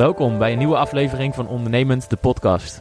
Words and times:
Welkom 0.00 0.38
bij 0.38 0.52
een 0.52 0.58
nieuwe 0.58 0.76
aflevering 0.76 1.34
van 1.34 1.48
Ondernemend, 1.48 2.10
de 2.10 2.16
podcast. 2.16 2.80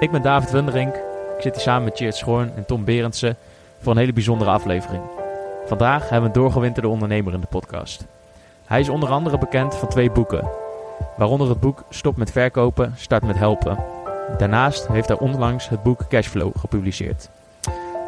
Ik 0.00 0.10
ben 0.10 0.22
David 0.22 0.50
Wunderink. 0.50 0.94
Ik 0.94 1.42
zit 1.42 1.54
hier 1.54 1.62
samen 1.62 1.84
met 1.84 1.96
Cheert 1.96 2.16
Schoorn 2.16 2.52
en 2.56 2.66
Tom 2.66 2.84
Berendsen 2.84 3.36
voor 3.80 3.92
een 3.92 3.98
hele 3.98 4.12
bijzondere 4.12 4.50
aflevering. 4.50 5.02
Vandaag 5.66 6.00
hebben 6.00 6.20
we 6.20 6.26
een 6.26 6.42
doorgewinterde 6.42 6.88
ondernemer 6.88 7.32
in 7.32 7.40
de 7.40 7.46
podcast. 7.46 8.06
Hij 8.64 8.80
is 8.80 8.88
onder 8.88 9.08
andere 9.08 9.38
bekend 9.38 9.74
van 9.74 9.88
twee 9.88 10.10
boeken, 10.10 10.48
waaronder 11.16 11.48
het 11.48 11.60
boek 11.60 11.84
Stop 11.88 12.16
met 12.16 12.30
verkopen, 12.30 12.94
start 12.96 13.24
met 13.24 13.38
helpen. 13.38 13.78
Daarnaast 14.38 14.88
heeft 14.88 15.08
hij 15.08 15.18
onlangs 15.18 15.68
het 15.68 15.82
boek 15.82 16.08
Cashflow 16.08 16.52
gepubliceerd. 16.58 17.28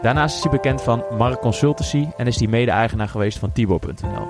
Daarnaast 0.03 0.37
is 0.37 0.43
hij 0.43 0.53
bekend 0.53 0.83
van 0.83 1.05
Mark 1.19 1.41
Consultancy 1.41 2.09
en 2.17 2.27
is 2.27 2.39
hij 2.39 2.49
mede-eigenaar 2.49 3.09
geweest 3.09 3.39
van 3.39 3.53
Tibor.nl. 3.53 4.29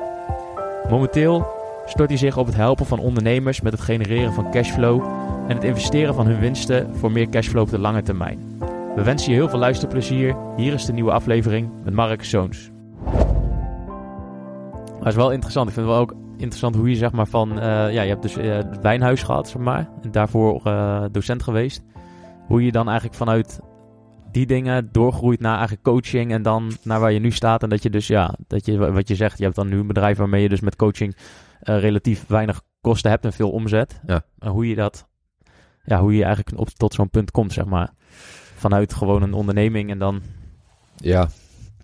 Momenteel 0.88 1.55
stort 1.86 2.08
hij 2.08 2.18
zich 2.18 2.36
op 2.36 2.46
het 2.46 2.56
helpen 2.56 2.86
van 2.86 2.98
ondernemers 2.98 3.60
met 3.60 3.72
het 3.72 3.82
genereren 3.82 4.32
van 4.32 4.50
cashflow 4.50 5.02
en 5.48 5.54
het 5.54 5.64
investeren 5.64 6.14
van 6.14 6.26
hun 6.26 6.40
winsten 6.40 6.96
voor 6.96 7.12
meer 7.12 7.28
cashflow 7.28 7.62
op 7.62 7.70
de 7.70 7.78
lange 7.78 8.02
termijn. 8.02 8.38
We 8.94 9.02
wensen 9.02 9.30
je 9.30 9.36
heel 9.36 9.48
veel 9.48 9.58
luisterplezier. 9.58 10.36
Hier 10.56 10.72
is 10.72 10.84
de 10.84 10.92
nieuwe 10.92 11.12
aflevering 11.12 11.70
met 11.84 11.94
Mark 11.94 12.24
Zoons. 12.24 12.70
Dat 14.98 15.06
is 15.06 15.14
wel 15.14 15.32
interessant. 15.32 15.68
Ik 15.68 15.74
vind 15.74 15.86
het 15.86 15.94
wel 15.94 16.04
ook 16.04 16.14
interessant 16.36 16.74
hoe 16.74 16.90
je 16.90 16.96
zeg 16.96 17.12
maar 17.12 17.26
van... 17.26 17.60
eh, 17.60 17.66
ja, 17.92 18.02
je 18.02 18.08
hebt 18.08 18.22
dus 18.22 18.36
eh, 18.36 18.54
het 18.54 18.80
wijnhuis 18.80 19.22
gehad, 19.22 19.48
zeg 19.48 19.62
maar. 19.62 19.88
En 20.02 20.10
daarvoor 20.10 20.60
eh, 20.64 21.04
docent 21.10 21.42
geweest. 21.42 21.82
Hoe 22.46 22.64
je 22.64 22.72
dan 22.72 22.86
eigenlijk 22.86 23.16
vanuit 23.16 23.60
die 24.36 24.46
dingen 24.46 24.88
doorgroeit 24.92 25.40
naar 25.40 25.52
eigenlijk 25.54 25.82
coaching 25.82 26.32
en 26.32 26.42
dan 26.42 26.72
naar 26.82 27.00
waar 27.00 27.12
je 27.12 27.18
nu 27.18 27.30
staat. 27.30 27.62
En 27.62 27.68
dat 27.68 27.82
je 27.82 27.90
dus, 27.90 28.06
ja, 28.06 28.34
dat 28.46 28.66
je, 28.66 28.92
wat 28.92 29.08
je 29.08 29.14
zegt, 29.14 29.38
je 29.38 29.44
hebt 29.44 29.56
dan 29.56 29.68
nu 29.68 29.78
een 29.78 29.86
bedrijf 29.86 30.16
waarmee 30.18 30.42
je 30.42 30.48
dus 30.48 30.60
met 30.60 30.76
coaching 30.76 31.16
eh, 31.60 31.78
relatief 31.80 32.26
weinig 32.26 32.62
kosten 32.80 33.10
hebt 33.10 33.24
en 33.24 33.32
veel 33.32 33.50
omzet. 33.50 34.00
Ja. 34.06 34.24
En 34.38 34.50
hoe 34.50 34.68
je 34.68 34.74
dat, 34.74 35.06
ja, 35.84 36.00
hoe 36.00 36.14
je 36.16 36.24
eigenlijk 36.24 36.58
op, 36.58 36.68
tot 36.68 36.94
zo'n 36.94 37.10
punt 37.10 37.30
komt, 37.30 37.52
zeg 37.52 37.64
maar. 37.64 37.92
Vanuit 38.56 38.94
gewoon 38.94 39.22
een 39.22 39.32
onderneming 39.32 39.90
en 39.90 39.98
dan 39.98 40.22
Ja, 40.96 41.28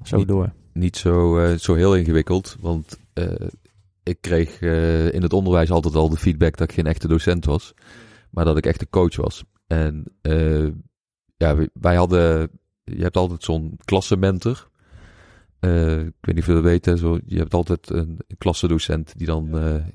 zo 0.03 0.17
Niet- 0.17 0.29
door. 0.29 0.53
niet 0.73 0.97
zo, 0.97 1.39
eh, 1.39 1.57
zo 1.59 1.75
heel 1.75 1.97
ingewikkeld. 1.97 2.57
Want 2.61 2.99
eh, 3.13 3.47
ik 4.03 4.19
kreeg 4.21 4.61
in 5.13 5.23
het 5.23 5.33
onderwijs 5.33 5.71
altijd 5.71 5.95
al 5.95 6.09
de 6.09 6.17
feedback 6.17 6.57
dat 6.57 6.69
ik 6.69 6.75
geen 6.75 6.87
echte 6.87 7.09
docent 7.09 7.45
was. 7.45 7.75
Maar 8.31 8.45
dat 8.45 8.57
ik 8.57 8.67
echt 8.67 8.81
een 8.81 8.91
coach 8.91 9.17
was. 9.17 9.45
En 9.67 10.05
eh, 10.23 10.67
ja, 11.43 11.67
wij- 11.73 11.97
hadden... 11.97 12.51
Je 12.85 13.03
hebt 13.03 13.17
altijd 13.17 13.43
zo'n 13.43 13.79
klassenmentor. 13.85 14.69
Eh, 15.61 15.99
ik 16.01 16.13
weet 16.21 16.35
niet 16.35 16.39
of 16.39 16.47
je 16.47 16.53
dat 16.53 16.63
weet. 16.63 16.85
Hè, 16.85 16.97
zo, 16.97 17.19
je 17.27 17.39
hebt 17.39 17.55
altijd 17.55 17.91
een, 17.91 17.99
een 18.29 18.39
klassendocent 18.39 19.13
die 19.17 19.27
dan 19.27 19.49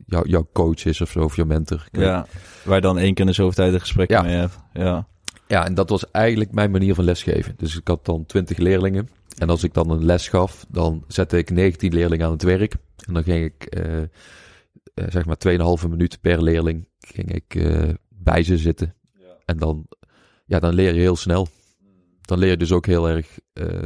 jou, 0.05 0.29
jouw 0.29 0.47
coach 0.53 0.85
is 0.85 1.01
of 1.01 1.11
zo. 1.11 1.19
Of 1.23 1.35
jouw 1.35 1.45
mentor. 1.45 1.87
Ja, 1.91 2.25
waar 2.63 2.81
dan 2.81 2.97
één 2.97 3.13
keer 3.13 3.25
in 3.25 3.29
de 3.31 3.33
zoveel 3.35 3.53
tijd 3.53 3.73
een 3.73 3.79
gesprek 3.79 4.09
Ja. 4.09 4.21
mee 4.21 4.35
hebt. 4.35 4.57
Ja. 4.73 5.07
Ja, 5.47 5.65
en 5.65 5.73
dat 5.73 5.89
was 5.89 6.11
eigenlijk 6.11 6.51
mijn 6.51 6.71
manier 6.71 6.95
van 6.95 7.03
lesgeven. 7.03 7.53
Dus 7.57 7.77
ik 7.77 7.87
had 7.87 8.05
dan 8.05 8.25
20 8.25 8.57
leerlingen. 8.57 9.09
En 9.37 9.49
als 9.49 9.63
ik 9.63 9.73
dan 9.73 9.89
een 9.89 10.05
les 10.05 10.27
gaf, 10.29 10.65
dan 10.69 11.03
zette 11.07 11.37
ik 11.37 11.49
19 11.49 11.93
leerlingen 11.93 12.25
aan 12.25 12.31
het 12.31 12.43
werk. 12.43 12.73
En 13.07 13.13
dan 13.13 13.23
ging 13.23 13.45
ik, 13.45 13.63
eh, 13.65 14.01
zeg 15.09 15.25
maar, 15.25 15.37
2,5 15.37 15.87
minuut 15.89 16.17
per 16.21 16.43
leerling 16.43 16.87
ging 16.99 17.33
ik 17.33 17.67
bij 18.09 18.43
ze 18.43 18.57
zitten. 18.57 18.93
En 19.45 19.57
dan, 19.57 19.87
ja, 20.47 20.59
dan 20.59 20.73
leer 20.73 20.93
je 20.93 20.99
heel 20.99 21.15
snel. 21.15 21.47
Dan 22.21 22.39
leer 22.39 22.49
je 22.49 22.57
dus 22.57 22.71
ook 22.71 22.85
heel 22.85 23.09
erg 23.09 23.39
eh, 23.53 23.83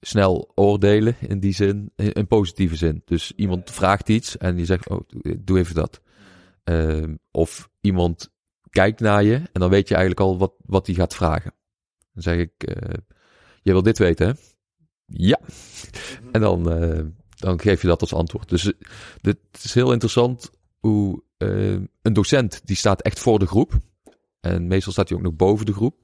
snel 0.00 0.52
oordelen 0.54 1.16
in 1.20 1.40
die 1.40 1.54
zin, 1.54 1.92
in, 1.96 2.12
in 2.12 2.26
positieve 2.26 2.76
zin. 2.76 3.02
Dus 3.04 3.32
iemand 3.36 3.70
vraagt 3.70 4.08
iets 4.08 4.36
en 4.36 4.56
die 4.56 4.64
zegt, 4.64 4.88
oh, 4.88 5.00
doe 5.38 5.58
even 5.58 5.74
dat. 5.74 6.00
Ehm, 6.64 7.14
of 7.30 7.70
iemand 7.80 8.30
kijkt 8.70 9.00
naar 9.00 9.22
je 9.22 9.34
en 9.34 9.60
dan 9.60 9.70
weet 9.70 9.88
je 9.88 9.94
eigenlijk 9.94 10.26
al 10.26 10.38
wat, 10.38 10.52
wat 10.66 10.86
hij 10.86 10.94
gaat 10.94 11.14
vragen. 11.14 11.52
Dan 12.12 12.22
zeg 12.22 12.38
ik, 12.38 12.62
eh, 12.62 12.98
je 13.62 13.72
wil 13.72 13.82
dit 13.82 13.98
weten, 13.98 14.26
hè? 14.26 14.32
Ja. 15.06 15.40
En 16.32 16.40
dan, 16.40 16.70
eh, 16.70 17.04
dan 17.34 17.60
geef 17.60 17.80
je 17.80 17.88
dat 17.88 18.00
als 18.00 18.14
antwoord. 18.14 18.48
Dus 18.48 18.72
dit 19.20 19.38
is 19.62 19.74
heel 19.74 19.92
interessant 19.92 20.50
hoe 20.78 21.22
een 22.02 22.12
docent, 22.12 22.66
die 22.66 22.76
staat 22.76 23.02
echt 23.02 23.20
voor 23.20 23.38
de 23.38 23.46
groep. 23.46 23.80
En 24.44 24.66
meestal 24.66 24.92
staat 24.92 25.08
hij 25.08 25.18
ook 25.18 25.24
nog 25.24 25.34
boven 25.34 25.66
de 25.66 25.72
groep. 25.72 25.94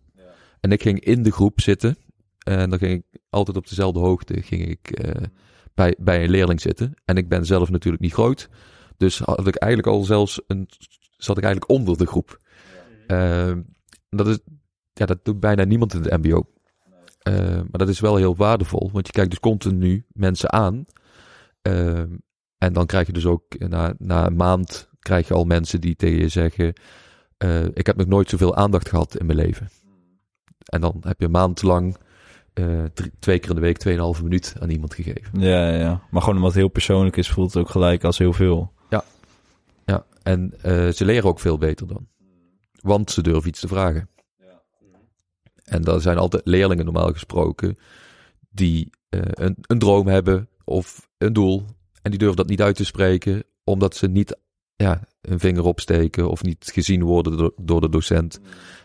En 0.60 0.72
ik 0.72 0.82
ging 0.82 1.00
in 1.00 1.22
de 1.22 1.32
groep 1.32 1.60
zitten. 1.60 1.96
En 2.38 2.70
dan 2.70 2.78
ging 2.78 2.92
ik 2.92 3.20
altijd 3.30 3.56
op 3.56 3.68
dezelfde 3.68 3.98
hoogte 3.98 4.42
ging 4.42 4.68
ik, 4.68 4.90
eh, 4.90 5.22
bij, 5.74 5.96
bij 5.98 6.24
een 6.24 6.30
leerling 6.30 6.60
zitten. 6.60 6.94
En 7.04 7.16
ik 7.16 7.28
ben 7.28 7.46
zelf 7.46 7.70
natuurlijk 7.70 8.02
niet 8.02 8.12
groot. 8.12 8.48
Dus 8.96 9.18
had 9.18 9.46
ik 9.46 9.56
eigenlijk 9.56 9.94
al 9.94 10.02
zelfs 10.02 10.40
een, 10.46 10.68
zat 11.16 11.38
ik 11.38 11.44
eigenlijk 11.44 11.72
onder 11.72 11.96
de 11.96 12.06
groep. 12.06 12.40
Ehm, 13.06 13.62
dat, 14.08 14.26
is, 14.26 14.38
ja, 14.92 15.06
dat 15.06 15.24
doet 15.24 15.40
bijna 15.40 15.64
niemand 15.64 15.94
in 15.94 16.02
het 16.02 16.22
MBO. 16.22 16.44
Ehm, 17.18 17.56
maar 17.56 17.78
dat 17.78 17.88
is 17.88 18.00
wel 18.00 18.16
heel 18.16 18.36
waardevol, 18.36 18.90
want 18.92 19.06
je 19.06 19.12
kijkt 19.12 19.30
dus 19.30 19.40
continu 19.40 20.06
mensen 20.12 20.52
aan. 20.52 20.84
Ehm, 21.62 22.16
en 22.58 22.72
dan 22.72 22.86
krijg 22.86 23.06
je 23.06 23.12
dus 23.12 23.26
ook 23.26 23.58
na, 23.58 23.94
na 23.98 24.26
een 24.26 24.36
maand 24.36 24.88
krijg 24.98 25.28
je 25.28 25.34
al 25.34 25.44
mensen 25.44 25.80
die 25.80 25.96
tegen 25.96 26.18
je 26.18 26.28
zeggen: 26.28 26.72
eh, 27.40 27.64
Ik 27.64 27.86
heb 27.86 27.96
nog 27.96 28.06
nooit 28.06 28.28
zoveel 28.28 28.56
aandacht 28.56 28.88
gehad 28.88 29.16
in 29.16 29.26
mijn 29.26 29.38
leven. 29.38 29.68
En 30.64 30.80
dan 30.80 30.96
heb 31.00 31.18
je 31.18 31.24
een 31.24 31.30
maand 31.30 31.62
lang 31.62 31.96
eh, 32.52 32.84
drie- 32.94 33.10
twee 33.18 33.38
keer 33.38 33.48
in 33.48 33.54
de 33.54 33.60
week, 33.60 33.78
tweeënhalve 33.78 34.22
minuut 34.22 34.54
aan 34.58 34.70
iemand 34.70 34.94
gegeven. 34.94 35.40
Ja, 35.40 35.68
ja. 35.74 36.02
Maar 36.10 36.20
gewoon 36.20 36.36
omdat 36.36 36.50
het 36.52 36.60
heel 36.60 36.68
persoonlijk 36.68 37.16
is, 37.16 37.30
voelt 37.30 37.52
het 37.54 37.62
ook 37.62 37.70
gelijk 37.70 38.04
als 38.04 38.18
heel 38.18 38.32
veel. 38.32 38.72
Ja, 39.86 40.04
en 40.22 40.52
eh, 40.62 40.88
ze 40.88 41.04
leren 41.04 41.28
ook 41.28 41.40
veel 41.40 41.58
beter 41.58 41.86
dan. 41.86 42.08
Want 42.80 43.10
ze 43.10 43.22
durven 43.22 43.48
iets 43.48 43.60
te 43.60 43.68
vragen. 43.68 44.08
En 45.64 45.82
dat 45.82 46.02
zijn 46.02 46.18
altijd 46.18 46.46
leerlingen 46.46 46.84
normaal 46.84 47.12
gesproken 47.12 47.76
die 48.50 48.90
een, 49.10 49.56
een 49.60 49.78
droom 49.78 50.06
hebben 50.06 50.48
of 50.64 51.08
een 51.18 51.32
doel. 51.32 51.64
En 52.02 52.10
die 52.10 52.18
durven 52.18 52.36
dat 52.36 52.48
niet 52.48 52.62
uit 52.62 52.76
te 52.76 52.84
spreken, 52.84 53.44
omdat 53.64 53.96
ze 53.96 54.06
niet 54.08 54.36
ja, 54.76 55.00
een 55.20 55.38
vinger 55.38 55.64
opsteken 55.64 56.30
of 56.30 56.42
niet 56.42 56.70
gezien 56.72 57.02
worden 57.02 57.36
door, 57.36 57.52
door 57.56 57.80
de 57.80 57.88
docent. 57.88 58.40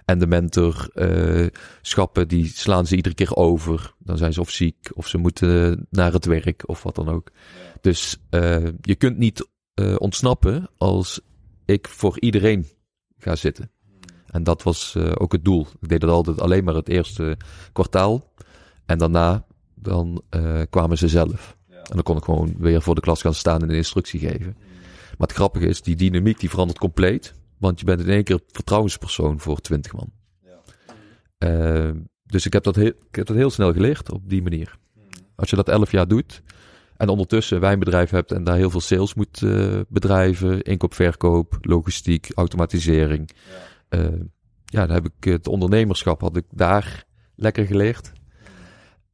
En 0.06 0.20
de 0.20 0.28
mentor 0.28 0.90
eh, 0.94 1.48
schappen, 1.82 2.28
die 2.28 2.48
slaan 2.48 2.86
ze 2.86 2.96
iedere 2.96 3.16
keer 3.16 3.36
over. 3.36 3.94
Dan 4.00 4.18
zijn 4.18 4.34
ze 4.34 4.42
of 4.42 4.50
ziek 4.50 4.90
of 4.94 5.08
ze 5.08 5.18
moeten 5.18 5.86
naar 5.90 6.14
het 6.14 6.26
werk 6.26 6.64
of 6.66 6.84
wat 6.84 6.96
dan 6.96 7.10
ook. 7.10 7.32
Dus 7.82 8.18
eh, 8.30 8.66
je 8.82 8.96
kunt 8.96 9.18
niet 9.18 9.50
eh, 9.74 9.96
ontsnappen 9.98 10.70
als 10.78 11.22
ik 11.66 11.88
voor 11.88 12.20
iedereen 12.20 12.68
ga 13.18 13.36
zitten. 13.36 13.72
En 14.28 14.44
dat 14.44 14.64
was 14.64 14.98
ook 14.98 15.32
het 15.32 15.46
doel. 15.46 15.68
Ik 15.82 15.90
deed 15.90 16.02
dat 16.02 16.10
altijd 16.10 16.42
alleen 16.42 16.64
maar 16.64 16.76
het 16.76 16.90
eerste 16.90 17.38
kwartaal. 17.74 18.32
En 18.86 18.98
daarna 18.98 19.46
dan 19.76 20.24
kwamen 20.70 20.98
ze 20.98 21.08
zelf. 21.08 21.58
En 21.70 21.96
dan 21.96 22.04
kon 22.04 22.18
ik 22.18 22.24
gewoon 22.24 22.56
weer 22.58 22.82
voor 22.82 22.96
de 22.96 23.02
klas 23.02 23.22
gaan 23.22 23.34
staan 23.34 23.62
en 23.62 23.70
een 23.70 23.76
instructie 23.76 24.20
geven. 24.20 24.56
Maar 25.18 25.28
het 25.28 25.38
grappige 25.38 25.68
is, 25.68 25.82
die 25.82 25.96
dynamiek 25.96 26.40
die 26.40 26.50
verandert 26.50 26.80
compleet. 26.80 27.34
Want 27.58 27.80
je 27.80 27.86
bent 27.86 28.02
in 28.02 28.10
één 28.10 28.24
keer 28.24 28.40
vertrouwenspersoon 28.48 29.40
voor 29.40 29.60
twintig 29.62 29.94
man. 29.94 30.12
Eh, 31.38 31.90
dus 32.24 32.46
ik 32.46 32.54
heb, 32.54 32.64
dat 32.64 32.76
heel, 32.76 32.94
ik 33.10 33.16
heb 33.16 33.26
dat 33.26 33.36
heel 33.36 33.50
snel 33.50 33.74
geleerd 33.74 34.12
op 34.12 34.30
die 34.30 34.42
manier. 34.42 34.78
Als 35.36 35.50
je 35.50 35.56
dat 35.56 35.70
elf 35.70 35.92
jaar 35.92 36.08
doet 36.08 36.42
en 36.98 37.10
ondertussen 37.10 37.56
een 37.56 37.62
wijnbedrijf 37.62 38.10
hebt 38.10 38.32
en 38.32 38.44
daar 38.44 38.56
heel 38.56 38.70
veel 38.70 38.82
sales 38.82 39.14
moet 39.14 39.42
eh, 39.42 39.80
bedrijven, 39.88 40.62
inkoop, 40.62 40.94
verkoop, 40.94 41.58
logistiek, 41.62 42.32
automatisering. 42.36 43.30
Ja. 43.90 44.10
ja, 44.66 44.86
dan 44.86 44.96
heb 44.96 45.06
ik 45.06 45.24
het 45.24 45.48
ondernemerschap 45.48 46.22
had 46.22 46.38
ik 46.38 46.46
daar 46.52 47.06
lekker 47.36 47.66
geleerd. 47.66 48.12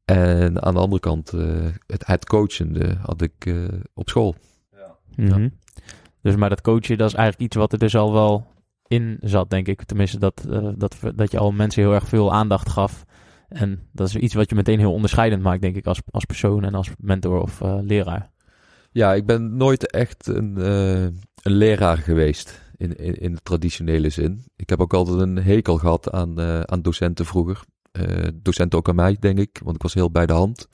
En 0.06 0.62
aan 0.62 0.74
de 0.74 0.80
andere 0.80 1.02
kant, 1.02 1.34
uh, 1.34 1.68
het, 1.88 2.06
het 2.08 2.26
coachende 2.26 2.98
had 3.02 3.22
ik 3.22 3.46
uh, 3.46 3.68
op 3.94 4.10
school. 4.10 4.36
Mm 5.16 5.32
-hmm. 5.32 5.52
Dus 6.22 6.36
maar 6.36 6.50
dat 6.50 6.62
coachen, 6.62 6.98
dat 6.98 7.08
is 7.08 7.16
eigenlijk 7.16 7.46
iets 7.46 7.56
wat 7.56 7.74
er 7.74 7.80
dus 7.80 7.96
al 7.96 8.14
wel 8.14 8.48
in 8.88 9.18
zat, 9.22 9.50
denk 9.50 9.68
ik. 9.68 9.84
Tenminste, 9.84 10.20
dat, 10.20 10.46
uh, 10.50 10.70
dat, 10.76 10.98
dat 11.16 11.32
je 11.32 11.38
al 11.38 11.52
mensen 11.52 11.82
heel 11.82 11.94
erg 11.94 12.08
veel 12.08 12.34
aandacht 12.34 12.70
gaf. 12.70 13.06
En 13.48 13.80
dat 13.92 14.08
is 14.08 14.16
iets 14.16 14.34
wat 14.34 14.50
je 14.50 14.56
meteen 14.56 14.80
heel 14.80 14.94
onderscheidend 14.94 15.44
maakt, 15.44 15.62
denk 15.62 15.76
ik, 15.76 15.86
als, 15.86 16.02
als 16.12 16.26
persoon 16.26 16.64
en 16.64 16.74
als 16.74 16.90
mentor 16.98 17.42
of 17.42 17.62
leraar. 17.82 18.32
Ja, 18.92 19.14
ik 19.14 19.26
ben 19.26 19.58
nooit 19.58 19.92
echt 19.92 20.28
een, 20.28 20.66
een 21.42 21.54
leraar 21.54 21.98
geweest 21.98 22.62
in, 22.78 22.96
in, 22.96 23.14
in, 23.14 23.34
de 23.34 23.42
traditionele 23.44 24.10
zin. 24.10 24.44
Ik 24.56 24.70
heb 24.70 24.80
ook 24.80 24.94
altijd 24.94 25.20
een 25.20 25.38
hekel 25.38 25.78
gehad 25.78 26.12
aan, 26.12 26.40
aan 26.70 26.82
docenten 26.82 27.26
vroeger. 27.26 27.64
Uh, 27.92 28.28
docent 28.34 28.76
ook 28.76 28.90
aan 28.90 28.96
mij, 28.96 29.18
denk 29.20 29.40
ik, 29.40 29.60
want 29.64 29.76
ik 29.76 29.82
was 29.82 29.94
heel 29.94 30.12
bij 30.12 30.26
de 30.26 30.34
hand. 30.34 30.68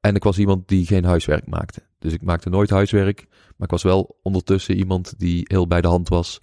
En 0.00 0.14
ik 0.14 0.22
was 0.22 0.38
iemand 0.38 0.68
die 0.68 0.86
geen 0.86 1.04
huiswerk 1.04 1.46
maakte. 1.46 1.82
Dus 1.98 2.12
ik 2.12 2.22
maakte 2.22 2.48
nooit 2.48 2.70
huiswerk, 2.70 3.26
maar 3.60 3.68
ik 3.68 3.74
was 3.74 3.92
wel 3.92 4.18
ondertussen 4.22 4.76
iemand 4.76 5.14
die 5.18 5.40
heel 5.44 5.66
bij 5.66 5.80
de 5.80 5.88
hand 5.88 6.08
was 6.08 6.38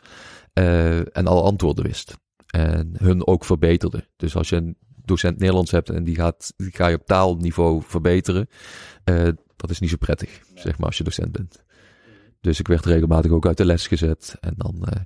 uh, 0.53 1.17
en 1.17 1.27
alle 1.27 1.41
antwoorden 1.41 1.85
wist. 1.85 2.17
En 2.47 2.93
hun 2.97 3.27
ook 3.27 3.45
verbeterde. 3.45 4.07
Dus 4.15 4.35
als 4.35 4.49
je 4.49 4.55
een 4.55 4.77
docent 5.05 5.37
Nederlands 5.37 5.71
hebt 5.71 5.89
en 5.89 6.03
die, 6.03 6.15
gaat, 6.15 6.53
die 6.57 6.71
ga 6.71 6.87
je 6.87 6.95
op 6.95 7.05
taalniveau 7.05 7.81
verbeteren, 7.83 8.49
uh, 9.05 9.27
dat 9.55 9.69
is 9.69 9.79
niet 9.79 9.89
zo 9.89 9.95
prettig, 9.97 10.41
zeg 10.55 10.77
maar, 10.77 10.87
als 10.87 10.97
je 10.97 11.03
docent 11.03 11.31
bent. 11.31 11.63
Dus 12.41 12.59
ik 12.59 12.67
werd 12.67 12.85
regelmatig 12.85 13.31
ook 13.31 13.45
uit 13.45 13.57
de 13.57 13.65
les 13.65 13.87
gezet. 13.87 14.37
En 14.39 14.53
dan 14.57 14.75
uh, 14.81 15.01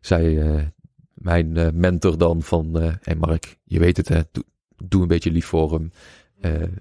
zei 0.00 0.70
mijn 1.14 1.70
mentor 1.74 2.18
dan 2.18 2.42
van, 2.42 2.74
hé 2.74 2.92
hey 3.00 3.14
Mark, 3.14 3.58
je 3.64 3.78
weet 3.78 3.96
het 3.96 4.08
hè, 4.08 4.20
doe, 4.32 4.44
doe 4.76 5.02
een 5.02 5.08
beetje 5.08 5.30
lief 5.30 5.46
voor 5.46 5.72
hem. 5.72 5.92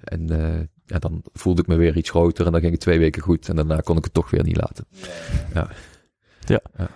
en 0.03 0.27
ja, 0.91 0.99
dan 0.99 1.21
voelde 1.33 1.61
ik 1.61 1.67
me 1.67 1.75
weer 1.75 1.97
iets 1.97 2.09
groter 2.09 2.45
en 2.45 2.51
dan 2.51 2.61
ging 2.61 2.71
het 2.71 2.81
twee 2.81 2.99
weken 2.99 3.21
goed. 3.21 3.49
En 3.49 3.55
daarna 3.55 3.77
kon 3.77 3.97
ik 3.97 4.03
het 4.03 4.13
toch 4.13 4.29
weer 4.29 4.43
niet 4.43 4.57
laten. 4.57 4.85
Ja. 5.53 5.69
ja. 6.45 6.61
ja. 6.77 6.89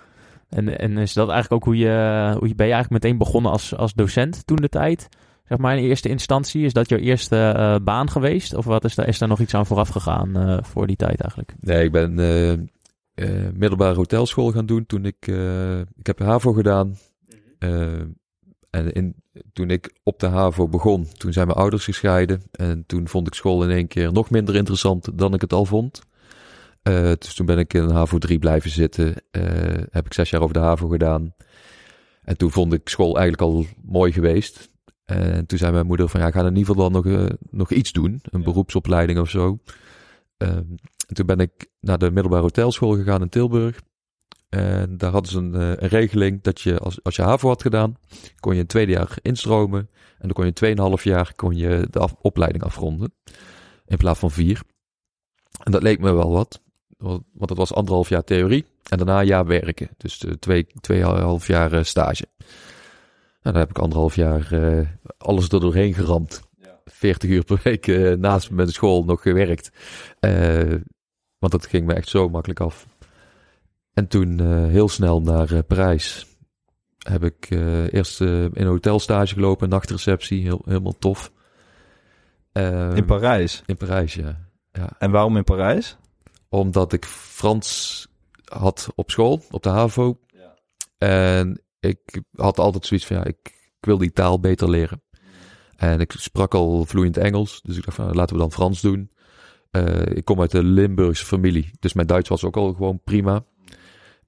En, 0.48 0.78
en 0.78 0.98
is 0.98 1.12
dat 1.12 1.28
eigenlijk 1.28 1.62
ook 1.62 1.64
hoe 1.64 1.76
je, 1.76 2.34
hoe 2.38 2.48
je 2.48 2.54
ben 2.54 2.66
je 2.66 2.72
eigenlijk 2.72 3.02
meteen 3.02 3.18
begonnen 3.18 3.52
als, 3.52 3.76
als 3.76 3.94
docent 3.94 4.46
toen 4.46 4.56
de 4.56 4.68
tijd? 4.68 5.08
Zeg 5.44 5.58
maar 5.58 5.76
in 5.76 5.84
eerste 5.84 6.08
instantie, 6.08 6.64
is 6.64 6.72
dat 6.72 6.88
jouw 6.88 6.98
eerste 6.98 7.54
uh, 7.56 7.76
baan 7.84 8.10
geweest? 8.10 8.54
Of 8.54 8.64
wat 8.64 8.84
is 8.84 8.94
daar, 8.94 9.08
is 9.08 9.18
daar 9.18 9.28
nog 9.28 9.40
iets 9.40 9.54
aan 9.54 9.66
vooraf 9.66 9.88
gegaan 9.88 10.38
uh, 10.38 10.58
voor 10.62 10.86
die 10.86 10.96
tijd 10.96 11.20
eigenlijk? 11.20 11.54
Nee, 11.60 11.84
ik 11.84 11.92
ben 11.92 12.18
uh, 12.18 13.48
middelbare 13.54 13.94
hotelschool 13.94 14.52
gaan 14.52 14.66
doen 14.66 14.86
toen 14.86 15.04
ik, 15.04 15.26
ik 15.96 16.06
heb 16.06 16.18
HAVO 16.18 16.52
gedaan. 16.52 16.96
En 18.76 18.92
in, 18.92 19.14
toen 19.52 19.70
ik 19.70 19.94
op 20.02 20.18
de 20.18 20.26
HAVO 20.26 20.68
begon, 20.68 21.08
toen 21.16 21.32
zijn 21.32 21.46
mijn 21.46 21.58
ouders 21.58 21.84
gescheiden. 21.84 22.42
En 22.50 22.84
toen 22.86 23.08
vond 23.08 23.26
ik 23.26 23.34
school 23.34 23.64
in 23.64 23.70
één 23.70 23.88
keer 23.88 24.12
nog 24.12 24.30
minder 24.30 24.54
interessant 24.54 25.18
dan 25.18 25.34
ik 25.34 25.40
het 25.40 25.52
al 25.52 25.64
vond. 25.64 26.02
Uh, 26.82 27.12
dus 27.18 27.34
toen 27.34 27.46
ben 27.46 27.58
ik 27.58 27.74
in 27.74 27.90
HAVO 27.90 28.18
3 28.18 28.38
blijven 28.38 28.70
zitten. 28.70 29.06
Uh, 29.06 29.42
heb 29.90 30.06
ik 30.06 30.14
zes 30.14 30.30
jaar 30.30 30.40
over 30.40 30.54
de 30.54 30.60
HAVO 30.60 30.88
gedaan. 30.88 31.34
En 32.22 32.36
toen 32.36 32.50
vond 32.50 32.72
ik 32.72 32.88
school 32.88 33.18
eigenlijk 33.18 33.42
al 33.42 33.66
mooi 33.84 34.12
geweest. 34.12 34.68
En 35.04 35.46
toen 35.46 35.58
zei 35.58 35.72
mijn 35.72 35.86
moeder 35.86 36.08
van 36.08 36.20
ja, 36.20 36.30
ga 36.30 36.40
in 36.40 36.56
ieder 36.56 36.66
geval 36.66 36.90
dan 36.90 36.92
nog, 36.92 37.04
uh, 37.04 37.26
nog 37.50 37.70
iets 37.70 37.92
doen. 37.92 38.20
Een 38.22 38.38
ja. 38.38 38.44
beroepsopleiding 38.44 39.18
of 39.18 39.30
zo. 39.30 39.58
en 40.36 40.78
toen 41.06 41.26
ben 41.26 41.38
ik 41.38 41.66
naar 41.80 41.98
de 41.98 42.10
middelbare 42.10 42.42
hotelschool 42.42 42.94
gegaan 42.94 43.22
in 43.22 43.28
Tilburg. 43.28 43.80
En 44.56 44.96
daar 44.96 45.10
hadden 45.10 45.32
ze 45.32 45.38
een, 45.38 45.54
een, 45.54 45.88
regeling 45.88 46.42
dat 46.42 46.60
je, 46.60 46.78
als, 46.78 47.02
als 47.02 47.16
je 47.16 47.22
HAVO 47.22 47.48
had 47.48 47.62
gedaan, 47.62 47.96
kon 48.40 48.54
je 48.54 48.60
een 48.60 48.66
tweede 48.66 48.92
jaar 48.92 49.18
instromen. 49.22 49.80
En 50.18 50.22
dan 50.22 50.32
kon 50.32 50.44
je 50.44 50.52
tweeënhalf 50.52 51.04
jaar 51.04 51.32
kon 51.34 51.56
je 51.56 51.86
de 51.90 51.98
af, 51.98 52.14
opleiding 52.20 52.64
afronden. 52.64 53.14
In 53.86 53.96
plaats 53.96 54.18
van 54.18 54.30
vier. 54.30 54.62
En 55.62 55.72
dat 55.72 55.82
leek 55.82 56.00
me 56.00 56.12
wel 56.12 56.30
wat. 56.30 56.60
Want 57.32 57.48
het 57.48 57.58
was 57.58 57.72
anderhalf 57.72 58.08
jaar 58.08 58.24
theorie 58.24 58.64
en 58.88 58.98
daarna 58.98 59.20
een 59.20 59.26
jaar 59.26 59.46
werken. 59.46 59.88
Dus 59.96 60.18
de 60.18 60.38
twee, 60.38 60.66
tweeënhalf 60.80 61.46
jaar 61.46 61.84
stage. 61.84 62.26
Nou, 62.38 62.48
daar 63.54 63.66
heb 63.66 63.70
ik 63.70 63.78
anderhalf 63.78 64.16
jaar 64.16 64.52
uh, 64.52 64.88
alles 65.18 65.48
er 65.48 65.60
doorheen 65.60 65.94
geramd. 65.94 66.42
Ja. 66.58 66.80
40 66.84 67.30
uur 67.30 67.44
per 67.44 67.60
week 67.62 67.86
uh, 67.86 68.14
naast 68.14 68.50
mijn 68.50 68.68
school 68.68 69.04
nog 69.04 69.22
gewerkt. 69.22 69.70
Want 71.38 71.52
dat 71.52 71.66
ging 71.66 71.86
me 71.86 71.94
echt 71.94 72.08
zo 72.08 72.28
makkelijk 72.28 72.60
af. 72.60 72.86
En 73.96 74.08
toen 74.08 74.40
heel 74.68 74.88
snel 74.88 75.20
naar 75.20 75.62
Parijs. 75.62 76.26
Heb 76.98 77.24
ik 77.24 77.50
eerst 77.90 78.20
in 78.20 78.50
een 78.52 78.66
hotelstage 78.66 79.34
gelopen, 79.34 79.68
nachtreceptie, 79.68 80.42
heel, 80.42 80.62
helemaal 80.64 80.98
tof. 80.98 81.32
in 82.94 83.04
Parijs? 83.06 83.62
In 83.66 83.76
Parijs, 83.76 84.14
ja. 84.14 84.48
ja. 84.72 84.90
En 84.98 85.10
waarom 85.10 85.36
in 85.36 85.44
Parijs? 85.44 85.96
Omdat 86.48 86.92
ik 86.92 87.04
Frans 87.04 88.06
had 88.44 88.88
op 88.94 89.10
school, 89.10 89.42
op 89.50 89.62
de 89.62 89.68
HAVO. 89.68 90.18
Ja. 90.26 90.56
En 90.98 91.62
ik 91.80 92.22
had 92.32 92.58
altijd 92.58 92.86
zoiets 92.86 93.06
van, 93.06 93.16
ja, 93.16 93.24
ik, 93.24 93.38
ik 93.78 93.84
wil 93.84 93.98
die 93.98 94.12
taal 94.12 94.40
beter 94.40 94.70
leren. 94.70 95.02
En 95.76 96.00
ik 96.00 96.12
sprak 96.12 96.54
al 96.54 96.84
vloeiend 96.84 97.16
Engels, 97.16 97.62
dus 97.62 97.76
ik 97.76 97.84
dacht 97.84 97.96
van, 97.96 98.04
nou, 98.04 98.16
laten 98.16 98.34
we 98.36 98.42
dan 98.42 98.52
Frans 98.52 98.80
doen. 98.80 99.10
Uh, 99.70 100.06
ik 100.06 100.24
kom 100.24 100.40
uit 100.40 100.52
een 100.52 100.64
Limburgse 100.72 101.24
familie, 101.24 101.70
dus 101.78 101.92
mijn 101.92 102.06
Duits 102.06 102.28
was 102.28 102.44
ook 102.44 102.56
al 102.56 102.72
gewoon 102.72 103.00
prima. 103.04 103.44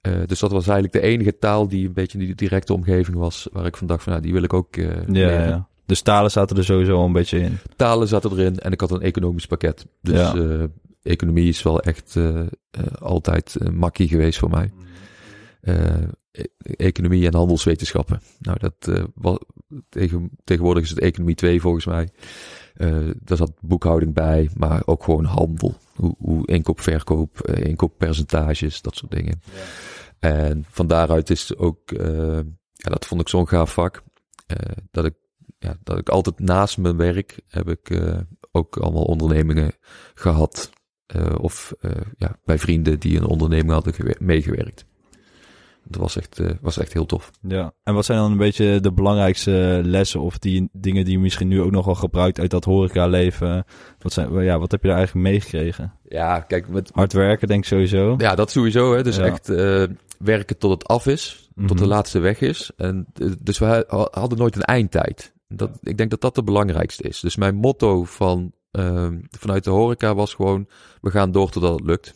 Uh, 0.03 0.15
dus 0.27 0.39
dat 0.39 0.51
was 0.51 0.67
eigenlijk 0.67 0.93
de 0.93 1.11
enige 1.11 1.39
taal 1.39 1.69
die 1.69 1.87
een 1.87 1.93
beetje 1.93 2.19
in 2.19 2.25
die 2.25 2.35
directe 2.35 2.73
omgeving 2.73 3.17
was, 3.17 3.49
waar 3.53 3.67
ik 3.67 3.77
van 3.77 3.87
dacht 3.87 4.03
van, 4.03 4.13
nou, 4.13 4.25
die 4.25 4.33
wil 4.33 4.43
ik 4.43 4.53
ook 4.53 4.77
uh, 4.77 4.91
ja, 4.91 5.03
leren. 5.07 5.49
Ja. 5.49 5.69
Dus 5.87 6.03
talen 6.03 6.31
zaten 6.31 6.57
er 6.57 6.65
sowieso 6.65 6.97
al 6.97 7.05
een 7.05 7.13
beetje 7.13 7.39
in. 7.39 7.59
Talen 7.77 8.09
zaten 8.09 8.31
erin 8.31 8.59
en 8.59 8.73
ik 8.73 8.81
had 8.81 8.91
een 8.91 9.01
economisch 9.01 9.47
pakket. 9.47 9.87
Dus 10.01 10.19
ja 10.19 10.69
economie 11.09 11.49
is 11.49 11.63
wel 11.63 11.81
echt 11.81 12.15
uh, 12.15 12.35
uh, 12.35 12.47
altijd 12.99 13.57
een 13.59 13.77
makkie 13.77 14.09
geweest 14.09 14.39
voor 14.39 14.51
mij. 14.51 14.71
Uh, 15.63 16.09
economie 16.63 17.27
en 17.27 17.35
handelswetenschappen. 17.35 18.21
Nou, 18.39 18.59
dat 18.59 19.09
was, 19.15 19.39
tegen, 19.89 20.31
tegenwoordig 20.45 20.83
is 20.83 20.91
het 20.91 20.99
economie 20.99 21.35
2 21.35 21.61
volgens 21.61 21.87
mij. 21.87 22.09
daar 23.23 23.37
zat 23.37 23.53
boekhouding 23.61 24.15
bij, 24.15 24.51
maar 24.57 24.83
ook 24.85 25.05
gewoon 25.05 25.25
handel. 25.25 25.75
Hoe, 25.99 26.15
hoe 26.19 26.47
inkoop, 26.47 26.81
verkoop, 26.81 27.47
inkooppercentages, 27.47 28.83
dat 28.83 28.97
soort 28.97 29.13
dingen. 29.13 29.41
Ja. 29.45 29.61
En 30.19 30.65
van 30.69 30.87
daaruit 30.87 31.31
is 31.31 31.57
ook, 31.57 31.91
ja, 32.73 32.91
dat 32.91 33.07
vond 33.07 33.21
ik 33.21 33.29
zo'n 33.29 33.49
gaaf 33.49 33.73
vak. 33.73 34.03
dat 34.91 35.05
ik 35.05 35.15
ja, 35.59 35.77
dat 35.83 35.99
ik 35.99 36.09
altijd 36.09 36.39
naast 36.39 36.79
mijn 36.79 36.97
werk 36.97 37.41
heb 37.49 37.69
ik 37.69 38.01
ook 38.53 38.77
allemaal 38.77 39.05
ondernemingen 39.05 39.73
gehad. 40.15 40.71
Of 41.41 41.75
ja, 42.17 42.39
bij 42.45 42.59
vrienden 42.59 43.01
die 43.01 43.17
een 43.17 43.27
onderneming 43.27 43.71
hadden 43.71 44.17
meegewerkt. 44.19 44.85
Dat 45.91 46.01
was 46.01 46.17
echt, 46.17 46.41
uh, 46.41 46.51
was 46.61 46.79
echt 46.79 46.93
heel 46.93 47.07
tof. 47.07 47.31
Ja, 47.41 47.73
en 47.83 47.95
wat 47.95 48.05
zijn 48.05 48.19
dan 48.19 48.31
een 48.31 48.39
beetje 48.39 48.81
de 48.81 48.93
belangrijkste 48.93 49.81
lessen 49.85 50.21
of 50.21 50.39
die 50.39 50.69
dingen 50.73 51.05
die 51.05 51.13
je 51.13 51.19
misschien 51.19 51.49
nu 51.49 51.63
ook 51.63 51.71
nog 51.71 51.85
wel 51.85 51.95
gebruikt 51.95 52.41
uit 52.41 52.51
dat 52.51 52.65
horeca-leven? 52.65 53.65
Wat, 53.99 54.13
zijn, 54.13 54.43
ja, 54.43 54.59
wat 54.59 54.71
heb 54.71 54.83
je 54.83 54.89
daar 54.89 54.97
eigenlijk 54.97 55.29
meegekregen? 55.29 55.93
Ja, 56.09 56.41
kijk, 56.41 56.69
met... 56.69 56.91
Hard 56.95 57.13
werken 57.13 57.49
denk 57.49 57.61
ik 57.61 57.69
sowieso. 57.69 58.15
Ja, 58.19 58.35
dat 58.35 58.51
sowieso. 58.51 58.95
Hè. 58.95 59.03
Dus 59.03 59.17
ja. 59.17 59.25
echt 59.25 59.49
werken 60.19 60.59
tot 60.59 60.71
het 60.71 60.87
af 60.87 61.07
is, 61.07 61.49
tot 61.55 61.63
mm 61.63 61.69
-hmm. 61.69 61.77
de 61.77 61.87
laatste 61.87 62.19
weg 62.19 62.41
is. 62.41 62.71
En, 62.77 63.07
dus 63.43 63.59
we 63.59 63.85
hadden 64.11 64.39
nooit 64.39 64.57
een 64.57 64.63
eindtijd. 64.63 65.33
Dat, 65.49 65.79
ik 65.83 65.97
denk 65.97 66.11
dat 66.11 66.21
dat 66.21 66.35
de 66.35 66.43
belangrijkste 66.43 67.03
is. 67.03 67.21
Dus 67.21 67.37
mijn 67.37 67.55
motto 67.55 68.05
van 68.05 68.53
uh, 68.73 69.09
vanuit 69.31 69.65
de 69.65 69.71
horeca 69.71 70.15
was 70.15 70.35
gewoon, 70.35 70.69
we 71.01 71.11
gaan 71.11 71.33
door 71.33 71.51
totdat 71.51 71.79
het 71.79 71.87
lukt. 71.87 72.15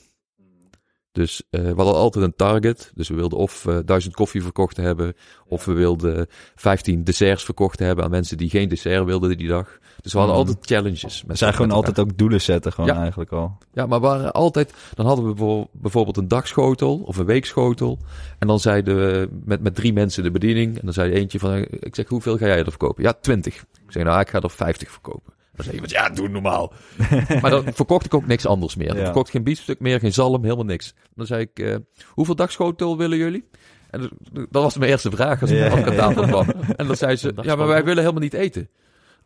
Dus 1.12 1.42
eh, 1.50 1.61
we 1.61 1.66
hadden 1.76 1.95
altijd 1.95 2.25
een 2.25 2.37
target. 2.37 2.90
Dus 2.95 3.09
we 3.09 3.14
wilden 3.14 3.38
of 3.38 3.66
eh, 3.66 3.78
duizend 3.85 4.14
koffie 4.14 4.42
verkocht 4.42 4.76
hebben, 4.76 5.14
of 5.47 5.64
we 5.64 5.73
wilden 5.73 6.26
15 6.54 7.04
desserts 7.04 7.45
verkocht 7.45 7.78
hebben 7.78 8.04
aan 8.04 8.11
mensen 8.11 8.37
die 8.37 8.50
geen 8.50 8.69
dessert 8.69 9.04
wilden 9.04 9.37
die 9.38 9.49
dag. 9.49 9.78
Dus 10.00 10.12
we 10.12 10.19
hadden 10.19 10.37
Mhm. 10.37 10.47
altijd 10.47 10.66
challenges. 10.66 11.25
We 11.26 11.35
zijn 11.37 11.54
gewoon 11.54 11.71
altijd 11.71 11.99
ook 12.00 12.19
doelen 12.19 12.40
zetten, 12.40 12.73
gewoon 12.73 12.90
Ja. 12.95 13.00
eigenlijk 13.00 13.33
al. 13.33 13.59
Ja, 13.73 13.87
maar 13.87 14.00
we 14.00 14.07
waren 14.07 14.33
altijd. 14.33 14.75
Dan 14.95 15.07
hadden 15.07 15.26
we 15.26 15.35
bijvo- 15.35 15.69
bijvoorbeeld 15.73 16.16
een 16.16 16.28
dagschotel 16.28 16.97
of 17.04 17.16
een 17.16 17.25
weekschotel. 17.26 17.99
En 18.38 18.47
dan 18.47 18.61
zeiden 18.61 18.97
we 18.97 19.28
met, 19.45 19.62
met 19.62 19.75
drie 19.75 19.92
mensen 19.92 20.23
de 20.23 20.31
bediening. 20.31 20.75
En 20.78 20.85
dan 20.85 20.92
zei 20.95 21.12
eentje 21.12 21.38
van: 21.38 21.52
eh, 21.52 21.62
Ik 21.81 21.95
zeg, 21.95 22.09
hoeveel 22.09 22.37
ga 22.37 22.47
jij 22.47 22.59
er 22.59 22.64
verkopen? 22.71 23.02
Ja, 23.02 23.12
20. 23.21 23.54
Ik 23.61 23.92
zeg, 23.92 24.02
nou, 24.04 24.21
ik 24.21 24.28
ga 24.28 24.40
er 24.40 24.50
50 24.50 24.90
verkopen. 24.90 25.33
Dan 25.54 25.64
zei 25.64 25.73
iemand: 25.75 25.90
Ja, 25.92 26.09
doe 26.09 26.28
normaal. 26.28 26.73
maar 27.42 27.50
dan 27.50 27.64
verkocht 27.75 28.04
ik 28.06 28.14
ook 28.14 28.26
niks 28.26 28.47
anders 28.47 28.75
meer. 28.76 28.88
Dan 28.88 28.97
Ja. 28.97 29.04
verkocht 29.04 29.26
ik 29.26 29.32
geen 29.32 29.42
biefstuk 29.44 29.80
meer, 29.80 29.99
geen 29.99 30.12
zalm, 30.12 30.42
helemaal 30.42 30.64
niks. 30.64 30.94
Dan 31.14 31.26
zei 31.26 31.40
ik: 31.40 31.59
eh, 31.59 31.76
Hoeveel 32.09 32.35
dagschotel 32.35 32.97
willen 32.99 33.18
jullie? 33.18 33.49
En 33.90 34.00
dat- 34.00 34.11
dat 34.50 34.62
was 34.62 34.76
mijn 34.76 34.90
eerste 34.90 35.11
vraag 35.11 35.40
als 35.40 35.50
ik 35.50 35.59
Ja, 35.59 35.71
aan 35.87 35.94
tafel 35.97 36.26
kwam. 36.26 36.47
En 36.76 36.87
dan 36.87 36.97
zei 36.97 37.16
ze: 37.16 37.32
Ja, 37.42 37.56
maar 37.56 37.66
wij 37.66 37.85
willen 37.85 38.00
helemaal 38.02 38.23
niet 38.23 38.35
eten. 38.35 38.68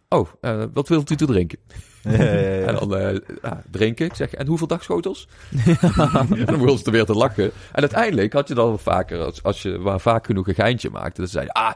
Oh, 0.08 0.28
eh, 0.40 0.64
wat 0.72 0.88
wilt 0.88 1.10
u 1.10 1.16
te 1.16 1.26
drinken? 1.26 1.58
Ja, 2.02 2.12
ja, 2.12 2.22
ja. 2.32 2.66
En 2.66 2.74
dan 2.74 2.96
eh, 2.96 3.16
ja, 3.42 3.62
drinken. 3.70 4.06
Ik 4.06 4.14
zeg, 4.14 4.34
en 4.34 4.46
hoeveel 4.46 4.66
dagschotels? 4.66 5.28
en 5.66 6.44
dan 6.44 6.58
begon 6.58 6.78
ze 6.78 6.84
er 6.84 6.92
weer 6.92 7.04
te 7.04 7.14
lachen. 7.14 7.44
En 7.72 7.80
uiteindelijk 7.80 8.32
had 8.32 8.48
je 8.48 8.54
dan 8.54 8.66
wel 8.68 8.78
vaker, 8.78 9.18
als, 9.24 9.42
als 9.42 9.62
je 9.62 9.78
waar 9.78 10.00
vaak 10.00 10.26
genoeg 10.26 10.48
een 10.48 10.54
geintje 10.54 10.90
maakte, 10.90 11.20
dan 11.20 11.30
zei 11.30 11.44
je, 11.44 11.52
ah, 11.52 11.72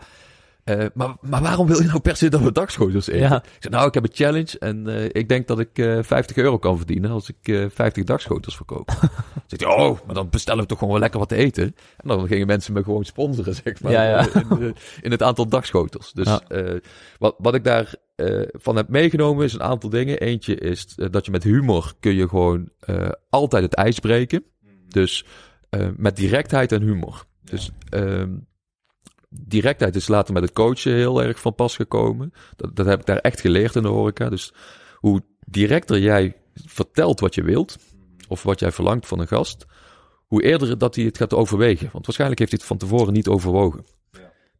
eh, 0.64 0.86
maar, 0.94 1.16
maar 1.20 1.42
waarom 1.42 1.66
wil 1.66 1.80
je 1.82 1.86
nou 1.86 2.00
per 2.00 2.16
se 2.16 2.28
dat 2.28 2.40
we 2.40 2.52
dagschotels 2.52 3.08
eten? 3.08 3.20
Ja. 3.28 3.36
Ik 3.42 3.56
zei, 3.58 3.74
nou, 3.74 3.86
ik 3.88 3.94
heb 3.94 4.02
een 4.04 4.10
challenge 4.12 4.58
en 4.58 4.88
eh, 4.88 5.04
ik 5.12 5.28
denk 5.28 5.46
dat 5.46 5.58
ik 5.58 5.78
eh 5.78 5.98
50 6.02 6.36
euro 6.36 6.58
kan 6.58 6.76
verdienen 6.76 7.10
als 7.10 7.28
ik 7.28 7.48
eh 7.48 7.64
50 7.70 8.04
dagschotels 8.04 8.56
verkoop. 8.56 8.90
Zegt 9.46 9.64
hij, 9.64 9.74
oh, 9.76 9.98
maar 10.06 10.14
dan 10.14 10.30
bestellen 10.30 10.60
we 10.62 10.68
toch 10.68 10.78
gewoon 10.78 10.92
wel 10.92 11.02
lekker 11.02 11.18
wat 11.20 11.28
te 11.28 11.34
eten. 11.36 11.64
En 11.96 12.08
dan 12.08 12.26
gingen 12.26 12.46
mensen 12.46 12.72
me 12.72 12.82
gewoon 12.82 13.04
sponsoren, 13.04 13.54
zeg 13.54 13.80
maar, 13.82 13.92
Ja, 13.92 14.02
ja. 14.08 14.26
In, 14.50 14.74
in 15.00 15.10
het 15.10 15.22
aantal 15.22 15.48
dagschotels. 15.48 16.12
Dus 16.12 16.26
Ja. 16.26 16.40
eh, 16.48 16.76
wat, 17.18 17.34
wat 17.38 17.54
ik 17.54 17.64
daar 17.64 17.94
eh, 18.16 18.42
van 18.52 18.76
heb 18.76 18.88
meegenomen 18.88 19.44
is 19.44 19.52
een 19.52 19.62
aantal 19.62 19.90
dingen. 19.90 20.18
Eentje 20.20 20.54
is 20.54 20.86
eh, 20.96 21.06
dat 21.10 21.24
je 21.24 21.30
met 21.30 21.42
humor 21.42 21.92
kun 22.00 22.14
je 22.14 22.28
gewoon 22.28 22.68
eh, 22.80 23.08
altijd 23.30 23.62
het 23.62 23.74
ijs 23.74 23.98
breken. 23.98 24.44
Dus 24.88 25.24
eh, 25.70 25.88
met 25.96 26.16
directheid 26.16 26.72
en 26.72 26.82
humor. 26.82 27.24
Dus 27.44 27.70
ehm, 27.88 28.30
directheid 29.30 29.96
is 29.96 30.08
later 30.08 30.34
met 30.34 30.42
het 30.42 30.52
coachen 30.52 30.94
heel 30.94 31.22
erg 31.22 31.40
van 31.40 31.54
pas 31.54 31.76
gekomen. 31.76 32.32
Dat, 32.56 32.76
dat 32.76 32.86
heb 32.86 33.00
ik 33.00 33.06
daar 33.06 33.18
echt 33.18 33.40
geleerd 33.40 33.76
in 33.76 33.82
de 33.82 33.88
horeca. 33.88 34.28
Dus 34.28 34.52
hoe 34.96 35.22
directer 35.46 35.98
jij 35.98 36.36
vertelt 36.54 37.20
wat 37.20 37.34
je 37.34 37.42
wilt, 37.42 37.76
of 38.28 38.42
wat 38.42 38.60
jij 38.60 38.72
verlangt 38.72 39.06
van 39.06 39.18
een 39.18 39.28
gast, 39.28 39.66
hoe 40.26 40.42
eerder 40.42 40.78
dat 40.78 40.94
hij 40.94 41.04
het 41.04 41.16
gaat 41.16 41.34
overwegen. 41.34 41.88
Want 41.92 42.04
waarschijnlijk 42.06 42.40
heeft 42.40 42.52
hij 42.52 42.60
het 42.60 42.70
van 42.70 42.78
tevoren 42.78 43.12
niet 43.12 43.28
overwogen. 43.28 43.84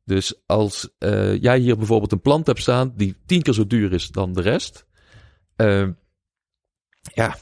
Dus 0.04 0.42
als 0.46 0.90
eh, 0.98 1.40
jij 1.42 1.58
hier 1.58 1.76
bijvoorbeeld 1.76 2.12
een 2.12 2.20
plant 2.20 2.46
hebt 2.46 2.60
staan 2.60 2.92
die 2.96 3.16
tien 3.26 3.42
keer 3.42 3.54
zo 3.54 3.66
duur 3.66 3.92
is 3.92 4.08
dan 4.08 4.32
de 4.32 4.40
rest, 4.40 4.86
eh, 5.56 5.88
ja, 7.14 7.36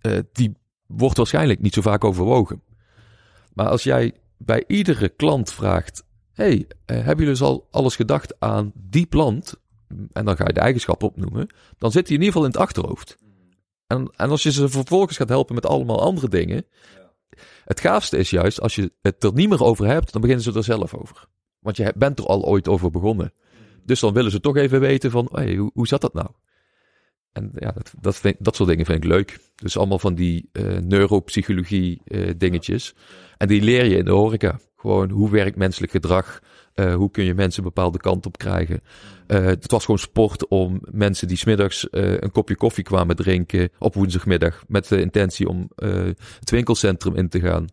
eh, 0.00 0.18
die 0.32 0.56
wordt 0.86 1.16
waarschijnlijk 1.16 1.60
niet 1.60 1.74
zo 1.74 1.80
vaak 1.80 2.04
overwogen. 2.04 2.62
Maar 3.54 3.68
als 3.68 3.82
jij 3.82 4.14
bij 4.38 4.64
iedere 4.66 5.08
klant 5.08 5.52
vraagt: 5.52 6.04
hey, 6.36 6.66
eh, 6.84 6.96
hebben 6.96 7.16
jullie 7.16 7.30
dus 7.30 7.42
al 7.42 7.68
alles 7.70 7.96
gedacht 7.96 8.40
aan 8.40 8.72
die 8.74 9.06
plant? 9.06 9.54
En 10.12 10.24
dan 10.24 10.36
ga 10.36 10.44
je 10.46 10.52
de 10.52 10.60
eigenschappen 10.60 11.08
opnoemen. 11.08 11.46
Dan 11.78 11.92
zit 11.92 12.06
die 12.06 12.16
in 12.16 12.22
ieder 12.22 12.34
geval 12.34 12.48
in 12.48 12.52
het 12.52 12.60
achterhoofd. 12.60 13.16
En, 13.86 14.10
en 14.16 14.30
als 14.30 14.42
je 14.42 14.52
ze 14.52 14.68
vervolgens 14.68 15.16
gaat 15.16 15.28
helpen 15.28 15.54
met 15.54 15.66
allemaal 15.66 16.00
andere 16.00 16.28
dingen. 16.28 16.66
Het 17.64 17.80
gaafste 17.80 18.16
is 18.16 18.30
juist, 18.30 18.60
als 18.60 18.74
je 18.74 18.92
het 19.02 19.24
er 19.24 19.32
niet 19.32 19.48
meer 19.48 19.64
over 19.64 19.86
hebt, 19.86 20.12
dan 20.12 20.20
beginnen 20.20 20.44
ze 20.44 20.52
er 20.52 20.64
zelf 20.64 20.94
over. 20.94 21.26
Want 21.58 21.76
je 21.76 21.92
bent 21.96 22.18
er 22.18 22.26
al 22.26 22.44
ooit 22.44 22.68
over 22.68 22.90
begonnen. 22.90 23.32
Dus 23.84 24.00
dan 24.00 24.12
willen 24.12 24.30
ze 24.30 24.40
toch 24.40 24.56
even 24.56 24.80
weten 24.80 25.10
van, 25.10 25.28
hey, 25.32 25.54
hoe, 25.54 25.70
hoe 25.74 25.86
zat 25.86 26.00
dat 26.00 26.14
nou? 26.14 26.28
En 27.32 27.50
ja, 27.54 27.72
dat, 27.72 27.92
dat, 28.00 28.16
vind, 28.16 28.36
dat 28.38 28.56
soort 28.56 28.68
dingen 28.68 28.84
vind 28.84 29.04
ik 29.04 29.10
leuk. 29.10 29.38
Dus 29.54 29.76
allemaal 29.76 29.98
van 29.98 30.14
die 30.14 30.48
eh, 30.52 30.78
neuropsychologie 30.78 32.00
eh, 32.04 32.30
dingetjes. 32.36 32.94
En 33.36 33.48
die 33.48 33.62
leer 33.62 33.84
je 33.84 33.96
in 33.96 34.04
de 34.04 34.10
horeca. 34.10 34.58
Gewoon, 34.86 35.10
hoe 35.10 35.30
werkt 35.30 35.56
menselijk 35.56 35.92
gedrag? 35.92 36.40
Eh, 36.74 36.94
hoe 36.94 37.10
kun 37.10 37.24
je 37.24 37.34
mensen 37.34 37.62
een 37.62 37.68
bepaalde 37.68 37.98
kant 37.98 38.26
op 38.26 38.38
krijgen? 38.38 38.80
Eh, 39.26 39.44
het 39.44 39.70
was 39.70 39.84
gewoon 39.84 40.00
sport 40.00 40.48
om 40.48 40.80
mensen 40.90 41.28
die 41.28 41.36
smiddags 41.36 41.90
eh 41.90 42.20
een 42.20 42.30
kopje 42.30 42.56
koffie 42.56 42.84
kwamen 42.84 43.16
drinken 43.16 43.68
op 43.78 43.94
woensdagmiddag. 43.94 44.64
Met 44.68 44.88
de 44.88 45.00
intentie 45.00 45.48
om 45.48 45.70
het 46.40 46.50
winkelcentrum 46.50 47.16
in 47.16 47.28
te 47.28 47.40
gaan. 47.40 47.66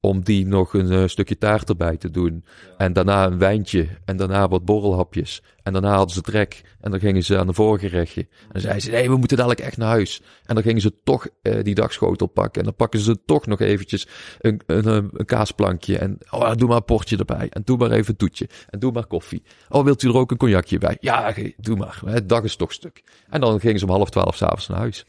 Om 0.00 0.24
die 0.24 0.46
nog 0.46 0.74
een 0.74 0.90
eh, 0.90 1.06
stukje 1.06 1.38
taart 1.38 1.68
erbij 1.68 1.96
te 1.96 2.10
doen. 2.10 2.44
En 2.78 2.92
daarna 2.92 3.26
een 3.26 3.38
wijntje. 3.38 3.88
En 4.04 4.16
daarna 4.16 4.48
wat 4.48 4.64
borrelhapjes. 4.64 5.42
En 5.62 5.72
daarna 5.72 5.94
hadden 5.94 6.14
ze 6.14 6.20
trek. 6.20 6.62
En 6.80 6.90
dan 6.90 7.00
gingen 7.00 7.24
ze 7.24 7.38
aan 7.38 7.46
de 7.46 7.52
voorgerechtje. 7.52 8.20
En 8.20 8.48
dan 8.52 8.60
zeiden 8.60 8.82
ze, 8.82 8.90
nee, 8.90 9.10
we 9.10 9.16
moeten 9.16 9.36
dadelijk 9.36 9.60
echt 9.60 9.76
naar 9.76 9.88
huis. 9.88 10.22
En 10.44 10.54
dan 10.54 10.64
gingen 10.64 10.80
ze 10.80 10.92
toch 11.04 11.28
eh, 11.42 11.62
die 11.62 11.74
dagschotel 11.74 12.26
pakken. 12.26 12.60
En 12.60 12.64
dan 12.64 12.76
pakken 12.76 13.00
ze 13.00 13.24
toch 13.24 13.46
nog 13.46 13.60
eventjes 13.60 14.08
een, 14.40 14.60
een, 14.66 14.86
een, 14.86 15.24
kaasplankje. 15.24 15.98
En 15.98 16.18
oh, 16.30 16.54
doe 16.54 16.68
maar 16.68 16.76
een 16.76 16.84
portje 16.84 17.16
erbij. 17.16 17.48
En 17.50 17.62
doe 17.64 17.76
maar 17.76 17.90
even 17.90 18.10
een 18.10 18.16
toetje. 18.16 18.48
En 18.70 18.78
doe 18.78 18.92
maar 18.92 19.06
koffie. 19.06 19.42
Oh, 19.68 19.84
wilt 19.84 20.02
u 20.02 20.08
er 20.08 20.16
ook 20.16 20.30
een 20.30 20.36
cognacje 20.36 20.78
bij? 20.78 20.96
Ja, 21.00 21.34
doe 21.56 21.76
maar. 21.76 22.00
Het 22.04 22.28
dag 22.28 22.42
is 22.42 22.56
toch 22.56 22.72
stuk. 22.72 23.02
En 23.28 23.40
dan 23.40 23.60
gingen 23.60 23.78
ze 23.78 23.84
om 23.84 23.90
half 23.90 24.10
twaalf 24.10 24.36
s'avonds 24.36 24.68
naar 24.68 24.78
huis. 24.78 25.06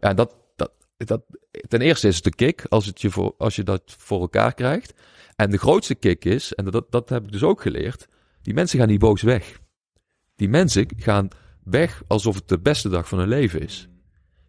Ja, 0.00 0.08
en 0.08 0.16
dat, 0.16 0.34
dat, 1.06 1.22
ten 1.68 1.80
eerste 1.80 2.08
is 2.08 2.14
het 2.14 2.24
de 2.24 2.34
kick 2.34 2.64
als, 2.68 2.86
het 2.86 3.00
je 3.00 3.10
voor, 3.10 3.34
als 3.38 3.56
je 3.56 3.62
dat 3.62 3.82
voor 3.98 4.20
elkaar 4.20 4.54
krijgt. 4.54 4.94
En 5.36 5.50
de 5.50 5.56
grootste 5.58 5.94
kick 5.94 6.24
is, 6.24 6.54
en 6.54 6.64
dat, 6.64 6.86
dat 6.90 7.08
heb 7.08 7.24
ik 7.24 7.32
dus 7.32 7.42
ook 7.42 7.62
geleerd, 7.62 8.06
die 8.42 8.54
mensen 8.54 8.78
gaan 8.78 8.88
niet 8.88 8.98
boos 8.98 9.22
weg. 9.22 9.60
Die 10.36 10.48
mensen 10.48 10.86
gaan 10.96 11.28
weg 11.64 12.02
alsof 12.06 12.34
het 12.34 12.48
de 12.48 12.58
beste 12.60 12.88
dag 12.88 13.08
van 13.08 13.18
hun 13.18 13.28
leven 13.28 13.60
is. 13.60 13.88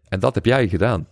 En 0.08 0.20
dat 0.20 0.34
heb 0.34 0.44
jij 0.44 0.68
gedaan. 0.68 1.08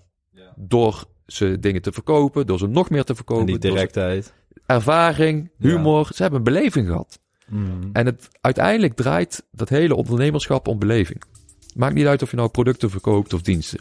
Door 0.56 1.04
ze 1.26 1.58
dingen 1.60 1.82
te 1.82 1.92
verkopen, 1.92 2.46
door 2.46 2.58
ze 2.58 2.66
nog 2.66 2.90
meer 2.90 3.02
te 3.04 3.08
En 3.10 3.16
verkopen. 3.16 3.46
die 3.46 3.54
ze- 3.54 3.60
directheid. 3.60 4.32
ervaring, 4.66 5.50
Ja. 5.58 5.68
humor. 5.68 6.06
Ze 6.14 6.22
hebben 6.22 6.38
een 6.38 6.44
beleving 6.44 6.86
gehad. 6.86 7.20
Mm. 7.48 7.90
En 7.92 8.06
het, 8.06 8.28
uiteindelijk 8.40 8.94
draait 8.94 9.46
dat 9.50 9.68
hele 9.68 9.94
ondernemerschap 9.94 10.68
om 10.68 10.78
beleving. 10.78 11.22
Maakt 11.74 11.94
niet 11.94 12.06
uit 12.06 12.22
of 12.22 12.30
je 12.30 12.36
nou 12.36 12.48
producten 12.48 12.90
verkoopt 12.90 13.32
of 13.32 13.42
diensten. 13.42 13.80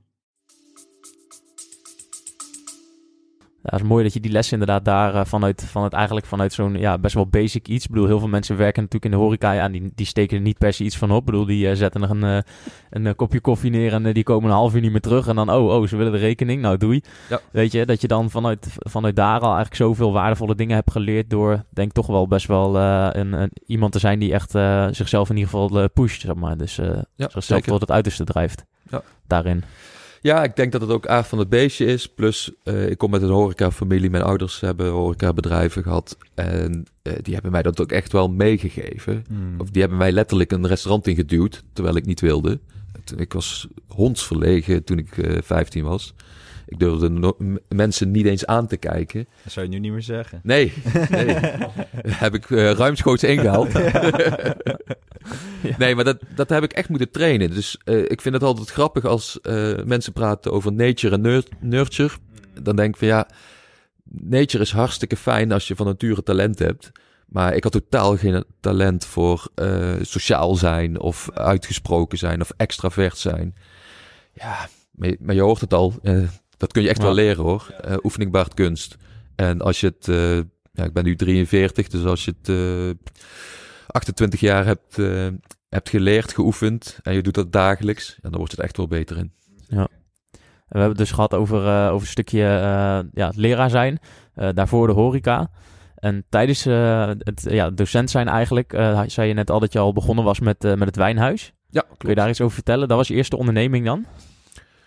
Ja, 3.63 3.69
het 3.69 3.81
is 3.81 3.87
mooi 3.87 4.03
dat 4.03 4.13
je 4.13 4.19
die 4.19 4.31
lessen 4.31 4.59
inderdaad 4.59 4.85
daar 4.85 5.15
eh, 5.15 5.25
vanuit, 5.25 5.65
vanuit 5.67 5.93
eigenlijk 5.93 6.25
vanuit 6.25 6.53
zo'n 6.53 6.73
ja, 6.73 6.97
best 6.97 7.13
wel 7.13 7.27
basic 7.27 7.67
iets. 7.67 7.85
Ik 7.85 7.91
bedoel, 7.91 8.07
heel 8.07 8.19
veel 8.19 8.27
mensen 8.27 8.57
werken 8.57 8.83
natuurlijk 8.83 9.13
in 9.13 9.19
de 9.19 9.23
horeca. 9.23 9.51
Ja, 9.51 9.69
die, 9.69 9.91
die 9.95 10.05
steken 10.05 10.37
er 10.37 10.43
niet 10.43 10.57
per 10.57 10.73
se 10.73 10.83
iets 10.83 10.97
van 10.97 11.11
op. 11.11 11.19
Ik 11.19 11.25
bedoel, 11.25 11.45
die 11.45 11.69
eh, 11.69 11.75
zetten 11.75 12.01
er 12.03 12.09
een, 12.09 12.23
eh, 12.23 12.41
een 12.89 13.15
kopje 13.15 13.39
koffie 13.39 13.71
neer 13.71 13.93
en 13.93 14.13
die 14.13 14.23
komen 14.23 14.49
een 14.49 14.55
half 14.55 14.75
uur 14.75 14.81
niet 14.81 14.91
meer 14.91 15.01
terug. 15.01 15.27
En 15.27 15.35
dan, 15.35 15.51
oh, 15.51 15.75
oh, 15.75 15.87
ze 15.87 15.97
willen 15.97 16.11
de 16.11 16.17
rekening. 16.17 16.61
Nou, 16.61 16.77
doei. 16.77 17.01
Ja. 17.29 17.39
Weet 17.51 17.71
je, 17.71 17.85
dat 17.85 18.01
je 18.01 18.07
dan 18.07 18.29
vanuit, 18.29 18.67
vanuit 18.77 19.15
daar 19.15 19.39
al 19.39 19.45
eigenlijk 19.45 19.75
zoveel 19.75 20.11
waardevolle 20.11 20.55
dingen 20.55 20.75
hebt 20.75 20.91
geleerd 20.91 21.29
door, 21.29 21.63
denk 21.69 21.91
toch 21.91 22.07
wel 22.07 22.27
best 22.27 22.47
wel 22.47 22.75
een, 22.77 23.33
een, 23.33 23.51
iemand 23.65 23.91
te 23.91 23.99
zijn 23.99 24.19
die 24.19 24.33
echt 24.33 24.51
zichzelf 24.95 25.29
in 25.29 25.37
ieder 25.37 25.51
geval 25.51 25.89
pusht, 25.89 26.21
zeg 26.21 26.35
maar. 26.35 26.57
Dus 26.57 26.75
Ja, 26.75 27.03
zichzelf 27.15 27.43
zeker. 27.43 27.71
tot 27.71 27.81
het 27.81 27.91
uiterste 27.91 28.23
drijft. 28.23 28.65
Ja. 28.89 29.01
Daarin. 29.27 29.63
Ja, 30.23 30.43
ik 30.43 30.55
denk 30.55 30.71
dat 30.71 30.81
het 30.81 30.89
ook 30.89 31.07
aard 31.07 31.27
van 31.27 31.39
het 31.39 31.49
beestje 31.49 31.85
is. 31.85 32.07
Plus, 32.07 32.51
eh, 32.63 32.89
ik 32.89 32.97
kom 32.97 33.11
met 33.11 33.21
een 33.21 33.29
horecafamilie. 33.29 34.09
Mijn 34.09 34.23
ouders 34.23 34.59
hebben 34.59 34.89
horecabedrijven 34.89 35.83
gehad. 35.83 36.17
En 36.33 36.85
eh, 37.01 37.13
die 37.21 37.33
hebben 37.33 37.51
mij 37.51 37.61
dat 37.61 37.81
ook 37.81 37.91
echt 37.91 38.11
wel 38.11 38.29
meegegeven. 38.29 39.25
Mm. 39.29 39.59
Of 39.59 39.69
die 39.69 39.81
hebben 39.81 39.99
mij 39.99 40.11
letterlijk 40.11 40.51
een 40.51 40.67
restaurant 40.67 41.07
ingeduwd, 41.07 41.63
terwijl 41.73 41.95
ik 41.95 42.05
niet 42.05 42.19
wilde. 42.21 42.59
Ik 43.17 43.33
was 43.33 43.67
hondsverlegen 43.87 44.83
toen 44.83 44.97
ik 44.97 45.17
eh 45.17 45.37
15 45.43 45.83
was. 45.83 46.13
Ik 46.65 46.79
durfde 46.79 47.09
no- 47.09 47.37
mensen 47.69 48.11
niet 48.11 48.25
eens 48.25 48.45
aan 48.45 48.67
te 48.67 48.77
kijken. 48.77 49.27
Dat 49.43 49.53
zou 49.53 49.65
je 49.65 49.71
nu 49.71 49.79
niet 49.79 49.91
meer 49.91 50.01
zeggen. 50.01 50.39
Nee, 50.43 50.73
nee. 51.09 51.35
heb 52.23 52.33
ik 52.33 52.51
eh, 52.51 52.71
ruimschoots 52.71 53.23
ingehaald. 53.23 53.71
Nee, 55.77 55.95
maar 55.95 56.03
dat, 56.03 56.17
dat 56.35 56.49
heb 56.49 56.63
ik 56.63 56.71
echt 56.73 56.89
moeten 56.89 57.11
trainen. 57.11 57.49
Dus 57.51 57.77
eh, 57.83 57.97
ik 57.99 58.21
vind 58.21 58.33
het 58.35 58.43
altijd 58.43 58.69
grappig 58.69 59.05
als 59.05 59.41
eh, 59.41 59.73
mensen 59.85 60.13
praten 60.13 60.51
over 60.51 60.73
nature 60.73 61.15
en 61.15 61.21
nur- 61.21 61.47
nurture. 61.59 62.13
Dan 62.61 62.75
denk 62.75 62.93
ik 62.93 62.99
van 62.99 63.07
ja, 63.07 63.27
nature 64.03 64.63
is 64.63 64.71
hartstikke 64.71 65.15
fijn 65.17 65.51
als 65.51 65.67
je 65.67 65.75
van 65.75 65.85
nature 65.85 66.23
talent 66.23 66.59
hebt. 66.59 66.91
Maar 67.27 67.55
ik 67.55 67.63
had 67.63 67.71
totaal 67.71 68.17
geen 68.17 68.43
talent 68.59 69.05
voor 69.05 69.47
eh, 69.55 69.93
sociaal 70.01 70.55
zijn 70.55 70.99
of 70.99 71.29
uitgesproken 71.33 72.17
zijn 72.17 72.41
of 72.41 72.51
extravert 72.57 73.17
zijn. 73.17 73.55
Ja, 74.33 74.67
maar 75.19 75.35
je, 75.35 75.41
hoort 75.41 75.61
het 75.61 75.73
al. 75.73 75.93
dat 76.57 76.71
kun 76.71 76.81
je 76.81 76.89
echt 76.89 76.97
Ja. 76.97 77.03
wel 77.03 77.13
leren 77.13 77.43
hoor. 77.43 77.73
Oefening 78.03 78.31
baart 78.31 78.53
kunst. 78.53 78.95
En 79.35 79.61
als 79.61 79.79
je 79.79 79.87
het, 79.87 80.05
ja, 80.73 80.83
ik 80.83 80.93
ben 80.93 81.03
nu 81.03 81.15
43, 81.15 81.87
dus 81.87 82.03
als 82.03 82.25
je 82.25 82.33
het 82.41 82.49
28 83.91 84.39
jaar 84.39 84.65
hebt, 84.65 84.99
eh, 84.99 85.27
hebt 85.69 85.89
geleerd, 85.89 86.33
geoefend 86.33 86.99
en 87.03 87.13
je 87.13 87.21
doet 87.21 87.33
dat 87.33 87.51
dagelijks, 87.51 88.17
ja, 88.21 88.29
dan 88.29 88.37
wordt 88.37 88.51
het 88.51 88.61
echt 88.61 88.77
wel 88.77 88.87
beter 88.87 89.17
in. 89.17 89.31
En 89.69 90.77
we 90.77 90.79
hebben 90.79 90.89
het 90.89 91.07
dus 91.07 91.11
gehad 91.15 91.33
over, 91.33 91.67
eh, 91.67 91.85
over 91.87 92.01
een 92.01 92.11
stukje 92.11 92.41
eh, 92.43 92.99
ja, 93.13 93.27
het 93.27 93.35
leraar 93.35 93.69
zijn. 93.69 93.99
daarvoor 94.53 94.87
de 94.87 94.93
horeca. 94.93 95.49
En 95.95 96.25
tijdens 96.29 96.63
het 96.63 97.45
ja, 97.49 97.69
docent 97.69 98.09
zijn 98.09 98.27
eigenlijk, 98.27 98.71
zei 99.05 99.27
je 99.27 99.33
net 99.33 99.49
al 99.51 99.59
dat 99.59 99.73
je 99.73 99.79
al 99.79 99.93
begonnen 99.93 100.23
was 100.25 100.39
met, 100.39 100.61
met 100.63 100.79
het 100.85 100.95
wijnhuis. 100.95 101.53
Ja, 101.69 101.83
Kun 101.97 102.09
je 102.09 102.15
daar 102.15 102.29
iets 102.29 102.41
over 102.41 102.53
vertellen? 102.53 102.87
Dat 102.87 102.97
was 102.97 103.07
je 103.07 103.13
eerste 103.13 103.37
onderneming 103.37 103.85
dan? 103.85 104.05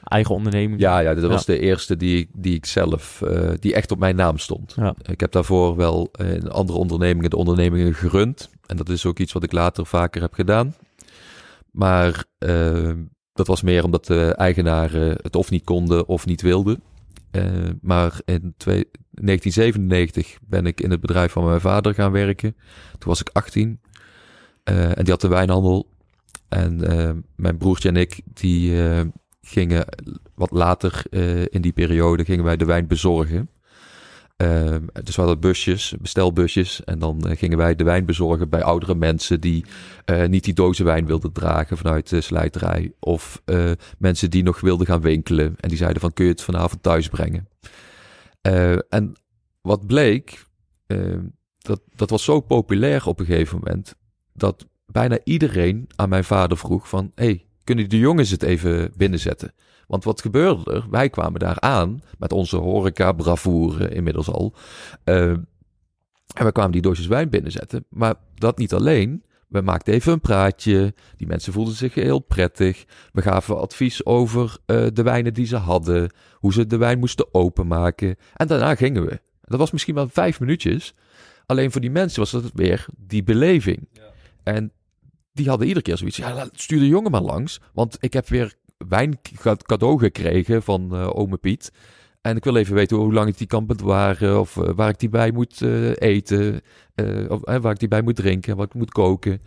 Eigen 0.05 0.35
onderneming? 0.35 0.81
Ja, 0.81 0.99
ja, 0.99 1.15
dat 1.15 1.23
Ja. 1.23 1.29
was 1.29 1.45
de 1.45 1.59
eerste 1.59 1.97
die, 1.97 2.19
ik- 2.19 2.31
die 2.33 2.55
ik 2.55 2.67
zelf, 2.67 3.23
eh, 3.23 3.51
die 3.59 3.75
echt 3.75 3.91
op 3.91 3.99
mijn 3.99 4.17
naam 4.17 4.39
stond. 4.39 4.73
Ja. 4.77 4.95
Ik 5.03 5.21
heb 5.21 5.33
daarvoor 5.33 5.77
wel 5.77 6.11
in 6.19 6.51
andere 6.51 6.79
ondernemingen 6.79 7.31
de 7.31 7.37
ondernemingen 7.37 7.95
gerund. 7.95 8.51
En 8.67 8.77
dat 8.77 8.89
is 8.89 9.07
ook 9.07 9.19
iets 9.19 9.33
wat 9.33 9.43
ik 9.43 9.53
later 9.53 9.87
vaker 9.87 10.21
heb 10.21 10.35
gedaan. 10.35 10.75
Maar 11.71 12.25
eh, 12.39 12.93
dat 13.33 13.47
was 13.47 13.63
meer 13.63 13.85
omdat 13.85 14.07
de 14.07 14.35
eigenaren 14.37 15.19
het 15.23 15.37
of 15.37 15.51
niet 15.51 15.65
konden 15.65 16.09
of 16.09 16.27
niet 16.27 16.43
wilden. 16.43 16.83
Eh, 17.31 17.45
maar 17.81 18.21
in 18.25 18.55
twee- 18.57 18.91
1997 19.11 20.39
ben 20.47 20.67
ik 20.67 20.81
in 20.81 20.91
het 20.91 21.01
bedrijf 21.01 21.33
van 21.33 21.45
mijn 21.45 21.61
vader 21.61 21.95
gaan 21.95 22.13
werken. 22.13 22.57
Toen 22.91 23.09
was 23.09 23.21
ik 23.21 23.31
18. 23.33 23.81
Eh, 24.63 24.99
en 24.99 25.05
die 25.05 25.13
had 25.13 25.21
de 25.21 25.29
wijnhandel. 25.29 25.89
En 26.49 26.77
mijn 27.37 27.57
broertje 27.57 27.89
en 27.89 27.97
ik, 27.97 28.21
die 28.33 28.77
gingen 29.41 29.85
wat 30.35 30.51
later 30.51 31.03
in 31.51 31.61
die 31.61 31.73
periode, 31.73 32.25
gingen 32.25 32.45
wij 32.45 32.57
de 32.57 32.65
wijn 32.65 32.87
bezorgen. 32.87 33.49
Ehm, 34.37 34.87
dus 35.03 35.17
we 35.17 35.23
hadden 35.23 35.41
busjes, 35.41 35.95
bestelbusjes. 36.01 36.85
En 36.85 36.99
dan 36.99 37.27
eh, 37.27 37.37
gingen 37.37 37.59
wij 37.59 37.75
de 37.75 37.85
wijn 37.85 38.05
bezorgen 38.05 38.49
bij 38.49 38.63
oudere 38.63 38.95
mensen 38.95 39.41
die 39.41 39.65
eh, 40.05 40.27
niet 40.27 40.45
die 40.45 40.55
dozen 40.55 40.85
wijn 40.85 41.07
wilden 41.07 41.33
dragen 41.33 41.77
vanuit 41.77 42.09
de 42.09 42.21
slijterij. 42.21 42.93
Of 42.99 43.43
eh, 43.45 43.71
mensen 43.99 44.31
die 44.31 44.43
nog 44.43 44.61
wilden 44.61 44.87
gaan 44.87 45.01
winkelen. 45.01 45.55
En 45.61 45.69
die 45.69 45.79
zeiden 45.79 46.01
van 46.01 46.13
kun 46.13 46.25
je 46.25 46.31
het 46.31 46.43
vanavond 46.43 46.83
thuis 46.83 47.09
brengen. 47.09 47.49
En 48.89 49.15
wat 49.65 49.87
bleek, 49.87 50.47
eh, 50.87 51.19
dat, 51.59 51.81
dat 51.95 52.11
was 52.11 52.25
zo 52.25 52.41
populair 52.41 53.07
op 53.07 53.21
een 53.21 53.27
gegeven 53.27 53.59
moment. 53.59 53.95
Dat 54.33 54.67
bijna 54.87 55.19
iedereen 55.25 55.89
aan 55.97 56.09
mijn 56.09 56.25
vader 56.25 56.59
vroeg 56.59 56.89
van... 56.89 57.13
Hey, 57.15 57.47
kunnen 57.65 57.89
de 57.89 57.99
jongens 57.99 58.31
het 58.31 58.43
even 58.43 58.93
binnenzetten? 58.97 59.53
Want 59.87 60.05
wat 60.05 60.21
gebeurde 60.21 60.73
er? 60.73 60.87
Wij 60.91 61.09
kwamen 61.11 61.41
daar 61.41 61.61
aan 61.61 62.03
met 62.19 62.33
onze 62.33 62.57
horeca-bravoure 62.57 63.89
inmiddels 63.89 64.31
al. 64.31 64.55
Eh, 65.05 65.31
en 66.35 66.45
we 66.45 66.53
kwamen 66.53 66.73
die 66.73 66.83
doosjes 66.83 67.07
wijn 67.07 67.29
binnenzetten. 67.29 67.85
Maar 67.89 68.15
dat 68.35 68.59
niet 68.59 68.73
alleen. 68.73 69.25
We 69.49 69.61
maakten 69.61 69.95
even 69.95 70.13
een 70.13 70.21
praatje. 70.21 70.95
Die 71.17 71.27
mensen 71.27 71.53
voelden 71.53 71.75
zich 71.75 71.95
heel 71.95 72.19
prettig. 72.19 72.85
We 73.13 73.23
gaven 73.23 73.61
advies 73.61 74.05
over 74.05 74.57
eh, 74.67 74.87
de 74.93 75.03
wijnen 75.03 75.35
die 75.35 75.47
ze 75.47 75.57
hadden. 75.57 76.13
Hoe 76.33 76.53
ze 76.53 76.67
de 76.67 76.77
wijn 76.77 76.99
moesten 76.99 77.35
openmaken. 77.35 78.17
En 78.35 78.47
daarna 78.47 78.75
gingen 78.75 79.05
we. 79.05 79.21
Dat 79.41 79.59
was 79.59 79.71
misschien 79.71 79.95
wel 79.95 80.09
vijf 80.09 80.41
minuutjes. 80.41 80.95
Alleen 81.47 81.73
voor 81.73 81.81
die 81.81 81.91
mensen 81.91 82.21
was 82.21 82.31
dat 82.31 82.51
weer 82.55 82.87
die 82.97 83.23
beleving. 83.23 83.89
En 84.43 84.73
die 85.33 85.49
hadden 85.49 85.67
iedere 85.67 85.85
keer 85.85 85.97
zoiets. 85.97 86.17
Ja, 86.17 86.49
stuur 86.53 86.79
de 86.79 86.89
jongen 86.89 87.11
maar 87.11 87.23
langs. 87.23 87.61
Want 87.73 87.97
ik 88.01 88.13
heb 88.13 88.29
weer 88.29 88.55
wijn 88.89 89.19
ca- 89.43 89.57
cadeau 89.57 89.99
gekregen 89.99 90.63
van 90.63 90.95
eh 90.95 91.17
ome 91.17 91.37
Piet. 91.37 91.73
En 92.21 92.37
ik 92.37 92.45
wil 92.45 92.57
even 92.57 92.75
weten 92.75 92.97
hoe 92.97 93.13
lang 93.13 93.29
ik 93.29 93.39
die 93.39 93.47
kan 93.47 93.67
bewaren. 93.67 94.41
Of 94.41 94.57
eh, 94.57 94.71
waar 94.75 94.89
ik 94.89 94.99
die 94.99 95.09
bij 95.09 95.31
moet 95.31 95.63
eh, 95.63 95.91
eten. 95.97 96.61
of 97.29 97.41
waar 97.45 97.71
ik 97.73 97.79
die 97.79 97.89
bij 97.89 98.03
moet 98.03 98.17
drinken. 98.17 98.57
Wat 98.57 98.67
ik 98.67 98.75
moet 98.75 98.91
koken. 98.93 99.41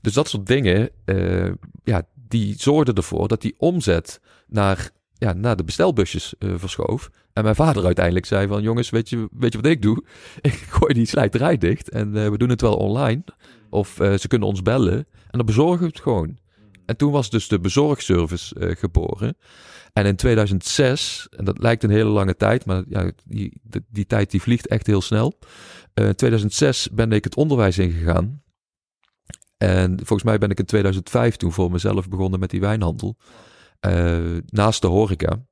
Dus 0.00 0.12
dat 0.12 0.28
soort 0.28 0.46
dingen. 0.46 0.90
ja, 1.84 2.02
die 2.28 2.54
zorgden 2.58 2.94
ervoor 2.94 3.28
dat 3.28 3.40
die 3.42 3.54
omzet 3.58 4.20
naar, 4.46 4.90
ja, 5.14 5.32
naar 5.32 5.56
de 5.56 5.64
bestelbusjes 5.64 6.34
verschoof. 6.38 7.10
En 7.32 7.42
mijn 7.42 7.54
vader 7.54 7.84
uiteindelijk 7.84 8.26
zei 8.26 8.46
van... 8.46 8.62
Jongens, 8.62 8.90
weet 8.90 9.08
je, 9.08 9.28
weet 9.32 9.52
je 9.52 9.60
wat 9.60 9.70
ik 9.70 9.82
doe? 9.82 10.04
Ik 10.40 10.52
gooi 10.52 10.94
die 10.94 11.06
slijterij 11.06 11.56
dicht. 11.58 11.88
En 11.88 12.30
we 12.30 12.38
doen 12.38 12.48
het 12.48 12.60
wel 12.60 12.76
online. 12.76 13.22
Of 13.70 13.94
ze 13.94 14.28
kunnen 14.28 14.48
ons 14.48 14.62
bellen. 14.62 14.96
En 14.96 15.06
dan 15.30 15.46
bezorgen 15.46 15.80
we 15.80 15.86
het 15.86 16.00
gewoon. 16.00 16.38
En 16.88 16.96
toen 16.96 17.12
was 17.12 17.30
dus 17.30 17.48
de 17.48 17.60
bezorgservice 17.60 18.54
eh, 18.54 18.76
geboren. 18.76 19.36
En 19.92 20.06
in 20.06 20.16
2006, 20.16 21.26
en 21.36 21.44
dat 21.44 21.58
lijkt 21.58 21.82
een 21.82 21.90
hele 21.90 22.08
lange 22.10 22.36
tijd, 22.36 22.64
maar 22.64 22.82
ja, 22.88 23.10
die, 23.24 23.60
die, 23.62 23.84
die 23.88 24.06
tijd 24.06 24.30
die 24.30 24.42
vliegt 24.42 24.66
echt 24.66 24.86
heel 24.86 25.00
snel. 25.00 25.38
Eh, 25.94 26.06
In 26.06 26.14
2006 26.14 26.88
ben 26.92 27.12
ik 27.12 27.24
het 27.24 27.36
onderwijs 27.36 27.78
ingegaan. 27.78 28.42
En 29.56 29.96
volgens 29.96 30.22
mij 30.22 30.38
ben 30.38 30.50
ik 30.50 30.58
in 30.58 30.64
2005 30.64 31.36
toen 31.36 31.52
voor 31.52 31.70
mezelf 31.70 32.08
begonnen 32.08 32.40
met 32.40 32.50
die 32.50 32.60
wijnhandel. 32.60 33.16
Eh, 33.80 34.18
naast 34.46 34.80
de 34.80 34.86
horeca. 34.86 35.46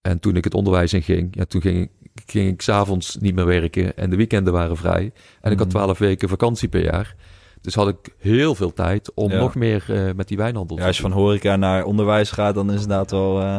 En 0.00 0.20
toen 0.20 0.36
ik 0.36 0.44
het 0.44 0.54
onderwijs 0.54 0.92
inging, 0.92 1.36
ja, 1.36 1.44
toen 1.44 1.60
ging, 1.60 1.90
ik- 2.02 2.22
ging 2.26 2.48
ik 2.52 2.62
s'avonds 2.62 3.16
niet 3.16 3.34
meer 3.34 3.46
werken 3.46 3.96
en 3.96 4.10
de 4.10 4.16
weekenden 4.16 4.52
waren 4.52 4.76
vrij. 4.76 5.12
En 5.40 5.52
ik 5.52 5.58
had 5.58 5.66
Mhm. 5.66 5.76
12 5.76 5.98
weken 5.98 6.28
vakantie 6.28 6.68
per 6.68 6.82
jaar. 6.82 7.14
Dus 7.60 7.74
had 7.74 7.88
ik 7.88 8.14
heel 8.18 8.54
veel 8.54 8.72
tijd 8.72 9.14
om 9.14 9.30
Ja. 9.30 9.38
nog 9.38 9.54
meer 9.54 9.84
eh, 9.88 10.14
met 10.14 10.28
die 10.28 10.36
wijnhandel 10.36 10.76
Ja, 10.76 10.82
te 10.82 10.88
als 10.88 10.96
je 10.96 11.02
doen. 11.02 11.12
van 11.12 11.20
horeca 11.20 11.56
naar 11.56 11.84
onderwijs 11.84 12.30
gaat, 12.30 12.54
dan 12.54 12.66
is 12.66 12.72
het 12.72 12.82
inderdaad 12.82 13.10
wel... 13.10 13.40
eh, 13.40 13.58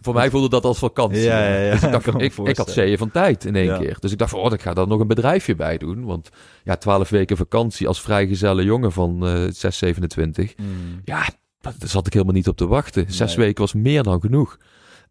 Voor 0.00 0.14
mij 0.14 0.30
voelde 0.30 0.48
dat 0.48 0.64
als 0.64 0.78
vakantie. 0.78 1.20
Ja, 1.22 1.48
ja, 1.48 1.58
ja. 1.58 1.70
Dus 1.72 1.82
ik, 1.82 1.90
dacht, 1.92 2.04
Kan 2.10 2.16
me 2.16 2.22
ik, 2.24 2.36
ik 2.36 2.56
had 2.56 2.70
zeeën 2.70 2.98
van 2.98 3.10
tijd 3.10 3.44
in 3.44 3.56
één 3.56 3.64
Ja. 3.64 3.78
keer. 3.78 3.96
Dus 4.00 4.12
ik 4.12 4.18
dacht 4.18 4.30
van, 4.30 4.40
oh, 4.40 4.52
ik 4.52 4.62
ga 4.62 4.74
daar 4.74 4.86
nog 4.86 5.00
een 5.00 5.06
bedrijfje 5.06 5.54
bij 5.54 5.78
doen. 5.78 6.04
Want 6.04 6.30
ja, 6.64 6.76
12 6.76 7.08
weken 7.08 7.36
vakantie 7.36 7.88
als 7.88 8.00
vrijgezelle 8.00 8.64
jongen 8.64 8.92
van 8.92 9.26
eh 9.26 9.44
6, 9.50 9.78
27. 9.78 10.56
mm. 10.56 10.66
Ja, 11.04 11.28
daar 11.60 11.74
zat 11.78 12.06
ik 12.06 12.12
helemaal 12.12 12.34
niet 12.34 12.48
op 12.48 12.56
te 12.56 12.66
wachten. 12.66 13.04
Zes 13.08 13.36
Nee. 13.36 13.44
weken 13.46 13.60
was 13.62 13.72
meer 13.74 14.02
dan 14.02 14.20
genoeg. 14.20 14.58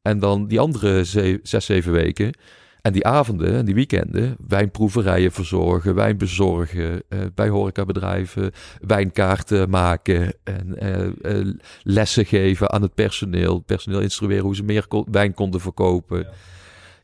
En 0.02 0.20
dan 0.20 0.48
die 0.48 0.60
andere 0.60 1.06
ze- 1.06 1.40
zes, 1.44 1.66
zeven 1.66 1.92
weken. 1.92 2.34
En 2.82 2.94
die 2.94 3.06
avonden 3.06 3.54
en 3.54 3.66
die 3.66 3.76
weekenden. 3.76 4.36
Wijnproeverijen 4.48 5.32
verzorgen, 5.32 5.96
wijn 5.96 6.18
bezorgen. 6.18 7.04
eh, 7.10 7.20
bij 7.36 7.50
horecabedrijven. 7.50 8.52
Wijnkaarten 8.82 9.70
maken. 9.70 10.34
En 10.44 10.78
eh, 10.78 11.40
eh, 11.40 11.48
lessen 11.84 12.26
geven 12.26 12.72
aan 12.72 12.82
het 12.82 12.94
personeel. 12.94 13.60
Personeel 13.60 14.00
instrueren 14.00 14.44
hoe 14.46 14.56
ze 14.56 14.64
meer 14.64 14.88
ko- 14.88 15.06
wijn 15.12 15.34
konden 15.34 15.62
verkopen. 15.62 16.28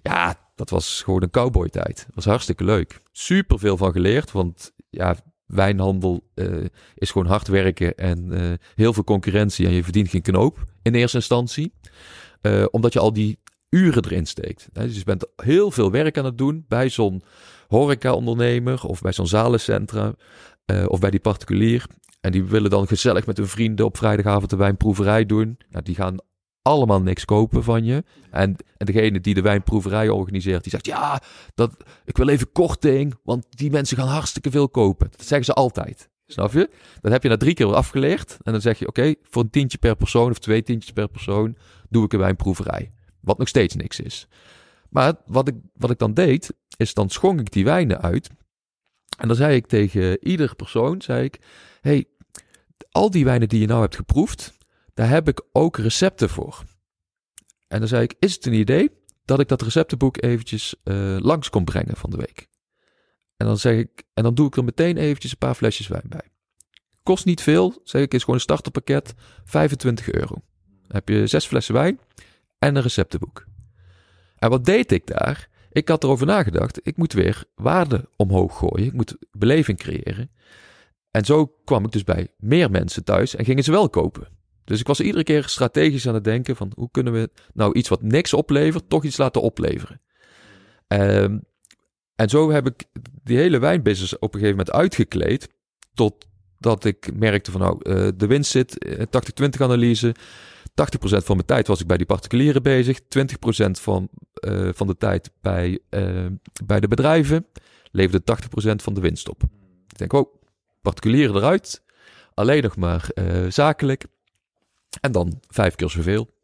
Ja. 0.02 0.36
dat 0.56 0.70
was 0.70 1.02
gewoon 1.04 1.22
een 1.24 1.30
cowboytijd. 1.30 1.96
Dat 2.06 2.16
was 2.16 2.26
hartstikke 2.26 2.64
leuk. 2.64 3.02
Super 3.12 3.60
veel 3.60 3.78
van 3.78 3.92
geleerd. 3.92 4.32
Want 4.32 4.74
ja, 4.90 5.16
wijnhandel 5.46 6.24
is 6.96 7.12
gewoon 7.12 7.28
hard 7.28 7.48
werken 7.48 7.96
en 7.96 8.32
heel 8.76 8.94
veel 8.94 9.04
concurrentie 9.04 9.66
en 9.66 9.72
je 9.74 9.84
verdient 9.84 10.10
geen 10.10 10.22
knoop 10.22 10.64
in 10.82 10.96
eerste 10.96 11.18
instantie. 11.18 11.74
Omdat 12.72 12.94
je 12.94 13.00
al 13.00 13.14
die 13.14 13.40
uren 13.70 14.06
erin 14.06 14.26
steekt. 14.26 14.68
Dus 14.72 14.96
je 14.96 15.04
bent 15.04 15.28
heel 15.36 15.72
veel 15.72 15.92
werk 15.92 16.18
aan 16.18 16.26
het 16.26 16.38
doen 16.38 16.66
bij 16.68 16.90
zo'n 16.90 17.24
horeca-ondernemer 17.68 18.84
of 18.84 19.02
bij 19.02 19.14
zo'n 19.14 19.28
zalencentrum 19.28 20.16
eh, 20.66 20.86
of 20.88 21.00
bij 21.00 21.10
die 21.10 21.20
particulier. 21.20 21.86
En 22.22 22.32
die 22.32 22.44
willen 22.44 22.70
dan 22.70 22.88
gezellig 22.88 23.26
met 23.26 23.38
hun 23.38 23.48
vrienden 23.48 23.86
op 23.86 23.98
vrijdagavond 23.98 24.50
de 24.50 24.56
wijnproeverij 24.56 25.26
doen. 25.26 25.58
Nou, 25.70 25.84
die 25.84 25.96
gaan 25.96 26.18
allemaal 26.62 27.02
niks 27.02 27.26
kopen 27.26 27.64
van 27.64 27.84
je. 27.84 28.04
En, 28.32 28.56
en 28.78 28.86
degene 28.86 29.20
die 29.20 29.34
de 29.34 29.42
wijnproeverij 29.42 30.10
organiseert, 30.10 30.64
die 30.64 30.72
zegt... 30.72 30.86
ja, 30.86 31.22
dat, 31.56 31.72
ik 32.06 32.18
wil 32.18 32.28
even 32.28 32.52
korting, 32.52 33.16
want 33.24 33.46
die 33.50 33.72
mensen 33.72 33.98
gaan 33.98 34.08
hartstikke 34.08 34.52
veel 34.52 34.70
kopen. 34.70 35.08
Dat 35.12 35.26
zeggen 35.26 35.46
ze 35.46 35.54
altijd. 35.54 36.10
Snap 36.26 36.52
je? 36.52 36.70
Dan 37.02 37.12
heb 37.12 37.24
je 37.24 37.30
na 37.30 37.38
drie 37.38 37.54
keer 37.54 37.74
afgeleerd. 37.74 38.38
En 38.42 38.52
dan 38.52 38.62
zeg 38.62 38.80
je, 38.80 38.88
oké, 38.88 39.14
voor 39.24 39.44
een 39.44 39.50
tientje 39.50 39.78
per 39.78 39.96
persoon 39.96 40.32
of 40.32 40.40
twee 40.40 40.64
tientjes 40.64 40.92
per 40.94 41.08
persoon... 41.08 41.58
doe 41.90 42.06
ik 42.06 42.14
een 42.14 42.20
wijnproeverij. 42.20 42.92
Wat 43.28 43.38
nog 43.38 43.48
steeds 43.48 43.76
niks 43.76 44.00
is. 44.00 44.28
Maar 44.90 45.14
wat 45.26 45.48
ik, 45.48 45.56
wat 45.74 45.90
ik 45.90 45.98
dan 45.98 46.14
deed, 46.14 46.54
is 46.78 46.94
dan 46.94 47.10
schonk 47.10 47.40
ik 47.40 47.52
die 47.52 47.64
wijnen 47.64 48.02
uit. 48.02 48.30
En 49.18 49.28
dan 49.28 49.38
zei 49.38 49.56
ik 49.56 49.68
tegen 49.68 50.28
ieder 50.28 50.56
persoon, 50.56 51.02
zei 51.02 51.24
ik... 51.24 51.40
hey, 51.82 52.06
al 52.92 53.12
die 53.12 53.26
wijnen 53.26 53.50
die 53.50 53.60
je 53.60 53.68
nou 53.68 53.82
hebt 53.82 53.96
geproefd... 53.96 54.54
daar 54.94 55.10
heb 55.10 55.28
ik 55.28 55.42
ook 55.52 55.78
recepten 55.78 56.30
voor. 56.30 56.64
En 57.68 57.80
dan 57.80 57.88
zei 57.88 58.04
ik, 58.04 58.16
is 58.20 58.34
het 58.34 58.46
een 58.46 58.54
idee 58.54 58.92
dat 59.26 59.40
ik 59.40 59.48
dat 59.48 59.62
receptenboek 59.62 60.24
eventjes 60.24 60.76
eh, 60.84 61.18
langs 61.20 61.50
kon 61.50 61.66
brengen 61.66 61.96
van 61.96 62.10
de 62.10 62.18
week. 62.18 62.48
En 63.38 63.46
dan 63.46 63.58
zeg 63.58 63.78
ik, 63.78 64.04
en 64.14 64.24
dan 64.24 64.36
doe 64.36 64.48
ik 64.48 64.56
er 64.56 64.64
meteen 64.64 64.98
eventjes 64.98 65.32
een 65.32 65.38
paar 65.38 65.56
flesjes 65.56 65.88
wijn 65.88 66.06
bij. 66.10 66.30
Kost 67.04 67.26
niet 67.26 67.42
veel, 67.42 67.82
zeg 67.84 68.02
ik, 68.02 68.14
is 68.14 68.20
gewoon 68.20 68.36
een 68.36 68.42
starterpakket, 68.42 69.14
25 69.46 70.12
euro. 70.12 70.36
Dan 70.66 70.96
heb 70.96 71.10
je 71.10 71.28
zes 71.28 71.46
flessen 71.46 71.74
wijn 71.74 72.00
en 72.60 72.76
een 72.76 72.82
receptenboek. 72.82 73.46
En 74.36 74.50
wat 74.50 74.66
deed 74.66 74.92
ik 74.92 75.08
daar? 75.08 75.50
Ik 75.72 75.88
had 75.88 76.04
erover 76.04 76.26
nagedacht, 76.26 76.80
ik 76.84 76.98
moet 76.98 77.14
weer 77.14 77.44
waarde 77.56 78.10
omhoog 78.16 78.58
gooien, 78.58 78.86
ik 78.86 78.94
moet 78.94 79.18
beleving 79.32 79.78
creëren. 79.78 80.32
En 81.12 81.26
zo 81.26 81.46
kwam 81.46 81.86
ik 81.86 81.92
dus 81.92 82.04
bij 82.04 82.28
meer 82.38 82.72
mensen 82.72 83.04
thuis 83.04 83.36
en 83.36 83.46
gingen 83.46 83.64
ze 83.64 83.72
wel 83.72 83.90
kopen. 83.90 84.28
Dus 84.64 84.80
ik 84.80 84.88
was 84.88 85.00
iedere 85.00 85.24
keer 85.24 85.44
strategisch 85.44 86.08
aan 86.08 86.14
het 86.14 86.24
denken 86.24 86.56
van 86.56 86.72
hoe 86.76 86.92
kunnen 86.92 87.14
we 87.14 87.30
nou 87.54 87.74
iets 87.74 87.90
wat 87.90 88.02
niks 88.02 88.34
oplevert, 88.34 88.90
toch 88.90 89.04
iets 89.04 89.18
laten 89.18 89.42
opleveren. 89.42 90.02
Ehm, 90.88 91.40
en 92.16 92.30
zo 92.30 92.52
heb 92.52 92.68
ik 92.68 92.84
die 93.24 93.38
hele 93.38 93.60
wijnbusiness 93.60 94.20
op 94.20 94.34
een 94.34 94.40
gegeven 94.40 94.58
moment 94.58 94.76
uitgekleed 94.76 95.50
totdat 95.94 96.86
ik 96.86 97.10
merkte 97.14 97.52
van 97.52 97.62
nou, 97.62 97.80
eh, 97.82 98.08
de 98.16 98.28
winst 98.28 98.52
zit, 98.52 98.78
eh, 98.78 99.06
80-20 99.10 99.62
analyse. 99.62 100.16
80% 100.78 101.24
van 101.24 101.36
mijn 101.36 101.48
tijd 101.48 101.68
was 101.68 101.82
ik 101.82 101.88
bij 101.88 101.98
die 101.98 102.06
particulieren 102.06 102.64
bezig, 102.64 103.00
20% 103.00 103.80
van, 103.80 104.10
eh, 104.34 104.70
van 104.74 104.88
de 104.88 104.98
tijd 104.98 105.32
bij, 105.42 105.80
eh, 105.90 106.26
bij 106.66 106.80
de 106.80 106.88
bedrijven, 106.88 107.46
leverde 107.92 108.24
80% 108.24 108.82
van 108.82 108.94
de 108.94 109.02
winst 109.02 109.30
op. 109.30 109.44
Ik 109.88 109.98
denk, 109.98 110.14
oh, 110.14 110.36
particulieren 110.82 111.36
eruit, 111.36 111.84
alleen 112.34 112.64
nog 112.64 112.76
maar 112.76 113.10
eh, 113.14 113.46
zakelijk. 113.50 114.06
En 115.02 115.12
dan 115.12 115.40
vijf 115.48 115.76
keer 115.76 115.90
zoveel. 115.90 116.36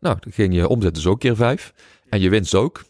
Nou, 0.00 0.16
dan 0.20 0.32
ging 0.32 0.54
je 0.54 0.68
omzet 0.68 0.94
dus 0.94 1.06
ook 1.06 1.20
keer 1.20 1.36
vijf. 1.36 1.74
En 2.08 2.20
je 2.20 2.30
winst 2.30 2.54
ook. 2.54 2.84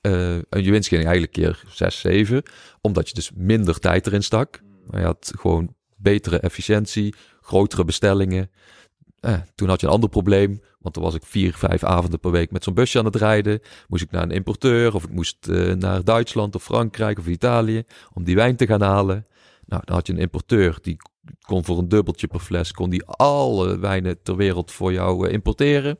En 0.00 0.62
je 0.62 0.70
winst 0.70 0.88
ging 0.88 1.02
eigenlijk 1.02 1.32
keer 1.32 1.62
zes, 1.68 2.00
zeven. 2.00 2.42
Omdat 2.80 3.08
je 3.08 3.14
dus 3.14 3.30
minder 3.34 3.78
tijd 3.78 4.06
erin 4.06 4.22
stak. 4.22 4.60
Maar 4.86 5.00
je 5.00 5.06
had 5.06 5.32
gewoon 5.38 5.74
betere 5.96 6.38
efficiëntie, 6.38 7.14
grotere 7.40 7.84
bestellingen. 7.84 8.50
Eh, 9.20 9.34
toen 9.54 9.68
had 9.68 9.80
je 9.80 9.86
een 9.86 9.92
ander 9.92 10.08
probleem. 10.08 10.60
Want 10.86 10.98
dan 10.98 11.04
was 11.04 11.14
ik 11.14 11.24
vier, 11.24 11.54
vijf 11.54 11.84
avonden 11.84 12.20
per 12.20 12.30
week 12.30 12.50
met 12.50 12.64
zo'n 12.64 12.74
busje 12.74 12.98
aan 12.98 13.04
het 13.04 13.16
rijden. 13.16 13.60
Moest 13.88 14.02
ik 14.02 14.10
naar 14.10 14.22
een 14.22 14.30
importeur 14.30 14.94
of 14.94 15.04
ik 15.04 15.10
moest 15.10 15.48
eh, 15.48 15.72
naar 15.72 16.04
Duitsland 16.04 16.54
of 16.54 16.62
Frankrijk 16.62 17.18
of 17.18 17.26
Italië 17.26 17.84
om 18.12 18.24
die 18.24 18.34
wijn 18.34 18.56
te 18.56 18.66
gaan 18.66 18.82
halen. 18.82 19.26
Nou, 19.66 19.82
dan 19.84 19.94
had 19.94 20.06
je 20.06 20.12
een 20.12 20.18
importeur 20.18 20.78
die 20.82 20.96
kon 21.40 21.64
voor 21.64 21.78
een 21.78 21.88
dubbeltje 21.88 22.26
per 22.26 22.40
fles, 22.40 22.72
kon 22.72 22.90
die 22.90 23.04
alle 23.04 23.78
wijnen 23.78 24.22
ter 24.22 24.36
wereld 24.36 24.72
voor 24.72 24.92
jou 24.92 25.26
eh, 25.26 25.32
importeren. 25.32 25.98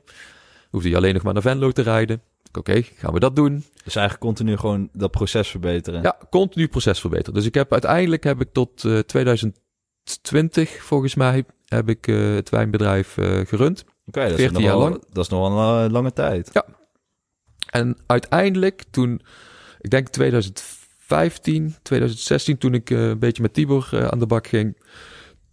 Hoefde 0.69 0.89
je 0.89 0.95
alleen 0.95 1.13
nog 1.13 1.23
maar 1.23 1.33
naar 1.33 1.41
Venlo 1.41 1.71
te 1.71 1.81
rijden. 1.81 2.21
Oké, 2.57 2.81
gaan 2.81 3.13
we 3.13 3.19
dat 3.19 3.35
doen? 3.35 3.63
Dus 3.83 3.95
eigenlijk 3.95 4.25
continu 4.25 4.57
gewoon 4.57 4.89
dat 4.93 5.11
proces 5.11 5.47
verbeteren. 5.47 6.01
Ja, 6.01 6.17
continu 6.29 6.67
proces 6.67 6.99
verbeteren. 6.99 7.33
Dus 7.33 7.45
ik 7.45 7.53
heb 7.53 7.71
uiteindelijk 7.71 8.23
heb 8.23 8.41
ik 8.41 8.53
tot 8.53 8.83
eh, 8.83 8.99
2020 8.99 10.83
volgens 10.83 11.15
mij 11.15 11.45
heb 11.67 11.89
ik 11.89 12.07
eh, 12.07 12.33
het 12.33 12.49
wijnbedrijf 12.49 13.17
eh, 13.17 13.39
gerund. 13.45 13.83
Oké, 14.05 14.19
dat, 14.19 14.29
is 14.29 14.35
14 14.35 14.53
nog 14.53 14.61
jaar 14.61 14.77
lang. 14.77 15.03
dat 15.11 15.23
is 15.23 15.29
nog 15.29 15.45
een 15.45 15.85
eh, 15.85 15.91
lange 15.91 16.13
tijd. 16.13 16.63
En 17.69 17.97
uiteindelijk 18.05 18.83
toen, 18.89 19.21
ik 19.79 19.89
denk 19.89 20.07
2015, 20.07 21.75
2016, 21.81 22.57
toen 22.57 22.73
ik 22.73 22.89
een 22.89 23.19
beetje 23.19 23.41
met 23.41 23.53
Tibor 23.53 24.09
aan 24.11 24.19
de 24.19 24.25
bak 24.25 24.47
ging, 24.47 24.81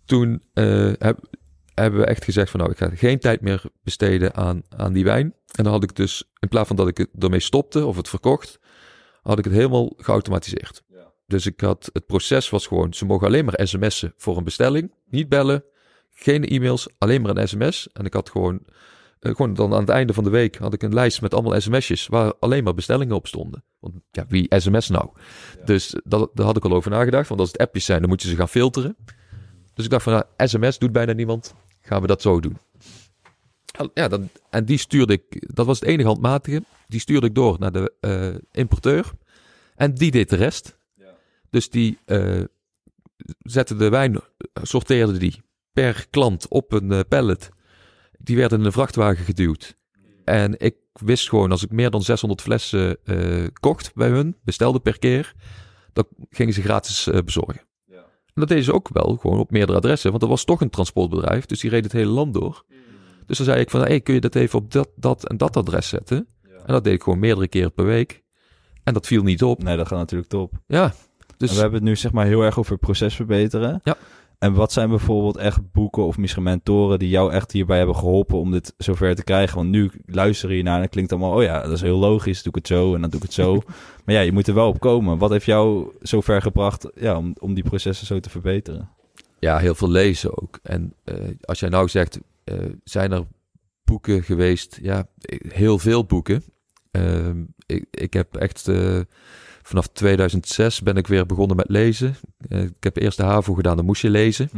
toen 0.05 0.42
heb, 0.98 1.18
hebben 1.74 2.00
we 2.00 2.07
echt 2.07 2.24
gezegd 2.24 2.50
van 2.50 2.61
nou, 2.61 2.72
ik 2.72 2.79
ga 2.79 2.90
geen 2.94 3.18
tijd 3.18 3.40
meer 3.40 3.62
besteden 3.83 4.35
aan, 4.35 4.62
aan 4.68 4.92
die 4.92 5.05
wijn. 5.05 5.35
En 5.53 5.64
dan 5.64 5.72
had 5.72 5.83
ik 5.83 5.96
dus, 5.96 6.31
in 6.38 6.48
plaats 6.48 6.68
van 6.68 6.77
dat 6.77 6.88
ik 6.88 6.96
het 6.96 7.09
ermee 7.18 7.40
stopte 7.40 7.87
of 7.87 7.96
het 7.96 8.09
verkocht, 8.09 8.59
had 9.22 9.38
ik 9.38 9.44
het 9.44 9.55
helemaal 9.55 9.92
geautomatiseerd. 9.96 10.83
Dus 11.27 11.46
ik 11.46 11.61
had, 11.61 11.90
het 11.92 12.07
proces 12.07 12.50
was 12.50 12.66
gewoon, 12.66 12.94
ze 12.94 13.05
mogen 13.05 13.27
alleen 13.27 13.44
maar 13.44 13.61
sms'en 13.66 14.14
voor 14.16 14.37
een 14.37 14.44
bestelling, 14.44 14.94
niet 15.05 15.29
bellen, 15.29 15.64
geen 16.14 16.44
e-mails, 16.44 16.88
alleen 16.98 17.22
maar 17.22 17.37
een 17.37 17.48
sms. 17.48 17.88
En 17.92 18.05
ik 18.05 18.12
had 18.12 18.31
gewoon 18.31 18.61
eh, 19.24 19.35
gewoon 19.35 19.55
dan 19.55 19.72
aan 19.74 19.81
het 19.81 19.88
einde 19.88 20.12
van 20.12 20.24
de 20.24 20.31
week 20.31 20.57
had 20.57 20.72
ik 20.72 20.83
een 20.83 20.94
lijst 20.94 21.20
met 21.20 21.35
allemaal 21.35 21.61
sms'jes 21.61 22.07
waar 22.07 22.33
alleen 22.38 22.64
maar 22.64 22.74
bestellingen 22.74 23.14
op 23.14 23.27
stonden. 23.27 23.64
Want 23.79 23.94
ja, 24.11 24.24
wie 24.29 24.55
sms 24.59 24.88
nou? 24.88 25.11
Dus 25.64 25.96
dat, 26.05 26.31
daar 26.35 26.46
had 26.46 26.57
ik 26.57 26.64
al 26.64 26.72
over 26.72 26.90
nagedacht. 26.90 27.29
Want 27.29 27.40
als 27.40 27.53
het 27.53 27.61
appjes 27.61 27.85
zijn, 27.85 28.00
dan 28.00 28.09
moet 28.09 28.22
je 28.22 28.29
ze 28.29 28.37
gaan 28.37 28.48
filteren. 28.48 28.96
Dus 29.74 29.85
ik 29.85 29.90
dacht 29.90 30.03
van, 30.03 30.12
nou, 30.12 30.24
sms 30.37 30.79
doet 30.79 30.92
bijna 30.92 31.12
niemand. 31.12 31.55
Gaan 31.81 32.00
we 32.00 32.07
dat 32.07 32.22
zo 32.22 32.40
doen. 32.40 32.57
En 33.79 33.90
Ja, 33.94 34.09
dan, 34.09 34.29
en 34.50 34.64
die 34.64 34.79
stuurde 34.79 35.12
ik, 35.12 35.55
dat 35.55 35.66
was 35.66 35.81
het 35.81 35.88
enige 35.88 36.09
handmatige. 36.09 36.62
Die 36.87 37.00
stuurde 37.00 37.27
ik 37.27 37.35
door 37.35 37.57
naar 37.59 37.72
de 37.72 37.92
eh, 38.00 38.35
importeur. 38.53 39.12
En 39.74 39.94
die 39.94 40.11
deed 40.11 40.31
de 40.31 40.37
rest. 40.37 40.79
Dus 41.50 41.70
die 41.70 41.98
eh, 42.05 42.42
zette 43.38 43.77
de 43.77 43.88
wijn, 43.88 44.20
sorteerde 44.62 45.18
die 45.18 45.42
per 45.75 46.07
klant 46.11 46.49
op 46.49 46.73
een 46.73 46.93
eh, 46.93 47.01
pallet. 47.09 47.51
Die 48.19 48.37
werden 48.37 48.59
in 48.59 48.65
een 48.65 48.73
vrachtwagen 48.73 49.25
geduwd. 49.25 49.77
En 50.25 50.61
ik 50.61 50.77
wist 50.93 51.29
gewoon, 51.29 51.51
als 51.51 51.63
ik 51.65 51.71
meer 51.71 51.91
dan 51.91 52.03
600 52.03 52.43
flessen 52.43 52.99
eh, 53.05 53.47
kocht 53.61 53.95
bij 53.95 54.09
hun, 54.09 54.37
bestelde 54.43 54.81
per 54.81 54.99
keer, 54.99 55.35
dan 55.93 56.07
gingen 56.31 56.55
ze 56.55 56.63
gratis 56.63 57.07
eh, 57.07 57.19
bezorgen. 57.25 57.63
En 58.35 58.41
dat 58.41 58.49
deden 58.49 58.65
ze 58.65 58.73
ook 58.73 58.89
wel, 58.93 59.17
gewoon 59.21 59.39
op 59.39 59.51
meerdere 59.51 59.79
adressen, 59.79 60.09
want 60.09 60.21
dat 60.21 60.31
was 60.31 60.45
toch 60.45 60.61
een 60.61 60.71
transportbedrijf, 60.71 61.47
dus 61.47 61.61
die 61.61 61.71
reed 61.71 61.85
het 61.85 61.93
hele 61.93 62.11
land 62.11 62.35
door. 62.35 62.65
Dus 63.27 63.37
dan 63.37 63.47
zei 63.47 63.61
ik 63.61 63.71
van, 63.71 63.81
hey, 63.81 64.01
kun 64.01 64.15
je 64.15 64.21
dat 64.21 64.35
even 64.35 64.59
op 64.59 64.73
dat, 64.73 64.89
dat 64.97 65.29
en 65.29 65.37
dat 65.37 65.57
adres 65.57 65.89
zetten? 65.89 66.27
En 66.43 66.73
dat 66.73 66.85
deed 66.85 66.95
ik 66.95 67.03
gewoon 67.03 67.19
meerdere 67.19 67.49
keren 67.49 67.73
per 67.73 67.85
week. 67.85 68.23
En 68.83 68.95
dat 68.95 69.07
viel 69.07 69.23
niet 69.23 69.43
op. 69.43 69.63
Nee, 69.63 69.77
dat 69.77 69.89
gaat 69.89 69.99
natuurlijk 69.99 70.31
top. 70.31 70.53
Ja, 70.67 70.95
dus 71.37 71.49
En 71.49 71.55
we 71.55 71.61
hebben 71.61 71.81
het 71.81 71.89
nu 71.89 71.97
zeg 71.97 72.13
maar 72.13 72.27
heel 72.27 72.43
erg 72.43 72.59
over 72.59 72.73
het 72.73 72.81
proces 72.81 73.15
verbeteren. 73.15 73.81
Ja. 73.85 73.97
En 74.38 74.53
wat 74.55 74.73
zijn 74.73 74.88
bijvoorbeeld 74.88 75.37
echt 75.37 75.73
boeken 75.73 76.05
of 76.05 76.18
misschien 76.18 76.42
mentoren 76.42 76.99
die 76.99 77.09
jou 77.09 77.33
echt 77.33 77.53
hierbij 77.53 77.77
hebben 77.77 77.97
geholpen 77.97 78.38
om 78.38 78.51
dit 78.51 78.75
zover 78.77 79.14
te 79.14 79.25
krijgen? 79.25 79.57
Want 79.57 79.68
nu 79.68 79.90
luister 80.07 80.53
je 80.53 80.62
naar 80.62 80.77
en 80.77 80.83
het 80.83 80.90
klinkt 80.90 81.12
allemaal, 81.12 81.37
oh 81.37 81.42
ja, 81.42 81.62
dat 81.62 81.73
is 81.73 81.81
heel 81.81 81.99
logisch, 81.99 82.42
doe 82.42 82.53
ik 82.53 82.59
het 82.59 82.66
zo 82.66 82.94
en 82.94 83.01
dan 83.01 83.11
doe 83.11 83.20
ik 83.20 83.27
het 83.27 83.35
zo. 83.35 83.55
maar 84.05 84.14
ja, 84.14 84.20
je 84.20 84.33
moet 84.33 84.49
er 84.49 84.55
wel 84.55 84.68
op 84.68 84.81
komen. 84.81 85.18
Wat 85.18 85.31
heeft 85.31 85.47
jou 85.47 85.92
zover 86.01 86.42
gebracht 86.42 86.88
ja, 86.94 87.16
om, 87.16 87.35
om 87.40 87.55
die 87.55 87.64
processen 87.64 88.07
zo 88.07 88.20
te 88.20 88.31
verbeteren? 88.31 88.88
ja, 89.44 89.59
heel 89.59 89.75
veel 89.75 89.90
lezen 89.90 90.42
ook. 90.42 90.59
En 90.62 90.94
eh, 91.05 91.16
als 91.40 91.61
jij 91.61 91.68
nou 91.68 91.88
zegt, 91.88 92.18
eh, 92.44 92.57
zijn 92.85 93.12
er 93.12 93.27
boeken 93.85 94.23
geweest? 94.23 94.79
Ja, 94.83 95.09
heel 95.49 95.79
veel 95.79 96.05
boeken. 96.05 96.42
Ehm, 96.90 97.44
ik, 97.66 97.85
ik 97.90 98.12
heb 98.12 98.37
echt 98.37 98.68
eh, 98.68 99.01
vanaf 99.66 99.87
2006 99.87 100.81
ben 100.81 100.96
ik 100.96 101.07
weer 101.07 101.27
begonnen 101.27 101.57
met 101.57 101.68
lezen. 101.68 102.16
Eh, 102.48 102.62
ik 102.62 102.72
heb 102.81 102.96
eerst 102.96 103.16
de 103.16 103.22
HAVO 103.22 103.55
gedaan, 103.55 103.77
dan 103.77 103.85
moest 103.85 104.03
je 104.03 104.11
lezen. 104.11 104.48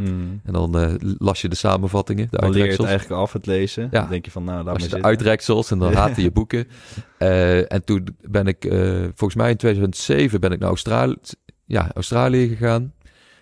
En 0.44 0.52
dan 0.52 0.78
eh, 0.78 0.94
las 1.18 1.40
je 1.40 1.48
de 1.48 1.54
samenvattingen, 1.56 2.28
de 2.30 2.36
Dan 2.36 2.50
leer 2.50 2.64
je 2.64 2.70
het 2.70 2.80
eigenlijk 2.80 3.20
af, 3.20 3.32
het 3.32 3.46
lezen. 3.46 3.82
Ja. 3.82 4.00
Dan 4.00 4.10
denk 4.10 4.24
je 4.24 4.30
van, 4.30 4.44
nou, 4.44 4.56
laat 4.56 4.64
maar 4.64 4.74
je 4.74 4.82
de 4.82 4.88
zitten. 4.88 5.08
uitreksels 5.08 5.70
en 5.70 5.78
dan 5.78 5.92
haatte 5.92 6.22
je 6.22 6.30
boeken. 6.30 6.66
Eh, 7.18 7.72
en 7.72 7.84
toen 7.84 8.16
ben 8.20 8.46
ik, 8.46 8.64
eh, 8.64 9.02
volgens 9.02 9.34
mij 9.34 9.50
in 9.50 9.56
2007 9.56 10.40
ben 10.40 10.52
ik 10.52 10.58
naar 10.58 10.68
Australië, 10.68 11.16
ja, 11.64 11.90
Australië 11.94 12.48
gegaan. 12.48 12.92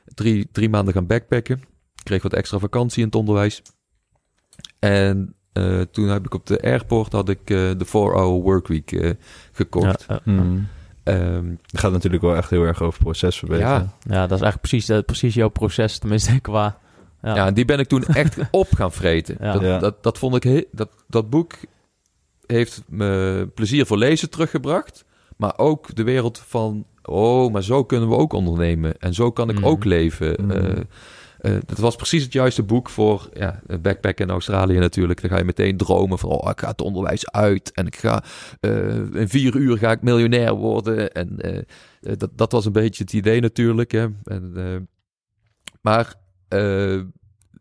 Drie, 0.05 0.49
drie 0.53 0.69
maanden 0.69 0.95
gaan 0.95 1.07
backpacken. 1.07 1.57
Ik 1.95 2.05
kreeg 2.05 2.23
wat 2.23 2.33
extra 2.33 2.59
vakantie 2.59 2.99
in 2.99 3.07
het 3.07 3.15
onderwijs. 3.15 3.63
En 4.79 5.35
eh, 5.53 5.81
toen 5.81 6.09
heb 6.09 6.25
ik 6.25 6.35
op 6.35 6.47
de 6.47 6.63
airport 6.63 7.13
had 7.13 7.29
ik 7.29 7.41
eh, 7.41 7.47
de 7.57 7.87
4-hour 7.87 8.43
workweek 8.43 9.17
gekocht. 9.53 10.05
Ja, 10.09 10.21
ja, 10.25 10.43
Ehm, 11.05 11.51
Het 11.71 11.81
gaat 11.81 11.93
natuurlijk 11.93 12.23
wel 12.23 12.37
echt 12.37 12.51
heel 12.51 12.63
erg 12.63 12.83
over 12.83 12.99
proces 13.03 13.39
verbeteren. 13.39 13.71
ja, 13.73 14.15
Ja, 14.15 14.27
dat 14.27 14.39
is 14.39 14.45
eigenlijk 14.45 14.61
precies, 14.61 15.03
precies 15.07 15.35
jouw 15.35 15.49
proces, 15.49 15.99
tenminste 15.99 16.41
qua... 16.51 16.79
Ja, 17.23 17.35
Ja, 17.35 17.51
die 17.51 17.65
ben 17.65 17.79
ik 17.79 17.89
toen 17.89 18.05
echt 18.23 18.37
op 18.51 18.69
gaan 18.75 18.93
vreten. 18.93 19.37
Ja. 19.41 19.53
Dat, 19.53 19.63
Ja. 19.63 19.79
dat, 19.79 20.03
dat 20.03 20.19
vond 20.19 20.35
ik 20.37 20.43
he- 20.43 20.65
dat, 20.73 20.89
dat 21.09 21.31
boek 21.31 21.53
heeft 22.47 22.83
me 22.89 23.49
plezier 23.55 23.87
voor 23.87 23.99
lezen 23.99 24.31
teruggebracht. 24.31 25.05
Maar 25.37 25.53
ook 25.59 25.95
de 25.95 26.03
wereld 26.03 26.39
van, 26.47 26.85
oh, 27.03 27.53
maar 27.53 27.63
zo 27.63 27.85
kunnen 27.85 28.09
we 28.09 28.15
ook 28.17 28.33
ondernemen. 28.33 28.99
En 28.99 29.15
zo 29.15 29.31
kan 29.31 29.49
ik 29.49 29.57
Mhm. 29.57 29.65
ook 29.65 29.85
leven. 29.85 30.51
Eh, 30.51 30.81
eh, 31.45 31.57
dat 31.67 31.79
was 31.79 31.97
precies 31.97 32.23
het 32.23 32.33
juiste 32.33 32.63
boek 32.63 32.89
voor 32.89 33.29
ja, 33.33 33.61
een 33.67 33.81
backpack 33.81 34.19
in 34.19 34.31
Australië 34.31 34.79
natuurlijk. 34.79 35.21
Dan 35.21 35.31
ga 35.31 35.39
je 35.39 35.45
meteen 35.45 35.77
dromen 35.77 36.19
van, 36.19 36.31
oh, 36.31 36.51
ik 36.51 36.61
ga 36.61 36.69
het 36.69 36.81
onderwijs 36.81 37.31
uit. 37.31 37.73
En 37.73 37.87
ik 37.87 37.97
ga, 37.97 38.25
eh, 38.61 38.97
in 38.97 39.29
vier 39.29 39.57
uur 39.57 39.79
ga 39.79 39.91
ik 39.91 40.03
miljonair 40.03 40.55
worden. 40.55 41.13
En 41.13 41.41
eh, 41.41 41.57
eh, 41.57 41.65
dat, 42.17 42.31
dat 42.39 42.53
was 42.53 42.65
een 42.65 42.73
beetje 42.73 43.03
het 43.03 43.13
idee 43.13 43.41
natuurlijk. 43.41 43.93
Hè. 43.93 44.07
En, 44.25 44.53
eh, 44.57 44.77
maar 45.81 46.15
eh, 46.49 47.01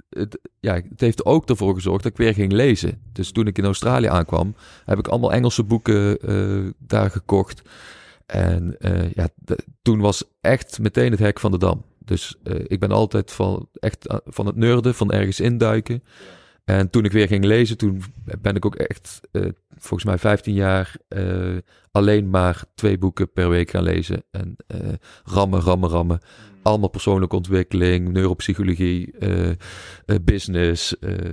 het, 0.09 0.39
ja, 0.59 0.73
het 0.73 1.01
heeft 1.01 1.25
ook 1.25 1.49
ervoor 1.49 1.73
gezorgd 1.73 2.03
dat 2.03 2.11
ik 2.11 2.17
weer 2.17 2.33
ging 2.33 2.51
lezen. 2.51 3.01
Dus 3.11 3.31
toen 3.31 3.47
ik 3.47 3.57
in 3.57 3.65
Australië 3.65 4.07
aankwam, 4.07 4.55
heb 4.85 4.99
ik 4.99 5.07
allemaal 5.07 5.33
Engelse 5.33 5.63
boeken 5.63 6.19
eh, 6.19 6.71
daar 6.77 7.09
gekocht. 7.09 7.61
En 8.25 8.79
eh, 8.79 9.11
ja, 9.11 9.27
toen 9.81 9.99
was 9.99 10.23
echt 10.41 10.79
meteen 10.79 11.11
het 11.11 11.19
hek 11.19 11.39
van 11.39 11.51
de 11.51 11.57
dam. 11.57 11.83
Dus 12.05 12.35
eh, 12.43 12.55
ik 12.67 12.79
ben 12.79 12.91
altijd 12.91 13.31
van, 13.31 13.69
echt 13.73 14.07
eh, 14.07 14.17
van 14.23 14.45
het 14.45 14.55
nerden, 14.55 14.95
van 14.95 15.11
ergens 15.11 15.39
induiken. 15.39 16.03
En 16.63 16.89
toen 16.89 17.05
ik 17.05 17.11
weer 17.11 17.27
ging 17.27 17.43
lezen, 17.45 17.77
toen 17.77 18.01
ben 18.41 18.55
ik 18.55 18.65
ook 18.65 18.75
echt, 18.75 19.19
eh, 19.31 19.45
volgens 19.77 20.03
mij 20.03 20.17
15 20.17 20.53
jaar, 20.53 20.95
eh, 21.07 21.57
alleen 21.91 22.29
maar 22.29 22.63
twee 22.75 22.97
boeken 22.97 23.31
per 23.31 23.49
week 23.49 23.69
gaan 23.69 23.83
lezen. 23.83 24.23
En 24.31 24.55
eh, 24.67 24.79
rammen, 25.23 25.59
rammen, 25.61 25.89
rammen. 25.89 26.19
Allemaal 26.61 26.89
persoonlijke 26.89 27.35
ontwikkeling, 27.35 28.09
neuropsychologie, 28.11 29.11
eh, 29.19 29.49
eh, 29.49 29.55
business, 30.21 30.99
eh, 30.99 31.31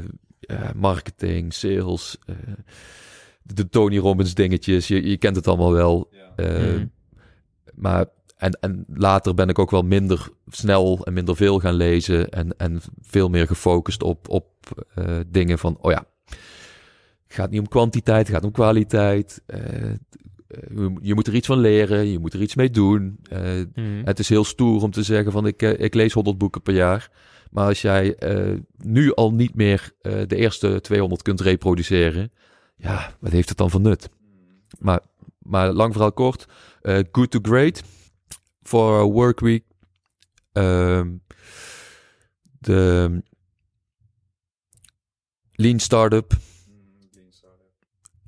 marketing, 0.76 1.52
sales. 1.54 2.16
eh, 2.26 2.34
de 3.42 3.68
Tony 3.68 3.98
Robbins 3.98 4.34
dingetjes, 4.34 4.88
je, 4.88 5.08
je 5.08 5.16
kent 5.16 5.36
het 5.36 5.46
allemaal 5.48 5.72
wel. 5.72 6.10
Eh, 6.36 6.46
Mhm. 6.74 6.86
Maar 7.74 8.06
en, 8.40 8.58
en 8.60 8.84
later 8.94 9.34
ben 9.34 9.48
ik 9.48 9.58
ook 9.58 9.70
wel 9.70 9.82
minder 9.82 10.28
snel 10.48 11.04
en 11.04 11.12
minder 11.12 11.36
veel 11.36 11.58
gaan 11.58 11.74
lezen. 11.74 12.28
En, 12.30 12.56
en 12.56 12.80
veel 13.00 13.28
meer 13.28 13.46
gefocust 13.46 14.02
op, 14.02 14.28
op 14.28 14.46
eh, 14.94 15.18
dingen 15.26 15.58
van, 15.58 15.78
oh 15.80 15.90
ja, 15.90 16.04
het 16.24 17.34
gaat 17.38 17.50
niet 17.50 17.60
om 17.60 17.68
kwantiteit, 17.68 18.26
het 18.26 18.36
gaat 18.36 18.44
om 18.44 18.50
kwaliteit. 18.52 19.42
Eh, 19.46 19.90
eh, 19.90 19.96
je- 21.00 21.14
moet 21.14 21.26
er 21.26 21.34
iets 21.34 21.46
van 21.46 21.58
leren, 21.58 22.06
je 22.06 22.18
moet 22.18 22.32
er 22.34 22.42
iets 22.42 22.54
mee 22.54 22.70
doen. 22.70 23.18
Mhm. 23.74 24.04
het 24.04 24.18
is 24.18 24.28
heel 24.28 24.44
stoer 24.44 24.82
om 24.82 24.90
te 24.90 25.02
zeggen 25.02 25.32
van 25.32 25.46
ik, 25.46 25.62
ik 25.62 25.94
lees 25.94 26.12
100 26.12 26.38
boeken 26.38 26.62
per 26.62 26.74
jaar. 26.74 27.10
Maar 27.50 27.66
als 27.66 27.82
jij 27.82 28.16
nu 28.76 29.14
al 29.14 29.32
niet 29.32 29.54
meer 29.54 29.92
de 30.02 30.36
eerste 30.36 30.80
200 30.80 31.22
kunt 31.22 31.40
reproduceren, 31.40 32.32
ja, 32.76 33.16
wat 33.20 33.32
heeft 33.32 33.48
het 33.48 33.58
dan 33.58 33.70
voor 33.70 33.80
nut? 33.80 34.08
Maar, 34.78 35.00
maar 35.38 35.72
lang 35.72 35.92
verhaal 35.92 36.12
kort, 36.12 36.46
Good 37.12 37.30
to 37.30 37.38
Great 37.42 37.82
voor 38.62 39.02
Workweek. 39.02 39.64
Ehm 40.52 41.16
de 42.60 43.22
Lean 45.52 45.78
Startup. 45.78 46.32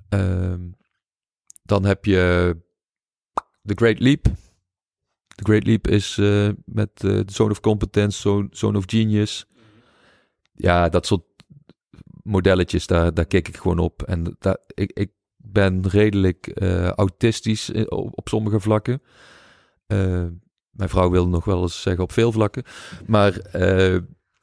Ehm, 0.09 0.71
dan 1.62 1.85
heb 1.85 2.05
je 2.05 2.57
The 3.64 3.75
Great 3.75 3.99
Leap. 3.99 4.23
The 5.35 5.45
Great 5.45 5.66
Leap 5.66 5.88
is 5.88 6.18
eh, 6.18 6.49
met 6.64 6.90
eh 7.05 7.18
The 7.18 7.33
Zone 7.33 7.51
of 7.51 7.61
Competence, 7.61 8.21
Zone, 8.21 8.49
Zone 8.51 8.79
of 8.79 8.85
Genius. 8.87 9.47
Ja, 10.53 10.88
dat 10.88 11.07
soort 11.07 11.25
modelletjes, 12.23 12.87
daar, 12.87 13.14
daar 13.14 13.27
kijk 13.27 13.49
ik 13.49 13.57
gewoon 13.57 13.79
op. 13.79 14.03
En 14.03 14.37
daar, 14.38 14.59
ik, 14.66 14.92
ik 14.92 15.11
ben 15.37 15.88
redelijk 15.88 16.47
eh, 16.47 16.88
autistisch 16.88 17.71
op, 17.71 18.18
op 18.18 18.29
sommige 18.29 18.61
vlakken. 18.61 19.03
Eh, 19.92 20.26
mijn 20.70 20.88
vrouw 20.88 21.11
wil 21.11 21.28
nog 21.28 21.44
wel 21.44 21.62
eens 21.62 21.83
zeggen 21.83 22.02
op 22.05 22.12
veel 22.12 22.33
vlakken. 22.33 22.62
Maar 23.07 23.37
eh, 23.38 23.98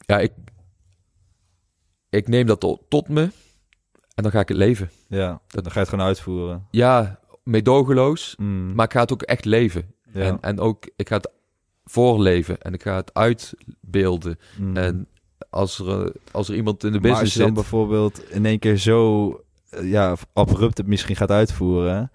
ja, 0.06 0.20
ik, 0.20 0.32
ik 2.10 2.28
neem 2.28 2.46
dat 2.46 2.60
tot, 2.60 2.82
tot 2.90 3.08
me 3.08 3.22
en 4.16 4.24
dan 4.24 4.32
ga 4.32 4.40
ik 4.40 4.48
het 4.48 4.58
leven. 4.58 4.90
Ja, 5.08 5.42
dan 5.48 5.64
ga 5.66 5.74
je 5.74 5.80
het 5.80 5.90
gewoon 5.90 6.06
uitvoeren. 6.06 6.68
Ja, 6.72 7.20
meedogenloos, 7.44 8.36
Mm. 8.38 8.74
maar 8.76 8.86
ik 8.86 8.92
ga 8.92 9.02
het 9.02 9.14
ook 9.14 9.22
echt 9.22 9.46
leven. 9.46 9.94
ja. 10.14 10.22
En, 10.22 10.38
en 10.42 10.60
ook, 10.60 10.90
ik 10.96 11.08
ga 11.08 11.16
het 11.16 11.32
voorleven 11.86 12.62
en 12.62 12.74
ik 12.74 12.82
ga 12.82 12.96
het 12.96 13.14
uitbeelden. 13.14 14.40
Mm. 14.58 14.78
En 14.78 15.08
als 15.50 15.80
er, 15.80 16.06
eh, 16.06 16.12
als 16.32 16.50
er 16.50 16.56
iemand 16.56 16.84
in 16.84 16.92
de 16.92 17.00
maar 17.00 17.10
als 17.10 17.20
business 17.20 17.34
je 17.34 17.40
dan 17.40 17.56
zit... 17.56 17.58
bijvoorbeeld 17.70 18.30
in 18.32 18.46
één 18.46 18.60
keer 18.60 18.78
zo 18.78 19.28
ja, 19.82 20.16
abrupt 20.34 20.78
het 20.78 20.88
misschien 20.88 21.16
gaat 21.16 21.32
uitvoeren, 21.32 22.12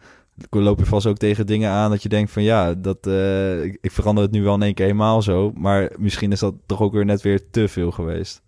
loop 0.51 0.79
je 0.79 0.87
vast 0.87 1.07
ook 1.07 1.17
tegen 1.17 1.47
dingen 1.47 1.71
aan 1.71 1.91
dat 1.91 2.03
je 2.03 2.09
denkt 2.09 2.31
van 2.31 2.43
ja, 2.43 2.75
dat, 2.75 3.07
eh, 3.07 3.65
ik, 3.65 3.79
ik 3.81 3.91
verander 3.91 4.25
het 4.25 4.33
nu 4.33 4.43
wel 4.43 4.55
in 4.55 4.63
één 4.63 4.75
keer 4.75 4.87
helemaal 4.87 5.23
zo, 5.23 5.53
maar 5.55 5.93
misschien 5.99 6.33
is 6.33 6.41
dat 6.41 6.55
toch 6.67 6.81
ook 6.81 6.93
weer 6.93 7.05
net 7.05 7.23
weer 7.23 7.51
te 7.51 7.69
veel 7.69 7.91
geweest. 7.91 8.43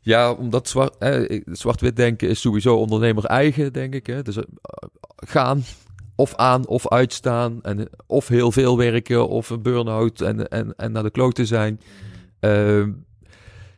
Ja, 0.00 0.32
omdat 0.32 0.68
zwart, 0.68 0.98
eh, 0.98 1.40
zwart-wit 1.46 1.96
denken 1.96 2.28
is 2.28 2.40
sowieso 2.40 2.76
ondernemer 2.76 3.24
eigen, 3.24 3.72
denk 3.72 3.94
ik. 3.94 4.06
Hè? 4.06 4.22
Dus 4.22 4.36
eh, 4.36 4.44
gaan 5.16 5.62
of 6.16 6.34
aan 6.34 6.66
of 6.66 6.88
uitstaan. 6.88 7.62
En, 7.62 7.88
of 8.06 8.28
heel 8.28 8.52
veel 8.52 8.76
werken 8.76 9.28
of 9.28 9.50
een 9.50 9.62
burn-out 9.62 10.20
en, 10.20 10.48
en, 10.48 10.74
en 10.76 10.92
naar 10.92 11.02
de 11.02 11.10
klote 11.10 11.46
zijn. 11.46 11.80
Ehm, 12.40 12.90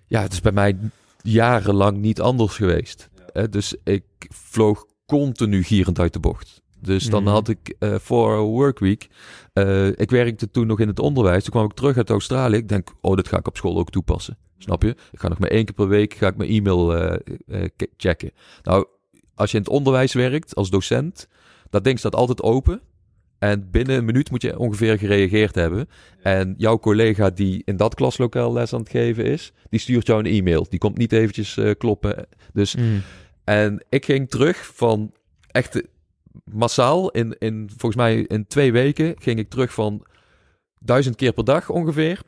ja, 0.07 0.23
het 0.23 0.33
is 0.33 0.41
bij 0.41 0.53
mij 0.53 0.77
jarenlang 1.23 1.97
niet 1.97 2.21
anders 2.21 2.57
geweest. 2.57 3.09
Eh, 3.33 3.45
dus 3.51 3.77
ik 3.85 4.05
vloog 4.29 4.87
continu 5.07 5.63
gierend 5.63 5.99
uit 5.99 6.13
de 6.13 6.21
bocht. 6.21 6.63
Dus 6.85 7.05
dan 7.11 7.23
Mhm. 7.23 7.33
had 7.33 7.49
ik 7.49 7.75
eh, 7.79 7.95
voor 7.99 8.39
workweek. 8.39 9.07
eh, 9.53 9.87
ik 9.87 10.11
werkte 10.11 10.51
toen 10.51 10.67
nog 10.67 10.81
in 10.81 10.89
het 10.89 10.99
onderwijs. 10.99 11.43
Toen 11.43 11.53
kwam 11.53 11.65
ik 11.65 11.73
terug 11.73 11.97
uit 11.97 12.11
Australië. 12.11 12.57
Ik 12.57 12.69
denk, 12.69 12.89
oh, 13.01 13.17
dit 13.17 13.29
ga 13.29 13.39
ik 13.39 13.47
op 13.47 13.57
school 13.57 13.79
ook 13.79 13.91
toepassen. 13.91 14.37
Snap 14.59 14.83
je? 14.83 14.89
Ik 14.89 15.19
ga 15.21 15.29
nog 15.29 15.39
maar 15.39 15.51
één 15.51 15.65
keer 15.65 15.75
per 15.75 15.89
week 15.89 16.15
ga 16.15 16.27
ik 16.29 16.37
mijn 16.37 16.51
e-mail 16.51 16.97
eh, 16.97 17.65
ke- 17.77 17.89
checken. 17.97 18.31
Nou, 18.63 18.87
als 19.35 19.51
je 19.51 19.57
in 19.57 19.63
het 19.63 19.73
onderwijs 19.73 20.13
werkt 20.13 20.55
als 20.55 20.71
docent, 20.71 21.29
dat 21.71 21.85
ding 21.85 21.99
staat 21.99 22.15
altijd 22.15 22.43
open. 22.43 22.81
En 23.39 23.71
binnen 23.71 23.97
een 23.97 24.05
minuut 24.05 24.31
moet 24.31 24.43
je 24.43 24.59
ongeveer 24.59 24.99
gereageerd 24.99 25.55
hebben. 25.55 25.89
En 26.23 26.55
jouw 26.59 26.79
collega 26.79 27.31
die 27.31 27.63
in 27.65 27.77
dat 27.77 27.95
klaslokaal 27.95 28.53
les 28.53 28.73
aan 28.73 28.81
het 28.81 28.89
geven 28.91 29.25
is, 29.25 29.53
die 29.71 29.81
stuurt 29.81 30.07
jou 30.07 30.19
een 30.19 30.33
e-mail. 30.35 30.67
Die 30.69 30.79
komt 30.79 30.99
niet 30.99 31.13
eventjes 31.13 31.59
kloppen. 31.79 32.27
Dus 32.53 32.75
Mhm. 32.77 32.85
en 33.45 33.85
ik 33.89 34.05
ging 34.05 34.31
terug 34.31 34.71
van 34.75 35.13
echt 35.51 35.83
massaal, 36.45 37.11
in, 37.11 37.37
in, 37.39 37.71
volgens 37.77 37.97
mij 37.97 38.17
in 38.17 38.47
twee 38.47 38.73
weken, 38.73 39.15
ging 39.19 39.39
ik 39.39 39.51
terug 39.51 39.73
van 39.73 40.07
duizend 40.79 41.17
keer 41.17 41.33
per 41.33 41.45
dag 41.45 41.71
ongeveer 41.71 42.23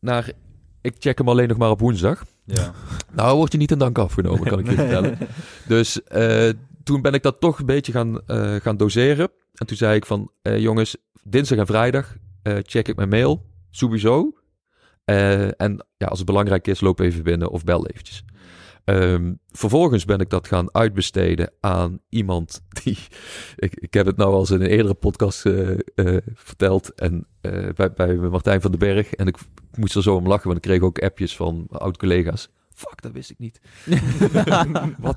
naar 0.00 0.32
ik 0.80 0.94
check 0.98 1.18
hem 1.18 1.28
alleen 1.28 1.48
nog 1.48 1.56
maar 1.56 1.70
op 1.70 1.80
woensdag. 1.80 2.24
Ja. 2.44 2.72
Nou, 3.12 3.36
word 3.36 3.52
je 3.52 3.58
niet 3.58 3.70
in 3.70 3.78
dank 3.78 3.98
afgenomen, 3.98 4.48
kan 4.48 4.58
ik 4.58 4.68
je 4.68 4.74
vertellen. 4.74 5.18
Dus 5.66 6.02
eh, 6.02 6.48
toen 6.84 7.02
ben 7.02 7.12
ik 7.12 7.22
dat 7.22 7.40
toch 7.40 7.58
een 7.58 7.66
beetje 7.66 7.92
gaan, 7.92 8.26
eh, 8.26 8.54
gaan 8.54 8.76
doseren. 8.76 9.30
En 9.54 9.66
toen 9.66 9.76
zei 9.76 9.96
ik 9.96 10.06
van, 10.06 10.30
eh, 10.42 10.58
jongens, 10.58 10.96
dinsdag 11.22 11.58
en 11.58 11.66
vrijdag 11.66 12.16
check 12.62 12.88
ik 12.88 12.96
mijn 12.96 13.08
mail, 13.08 13.46
sowieso. 13.70 14.32
En 15.04 15.86
ja, 15.96 16.06
als 16.06 16.18
het 16.18 16.26
belangrijk 16.26 16.66
is, 16.66 16.80
loop 16.80 17.00
even 17.00 17.22
binnen 17.22 17.50
of 17.50 17.64
bel 17.64 17.86
eventjes. 17.86 18.24
Ehm, 18.88 19.32
vervolgens 19.48 20.04
ben 20.04 20.18
ik 20.18 20.30
dat 20.30 20.46
gaan 20.46 20.74
uitbesteden 20.74 21.52
aan 21.60 22.00
iemand 22.08 22.62
die... 22.82 22.98
Ik, 23.80 23.94
heb 23.94 24.06
het 24.06 24.16
nou 24.16 24.32
al 24.32 24.38
eens 24.38 24.50
in 24.50 24.60
een 24.60 24.66
eerdere 24.66 24.94
podcast 24.94 25.46
eh, 25.46 25.70
eh, 25.94 26.16
verteld. 26.34 26.94
En 26.94 27.26
eh, 27.40 27.68
bij, 27.74 27.92
bij 27.92 28.16
Martijn 28.16 28.60
van 28.60 28.70
den 28.70 28.80
Berg. 28.80 29.14
En 29.14 29.26
ik 29.26 29.36
moest 29.76 29.94
er 29.94 30.02
zo 30.02 30.14
om 30.14 30.26
lachen, 30.26 30.46
want 30.46 30.56
ik 30.56 30.70
kreeg 30.70 30.80
ook 30.80 30.98
appjes 30.98 31.36
van 31.36 31.66
oud-collega's. 31.68 32.50
Fuck, 32.78 33.02
dat 33.02 33.12
wist 33.12 33.30
ik 33.30 33.38
niet. 33.38 33.60
Wat? 34.98 35.16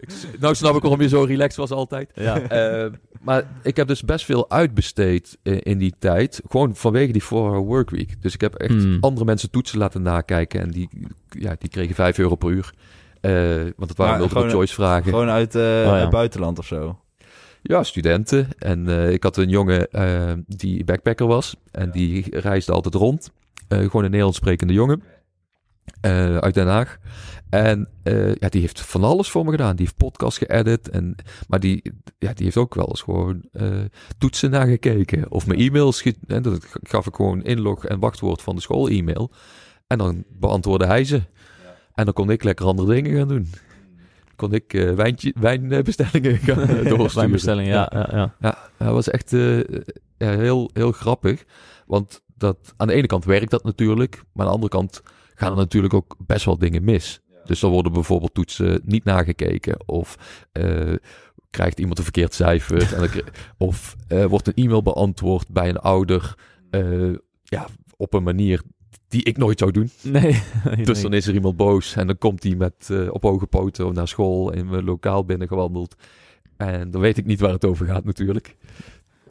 Ik, 0.00 0.08
nou 0.40 0.54
snap 0.54 0.74
ik 0.76 0.80
waarom 0.82 1.00
je 1.00 1.08
zo 1.08 1.22
relaxed 1.22 1.56
was 1.56 1.70
altijd. 1.70 2.10
Ja. 2.14 2.40
Eh, 2.40 2.92
maar 3.20 3.44
ik 3.62 3.76
heb 3.76 3.88
dus 3.88 4.02
best 4.02 4.24
veel 4.24 4.50
uitbesteed 4.50 5.38
eh, 5.42 5.56
in 5.62 5.78
die 5.78 5.94
tijd. 5.98 6.40
Gewoon 6.48 6.76
vanwege 6.76 7.12
die 7.12 7.22
4-hour 7.24 7.58
workweek. 7.58 8.22
Dus 8.22 8.34
ik 8.34 8.40
heb 8.40 8.54
echt 8.54 8.72
Hmm. 8.82 8.96
andere 9.00 9.24
mensen 9.24 9.50
toetsen 9.50 9.78
laten 9.78 10.02
nakijken. 10.02 10.60
En 10.60 10.70
die, 10.70 10.88
ja, 11.28 11.56
die 11.58 11.68
kregen 11.70 11.94
5 11.94 12.18
euro 12.18 12.34
per 12.34 12.50
uur. 12.50 12.74
Eh, 13.20 13.30
want 13.76 13.88
het 13.88 13.96
waren 13.96 14.12
Maar 14.12 14.18
multiple 14.18 14.28
gewoon- 14.40 14.50
choice 14.50 14.74
vragen. 14.74 15.04
Gewoon 15.10 15.28
uit, 15.28 15.54
eh, 15.54 15.84
ja. 15.84 15.90
uit 15.90 16.10
buitenland 16.10 16.58
of 16.58 16.66
zo. 16.66 16.98
Ja, 17.62 17.82
studenten. 17.82 18.48
En 18.58 18.88
eh, 18.88 19.10
ik 19.12 19.22
had 19.22 19.36
een 19.36 19.48
jongen 19.48 19.88
die 20.46 20.84
backpacker 20.84 21.26
was. 21.26 21.56
En 21.70 21.90
die 21.90 22.38
reisde 22.40 22.72
altijd 22.72 22.94
rond. 22.94 23.30
Eh, 23.68 23.78
gewoon 23.78 24.02
een 24.02 24.02
Nederlands 24.02 24.36
sprekende 24.38 24.72
jongen. 24.72 25.02
Eh, 26.00 26.36
uit 26.36 26.54
Den 26.54 26.66
Haag. 26.66 26.98
En 27.48 27.88
eh, 28.02 28.34
ja, 28.34 28.48
die 28.48 28.60
heeft 28.60 28.80
van 28.80 29.04
alles 29.04 29.30
voor 29.30 29.44
me 29.44 29.50
gedaan. 29.50 29.76
Die 29.76 29.84
heeft 29.84 29.96
podcast 29.96 30.38
geëdit. 30.38 30.88
En, 30.88 31.16
maar 31.48 31.60
die, 31.60 31.92
ja, 32.18 32.32
die 32.32 32.44
heeft 32.44 32.56
ook 32.56 32.74
wel 32.74 32.88
eens 32.88 33.02
gewoon 33.02 33.42
eh, 33.52 33.68
toetsen 34.18 34.50
nagekeken. 34.50 35.30
Of 35.30 35.46
mijn 35.46 35.60
e-mails. 35.60 36.02
En 36.26 36.42
dat 36.42 36.66
gaf 36.82 37.06
ik 37.06 37.14
gewoon 37.14 37.42
inlog 37.42 37.84
en 37.84 37.98
wachtwoord 37.98 38.42
van 38.42 38.54
de 38.54 38.60
school-e-mail. 38.60 39.30
En 39.86 39.98
dan 39.98 40.24
beantwoordde 40.28 40.86
hij 40.86 41.04
ze. 41.04 41.22
En 41.94 42.04
dan 42.04 42.14
kon 42.14 42.30
ik 42.30 42.42
lekker 42.42 42.66
andere 42.66 42.94
dingen 42.94 43.16
gaan 43.18 43.28
doen. 43.28 43.50
Kon 44.36 44.52
ik 44.52 44.74
eh, 44.74 44.92
wijntje, 44.92 45.32
wijnbestellingen 45.40 46.38
gaan 46.38 46.56
doorsturen. 46.66 47.14
Wijnbestelling, 47.14 47.68
ja. 47.68 47.90
ja, 47.92 48.08
ja. 48.12 48.34
Ja, 48.40 48.58
dat 48.78 48.92
was 48.92 49.10
echt 49.10 49.30
heel, 50.16 50.70
heel 50.72 50.92
grappig. 50.92 51.44
Want 51.86 52.22
dat, 52.36 52.74
aan 52.76 52.86
de 52.86 52.94
ene 52.94 53.06
kant 53.06 53.24
werkt 53.24 53.50
dat 53.50 53.64
natuurlijk. 53.64 54.22
Maar 54.32 54.46
aan 54.46 54.52
de 54.52 54.58
andere 54.58 54.72
kant 54.72 55.02
gaan 55.36 55.50
er 55.50 55.56
natuurlijk 55.56 55.94
ook 55.94 56.16
best 56.26 56.44
wel 56.44 56.58
dingen 56.58 56.84
mis. 56.84 57.20
Dus 57.44 57.60
dan 57.60 57.70
worden 57.70 57.92
bijvoorbeeld 57.92 58.34
toetsen 58.34 58.80
niet 58.84 59.04
nagekeken. 59.04 59.88
Of 59.88 60.18
eh, 60.52 60.94
krijgt 61.50 61.78
iemand 61.78 61.98
een 61.98 62.04
verkeerd 62.04 62.34
cijfer. 62.34 62.82
en 62.94 63.00
dan 63.00 63.22
of 63.58 63.96
eh, 64.08 64.24
wordt 64.24 64.46
een 64.46 64.54
e-mail 64.54 64.82
beantwoord 64.82 65.48
bij 65.48 65.68
een 65.68 65.78
ouder. 65.78 66.34
eh, 66.70 67.12
ja, 67.44 67.66
op 67.96 68.14
een 68.14 68.22
manier 68.22 68.62
die 69.08 69.22
ik 69.22 69.36
nooit 69.36 69.58
zou 69.58 69.70
doen. 69.70 69.90
Nee. 70.02 70.42
Dus 70.84 71.02
dan 71.02 71.12
is 71.12 71.26
er 71.26 71.34
iemand 71.34 71.56
boos 71.56 71.96
en 71.96 72.06
dan 72.06 72.18
komt 72.18 72.42
hij 72.42 72.54
met 72.54 72.90
op 73.10 73.22
hoge 73.22 73.46
poten 73.46 73.94
naar 73.94 74.08
school 74.08 74.52
in 74.52 74.68
mijn 74.68 74.84
lokaal 74.84 75.24
binnengewandeld. 75.24 75.96
En 76.56 76.90
dan 76.90 77.00
weet 77.00 77.18
ik 77.18 77.24
niet 77.24 77.40
waar 77.40 77.52
het 77.52 77.64
over 77.64 77.86
gaat 77.86 78.04
natuurlijk. 78.04 78.56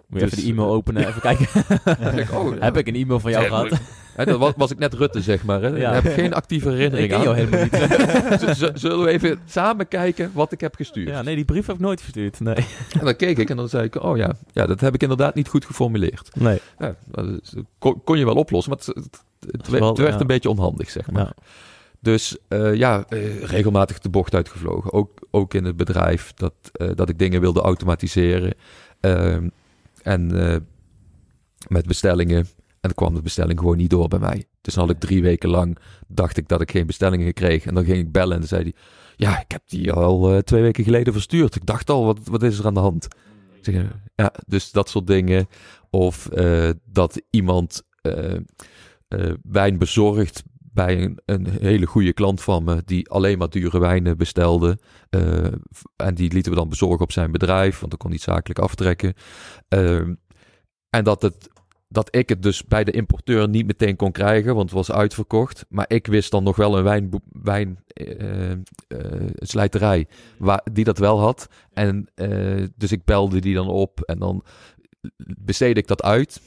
Moet 0.08 0.20
je 0.20 0.26
Dus, 0.26 0.36
even 0.36 0.46
de 0.46 0.52
e-mail 0.52 0.70
openen, 0.74 1.08
even 1.08 1.22
kijken. 1.22 1.48
Ik, 2.20 2.32
oh, 2.32 2.54
Heb 2.60 2.78
ik 2.78 2.88
een 2.88 2.96
e-mail 2.96 3.20
van 3.20 3.32
jou 3.32 3.46
gehad? 3.46 3.80
Hè, 4.16 4.26
dat 4.26 4.40
was, 4.40 4.54
was 4.58 4.72
ik 4.72 4.78
net 4.80 4.94
Rutte, 4.94 5.22
zeg 5.22 5.44
maar. 5.44 5.62
Hè? 5.62 5.68
Ja. 5.68 5.94
Ik 5.94 6.04
heb 6.04 6.14
geen 6.14 6.34
actieve 6.34 6.70
Ik 6.70 6.76
herinnering 6.76 7.10
ken 7.10 7.22
jou 7.22 7.30
aan. 7.30 7.36
helemaal 7.36 7.64
niet. 8.40 8.58
Z- 8.58 8.72
Zullen 8.82 9.04
we 9.06 9.10
even 9.10 9.40
samen 9.46 9.88
kijken 9.88 10.32
wat 10.34 10.52
ik 10.52 10.62
heb 10.62 10.76
gestuurd? 10.76 11.08
ja, 11.10 11.22
nee, 11.22 11.36
die 11.36 11.46
brief 11.46 11.66
heb 11.66 11.76
ik 11.76 11.82
nooit 11.82 12.02
verstuurd. 12.02 12.40
Nee. 12.40 12.56
En 13.00 13.06
dan 13.06 13.16
keek 13.16 13.38
ik 13.38 13.50
en 13.50 13.56
dan 13.58 13.70
zei 13.70 13.84
ik, 13.84 14.04
oh 14.04 14.18
ja, 14.18 14.34
ja, 14.52 14.66
dat 14.66 14.80
heb 14.82 14.94
ik 14.94 15.02
inderdaad 15.02 15.36
niet 15.36 15.48
goed 15.48 15.66
geformuleerd. 15.66 16.30
Nee. 16.34 16.60
Ja, 16.80 16.96
kon, 17.80 18.02
kon 18.04 18.18
je 18.18 18.26
wel 18.26 18.36
oplossen, 18.36 18.72
maar 18.74 18.80
het, 18.86 18.96
het, 19.04 19.24
het 19.52 19.68
werd- 19.68 19.80
wel, 19.80 19.90
het 19.90 19.98
werd 19.98 20.14
ja. 20.14 20.20
een 20.20 20.28
beetje 20.28 20.50
onhandig, 20.50 20.90
zeg 20.90 21.12
maar. 21.12 21.24
Ja. 21.24 21.34
Dus 22.00 22.38
eh, 22.48 22.74
ja, 22.74 23.06
eh, 23.10 23.44
regelmatig 23.44 24.00
de 24.00 24.10
bocht 24.10 24.36
uitgevlogen. 24.36 24.94
Ook, 24.94 25.20
ook 25.32 25.54
in 25.54 25.64
het 25.66 25.76
bedrijf 25.78 26.34
dat, 26.36 26.54
eh, 26.72 26.88
dat 26.96 27.10
ik 27.10 27.20
dingen 27.20 27.42
wilde 27.42 27.62
automatiseren. 27.62 28.54
En 30.06 30.52
eh, 30.52 30.58
met 31.68 31.86
bestellingen. 31.86 32.38
En 32.38 32.92
dan 32.92 32.94
kwam 32.94 33.14
de 33.14 33.22
bestelling 33.22 33.60
gewoon 33.60 33.78
niet 33.78 33.90
door 33.90 34.08
bij 34.08 34.20
mij. 34.20 34.46
Dus 34.62 34.76
had 34.76 34.90
ik 34.90 35.00
drie 35.00 35.22
weken 35.22 35.50
lang, 35.50 35.78
dacht 36.08 36.38
ik 36.38 36.48
dat 36.48 36.62
ik 36.62 36.72
geen 36.72 36.86
bestellingen 36.86 37.34
kreeg. 37.34 37.66
En 37.66 37.74
dan 37.74 37.84
ging 37.86 37.98
ik 37.98 38.12
bellen 38.12 38.38
en 38.42 38.48
zei 38.48 38.62
hij, 38.62 38.74
ja, 39.16 39.40
ik 39.40 39.52
heb 39.52 39.62
die 39.66 39.92
al 39.92 40.34
eh, 40.34 40.38
twee 40.38 40.62
weken 40.62 40.84
geleden 40.84 41.14
verstuurd. 41.14 41.56
Ik 41.56 41.66
dacht 41.66 41.90
al, 41.90 42.06
wat, 42.06 42.20
wat 42.24 42.44
is 42.44 42.60
er 42.60 42.66
aan 42.66 42.74
de 42.74 42.80
hand? 42.80 43.08
Zeg, 43.62 43.86
ja, 44.16 44.34
dus 44.48 44.72
dat 44.72 44.90
soort 44.90 45.08
dingen. 45.08 45.48
Of 45.90 46.28
eh, 46.28 46.70
dat 46.84 47.22
iemand 47.30 47.82
eh, 48.02 48.34
wijn 49.42 49.78
bezorgt 49.78 50.44
bij 50.76 51.04
een, 51.04 51.20
een 51.26 51.48
hele 51.50 51.86
goede 51.86 52.14
klant 52.14 52.42
van 52.42 52.64
me 52.64 52.82
die 52.86 53.10
alleen 53.10 53.38
maar 53.38 53.50
dure 53.50 53.80
wijnen 53.80 54.18
bestelde. 54.18 54.80
Eh, 55.10 55.46
en 55.96 56.16
die 56.16 56.34
lieten 56.34 56.52
we 56.52 56.58
dan 56.58 56.70
bezorgen 56.70 57.02
op 57.02 57.12
zijn 57.12 57.32
bedrijf, 57.32 57.80
want 57.80 57.92
dan 57.92 58.00
kon 58.00 58.10
hij 58.10 58.20
zakelijk 58.20 58.60
aftrekken. 58.60 59.14
Ehm, 59.68 60.14
en 60.90 61.04
dat, 61.04 61.22
het, 61.22 61.50
dat 61.88 62.16
ik 62.16 62.30
het 62.30 62.44
dus 62.44 62.64
bij 62.64 62.84
de 62.84 62.92
importeur 62.92 63.50
niet 63.50 63.66
meteen 63.66 63.96
kon 63.96 64.12
krijgen, 64.12 64.56
want 64.56 64.70
het 64.70 64.78
was 64.78 64.92
uitverkocht. 64.92 65.66
Maar 65.70 65.86
ik 65.88 66.08
wist 66.08 66.32
dan 66.32 66.44
nog 66.44 66.56
wel 66.56 66.78
een 66.78 66.84
wijn, 66.84 67.10
wijn 67.44 67.80
eh, 67.88 68.52
eh, 68.52 68.58
slijterij 69.36 70.08
waar, 70.38 70.62
die 70.72 70.84
dat 70.84 70.98
wel 70.98 71.20
had. 71.20 71.48
En 71.74 72.08
dus 72.76 72.92
ik 72.92 73.06
belde 73.06 73.40
die 73.40 73.54
dan 73.54 73.68
op 73.68 74.02
en 74.02 74.20
dan 74.20 74.44
besteedde 75.38 75.82
ik 75.82 75.88
dat 75.88 76.04
uit. 76.04 76.42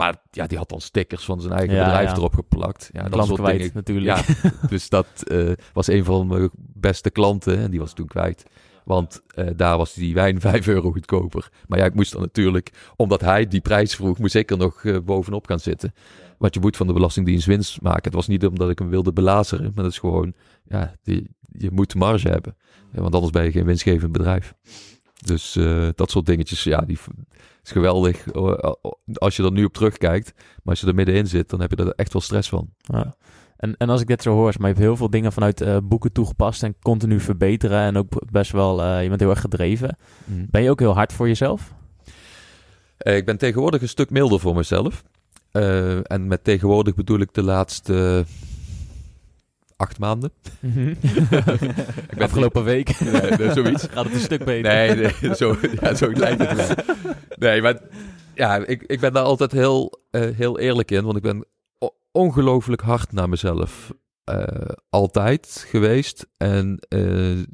Maar 0.00 0.16
ja, 0.30 0.46
die 0.46 0.58
had 0.58 0.68
dan 0.68 0.80
stickers 0.80 1.24
van 1.24 1.40
zijn 1.40 1.52
eigen 1.52 1.74
Ja, 1.76 1.84
bedrijf 1.84 2.10
ja. 2.10 2.16
erop 2.16 2.34
geplakt. 2.34 2.90
Ja, 2.92 3.02
dat 3.02 3.10
Klant 3.10 3.28
soort 3.28 3.40
kwijt, 3.40 3.58
dingen. 3.58 3.72
natuurlijk. 3.74 4.06
Ja, 4.06 4.50
dus 4.68 4.88
dat 4.88 5.06
eh, 5.26 5.52
was 5.72 5.86
een 5.86 6.04
van 6.04 6.26
mijn 6.26 6.50
beste 6.56 7.10
klanten 7.10 7.58
en 7.58 7.70
die 7.70 7.80
was 7.80 7.92
toen 7.92 8.06
kwijt. 8.06 8.44
Want 8.84 9.22
eh, 9.34 9.46
daar 9.56 9.76
was 9.76 9.92
die 9.94 10.14
wijn 10.14 10.40
5 10.50 10.66
euro 10.66 10.92
goedkoper. 10.92 11.50
Maar 11.66 11.78
ja, 11.78 11.84
ik 11.84 11.94
moest 11.94 12.12
dan 12.12 12.20
natuurlijk, 12.20 12.92
omdat 12.96 13.20
hij 13.20 13.48
die 13.48 13.60
prijs 13.60 13.94
vroeg, 13.94 14.18
moest 14.18 14.34
ik 14.34 14.50
er 14.50 14.56
nog 14.56 14.84
eh, 14.84 14.96
bovenop 15.04 15.46
gaan 15.46 15.60
zitten. 15.60 15.94
Want 16.38 16.54
je 16.54 16.60
moet 16.60 16.76
van 16.76 16.86
de 16.86 16.92
Belastingdienst 16.92 17.46
winst 17.46 17.80
maken. 17.80 18.04
Het 18.04 18.14
was 18.14 18.26
niet 18.26 18.46
omdat 18.46 18.70
ik 18.70 18.78
hem 18.78 18.88
wilde 18.88 19.12
belazeren, 19.12 19.72
maar 19.74 19.84
dat 19.84 19.92
is 19.92 19.98
gewoon, 19.98 20.34
ja, 20.64 20.94
die, 21.02 21.30
je 21.52 21.70
moet 21.70 21.94
marge 21.94 22.28
hebben. 22.28 22.56
Want 22.92 23.14
anders 23.14 23.32
ben 23.32 23.44
je 23.44 23.50
geen 23.50 23.64
winstgevend 23.64 24.12
bedrijf. 24.12 24.54
Dus 25.24 25.56
eh, 25.56 25.88
dat 25.94 26.10
soort 26.10 26.26
dingetjes, 26.26 26.64
ja, 26.64 26.80
die 26.80 26.98
is 27.62 27.70
geweldig 27.70 28.26
eh, 28.26 28.72
als 29.14 29.36
je 29.36 29.42
er 29.42 29.52
nu 29.52 29.64
op 29.64 29.72
terugkijkt. 29.72 30.32
Maar 30.36 30.64
als 30.64 30.80
je 30.80 30.86
er 30.86 30.94
middenin 30.94 31.26
zit, 31.26 31.50
dan 31.50 31.60
heb 31.60 31.70
je 31.70 31.76
er 31.76 31.92
echt 31.94 32.12
wel 32.12 32.22
stress 32.22 32.48
van. 32.48 32.68
Ja. 32.80 33.14
En, 33.56 33.76
en 33.76 33.88
als 33.88 34.00
ik 34.00 34.06
dit 34.06 34.22
zo 34.22 34.32
hoor, 34.32 34.54
maar 34.58 34.68
je 34.68 34.74
hebt 34.74 34.78
heel 34.78 34.96
veel 34.96 35.10
dingen 35.10 35.32
vanuit 35.32 35.60
eh, 35.60 35.76
boeken 35.82 36.12
toegepast 36.12 36.62
en 36.62 36.74
continu 36.82 37.20
verbeteren. 37.20 37.80
En 37.80 37.96
ook 37.96 38.30
best 38.30 38.52
wel, 38.52 38.82
eh, 38.82 39.02
je 39.02 39.08
bent 39.08 39.20
heel 39.20 39.30
erg 39.30 39.40
gedreven. 39.40 39.96
Ben 40.24 40.62
je 40.62 40.70
ook 40.70 40.80
heel 40.80 40.94
hard 40.94 41.12
voor 41.12 41.26
jezelf? 41.26 41.72
Ik 42.98 43.24
ben 43.24 43.38
tegenwoordig 43.38 43.82
een 43.82 43.88
stuk 43.88 44.10
milder 44.10 44.40
voor 44.40 44.54
mezelf. 44.54 45.04
En 46.02 46.26
met 46.26 46.44
tegenwoordig 46.44 46.94
bedoel 46.94 47.18
ik 47.18 47.34
de 47.34 47.42
laatste 47.42 48.24
acht 49.80 49.98
maanden. 49.98 50.30
ik 50.60 51.00
ben 52.16 52.18
Afgelopen 52.22 52.64
week 52.64 53.00
Nee, 53.38 53.52
zoiets. 53.52 53.86
gaat 53.90 54.04
het 54.04 54.14
een 54.14 54.20
stuk 54.20 54.44
beter. 54.44 54.72
Nee, 54.72 54.94
nee 54.94 55.34
zo, 55.34 55.56
ja, 55.80 55.94
zo 55.94 56.10
lijkt 56.12 56.38
het 56.48 56.56
wel. 56.66 56.96
Nee, 57.38 57.62
maar 57.62 57.80
ja, 58.34 58.56
ik, 58.66 58.82
ik 58.82 59.00
ben 59.00 59.12
daar 59.12 59.22
altijd 59.24 59.52
heel, 59.52 60.02
eh, 60.10 60.36
heel 60.36 60.58
eerlijk 60.58 60.90
in. 60.90 61.04
Want 61.04 61.16
ik 61.16 61.22
ben 61.22 61.46
o- 61.78 61.94
ongelooflijk 62.12 62.80
hard 62.82 63.12
naar 63.12 63.28
mezelf 63.28 63.92
eh, 64.24 64.68
altijd 64.90 65.64
geweest. 65.68 66.26
En 66.36 66.78
eh, 66.88 67.38
eh, 67.40 67.44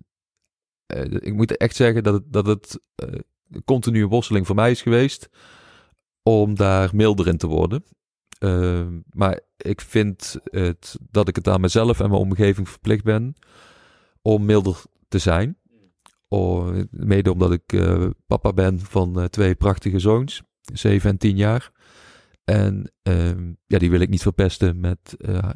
ik 1.11 1.33
moet 1.35 1.57
echt 1.57 1.77
zeggen 1.77 2.03
dat 2.03 2.15
het, 2.15 2.33
dat 2.33 2.47
het 2.47 2.81
eh, 2.95 3.09
een 3.51 3.65
continue 3.65 4.07
worsteling 4.07 4.47
voor 4.47 4.55
mij 4.57 4.71
is 4.71 4.83
geweest. 4.83 5.29
Om 6.23 6.55
daar 6.55 6.91
milder 6.93 7.27
in 7.27 7.37
te 7.37 7.47
worden. 7.47 7.85
Eh, 8.39 8.87
maar 9.11 9.41
ik 9.57 9.81
vind 9.81 10.37
het, 10.45 10.97
dat 11.11 11.29
ik 11.29 11.37
het 11.37 11.49
aan 11.49 11.61
mezelf 11.61 12.01
en 12.01 12.09
mijn 12.09 12.21
omgeving 12.21 12.69
verplicht 12.69 13.05
ben 13.05 13.35
om 14.23 14.45
milder 14.45 14.83
te 15.09 15.19
zijn. 15.19 15.59
Oh, 16.29 16.77
mede 16.91 17.33
omdat 17.33 17.53
ik 17.53 17.73
eh, 17.73 18.07
papa 18.27 18.53
ben 18.53 18.81
van 18.81 19.21
eh, 19.21 19.25
twee 19.25 19.55
prachtige 19.55 19.99
zoons, 19.99 20.43
7 20.73 21.11
en 21.11 21.19
10 21.19 21.37
jaar. 21.37 21.71
En 22.45 22.93
ehm, 23.03 23.53
ja, 23.67 23.79
die 23.79 23.91
wil 23.91 24.01
ik 24.01 24.09
niet 24.09 24.23
verpesten 24.23 24.81
met 24.81 25.17
eh, 25.19 25.51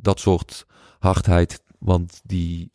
dat 0.00 0.20
soort 0.20 0.66
hardheid. 0.98 1.62
Want 1.78 2.20
die, 2.24 2.72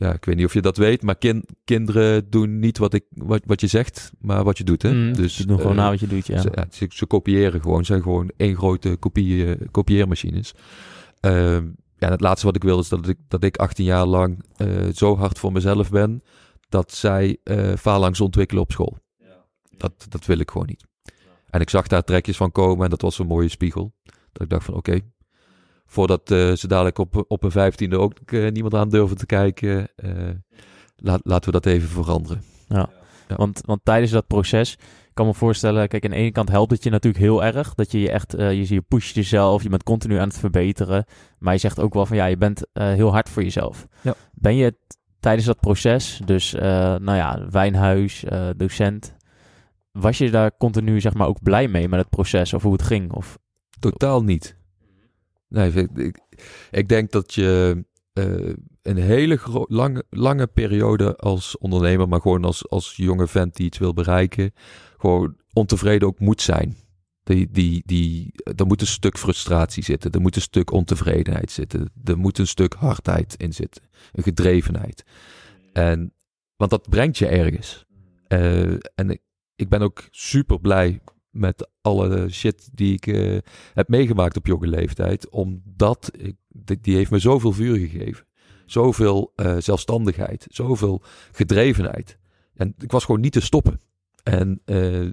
ja, 0.00 0.12
ik 0.12 0.24
weet 0.24 0.36
niet 0.36 0.44
of 0.44 0.52
je 0.52 0.60
dat 0.60 0.76
weet, 0.76 1.02
maar 1.02 1.16
kin- 1.16 1.44
kinderen 1.64 2.30
doen 2.30 2.58
niet 2.58 2.78
wat, 2.78 2.94
ik, 2.94 3.04
wat, 3.10 3.42
wat 3.44 3.60
je 3.60 3.66
zegt, 3.66 4.12
maar 4.20 4.44
wat 4.44 4.58
je 4.58 4.64
doet. 4.64 4.82
Hè? 4.82 4.92
Mm, 4.92 5.12
dus 5.14 5.36
je 5.36 5.46
doet 5.46 5.60
gewoon 5.60 5.76
eh, 5.76 5.82
na 5.82 5.90
wat 5.90 6.00
je 6.00 6.06
doet, 6.06 6.26
ja. 6.26 6.40
ze, 6.40 6.50
ja, 6.54 6.66
ze, 6.70 6.86
ze 6.88 7.06
kopiëren 7.06 7.60
gewoon, 7.60 7.84
zijn 7.84 8.02
gewoon 8.02 8.30
één 8.36 8.56
grote 8.56 8.96
kopie, 8.96 9.54
eh, 9.54 9.68
kopieermachines. 9.70 10.54
Ehm, 11.20 11.64
ja, 11.96 12.06
en 12.06 12.10
het 12.10 12.20
laatste 12.20 12.46
wat 12.46 12.56
ik 12.56 12.62
wil 12.62 12.78
is 12.78 12.88
dat 12.88 13.08
ik, 13.08 13.16
dat 13.28 13.44
ik 13.44 13.56
18 13.56 13.84
jaar 13.84 14.06
lang 14.06 14.44
eh, 14.56 14.66
zo 14.94 15.16
hard 15.16 15.38
voor 15.38 15.52
mezelf 15.52 15.90
ben 15.90 16.22
dat 16.68 16.92
zij 16.92 17.36
phalanx 17.78 18.20
ontwikkelen 18.20 18.62
op 18.62 18.72
school. 18.72 18.98
Dat, 19.76 20.06
dat 20.08 20.26
wil 20.26 20.38
ik 20.38 20.50
gewoon 20.50 20.66
niet. 20.66 20.84
En 21.50 21.60
ik 21.60 21.70
zag 21.70 21.86
daar 21.86 22.04
trekjes 22.04 22.36
van 22.36 22.52
komen 22.52 22.84
en 22.84 22.90
dat 22.90 23.00
was 23.00 23.18
een 23.18 23.26
mooie 23.26 23.48
spiegel. 23.48 23.92
Dat 24.32 24.42
ik 24.42 24.48
dacht 24.48 24.64
van 24.64 24.74
oké, 24.74 25.00
voordat 25.90 26.30
eh, 26.30 26.52
ze 26.52 26.66
dadelijk 26.66 26.98
op, 26.98 27.24
op 27.28 27.42
een 27.42 27.50
vijftiende 27.50 27.98
ook 27.98 28.12
eh, 28.26 28.50
niemand 28.50 28.74
aan 28.74 28.88
durven 28.88 29.16
te 29.16 29.26
kijken, 29.26 29.88
eh, 29.96 30.12
laat, 30.96 31.20
laten 31.22 31.52
we 31.52 31.60
dat 31.60 31.72
even 31.72 31.88
veranderen. 31.88 32.42
Ja. 32.68 32.88
Want, 33.36 33.60
want 33.64 33.80
tijdens 33.84 34.12
dat 34.12 34.26
proces, 34.26 34.78
kan 35.14 35.26
me 35.26 35.34
voorstellen, 35.34 35.88
kijk, 35.88 36.04
aan 36.04 36.10
de 36.10 36.16
ene 36.16 36.32
kant 36.32 36.48
helpt 36.48 36.70
het 36.70 36.82
je 36.82 36.90
natuurlijk 36.90 37.24
heel 37.24 37.44
erg. 37.44 37.74
Dat 37.74 37.92
je 37.92 38.00
je 38.00 38.10
echt, 38.10 38.32
je, 38.32 38.74
je 38.74 38.80
pusht 38.80 39.14
jezelf, 39.14 39.62
je 39.62 39.68
bent 39.68 39.82
continu 39.82 40.16
aan 40.16 40.28
het 40.28 40.38
verbeteren. 40.38 41.04
Maar 41.38 41.52
je 41.52 41.58
zegt 41.60 41.80
ook 41.80 41.94
wel 41.94 42.06
van 42.06 42.16
ja, 42.16 42.24
je 42.24 42.36
bent 42.36 42.66
heel 42.72 43.12
hard 43.12 43.28
voor 43.28 43.42
jezelf. 43.42 43.86
Ja. 44.00 44.14
Ben 44.32 44.56
je 44.56 44.74
tijdens 45.20 45.46
dat 45.46 45.60
proces, 45.60 46.20
dus 46.24 46.52
nou 46.52 47.14
ja, 47.14 47.46
wijnhuis, 47.50 48.24
docent, 48.56 49.16
was 49.92 50.18
je 50.18 50.30
daar 50.30 50.56
continu 50.56 51.00
zeg 51.00 51.14
maar 51.14 51.28
ook 51.28 51.42
blij 51.42 51.68
mee 51.68 51.88
met 51.88 52.00
het 52.00 52.10
proces 52.10 52.52
of 52.52 52.62
hoe 52.62 52.72
het 52.72 52.82
ging? 52.82 53.12
Of, 53.12 53.38
Totaal 53.80 54.22
niet. 54.22 54.56
Nee, 55.50 55.72
ik, 55.72 55.90
ik, 55.96 56.18
ik 56.70 56.88
denk 56.88 57.10
dat 57.10 57.34
je 57.34 57.84
eh, 58.12 58.54
een 58.82 58.96
hele 58.96 59.38
lange, 59.68 60.04
lange 60.10 60.46
periode 60.46 61.16
als 61.16 61.58
ondernemer, 61.58 62.08
maar 62.08 62.20
gewoon 62.20 62.44
als, 62.44 62.68
als 62.68 62.96
jonge 62.96 63.26
vent 63.26 63.56
die 63.56 63.66
iets 63.66 63.78
wil 63.78 63.92
bereiken, 63.92 64.52
gewoon 64.98 65.36
ontevreden 65.52 66.08
ook 66.08 66.20
moet 66.20 66.42
zijn. 66.42 66.76
Die, 67.22 67.50
die, 67.50 67.82
die, 67.84 68.32
er 68.56 68.66
moet 68.66 68.80
een 68.80 68.86
stuk 68.86 69.18
frustratie 69.18 69.82
zitten, 69.82 70.10
er 70.10 70.20
moet 70.20 70.36
een 70.36 70.42
stuk 70.42 70.72
ontevredenheid 70.72 71.50
zitten, 71.50 71.92
er 72.04 72.18
moet 72.18 72.38
een 72.38 72.46
stuk 72.46 72.74
hardheid 72.74 73.34
in 73.36 73.52
zitten, 73.52 73.82
een 74.12 74.22
gedrevenheid. 74.22 75.04
En, 75.72 76.14
want 76.56 76.70
dat 76.70 76.88
brengt 76.88 77.18
je 77.18 77.26
ergens. 77.26 77.84
Eh, 78.26 78.72
en 78.72 79.10
ik, 79.10 79.20
ik 79.56 79.68
ben 79.68 79.82
ook 79.82 80.08
super 80.10 80.60
blij 80.60 81.00
met 81.30 81.68
alle 81.80 82.28
shit 82.28 82.68
die 82.72 82.94
ik 82.94 83.06
eh, 83.06 83.38
heb 83.74 83.88
meegemaakt 83.88 84.36
op 84.36 84.46
jonge 84.46 84.66
leeftijd. 84.66 85.28
Omdat 85.28 86.10
ik, 86.18 86.36
die, 86.82 86.96
heeft 86.96 87.10
me 87.10 87.18
zoveel 87.18 87.52
vuur 87.52 87.76
gegeven. 87.76 88.24
Zoveel 88.66 89.32
eh, 89.36 89.56
zelfstandigheid. 89.58 90.46
Zoveel 90.50 91.02
gedrevenheid. 91.32 92.18
En 92.54 92.74
ik 92.78 92.90
was 92.90 93.04
gewoon 93.04 93.20
niet 93.20 93.32
te 93.32 93.40
stoppen. 93.40 93.80
En 94.22 94.60
eh, 94.64 95.08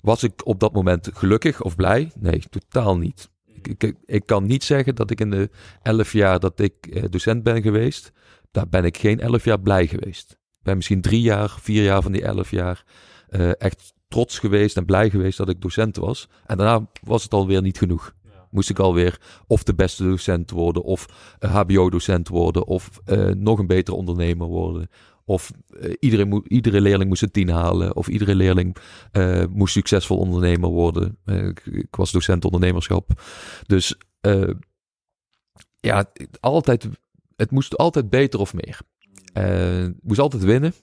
was 0.00 0.22
ik 0.22 0.46
op 0.46 0.60
dat 0.60 0.72
moment 0.72 1.10
gelukkig 1.12 1.62
of 1.62 1.76
blij? 1.76 2.10
Nee, 2.18 2.42
totaal 2.50 2.98
niet. 2.98 3.30
Ik, 3.46 3.82
ik, 3.82 3.96
ik 4.04 4.26
kan 4.26 4.46
niet 4.46 4.64
zeggen 4.64 4.94
dat 4.94 5.10
ik 5.10 5.20
in 5.20 5.30
de 5.30 5.50
elf 5.82 6.12
jaar 6.12 6.40
dat 6.40 6.60
ik 6.60 7.10
docent 7.12 7.42
ben 7.42 7.62
geweest, 7.62 8.12
daar 8.50 8.68
ben 8.68 8.84
ik 8.84 8.96
geen 8.96 9.20
elf 9.20 9.44
jaar 9.44 9.60
blij 9.60 9.86
geweest. 9.86 10.30
Ik 10.30 10.62
ben 10.62 10.76
misschien 10.76 11.00
drie 11.00 11.20
jaar, 11.20 11.50
vier 11.60 11.82
jaar 11.82 12.02
van 12.02 12.12
die 12.12 12.22
elf 12.22 12.50
jaar 12.50 12.84
echt 13.58 13.93
trots 14.08 14.38
geweest 14.38 14.76
en 14.76 14.84
blij 14.84 15.10
geweest 15.10 15.38
dat 15.38 15.48
ik 15.48 15.60
docent 15.60 15.96
was. 15.96 16.28
En 16.46 16.56
daarna 16.56 16.88
was 17.02 17.22
het 17.22 17.32
alweer 17.32 17.62
niet 17.62 17.78
genoeg. 17.78 18.14
Moest 18.50 18.70
ik 18.70 18.78
alweer 18.78 19.20
of 19.46 19.62
de 19.62 19.74
beste 19.74 20.04
docent 20.04 20.50
worden, 20.50 20.82
of 20.82 21.06
een 21.38 21.50
HBO-docent 21.50 22.28
worden, 22.28 22.66
of 22.66 23.00
eh, 23.04 23.26
nog 23.26 23.58
een 23.58 23.66
betere 23.66 23.96
ondernemer 23.96 24.46
worden. 24.46 24.88
Of 25.24 25.50
eh, 25.80 25.92
iedereen 26.00 26.28
moet, 26.28 26.46
iedere 26.48 26.80
leerling 26.80 27.08
moest 27.08 27.22
een 27.22 27.30
tien 27.30 27.48
halen. 27.48 27.96
Of 27.96 28.08
iedere 28.08 28.34
leerling 28.34 28.76
eh, 29.12 29.44
moest 29.50 29.72
succesvol 29.72 30.18
ondernemer 30.18 30.70
worden. 30.70 31.18
Eh, 31.24 31.46
ik, 31.46 31.66
ik 31.66 31.96
was 31.96 32.12
docent 32.12 32.44
ondernemerschap. 32.44 33.22
Dus 33.66 33.94
eh, 34.20 34.50
ja, 35.80 36.12
altijd, 36.40 36.88
het 37.36 37.50
moest 37.50 37.76
altijd 37.76 38.10
beter 38.10 38.40
of 38.40 38.54
meer. 38.54 38.80
Eh, 39.32 39.86
moest 40.02 40.20
altijd 40.20 40.44
winnen. 40.44 40.74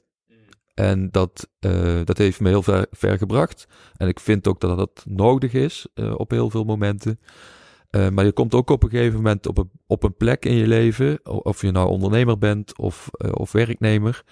En 0.74 1.11
dat, 1.11 1.49
eh, 1.59 1.99
dat 2.03 2.17
heeft 2.17 2.39
me 2.39 2.49
heel 2.49 2.63
ver, 2.63 2.88
ver 2.91 3.17
gebracht. 3.17 3.67
En 3.97 4.07
ik 4.07 4.19
vind 4.19 4.47
ook 4.47 4.59
dat 4.59 4.78
dat 4.78 5.05
nodig 5.07 5.53
is 5.53 5.88
eh, 5.93 6.13
op 6.17 6.32
heel 6.32 6.49
veel 6.49 6.63
momenten. 6.63 7.19
Eh, 7.89 8.09
maar 8.09 8.26
je 8.26 8.32
komt 8.32 8.53
ook 8.53 8.69
op 8.69 8.84
een 8.84 8.89
gegeven 8.89 9.15
moment 9.15 9.47
op 9.47 9.57
een, 9.57 9.72
op 9.88 10.03
een 10.03 10.15
plek 10.15 10.45
in 10.45 10.55
je 10.55 10.67
leven, 10.67 11.26
of 11.26 11.61
je 11.61 11.72
nou 11.72 11.89
ondernemer 11.89 12.38
bent 12.38 12.78
of, 12.78 13.09
of 13.32 13.51
werknemer. 13.51 14.24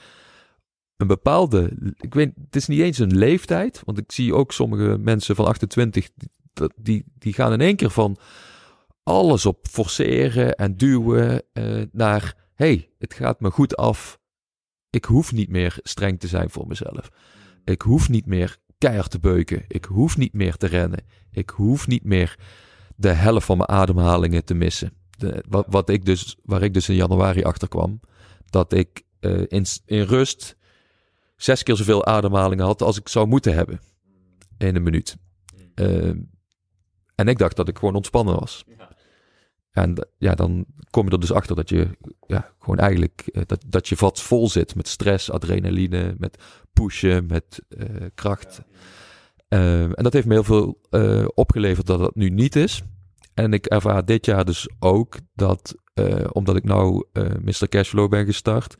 Een 0.97 1.07
bepaalde, 1.07 1.93
ik 1.97 2.13
weet, 2.13 2.31
het 2.45 2.55
is 2.55 2.67
niet 2.67 2.79
eens 2.79 2.97
een 2.97 3.17
leeftijd, 3.17 3.81
want 3.85 3.97
ik 3.97 4.11
zie 4.11 4.33
ook 4.33 4.51
sommige 4.51 4.97
mensen 4.97 5.35
van 5.35 5.45
28, 5.45 6.09
die, 6.75 7.05
die, 7.17 7.33
gaan 7.33 7.53
in 7.53 7.61
één 7.61 7.75
keer 7.75 7.89
van 7.89 8.17
alles 9.03 9.45
op 9.45 9.67
forceren 9.69 10.55
en 10.55 10.77
duwen 10.77 11.43
naar, 11.91 12.35
hey, 12.55 12.89
het 12.97 13.13
gaat 13.13 13.39
me 13.39 13.51
goed 13.51 13.75
af. 13.75 14.18
Ik 14.89 15.05
hoef 15.05 15.31
niet 15.31 15.49
meer 15.49 15.79
streng 15.83 16.19
te 16.19 16.27
zijn 16.27 16.49
voor 16.49 16.67
mezelf. 16.67 17.11
Ik 17.63 17.81
hoef 17.81 18.09
niet 18.09 18.25
meer 18.25 18.57
keihard 18.77 19.11
te 19.11 19.19
beuken. 19.19 19.63
Ik 19.67 19.85
hoef 19.85 20.17
niet 20.17 20.33
meer 20.33 20.55
te 20.55 20.67
rennen. 20.67 21.05
Ik 21.31 21.49
hoef 21.49 21.87
niet 21.87 22.03
meer 22.03 22.39
de 22.95 23.09
helft 23.09 23.45
van 23.45 23.57
mijn 23.57 23.69
ademhalingen 23.69 24.45
te 24.45 24.53
missen. 24.53 24.93
De, 25.17 25.43
wat, 25.47 25.65
wat 25.69 25.89
ik 25.89 26.05
dus, 26.05 26.37
waar 26.43 26.63
ik 26.63 26.73
dus 26.73 26.89
in 26.89 26.95
januari 26.95 27.43
achter 27.43 27.67
kwam, 27.67 27.99
dat 28.45 28.73
ik 28.73 29.03
eh, 29.19 29.41
in, 29.47 29.65
in 29.85 30.01
rust 30.01 30.55
zes 31.35 31.63
keer 31.63 31.75
zoveel 31.75 32.05
ademhalingen 32.05 32.65
had 32.65 32.81
als 32.81 32.99
ik 32.99 33.07
zou 33.07 33.27
moeten 33.27 33.53
hebben 33.53 33.79
in 34.57 34.75
een 34.75 34.83
minuut. 34.83 35.17
Eh, 35.73 36.09
en 37.15 37.27
ik 37.27 37.37
dacht 37.37 37.55
dat 37.55 37.67
ik 37.67 37.77
gewoon 37.77 37.95
ontspannen 37.95 38.39
was. 38.39 38.65
En 39.71 40.07
ja, 40.17 40.35
dan 40.35 40.65
kom 40.89 41.05
je 41.05 41.11
er 41.11 41.19
dus 41.19 41.31
achter 41.31 41.55
dat 41.55 41.69
je 41.69 41.87
ja, 42.27 42.53
gewoon 42.59 42.77
eigenlijk 42.77 43.29
eh, 43.31 43.41
dat, 43.45 43.63
dat 43.67 43.87
je 43.87 43.95
vat 43.95 44.21
vol 44.21 44.49
zit 44.49 44.75
met 44.75 44.87
stress, 44.87 45.31
adrenaline, 45.31 46.15
met 46.17 46.37
pushen, 46.83 47.25
met 47.25 47.61
eh, 47.69 48.05
kracht. 48.15 48.61
Eh, 49.47 49.81
en 49.81 50.03
dat 50.03 50.13
heeft 50.13 50.27
me 50.27 50.33
heel 50.33 50.43
veel 50.43 50.79
eh, 50.89 51.25
opgeleverd 51.33 51.85
dat 51.85 51.99
dat 51.99 52.15
nu 52.15 52.29
niet 52.29 52.55
is. 52.55 52.83
En 53.33 53.53
ik 53.53 53.65
ervaar 53.65 54.05
dit 54.05 54.25
jaar 54.25 54.45
dus 54.45 54.69
ook 54.79 55.17
dat, 55.33 55.75
omdat 56.31 56.55
ik 56.55 56.63
nou 56.63 57.05
Mr. 57.41 57.67
Cashflow 57.69 58.09
ben 58.09 58.25
gestart, 58.25 58.75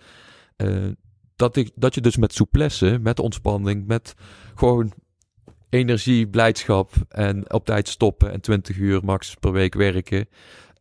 dat, 1.36 1.56
ik, 1.56 1.72
dat 1.76 1.96
je 1.96 2.02
dus 2.02 2.18
met 2.18 2.34
souplesse, 2.34 3.00
met 3.02 3.20
ontspanning, 3.20 3.88
met 3.88 4.14
gewoon 4.56 4.94
energie, 5.70 6.28
blijdschap 6.28 6.92
en 7.08 7.54
op 7.54 7.66
tijd 7.66 7.88
stoppen 7.88 8.32
en 8.32 8.42
20 8.42 8.78
uur 8.78 9.04
max 9.04 9.36
per 9.36 9.52
week 9.52 9.74
werken, 9.74 10.28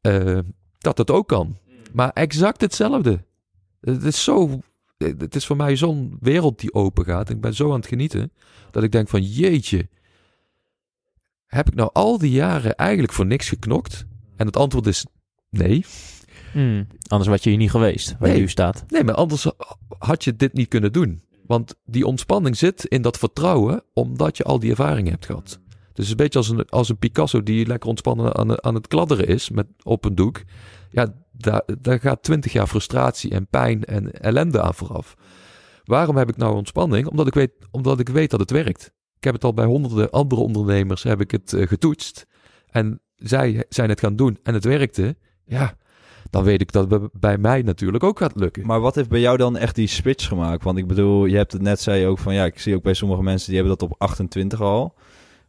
eh, 0.01 0.39
dat 0.79 0.99
het 0.99 1.11
ook 1.11 1.29
kan. 1.29 1.57
Maar 1.93 2.11
exact 2.11 2.61
hetzelfde. 2.61 3.25
Het 3.81 4.05
is 4.05 4.25
zo. 4.25 4.61
Het 4.99 5.35
is 5.35 5.47
voor 5.47 5.57
mij 5.57 5.77
zo'n 5.77 6.17
wereld 6.21 6.61
die 6.61 6.75
open 6.75 7.05
gaat. 7.05 7.31
Ik 7.31 7.41
ben 7.41 7.55
zo 7.55 7.69
aan 7.71 7.79
het 7.79 7.87
genieten. 7.87 8.33
Dat 8.71 8.83
ik 8.83 8.93
denk 8.93 9.09
van 9.09 9.23
jeetje. 9.23 9.89
Heb 11.47 11.69
ik 11.69 11.75
nou 11.75 11.91
al 11.93 12.19
die 12.19 12.31
jaren 12.31 12.75
eigenlijk 12.77 13.13
voor 13.13 13.27
niks 13.27 13.49
geknokt? 13.49 14.07
En 14.37 14.47
het 14.47 14.57
antwoord 14.57 14.87
is 14.87 15.07
nee. 15.51 15.85
Hmm, 16.53 16.87
Anders 17.09 17.31
was 17.31 17.43
je 17.43 17.49
hier 17.51 17.59
niet 17.59 17.71
geweest, 17.71 18.11
waar 18.19 18.29
Nee. 18.29 18.33
je 18.37 18.43
nu 18.43 18.49
staat. 18.49 18.85
Nee, 18.89 19.05
maar 19.05 19.15
anders 19.15 19.47
had 19.99 20.25
je 20.25 20.37
dit 20.37 20.53
niet 20.53 20.69
kunnen 20.69 20.93
doen. 20.93 21.23
Want 21.47 21.75
die 21.85 22.07
ontspanning 22.07 22.57
zit 22.57 22.85
in 22.85 23.03
dat 23.03 23.19
vertrouwen, 23.19 23.83
omdat 23.93 24.37
je 24.37 24.45
al 24.45 24.59
die 24.59 24.71
ervaringen 24.71 25.13
hebt 25.13 25.27
gehad. 25.27 25.61
Dus 25.99 26.11
een 26.11 26.17
beetje 26.17 26.39
als 26.39 26.49
een, 26.49 26.69
als 26.69 26.89
een 26.89 26.99
Picasso 26.99 27.43
die 27.43 27.67
lekker 27.67 27.89
ontspannen 27.89 28.37
aan, 28.37 28.65
aan 28.65 28.75
het 28.75 28.87
kladderen 28.87 29.27
is 29.27 29.51
met, 29.51 29.67
op 29.83 30.05
een 30.05 30.15
doek. 30.15 30.43
Ja, 30.91 31.15
daar, 31.33 31.63
daar 31.81 32.01
gaat 32.01 32.23
twintig 32.23 32.53
jaar 32.53 32.67
frustratie 32.67 33.31
en 33.31 33.47
pijn 33.47 33.85
en 33.85 34.13
ellende 34.21 34.61
aan 34.61 34.75
vooraf. 34.75 35.17
Waarom 35.85 36.17
heb 36.17 36.29
ik 36.29 36.37
nou 36.37 36.55
ontspanning? 36.55 37.07
Omdat 37.07 37.27
ik 37.27 37.35
weet, 37.35 37.51
omdat 37.71 38.01
ik 38.01 38.09
weet 38.09 38.31
dat 38.31 38.41
het 38.41 38.51
werkt. 38.51 38.93
Ik 39.17 39.25
heb 39.25 39.35
het 39.35 39.45
al 39.45 39.55
bij 39.55 39.65
honderden 39.65 40.11
andere 40.11 40.41
ondernemers 40.41 41.03
heb 41.03 41.21
ik 41.21 41.31
het 41.31 41.53
eh, 41.53 41.67
getoetst. 41.67 42.27
En 42.71 43.01
zij 43.17 43.65
zijn 43.69 43.89
het 43.89 44.01
gaan 44.01 44.17
doen 44.17 44.39
en 44.43 44.55
het 44.55 44.65
werkte. 44.65 45.17
Ja, 45.45 45.77
dan 46.31 46.45
weet 46.45 46.61
ik 46.61 46.73
dat 46.73 46.91
het 46.91 47.09
bij 47.13 47.39
mij 47.39 47.63
natuurlijk 47.63 48.05
ook 48.05 48.19
gaat 48.19 48.37
lukken. 48.37 48.67
Maar 48.67 48.81
wat 48.81 48.95
heeft 48.95 49.09
bij 49.09 49.21
jou 49.21 49.37
dan 49.37 49.57
echt 49.57 49.75
die 49.75 49.87
switch 49.87 50.29
gemaakt? 50.29 50.65
Want 50.65 50.79
ik 50.79 50.87
bedoel, 50.87 51.25
je 51.25 51.37
hebt 51.37 51.53
het 51.53 51.63
net 51.63 51.81
zei 51.81 52.07
ook 52.07 52.19
van 52.19 52.35
ja, 52.35 52.45
ik 52.45 52.59
zie 52.59 52.75
ook 52.75 52.83
bij 52.83 52.95
sommige 52.95 53.23
mensen 53.23 53.47
die 53.47 53.61
hebben 53.61 53.79
dat 53.79 53.89
op 53.91 53.95
28 53.99 54.61
al. 54.61 54.95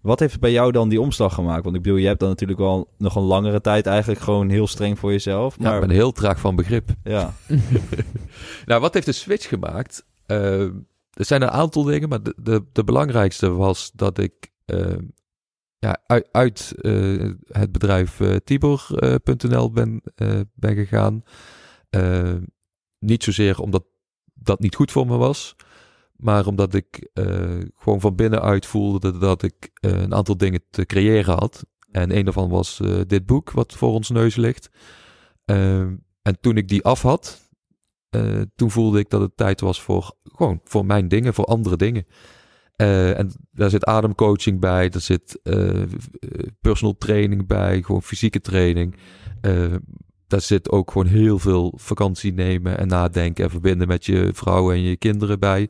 Wat 0.02 0.20
heeft 0.20 0.39
bij 0.39 0.52
jou 0.52 0.72
dan 0.72 0.89
die 0.89 1.02
omslag 1.02 1.34
gemaakt? 1.34 1.64
Want 1.64 1.76
ik 1.76 1.82
bedoel, 1.82 1.97
je 1.97 2.08
hebt 2.08 2.20
dan 2.20 2.30
natuurlijk 2.30 2.60
wel 2.60 2.93
nog 2.97 3.16
een 3.16 3.22
langere 3.22 3.62
tijd 3.62 3.86
eigenlijk 3.86 4.22
gewoon 4.22 4.50
heel 4.50 4.68
streng 4.68 5.00
voor 5.00 5.12
jezelf. 5.12 5.56
Ja, 5.58 5.64
Maar 5.64 5.74
ik 5.74 5.88
ben 5.88 5.95
heel 5.95 6.12
traag 6.12 6.39
van 6.39 6.56
begrip. 6.56 6.89
ja, 7.04 7.34
Nou, 8.66 8.82
wat 8.82 8.93
heeft 8.93 9.06
de 9.06 9.12
switch 9.12 9.47
gemaakt? 9.47 10.06
Eh, 10.26 10.62
er 11.12 11.26
zijn 11.26 11.41
een 11.41 11.50
aantal 11.50 11.84
dingen, 11.84 12.10
maar 12.10 12.24
de, 12.24 12.34
de, 12.38 12.66
de 12.72 12.84
belangrijkste 12.84 13.50
was 13.50 13.91
dat 13.95 14.18
ik 14.18 14.52
eh, 14.66 14.95
ja, 15.80 15.97
uit, 16.06 16.28
uit 16.32 16.74
eh, 16.78 17.30
het 17.47 17.72
bedrijf 17.72 18.22
Tibor.nl 18.43 19.72
ben, 19.72 20.02
ben 20.54 20.76
gegaan. 20.76 21.24
Niet 23.00 23.24
zozeer 23.24 23.60
omdat 23.60 23.84
dat 24.34 24.60
niet 24.60 24.76
goed 24.76 24.91
voor 24.91 25.08
me 25.08 25.18
was, 25.18 25.56
maar 26.20 26.45
omdat 26.45 26.74
ik 26.74 27.09
eh, 27.13 27.57
gewoon 27.76 27.99
van 27.99 28.15
binnenuit 28.15 28.65
voelde 28.65 29.17
dat 29.17 29.43
ik 29.43 29.70
eh, 29.74 30.01
een 30.01 30.13
aantal 30.13 30.38
dingen 30.38 30.61
te 30.70 30.86
creëren 30.86 31.34
had. 31.34 31.65
En 31.91 32.17
een 32.17 32.24
daarvan 32.24 32.49
was 32.49 32.80
eh, 32.80 32.99
dit 33.07 33.26
boek, 33.26 33.51
wat 33.51 33.74
voor 33.74 33.93
ons 33.93 34.09
neus 34.09 34.36
ligt. 34.36 34.70
Eh, 35.45 35.80
en 36.22 36.39
toen 36.41 36.57
ik 36.57 36.67
die 36.67 36.84
af 36.84 37.01
had, 37.01 37.47
toen 38.55 38.72
voelde 38.72 38.99
ik 38.99 39.09
dat 39.09 39.22
het 39.22 39.38
tijd 39.38 39.61
was 39.61 39.82
voor 39.82 40.13
gewoon 40.24 40.61
voor 40.63 40.86
mijn 40.86 41.07
dingen, 41.07 41.34
voor 41.34 41.45
andere 41.45 41.76
dingen. 41.76 42.05
En 42.76 43.32
daar 43.51 43.70
zit 43.70 43.86
ademcoaching 43.86 44.59
bij, 44.59 44.89
daar 44.89 45.01
zit 45.01 45.39
personal 46.61 46.97
training 46.97 47.47
bij, 47.47 47.82
gewoon 47.82 48.03
fysieke 48.03 48.41
training. 48.41 48.95
Daar 50.28 50.41
zit 50.41 50.70
ook 50.70 50.91
gewoon 50.91 51.07
heel 51.07 51.39
veel 51.39 51.74
vakantie 51.76 52.34
nemen 52.34 52.78
en 52.78 52.88
nadenken 52.88 53.43
en 53.43 53.49
verbinden 53.49 53.88
met 53.88 54.05
je 54.05 54.30
vrouw 54.34 54.72
en 54.72 54.82
je 54.82 54.97
kinderen 54.97 55.39
bij. 55.39 55.70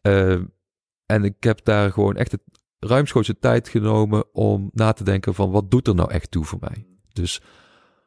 Eh, 0.00 0.40
en 1.06 1.24
ik 1.24 1.34
heb 1.44 1.64
daar 1.64 1.92
gewoon 1.92 2.16
echt 2.16 2.32
het 2.32 2.42
ruimschoots 2.78 3.26
de 3.26 3.38
tijd 3.38 3.68
genomen 3.68 4.34
om 4.34 4.70
na 4.72 4.92
te 4.92 5.04
denken 5.04 5.34
van 5.34 5.50
wat 5.50 5.70
doet 5.70 5.88
er 5.88 5.94
nou 5.94 6.10
echt 6.10 6.30
toe 6.30 6.44
voor 6.44 6.58
mij. 6.60 6.86
Dus 7.12 7.40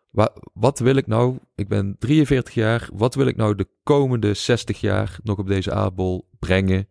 Wa- 0.10 0.34
wat 0.54 0.80
wil 0.80 0.96
ik 0.96 1.08
nou? 1.08 1.38
Ik 1.56 1.68
ben 1.68 1.96
43 2.00 2.54
jaar. 2.54 2.90
Wat 2.94 3.16
wil 3.16 3.26
ik 3.28 3.36
nou 3.36 3.56
de 3.56 3.68
komende 3.84 4.34
60 4.34 4.82
jaar 4.82 5.18
nog 5.24 5.38
op 5.38 5.48
deze 5.48 5.74
aardbol 5.74 6.30
brengen? 6.40 6.90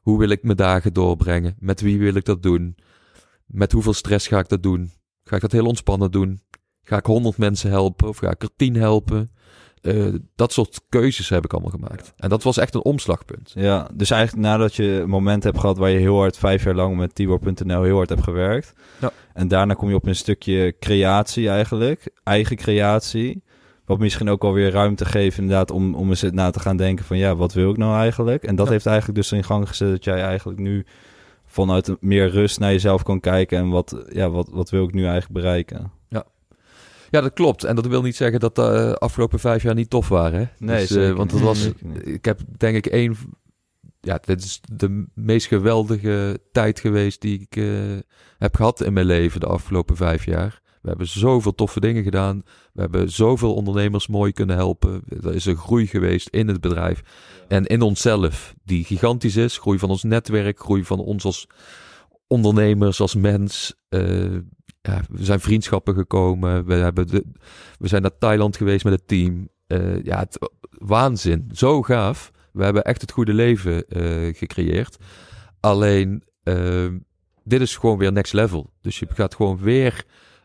Hoe 0.00 0.18
wil 0.18 0.28
ik 0.28 0.42
mijn 0.42 0.56
dagen 0.56 0.92
doorbrengen? 0.92 1.56
Met 1.58 1.80
wie 1.80 1.98
wil 1.98 2.14
ik 2.14 2.24
dat 2.24 2.42
doen? 2.42 2.76
Met 3.46 3.72
hoeveel 3.72 3.92
stress 3.92 4.26
ga 4.26 4.38
ik 4.38 4.48
dat 4.48 4.62
doen? 4.62 4.90
Ga 5.24 5.36
ik 5.36 5.42
dat 5.42 5.52
heel 5.52 5.66
ontspannen 5.66 6.10
doen? 6.10 6.40
Ga 6.82 6.96
ik 6.96 7.06
100 7.06 7.38
mensen 7.38 7.70
helpen 7.70 8.08
of 8.08 8.16
ga 8.18 8.30
ik 8.30 8.42
er 8.42 8.56
10 8.56 8.74
helpen? 8.74 9.30
Eh, 9.84 10.06
dat 10.36 10.52
soort 10.52 10.80
keuzes 10.88 11.28
heb 11.28 11.44
ik 11.44 11.52
allemaal 11.52 11.70
gemaakt. 11.70 12.12
En 12.16 12.28
dat 12.28 12.42
was 12.42 12.56
echt 12.56 12.74
een 12.74 12.84
omslagpunt. 12.84 13.52
ja, 13.54 13.88
dus 13.94 14.10
eigenlijk 14.10 14.46
nadat 14.46 14.74
je 14.74 14.84
een 14.84 15.08
moment 15.08 15.44
hebt 15.44 15.58
gehad 15.58 15.78
waar 15.78 15.90
je 15.90 15.98
heel 15.98 16.16
hard 16.16 16.38
vijf 16.38 16.64
jaar 16.64 16.74
lang 16.74 16.96
met 16.96 17.14
Tibor.nl 17.14 17.82
heel 17.82 17.96
hard 17.96 18.08
hebt 18.08 18.22
gewerkt. 18.22 18.72
Ja. 19.00 19.12
En 19.32 19.48
daarna 19.48 19.74
kom 19.74 19.88
je 19.88 19.94
op 19.94 20.06
een 20.06 20.16
stukje 20.16 20.74
creatie 20.80 21.48
eigenlijk, 21.48 22.10
eigen 22.22 22.56
creatie. 22.56 23.42
Wat 23.84 23.98
misschien 23.98 24.28
ook 24.28 24.44
alweer 24.44 24.70
ruimte 24.70 25.04
geeft 25.04 25.38
inderdaad 25.38 25.70
om, 25.70 25.94
om 25.94 26.08
eens 26.08 26.22
na 26.22 26.50
te 26.50 26.60
gaan 26.60 26.76
denken 26.76 27.04
van 27.04 27.16
ja, 27.18 27.36
wat 27.36 27.52
wil 27.52 27.70
ik 27.70 27.76
nou 27.76 27.96
eigenlijk? 27.96 28.42
En 28.44 28.56
dat 28.56 28.66
Ja. 28.66 28.72
heeft 28.72 28.86
eigenlijk 28.86 29.18
dus 29.18 29.32
in 29.32 29.44
gang 29.44 29.68
gezet 29.68 29.90
dat 29.90 30.04
jij 30.04 30.22
eigenlijk 30.22 30.58
nu 30.58 30.86
vanuit 31.46 31.96
meer 32.00 32.30
rust 32.30 32.58
naar 32.60 32.70
jezelf 32.72 33.02
kan 33.02 33.20
kijken 33.20 33.58
en 33.58 33.68
wat, 33.68 34.04
ja, 34.08 34.30
wat, 34.30 34.48
wat 34.52 34.70
wil 34.70 34.84
ik 34.84 34.94
nu 34.94 35.02
eigenlijk 35.02 35.32
bereiken? 35.32 35.90
Ja, 37.10 37.20
dat 37.20 37.32
klopt. 37.32 37.64
En 37.64 37.74
dat 37.74 37.86
wil 37.86 38.02
niet 38.02 38.16
zeggen 38.16 38.40
dat 38.40 38.54
de 38.54 38.96
afgelopen 38.98 39.38
vijf 39.38 39.62
jaar 39.62 39.74
niet 39.74 39.90
tof 39.90 40.08
waren. 40.08 40.38
Hè? 40.40 40.46
Nee, 40.66 40.76
Dus, 40.80 40.90
eh, 40.90 40.96
zeker 40.96 41.14
want 41.14 41.30
het 41.30 41.40
niet. 41.40 41.48
was, 41.48 41.62
Zeker 41.62 42.06
ik 42.14 42.24
heb 42.24 42.40
denk 42.56 42.76
ik 42.76 42.86
één, 42.86 43.16
ja, 44.00 44.18
dit 44.24 44.44
is 44.44 44.60
de 44.72 45.06
meest 45.14 45.46
geweldige 45.46 46.40
tijd 46.52 46.80
geweest 46.80 47.20
die 47.20 47.40
ik 47.40 47.56
eh, 47.56 47.64
heb 48.38 48.54
gehad 48.56 48.80
in 48.80 48.92
mijn 48.92 49.06
leven 49.06 49.40
de 49.40 49.46
afgelopen 49.46 49.96
vijf 49.96 50.24
jaar. 50.24 50.62
We 50.82 50.88
hebben 50.90 51.08
zoveel 51.08 51.54
toffe 51.54 51.80
dingen 51.80 52.02
gedaan. 52.02 52.42
We 52.72 52.80
hebben 52.80 53.10
zoveel 53.10 53.54
ondernemers 53.54 54.06
mooi 54.06 54.32
kunnen 54.32 54.56
helpen. 54.56 55.02
Er 55.22 55.34
is 55.34 55.44
een 55.44 55.56
groei 55.56 55.86
geweest 55.86 56.28
in 56.28 56.48
het 56.48 56.60
bedrijf 56.60 57.02
en 57.48 57.64
in 57.66 57.82
onszelf, 57.82 58.54
die 58.64 58.84
gigantisch 58.84 59.36
is. 59.36 59.58
Groei 59.58 59.78
van 59.78 59.90
ons 59.90 60.02
netwerk, 60.02 60.60
groei 60.60 60.84
van 60.84 60.98
ons 60.98 61.24
als 61.24 61.46
ondernemers, 62.26 63.00
als 63.00 63.14
mens. 63.14 63.74
Eh, 63.88 64.00
ja, 64.88 65.02
we 65.10 65.24
zijn 65.24 65.40
vriendschappen 65.40 65.94
gekomen. 65.94 66.66
We, 66.66 66.74
hebben 66.74 67.06
we 67.78 67.88
zijn 67.88 68.02
naar 68.02 68.18
Thailand 68.18 68.56
geweest 68.56 68.84
met 68.84 68.92
het 68.92 69.08
team. 69.08 69.48
Eh, 69.66 70.02
ja, 70.02 70.18
het, 70.18 70.50
waanzin. 70.70 71.50
Zo 71.52 71.82
gaaf. 71.82 72.32
We 72.52 72.64
hebben 72.64 72.84
echt 72.84 73.00
het 73.00 73.12
goede 73.12 73.32
leven 73.32 73.86
eh, 73.88 74.34
gecreëerd. 74.34 74.96
Alleen, 75.60 76.22
eh, 76.42 76.86
dit 77.44 77.60
is 77.60 77.76
gewoon 77.76 77.98
weer 77.98 78.12
next 78.12 78.32
level. 78.32 78.72
Dus 78.80 78.98
je 78.98 79.06
gaat 79.08 79.34
gewoon 79.34 79.58
weer 79.58 80.04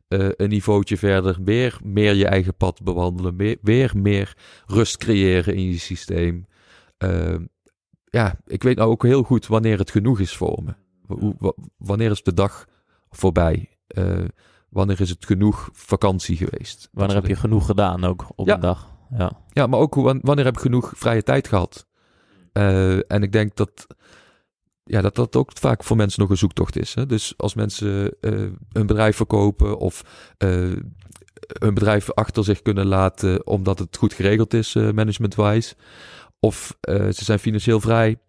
eh, 0.10 0.30
een 0.36 0.50
niveautje 0.50 0.98
verder. 0.98 1.38
Weer 1.44 1.80
meer 1.84 2.14
je 2.14 2.28
eigen 2.28 2.56
pad 2.56 2.84
bewandelen. 2.84 3.58
Weer 3.62 3.92
meer 3.96 4.38
rust 4.66 4.98
creëren 4.98 5.56
in 5.56 5.72
je 5.72 5.78
systeem. 5.78 6.46
Eh, 6.98 7.36
ja, 8.06 8.40
ik 8.46 8.64
weet 8.64 8.78
nou 8.78 8.90
ook 8.90 9.04
heel 9.04 9.24
goed 9.24 9.48
wanneer 9.48 9.78
het 9.78 9.92
genoeg 9.92 10.20
is 10.20 10.36
voor 10.36 10.64
me. 10.64 10.74
Wanneer 11.78 12.12
is 12.12 12.24
de 12.24 12.34
dag 12.34 12.66
voorbij? 13.10 13.79
Eh, 13.90 14.24
wanneer 14.70 15.02
is 15.02 15.10
het 15.10 15.26
genoeg 15.26 15.70
vakantie 15.74 16.38
geweest? 16.38 16.90
Wanneer 16.92 17.16
heb 17.16 17.26
je 17.26 17.36
genoeg 17.36 17.66
gedaan 17.66 18.04
ook 18.04 18.26
op 18.36 18.48
Ja. 18.48 18.54
een 18.54 18.60
dag? 18.60 18.98
Ja. 19.18 19.32
ja, 19.50 19.68
maar 19.68 19.80
ook 19.80 19.96
wanneer 20.22 20.46
heb 20.46 20.56
ik 20.56 20.62
genoeg 20.62 20.92
vrije 20.96 21.24
tijd 21.24 21.48
gehad? 21.48 21.88
Eh, 22.54 23.12
en 23.12 23.24
ik 23.24 23.32
denk 23.32 23.56
dat, 23.56 23.88
ja, 24.84 25.02
dat 25.02 25.16
dat 25.16 25.36
ook 25.36 25.52
vaak 25.54 25.84
voor 25.84 25.98
mensen 25.98 26.22
nog 26.22 26.30
een 26.30 26.38
zoektocht 26.38 26.78
is. 26.78 26.94
Hè? 26.94 27.06
Dus 27.06 27.34
als 27.38 27.54
mensen 27.54 28.16
eh, 28.22 28.32
hun 28.72 28.86
bedrijf 28.86 29.16
verkopen 29.16 29.78
of 29.78 30.04
eh, 30.38 30.50
hun 31.60 31.74
bedrijf 31.74 32.12
achter 32.12 32.44
zich 32.44 32.62
kunnen 32.62 32.86
laten 32.86 33.48
omdat 33.48 33.80
het 33.80 33.98
goed 33.98 34.14
geregeld 34.14 34.54
is, 34.54 34.74
management-wise, 34.74 35.76
of 36.40 36.78
ze 36.88 37.24
zijn 37.24 37.40
financieel 37.40 37.80
vrij, 37.80 38.20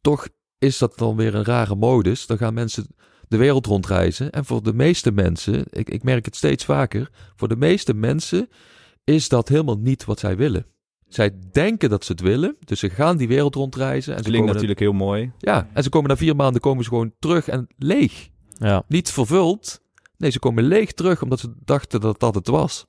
toch 0.00 0.28
is 0.58 0.78
dat 0.78 0.98
dan 0.98 1.16
weer 1.16 1.34
een 1.34 1.44
rare 1.44 1.74
modus. 1.74 2.26
Dan 2.26 2.38
gaan 2.38 2.54
mensen 2.54 2.86
de 3.30 3.36
wereld 3.36 3.66
rondreizen. 3.66 4.30
En 4.30 4.44
voor 4.44 4.62
de 4.62 4.72
meeste 4.72 5.12
mensen, 5.12 5.64
ik, 5.70 5.90
ik 5.90 6.02
merk 6.02 6.24
het 6.24 6.36
steeds 6.36 6.64
vaker, 6.64 7.10
voor 7.36 7.48
de 7.48 7.56
meeste 7.56 7.94
mensen 7.94 8.48
is 9.04 9.28
dat 9.28 9.48
helemaal 9.48 9.78
niet 9.78 10.04
wat 10.04 10.18
zij 10.18 10.36
willen. 10.36 10.66
Zij 11.08 11.38
denken 11.52 11.90
dat 11.90 12.04
ze 12.04 12.12
het 12.12 12.20
willen, 12.20 12.56
dus 12.64 12.78
ze 12.78 12.90
gaan 12.90 13.16
die 13.16 13.28
wereld 13.28 13.54
rondreizen. 13.54 14.16
En 14.16 14.22
ze 14.22 14.28
klinkt 14.30 14.52
natuurlijk 14.52 14.78
heel 14.78 14.92
mooi. 14.92 15.32
ja, 15.38 15.68
en 15.72 15.82
ze 15.82 15.88
komen 15.88 16.10
na 16.10 16.16
vier 16.16 16.36
maanden 16.36 16.60
komen 16.60 16.84
ze 16.84 16.88
gewoon 16.90 17.12
terug 17.18 17.48
en 17.48 17.66
leeg. 17.76 18.28
Ja. 18.58 18.84
Niet 18.88 19.10
vervuld. 19.10 19.80
Nee, 20.16 20.30
ze 20.30 20.38
komen 20.38 20.64
leeg 20.64 20.92
terug 20.92 21.22
omdat 21.22 21.40
ze 21.40 21.54
dachten 21.64 22.00
dat 22.00 22.20
dat 22.20 22.34
het 22.34 22.46
was. 22.48 22.86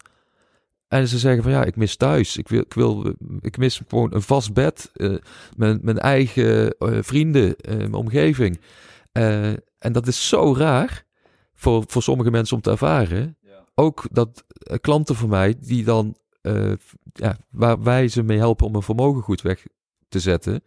En 0.87 1.07
ze 1.07 1.19
zeggen 1.19 1.43
van 1.43 1.51
ja, 1.51 1.63
ik 1.63 1.75
mis 1.75 1.95
thuis. 1.95 2.37
Ik, 2.37 2.47
wil, 2.47 2.59
ik, 2.59 2.73
wil, 2.73 3.13
ik 3.41 3.57
mis 3.57 3.81
gewoon 3.87 4.13
een 4.13 4.21
vast 4.21 4.53
bed. 4.53 4.91
eh, 4.93 5.13
mijn, 5.55 5.79
mijn 5.81 5.99
eigen 5.99 6.71
eh, 6.77 6.97
vrienden, 7.01 7.55
eh, 7.55 7.77
mijn 7.77 7.93
omgeving. 7.93 8.59
En 9.82 9.91
dat 9.91 10.07
is 10.07 10.27
zo 10.27 10.53
raar 10.57 11.05
voor, 11.53 11.84
voor 11.88 12.03
sommige 12.03 12.32
mensen 12.32 12.55
om 12.55 12.61
te 12.61 12.69
ervaren. 12.69 13.38
Ook 13.75 14.07
dat 14.11 14.43
eh, 14.47 14.77
klanten 14.82 15.15
van 15.15 15.29
mij 15.29 15.55
die 15.59 15.84
dan, 15.84 16.15
eh, 16.41 16.71
ja, 17.13 17.38
waar 17.49 17.84
wij 17.84 18.07
ze 18.07 18.23
mee 18.23 18.38
helpen 18.38 18.67
om 18.67 18.75
een 18.75 18.82
vermogen 18.82 19.21
goed 19.21 19.41
weg 19.41 19.65
te 20.09 20.19
zetten, 20.19 20.63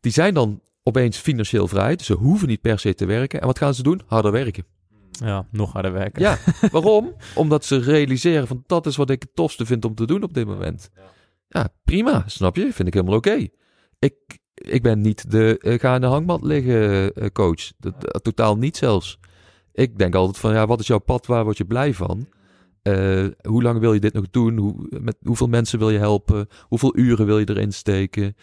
die 0.00 0.12
zijn 0.12 0.34
dan 0.34 0.60
opeens 0.82 1.18
financieel 1.18 1.68
vrij. 1.68 1.96
Dus 1.96 2.06
ze 2.06 2.14
hoeven 2.14 2.48
niet 2.48 2.60
per 2.60 2.78
se 2.78 2.94
te 2.94 3.06
werken. 3.06 3.40
En 3.40 3.46
wat 3.46 3.58
gaan 3.58 3.74
ze 3.74 3.82
doen? 3.82 4.00
Harder 4.06 4.32
werken. 4.32 4.64
ja, 5.10 5.46
nog 5.50 5.72
harder 5.72 5.92
werken. 5.92 6.22
Ja, 6.22 6.38
waarom? 6.72 7.14
Omdat 7.34 7.64
ze 7.64 7.78
realiseren 7.78 8.46
van 8.46 8.62
dat 8.66 8.86
is 8.86 8.96
wat 8.96 9.10
ik 9.10 9.22
het 9.22 9.34
tofste 9.34 9.66
vind 9.66 9.84
om 9.84 9.94
te 9.94 10.06
doen 10.06 10.22
op 10.22 10.34
dit 10.34 10.46
moment. 10.46 10.90
Ja, 11.48 11.68
prima, 11.84 12.22
snap 12.26 12.56
je? 12.56 12.72
Vind 12.72 12.88
ik 12.88 12.94
helemaal 12.94 13.16
oké. 13.16 13.46
Ik, 13.98 14.38
ik 14.68 14.82
ben 14.82 15.00
niet 15.00 15.30
de 15.30 15.58
eh, 15.58 15.78
ga 15.78 15.94
in 15.94 16.00
de 16.00 16.06
hangmat 16.06 16.42
liggen 16.42 17.12
eh, 17.14 17.26
coach. 17.32 17.72
Dat, 17.78 18.00
dat- 18.00 18.24
totaal 18.24 18.56
niet 18.56 18.76
zelfs. 18.76 19.18
Ik 19.72 19.98
denk 19.98 20.14
altijd 20.14 20.38
van 20.38 20.52
ja, 20.52 20.66
wat 20.66 20.80
is 20.80 20.86
jouw 20.86 20.98
pad? 20.98 21.26
Waar 21.26 21.44
word 21.44 21.56
je 21.56 21.64
blij 21.64 21.94
van? 21.94 22.26
Eh, 22.82 23.26
hoe 23.48 23.62
lang 23.62 23.78
wil 23.78 23.92
je 23.92 24.00
dit 24.00 24.12
nog 24.12 24.30
doen? 24.30 24.56
Hoe, 24.56 24.74
met 25.00 25.16
hoeveel 25.22 25.46
mensen 25.48 25.78
wil 25.78 25.90
je 25.90 25.98
helpen? 25.98 26.48
Hoeveel 26.62 26.96
uren 26.96 27.26
wil 27.26 27.38
je 27.38 27.48
erin 27.50 27.72
steken? 27.72 28.36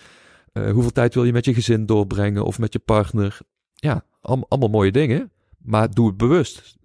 Eh, 0.53 0.71
hoeveel 0.71 0.91
tijd 0.91 1.13
wil 1.13 1.24
je 1.24 1.32
met 1.32 1.45
je 1.45 1.53
gezin 1.53 1.86
doorbrengen 1.86 2.45
of 2.45 2.59
met 2.59 2.74
je 2.74 2.80
partner? 2.80 3.39
Ja, 3.74 4.03
allemaal, 4.21 4.45
allemaal 4.49 4.69
mooie 4.69 4.91
dingen. 4.91 5.32
Maar 5.57 5.91
doe 5.93 6.07
het 6.07 6.17
bewust. 6.17 6.78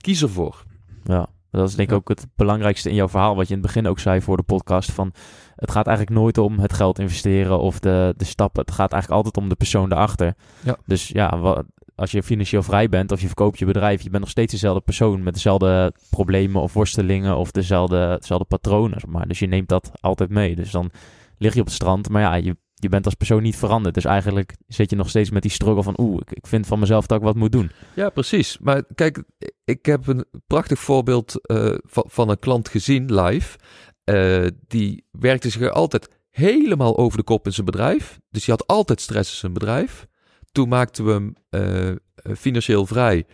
Kies 0.00 0.22
ervoor. 0.22 0.64
Ja, 1.04 1.26
dat 1.50 1.68
is 1.68 1.74
denk 1.74 1.88
ik 1.90 1.94
ook 1.94 2.08
het 2.08 2.26
belangrijkste 2.36 2.88
in 2.88 2.94
jouw 2.94 3.08
verhaal, 3.08 3.36
wat 3.36 3.48
je 3.48 3.54
in 3.54 3.60
het 3.60 3.66
begin 3.72 3.86
ook 3.90 3.98
zei 3.98 4.20
voor 4.20 4.36
de 4.36 4.42
podcast. 4.42 4.92
Van 4.92 5.12
het 5.56 5.70
gaat 5.70 5.86
eigenlijk 5.86 6.18
nooit 6.18 6.38
om 6.38 6.58
het 6.58 6.72
geld 6.72 6.98
investeren 6.98 7.58
of 7.58 7.78
de, 7.78 8.14
de 8.16 8.24
stappen. 8.24 8.60
Het 8.60 8.74
gaat 8.74 8.92
eigenlijk 8.92 9.22
altijd 9.24 9.44
om 9.44 9.48
de 9.50 9.56
persoon 9.56 9.92
erachter. 9.92 10.34
Ja. 10.64 10.76
Dus 10.86 11.08
ja, 11.08 11.38
wa- 11.38 11.64
als 11.94 12.10
je 12.10 12.22
financieel 12.22 12.62
vrij 12.62 12.88
bent 12.88 13.12
of 13.12 13.20
je 13.20 13.26
verkoopt 13.26 13.58
je 13.58 13.64
bedrijf, 13.64 14.02
je 14.02 14.10
bent 14.10 14.22
nog 14.22 14.30
steeds 14.30 14.52
dezelfde 14.52 14.80
persoon 14.80 15.22
met 15.22 15.34
dezelfde 15.34 15.92
problemen 16.10 16.62
of 16.62 16.72
worstelingen 16.72 17.36
of 17.36 17.50
dezelfde, 17.50 18.16
dezelfde 18.20 18.46
patronen. 18.46 19.00
zeg 19.00 19.10
Maar. 19.10 19.28
Dus 19.28 19.38
je 19.38 19.46
neemt 19.46 19.68
dat 19.68 19.90
altijd 20.00 20.30
mee. 20.30 20.56
Dus 20.56 20.70
dan 20.70 20.90
lig 21.38 21.54
je 21.54 21.60
op 21.60 21.66
het 21.66 21.74
strand, 21.74 22.08
maar 22.08 22.22
ja, 22.22 22.34
je, 22.34 22.56
je 22.74 22.88
bent 22.88 23.04
als 23.04 23.14
persoon 23.14 23.42
niet 23.42 23.56
veranderd. 23.56 23.94
Dus 23.94 24.04
eigenlijk 24.04 24.56
zit 24.66 24.90
je 24.90 24.96
nog 24.96 25.08
steeds 25.08 25.30
met 25.30 25.42
die 25.42 25.50
struggle 25.50 25.82
van 25.82 25.94
oeh, 26.00 26.20
ik, 26.20 26.32
ik 26.32 26.46
vind 26.46 26.66
van 26.66 26.78
mezelf 26.78 27.06
dat 27.06 27.18
ik 27.18 27.24
wat 27.24 27.36
moet 27.36 27.52
doen. 27.52 27.70
Ja, 27.94 28.08
precies. 28.10 28.58
Maar 28.58 28.82
kijk, 28.94 29.22
ik 29.64 29.86
heb 29.86 30.06
een 30.06 30.24
prachtig 30.46 30.78
voorbeeld 30.78 31.46
eh, 31.46 31.74
van, 31.82 32.04
van 32.08 32.28
een 32.28 32.38
klant 32.38 32.68
gezien 32.68 33.14
live. 33.14 33.58
Eh, 34.06 34.46
die 34.66 35.04
werkte 35.10 35.50
zich 35.50 35.70
altijd 35.70 36.08
helemaal 36.30 36.96
over 36.96 37.18
de 37.18 37.24
kop 37.24 37.46
in 37.46 37.52
zijn 37.52 37.66
bedrijf. 37.66 38.18
Dus 38.30 38.44
die 38.44 38.54
had 38.54 38.66
altijd 38.66 39.00
stress 39.00 39.30
in 39.30 39.38
zijn 39.38 39.52
bedrijf. 39.52 40.06
Toen 40.52 40.68
maakten 40.68 41.04
we 41.04 41.12
hem 41.12 41.34
eh, 41.50 41.88
eh, 41.88 41.96
financieel 42.36 42.86
vrij. 42.86 43.24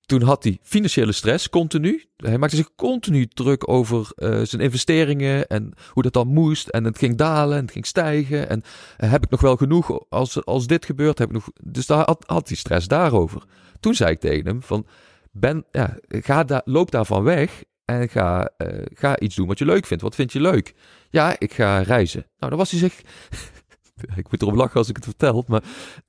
Toen 0.00 0.22
had 0.22 0.44
hij 0.44 0.58
financiële 0.62 1.12
stress 1.12 1.48
continu. 1.48 2.04
Hij 2.16 2.38
maakte 2.38 2.56
zich 2.56 2.74
continu 2.74 3.26
druk 3.26 3.68
over 3.68 4.12
zijn 4.42 4.62
investeringen 4.62 5.46
en 5.46 5.72
hoe 5.88 6.02
dat 6.02 6.12
dan 6.12 6.28
moest. 6.28 6.68
En 6.68 6.84
het 6.84 6.98
ging 6.98 7.16
dalen 7.16 7.56
en 7.56 7.62
het 7.62 7.72
ging 7.72 7.86
stijgen. 7.86 8.48
En 8.48 8.62
heb 8.96 9.24
ik 9.24 9.30
nog 9.30 9.40
wel 9.40 9.56
genoeg 9.56 10.08
als, 10.08 10.44
als 10.44 10.66
dit 10.66 10.84
gebeurt? 10.84 11.18
Heb 11.18 11.28
ik 11.28 11.34
nog... 11.34 11.48
Dus 11.62 11.86
daar 11.86 12.04
had, 12.04 12.24
had 12.26 12.48
hij 12.48 12.56
stress 12.56 12.88
daarover. 12.88 13.42
Toen 13.80 13.94
zei 13.94 14.10
ik 14.10 14.20
tegen 14.20 14.46
hem 14.46 14.62
van, 14.62 14.86
ben, 15.32 15.64
ja, 15.70 15.98
ga 16.08 16.44
daar, 16.44 16.62
loop 16.64 16.90
daarvan 16.90 17.22
weg 17.22 17.62
en 17.90 18.08
ga, 18.08 18.50
eh, 18.56 18.82
ga 18.94 19.18
iets 19.18 19.34
doen 19.34 19.46
wat 19.46 19.58
je 19.58 19.64
leuk 19.64 19.86
vindt. 19.86 20.02
Wat 20.02 20.14
vind 20.14 20.32
je 20.32 20.40
leuk? 20.40 20.74
Ja, 21.10 21.36
ik 21.38 21.52
ga 21.52 21.80
reizen. 21.82 22.20
Nou, 22.38 22.50
dan 22.50 22.58
was 22.58 22.70
hij 22.70 22.80
zich... 22.80 23.00
ik 24.16 24.30
moet 24.30 24.42
erop 24.42 24.54
lachen 24.54 24.76
als 24.76 24.88
ik 24.88 24.96
het 24.96 25.04
vertel, 25.04 25.44
maar 25.46 25.60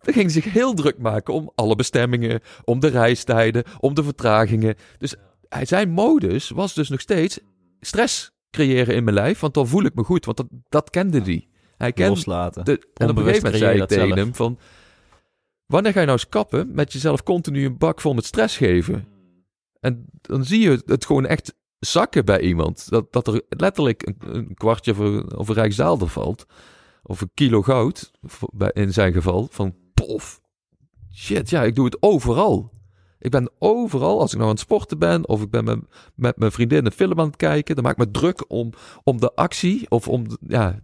dan 0.02 0.14
ging 0.14 0.32
hij 0.32 0.42
zich 0.42 0.54
heel 0.54 0.74
druk 0.74 0.98
maken 0.98 1.34
om 1.34 1.52
alle 1.56 1.76
bestemmingen, 1.76 2.40
om 2.64 2.80
de 2.80 2.88
reistijden, 2.88 3.64
om 3.80 3.94
de 3.94 4.04
vertragingen. 4.04 4.76
Dus 4.98 5.16
hij- 5.48 5.66
zijn 5.66 5.90
modus 5.90 6.50
was 6.50 6.74
dus 6.74 6.90
nog 6.90 7.00
steeds 7.02 7.40
stress 7.80 8.32
creëren 8.50 8.96
in 8.96 9.04
mijn 9.04 9.16
lijf, 9.16 9.40
want 9.40 9.54
dan 9.54 9.68
voel 9.68 9.84
ik 9.84 9.96
me 9.96 10.04
goed, 10.04 10.26
want 10.26 10.38
dat, 10.38 10.48
dat 10.70 10.90
kende 10.90 11.22
hij. 11.22 11.48
Hij 11.78 11.92
kende, 11.94 12.10
Loslaten. 12.12 12.66
de, 12.66 12.90
en 12.94 13.10
op 13.10 13.18
een 13.18 13.24
gegeven 13.24 13.44
moment 13.44 13.62
zei 13.64 13.82
ik 13.82 13.88
tegen 13.88 14.08
zelf. 14.08 14.20
hem 14.20 14.36
van... 14.36 14.60
Wanneer 15.66 15.92
ga 15.92 16.00
je 16.00 16.06
nou 16.06 16.18
eens 16.20 16.30
kappen 16.30 16.72
met 16.74 16.94
jezelf 16.94 17.24
continu 17.24 17.66
een 17.66 17.78
bak 17.78 18.02
vol 18.02 18.14
met 18.14 18.26
stress 18.26 18.58
geven? 18.58 19.08
En 19.80 20.06
dan 20.22 20.46
zie 20.46 20.60
je 20.62 20.82
het 20.86 21.06
gewoon 21.06 21.26
echt 21.26 21.54
zakken 21.86 22.26
bij 22.26 22.40
iemand. 22.42 22.90
Dat, 22.90 23.14
dat 23.14 23.28
er 23.28 23.42
letterlijk 23.50 24.08
een, 24.08 24.18
een 24.36 24.54
kwartje 24.54 24.92
of 24.92 24.98
een, 24.98 25.36
of 25.38 25.48
een 25.48 25.56
rijksdaalder 25.56 26.08
valt. 26.08 26.46
Of 27.04 27.22
een 27.22 27.32
kilo 27.34 27.62
goud, 27.62 28.12
voor- 28.22 28.50
bij- 28.54 28.72
in 28.74 28.94
zijn 28.94 29.14
geval. 29.14 29.48
Van 29.52 29.76
pof. 29.94 30.42
Shit, 31.14 31.50
ja, 31.50 31.64
ik 31.64 31.76
doe 31.76 31.86
het 31.86 31.98
overal. 32.00 32.72
Ik 33.20 33.32
ben 33.32 33.52
overal, 33.60 34.20
als 34.20 34.32
ik 34.32 34.38
nou 34.38 34.50
aan 34.50 34.56
het 34.56 34.64
sporten 34.64 35.00
ben... 35.00 35.28
of 35.28 35.42
ik 35.42 35.50
ben 35.50 35.64
met, 35.64 35.80
met 36.16 36.38
mijn 36.38 36.52
vriendin 36.52 36.86
een 36.86 36.92
film 36.92 37.20
aan 37.20 37.26
het 37.28 37.36
kijken... 37.36 37.76
dan 37.76 37.84
maak 37.84 37.94
ik 37.98 38.06
me 38.06 38.12
druk 38.12 38.44
om, 38.48 38.74
om 39.04 39.20
de 39.20 39.32
actie 39.36 39.86
of 39.90 40.08
om... 40.08 40.28
de- 40.30 40.38
ja, 40.48 40.80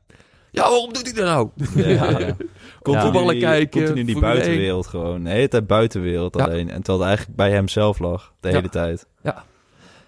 ja, 0.51 0.61
waarom 0.69 0.93
doet 0.93 1.03
hij 1.05 1.13
dat 1.13 1.25
nou? 1.25 1.49
Ja, 1.75 2.19
ja. 2.19 2.35
Continu, 2.81 3.05
Voetballen 3.05 3.39
kijken, 3.39 3.81
Continu 3.85 4.03
die 4.05 4.19
buitenwereld 4.19 4.87
gewoon. 4.87 5.23
De 5.23 5.29
hele 5.29 5.47
tijd 5.47 5.67
buitenwereld 5.67 6.35
Ja. 6.37 6.43
alleen. 6.45 6.69
En 6.69 6.75
terwijl 6.81 6.99
het 6.99 7.07
eigenlijk 7.07 7.37
bij 7.37 7.51
hem 7.51 7.67
zelf 7.67 7.99
lag. 7.99 8.33
De 8.39 8.47
Ja. 8.47 8.53
hele 8.55 8.69
tijd. 8.69 9.07
Ja, 9.23 9.45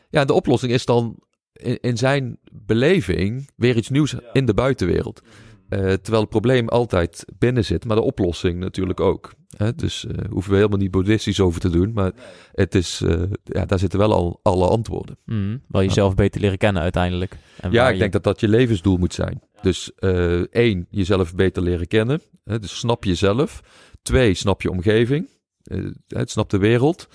de 0.10 0.34
oplossing 0.34 0.72
is 0.72 0.86
dan 0.86 1.16
in, 1.54 1.78
in 1.82 1.98
zijn 1.98 2.40
beleving 2.52 3.50
weer 3.56 3.76
iets 3.78 3.90
nieuws 3.90 4.16
in 4.34 4.46
de 4.46 4.54
buitenwereld. 4.54 5.22
Eh, 5.70 5.80
terwijl 5.80 6.22
het 6.22 6.30
probleem 6.30 6.68
altijd 6.70 7.26
binnen 7.38 7.66
zit, 7.66 7.86
maar 7.86 7.96
de 7.96 8.02
oplossing 8.02 8.60
natuurlijk 8.60 9.00
ook. 9.00 9.34
Hè? 9.58 9.76
Dus 9.76 10.06
eh 10.06 10.14
hoeven 10.30 10.52
we 10.52 10.58
helemaal 10.58 10.78
niet 10.78 10.92
boeddhistisch 10.92 11.40
over 11.40 11.60
te 11.62 11.70
doen, 11.70 11.94
maar 11.94 12.12
het 12.52 12.76
is, 12.76 13.02
eh, 13.06 13.22
ja, 13.44 13.66
daar 13.66 13.80
zitten 13.80 14.00
wel 14.00 14.14
al 14.14 14.40
alle 14.44 14.68
antwoorden. 14.68 15.18
Mhm. 15.26 15.58
Wel 15.68 15.84
jezelf 15.84 16.16
beter 16.16 16.42
leren 16.42 16.58
kennen 16.58 16.82
uiteindelijk. 16.82 17.38
En 17.60 17.72
Ja, 17.72 17.88
ik 17.88 17.94
je- 17.94 18.00
denk 18.00 18.12
dat 18.12 18.24
dat 18.24 18.40
je 18.40 18.48
levensdoel 18.48 18.98
moet 18.98 19.14
zijn. 19.14 19.42
Dus 19.62 19.92
eh, 19.96 20.40
één, 20.40 20.88
jezelf 20.90 21.36
beter 21.36 21.64
leren 21.64 21.88
kennen. 21.88 22.22
Hè? 22.44 22.60
Dus 22.60 22.80
snap 22.80 23.04
jezelf. 23.04 23.62
Twee, 24.02 24.34
snap 24.34 24.62
je 24.62 24.72
omgeving. 24.72 25.28
Eh, 25.64 25.86
het 26.08 26.32
snap 26.32 26.50
de 26.50 26.58
wereld. 26.58 27.08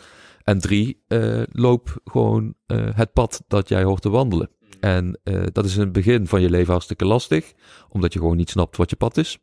En 0.45 0.59
drie, 0.59 1.03
eh, 1.09 1.43
loop 1.51 2.01
gewoon 2.05 2.55
eh, 2.67 2.89
het 2.95 3.13
pad 3.13 3.45
dat 3.49 3.69
jij 3.69 3.83
hoort 3.83 4.03
te 4.03 4.11
wandelen. 4.11 4.51
En 4.85 5.19
eh, 5.23 5.43
dat 5.53 5.65
is 5.65 5.75
in 5.75 5.81
het 5.81 5.93
begin 5.93 6.27
van 6.27 6.41
je 6.41 6.51
leven 6.51 6.73
hartstikke 6.73 7.05
lastig, 7.05 7.53
omdat 7.89 8.13
je 8.13 8.19
gewoon 8.19 8.37
niet 8.37 8.51
snapt 8.51 8.77
wat 8.77 8.91
je 8.91 8.97
pad 8.97 9.17
is. 9.17 9.39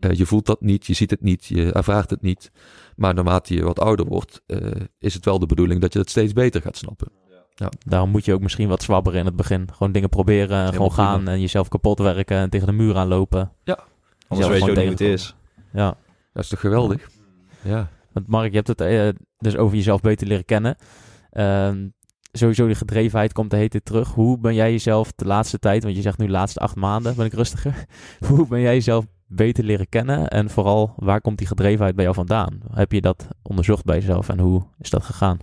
Eh, 0.00 0.12
je 0.12 0.26
voelt 0.26 0.46
dat 0.46 0.60
niet, 0.60 0.86
je 0.86 0.94
ziet 0.94 1.10
het 1.10 1.22
niet, 1.22 1.44
je 1.44 1.72
ervaart 1.72 2.10
het 2.10 2.22
niet. 2.22 2.50
Maar 2.96 3.14
naarmate 3.14 3.54
je 3.54 3.64
wat 3.64 3.80
ouder 3.80 4.06
wordt, 4.06 4.42
eh, 4.46 4.58
is 4.98 5.14
het 5.14 5.24
wel 5.24 5.38
de 5.38 5.46
bedoeling 5.46 5.80
dat 5.80 5.92
je 5.92 5.98
het 5.98 6.10
steeds 6.10 6.32
beter 6.32 6.60
gaat 6.60 6.76
snappen. 6.76 7.08
Ja. 7.54 7.68
Daarom 7.86 8.10
moet 8.10 8.24
je 8.24 8.32
ook 8.32 8.40
misschien 8.40 8.68
wat 8.68 8.82
zwabberen 8.82 9.18
in 9.18 9.26
het 9.26 9.36
begin. 9.36 9.68
Gewoon 9.72 9.92
dingen 9.92 10.08
proberen, 10.08 10.66
en 10.66 10.72
gewoon 10.72 10.88
prima. 10.88 11.08
gaan 11.08 11.28
en 11.28 11.40
jezelf 11.40 11.68
kapot 11.68 11.98
werken 11.98 12.36
en 12.36 12.50
tegen 12.50 12.66
de 12.66 12.72
muur 12.72 12.96
aanlopen. 12.96 13.52
Anders 14.28 14.46
Zelf 14.46 14.50
weet 14.50 14.64
je 14.64 14.70
ook 14.70 14.76
niet 14.76 14.98
hoe 14.98 15.08
het 15.08 15.20
is. 15.20 15.34
Ja. 15.72 15.96
Dat 16.32 16.42
is 16.42 16.48
toch 16.48 16.60
geweldig? 16.60 17.10
Ja. 17.62 17.90
Want 18.14 18.26
Mark, 18.26 18.50
je 18.50 18.56
hebt 18.56 18.68
het 18.68 18.80
eh, 18.80 19.08
dus 19.38 19.56
over 19.56 19.76
jezelf 19.76 20.00
beter 20.00 20.26
leren 20.26 20.44
kennen. 20.44 20.76
Ehm, 21.30 21.88
sowieso 22.32 22.66
die 22.66 22.74
gedrevenheid 22.74 23.32
komt 23.32 23.50
de 23.50 23.56
hele 23.56 23.68
tijd 23.68 23.84
terug. 23.84 24.08
Hoe 24.08 24.38
ben 24.38 24.54
jij 24.54 24.70
jezelf 24.70 25.12
de 25.12 25.24
laatste 25.24 25.58
tijd, 25.58 25.82
want 25.82 25.96
je 25.96 26.02
zegt 26.02 26.18
nu 26.18 26.26
de 26.26 26.32
laatste 26.32 26.60
acht 26.60 26.76
maanden 26.76 27.16
ben 27.16 27.26
ik 27.26 27.32
rustiger. 27.32 27.84
Hoe 28.28 28.46
ben 28.48 28.60
jij 28.60 28.74
jezelf 28.74 29.04
beter 29.26 29.64
leren 29.64 29.88
kennen? 29.88 30.28
En 30.28 30.50
vooral, 30.50 30.92
waar 30.96 31.20
komt 31.20 31.38
die 31.38 31.46
gedrevenheid 31.46 31.94
bij 31.94 32.04
jou 32.04 32.16
vandaan? 32.16 32.60
Heb 32.72 32.92
je 32.92 33.00
dat 33.00 33.28
onderzocht 33.42 33.84
bij 33.84 33.96
jezelf 33.96 34.28
en 34.28 34.38
hoe 34.38 34.62
is 34.78 34.90
dat 34.90 35.04
gegaan? 35.04 35.38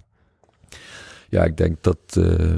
Ja, 1.29 1.43
ik 1.43 1.57
denk 1.57 1.83
dat. 1.83 1.97
eh, 2.17 2.55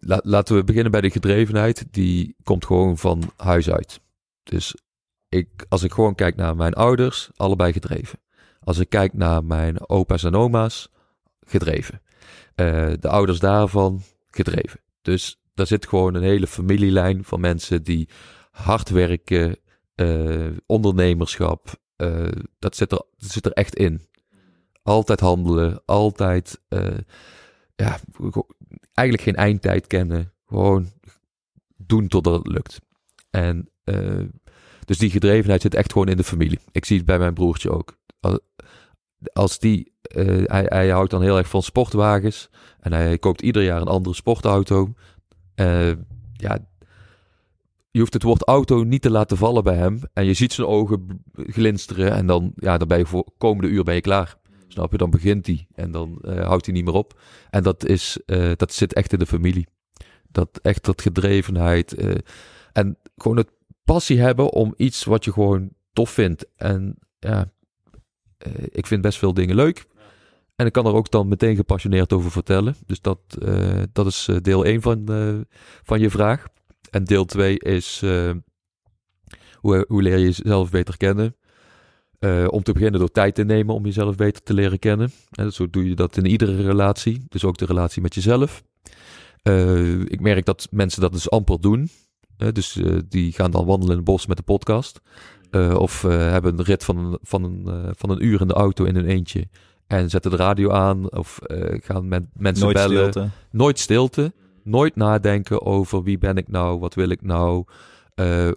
la- 0.00 0.20
laten 0.24 0.56
we 0.56 0.64
beginnen 0.64 0.92
bij 0.92 1.00
de 1.00 1.10
gedrevenheid. 1.10 1.86
Die 1.90 2.36
komt 2.42 2.64
gewoon 2.66 2.98
van 2.98 3.22
huis 3.36 3.70
uit. 3.70 4.00
Dus 4.42 4.74
ik, 5.28 5.66
als 5.68 5.82
ik 5.82 5.92
gewoon 5.92 6.14
kijk 6.14 6.36
naar 6.36 6.56
mijn 6.56 6.74
ouders, 6.74 7.30
allebei 7.36 7.72
gedreven. 7.72 8.18
Als 8.60 8.78
ik 8.78 8.88
kijk 8.88 9.12
naar 9.12 9.44
mijn 9.44 9.88
opa's 9.88 10.24
en 10.24 10.34
oma's, 10.34 10.88
gedreven. 11.50 12.02
Eh, 12.54 12.92
de 13.00 13.08
ouders 13.08 13.38
daarvan, 13.38 14.02
gedreven. 14.30 14.80
Dus 15.02 15.40
daar 15.54 15.66
zit 15.66 15.88
gewoon 15.88 16.14
een 16.14 16.22
hele 16.22 16.46
familielijn 16.46 17.24
van 17.24 17.40
mensen 17.40 17.82
die 17.82 18.08
hard 18.50 18.88
werken, 18.88 19.56
eh, 19.94 20.46
ondernemerschap. 20.66 21.78
eh, 21.96 22.28
dat, 22.58 22.76
zit 22.76 22.92
er, 22.92 23.02
dat 23.18 23.30
zit 23.30 23.46
er 23.46 23.52
echt 23.52 23.74
in. 23.74 24.08
Altijd 24.82 25.20
handelen, 25.20 25.82
altijd. 25.84 26.60
ja, 27.76 27.98
eigenlijk 28.92 29.28
geen 29.28 29.36
eindtijd 29.36 29.86
kennen. 29.86 30.32
Gewoon 30.46 30.90
doen 31.76 32.08
totdat 32.08 32.38
het 32.38 32.46
lukt. 32.46 32.80
En 33.30 33.70
dus 34.84 34.98
die 34.98 35.10
gedrevenheid 35.10 35.62
zit 35.62 35.74
echt 35.74 35.92
gewoon 35.92 36.08
in 36.08 36.16
de 36.16 36.24
familie. 36.24 36.58
Ik 36.72 36.84
zie 36.84 36.96
het 36.96 37.06
bij 37.06 37.18
mijn 37.18 37.34
broertje 37.34 37.70
ook. 37.70 37.98
Al- 39.20 39.42
Als 39.42 39.58
die, 39.58 39.92
eh, 40.02 40.42
hij, 40.44 40.64
hij 40.68 40.88
houdt 40.90 41.10
dan 41.10 41.22
heel 41.22 41.36
erg 41.36 41.48
van 41.48 41.62
sportwagens. 41.62 42.50
En 42.80 42.92
hij 42.92 43.18
koopt 43.18 43.42
ieder 43.42 43.62
jaar 43.62 43.80
een 43.80 43.86
andere 43.86 44.14
sportauto. 44.14 44.94
Eh, 45.54 45.88
ja, 46.32 46.58
je 47.90 47.98
hoeft 48.00 48.12
het 48.12 48.22
woord 48.22 48.44
auto 48.48 48.82
niet 48.82 49.02
te 49.02 49.10
laten 49.10 49.36
vallen 49.36 49.64
bij 49.64 49.76
hem. 49.76 50.00
En 50.12 50.24
je 50.24 50.34
ziet 50.34 50.52
zijn 50.52 50.66
ogen 50.66 51.24
glinsteren. 51.34 52.12
En 52.12 52.26
dan, 52.26 52.52
ja, 52.56 52.78
dan 52.78 52.88
ben 52.88 52.98
je 52.98 53.06
voor 53.06 53.24
komende 53.38 53.68
uur 53.68 53.84
ben 53.84 53.94
je 53.94 54.00
klaar. 54.00 54.38
Snap 54.68 54.90
je? 54.90 54.96
Dan 54.98 55.10
begint 55.10 55.46
hij. 55.46 55.66
En 55.74 55.90
dan 55.90 56.18
eh, 56.20 56.46
houdt 56.46 56.66
hij 56.66 56.74
niet 56.74 56.84
meer 56.84 56.94
op. 56.94 57.20
En 57.50 57.62
dat, 57.62 57.86
is, 57.86 58.18
dat 58.56 58.72
zit 58.72 58.92
echt 58.94 59.12
in 59.12 59.18
de 59.18 59.26
familie. 59.26 59.66
Dat 60.28 60.58
echt 60.62 60.84
dat 60.84 61.02
gedrevenheid. 61.02 61.94
en 62.72 62.98
gewoon 63.16 63.36
het 63.36 63.50
passie 63.84 64.20
hebben 64.20 64.52
om 64.52 64.74
iets 64.76 65.04
wat 65.04 65.24
je 65.24 65.32
gewoon 65.32 65.70
tof 65.92 66.10
vindt. 66.10 66.46
En 66.56 66.98
ja, 67.18 67.50
ik 68.70 68.86
vind 68.86 69.02
best 69.02 69.18
veel 69.18 69.34
dingen 69.34 69.56
leuk. 69.56 69.86
En 70.56 70.66
ik 70.66 70.72
kan 70.72 70.86
er 70.86 70.94
ook 70.94 71.10
dan 71.10 71.28
meteen 71.28 71.56
gepassioneerd 71.56 72.12
over 72.12 72.30
vertellen. 72.30 72.74
Dus 72.86 73.00
dat, 73.00 73.18
eh, 73.42 73.82
dat 73.92 74.06
is 74.06 74.28
eh, 74.28 74.36
deel 74.40 74.66
1 74.66 74.82
van, 74.82 75.08
eh, 75.08 75.34
van 75.82 76.00
je 76.00 76.10
vraag. 76.10 76.46
En 76.90 77.04
deel 77.04 77.24
2 77.24 77.58
is 77.58 78.00
eh, 78.04 78.30
hoe, 79.54 79.84
hoe 79.88 80.02
leer 80.02 80.18
je 80.18 80.24
jezelf 80.24 80.70
beter 80.70 80.96
kennen? 80.96 81.36
Eh, 82.18 82.46
om 82.50 82.62
te 82.62 82.72
beginnen 82.72 83.00
door 83.00 83.10
tijd 83.10 83.34
te 83.34 83.44
nemen 83.44 83.74
om 83.74 83.84
jezelf 83.84 84.16
beter 84.16 84.42
te 84.42 84.54
leren 84.54 84.78
kennen. 84.78 85.10
En 85.30 85.52
zo 85.52 85.70
doe 85.70 85.88
je 85.88 85.94
dat 85.94 86.16
in 86.16 86.26
iedere 86.26 86.62
relatie. 86.62 87.24
Dus 87.28 87.44
ook 87.44 87.58
de 87.58 87.64
relatie 87.64 88.02
met 88.02 88.14
jezelf. 88.14 88.62
Eh, 89.42 90.00
ik 90.00 90.20
merk 90.20 90.44
dat 90.44 90.68
mensen 90.70 91.00
dat 91.00 91.12
dus 91.12 91.30
amper 91.30 91.60
doen. 91.60 91.88
Eh, 92.36 92.48
dus 92.52 92.76
eh, 92.76 92.98
die 93.08 93.32
gaan 93.32 93.50
dan 93.50 93.64
wandelen 93.64 93.90
in 93.90 93.96
het 93.96 94.06
bos 94.06 94.26
met 94.26 94.36
de 94.36 94.42
podcast. 94.42 95.00
Eh, 95.50 95.74
of 95.74 96.04
eh, 96.04 96.10
hebben 96.10 96.58
een 96.58 96.64
rit 96.64 96.84
van, 96.84 96.96
een- 96.96 97.18
van, 97.22 97.44
een, 97.44 97.62
eh, 97.66 97.90
van 97.96 98.10
een 98.10 98.24
uur 98.24 98.40
in 98.40 98.46
de 98.48 98.54
auto 98.54 98.84
in 98.84 98.94
hun 98.94 99.06
eentje. 99.06 99.48
En 99.86 100.10
zetten 100.10 100.30
de 100.30 100.36
radio 100.36 100.70
aan. 100.70 101.12
Of 101.12 101.38
gaan 101.82 102.08
met 102.08 102.26
mensen 102.34 102.64
Nooit 102.64 102.76
bellen. 102.76 103.10
stilte. 103.10 103.28
Nooit 103.50 103.78
stilte. 103.78 104.32
Nooit 104.64 104.96
nadenken 104.96 105.62
over 105.66 106.02
wie 106.02 106.18
ben 106.18 106.36
ik 106.36 106.48
nou, 106.48 106.78
wat 106.78 106.94
wil 106.94 107.08
ik 107.08 107.22
nou, 107.22 107.64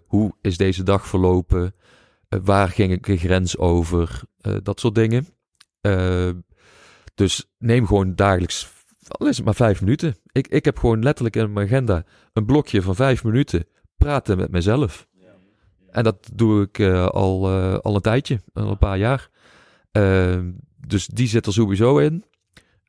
hoe 0.08 0.34
is 0.42 0.58
deze 0.58 0.84
dag 0.84 1.08
verlopen, 1.08 1.76
waar 2.44 2.70
ging 2.70 2.92
ik 2.92 3.08
een 3.08 3.18
grens 3.18 3.58
over, 3.58 4.22
dat 4.64 4.80
soort 4.80 4.96
dingen. 4.96 5.28
Dus 7.16 7.46
neem 7.58 7.88
gewoon 7.88 8.16
dagelijks, 8.16 8.72
al 9.08 9.28
is 9.28 9.36
het 9.36 9.46
maar 9.46 9.56
vijf 9.56 9.82
minuten. 9.82 10.16
Ik, 10.32 10.48
ik 10.48 10.66
heb 10.66 10.78
gewoon 10.78 11.04
letterlijk 11.04 11.36
in 11.36 11.54
mijn 11.54 11.66
agenda 11.68 12.04
een 12.34 12.46
blokje 12.46 12.82
van 12.82 12.96
vijf 12.96 13.24
minuten 13.24 13.66
praten 13.98 14.38
met 14.38 14.52
mezelf. 14.52 15.08
En 15.94 16.04
dat 16.04 16.30
doe 16.34 16.62
ik 16.62 16.80
eh, 16.80 17.06
al, 17.06 17.50
eh, 17.50 17.78
al 17.78 17.96
een 17.96 18.02
tijdje, 18.02 18.40
al 18.54 18.70
een 18.70 18.78
paar 18.78 18.98
jaar. 18.98 19.30
Eh, 19.94 20.40
dus 20.88 21.08
die 21.08 21.28
zit 21.28 21.46
er 21.46 21.54
sowieso 21.54 21.98
in. 21.98 22.24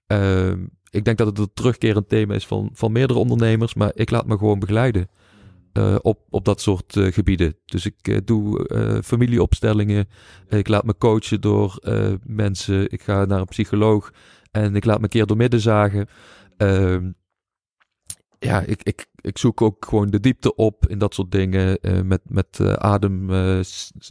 Eh, 0.06 0.52
ik 0.90 1.04
denk 1.04 1.18
dat 1.18 1.26
het 1.26 1.38
een 1.38 1.50
terugkerend 1.54 2.08
thema 2.08 2.34
is 2.34 2.46
van, 2.46 2.70
van 2.72 2.92
meerdere 2.92 3.18
ondernemers, 3.18 3.74
maar 3.74 3.90
ik 3.94 4.10
laat 4.10 4.26
me 4.26 4.38
gewoon 4.38 4.58
begeleiden 4.58 5.08
eh, 5.72 5.96
op, 6.02 6.18
op 6.30 6.44
dat 6.44 6.60
soort 6.60 6.96
gebieden. 6.96 7.56
Dus 7.64 7.86
ik 7.86 8.26
doe 8.26 8.66
familieopstellingen, 9.04 10.08
ik 10.48 10.68
laat 10.68 10.84
me 10.84 10.98
coachen 10.98 11.40
door 11.40 11.78
mensen, 12.26 12.92
ik 12.92 13.02
ga 13.02 13.24
naar 13.24 13.40
een 13.40 13.44
psycholoog 13.44 14.12
en 14.50 14.76
ik 14.76 14.84
laat 14.84 14.96
me 14.96 15.02
een 15.02 15.08
keer 15.08 15.26
door 15.26 15.36
midden 15.36 15.60
zagen. 15.60 16.08
Ja, 18.44 18.60
ik, 18.60 18.82
ik, 18.82 19.06
ik 19.20 19.38
zoek 19.38 19.62
ook 19.62 19.84
gewoon 19.88 20.10
de 20.10 20.20
diepte 20.20 20.54
op 20.54 20.88
in 20.88 20.98
dat 20.98 21.14
soort 21.14 21.32
dingen. 21.32 21.80
eh, 21.80 22.00
met, 22.00 22.20
met 22.28 22.60
eh, 22.60 22.72
adem, 22.72 23.30
eh, 23.30 23.60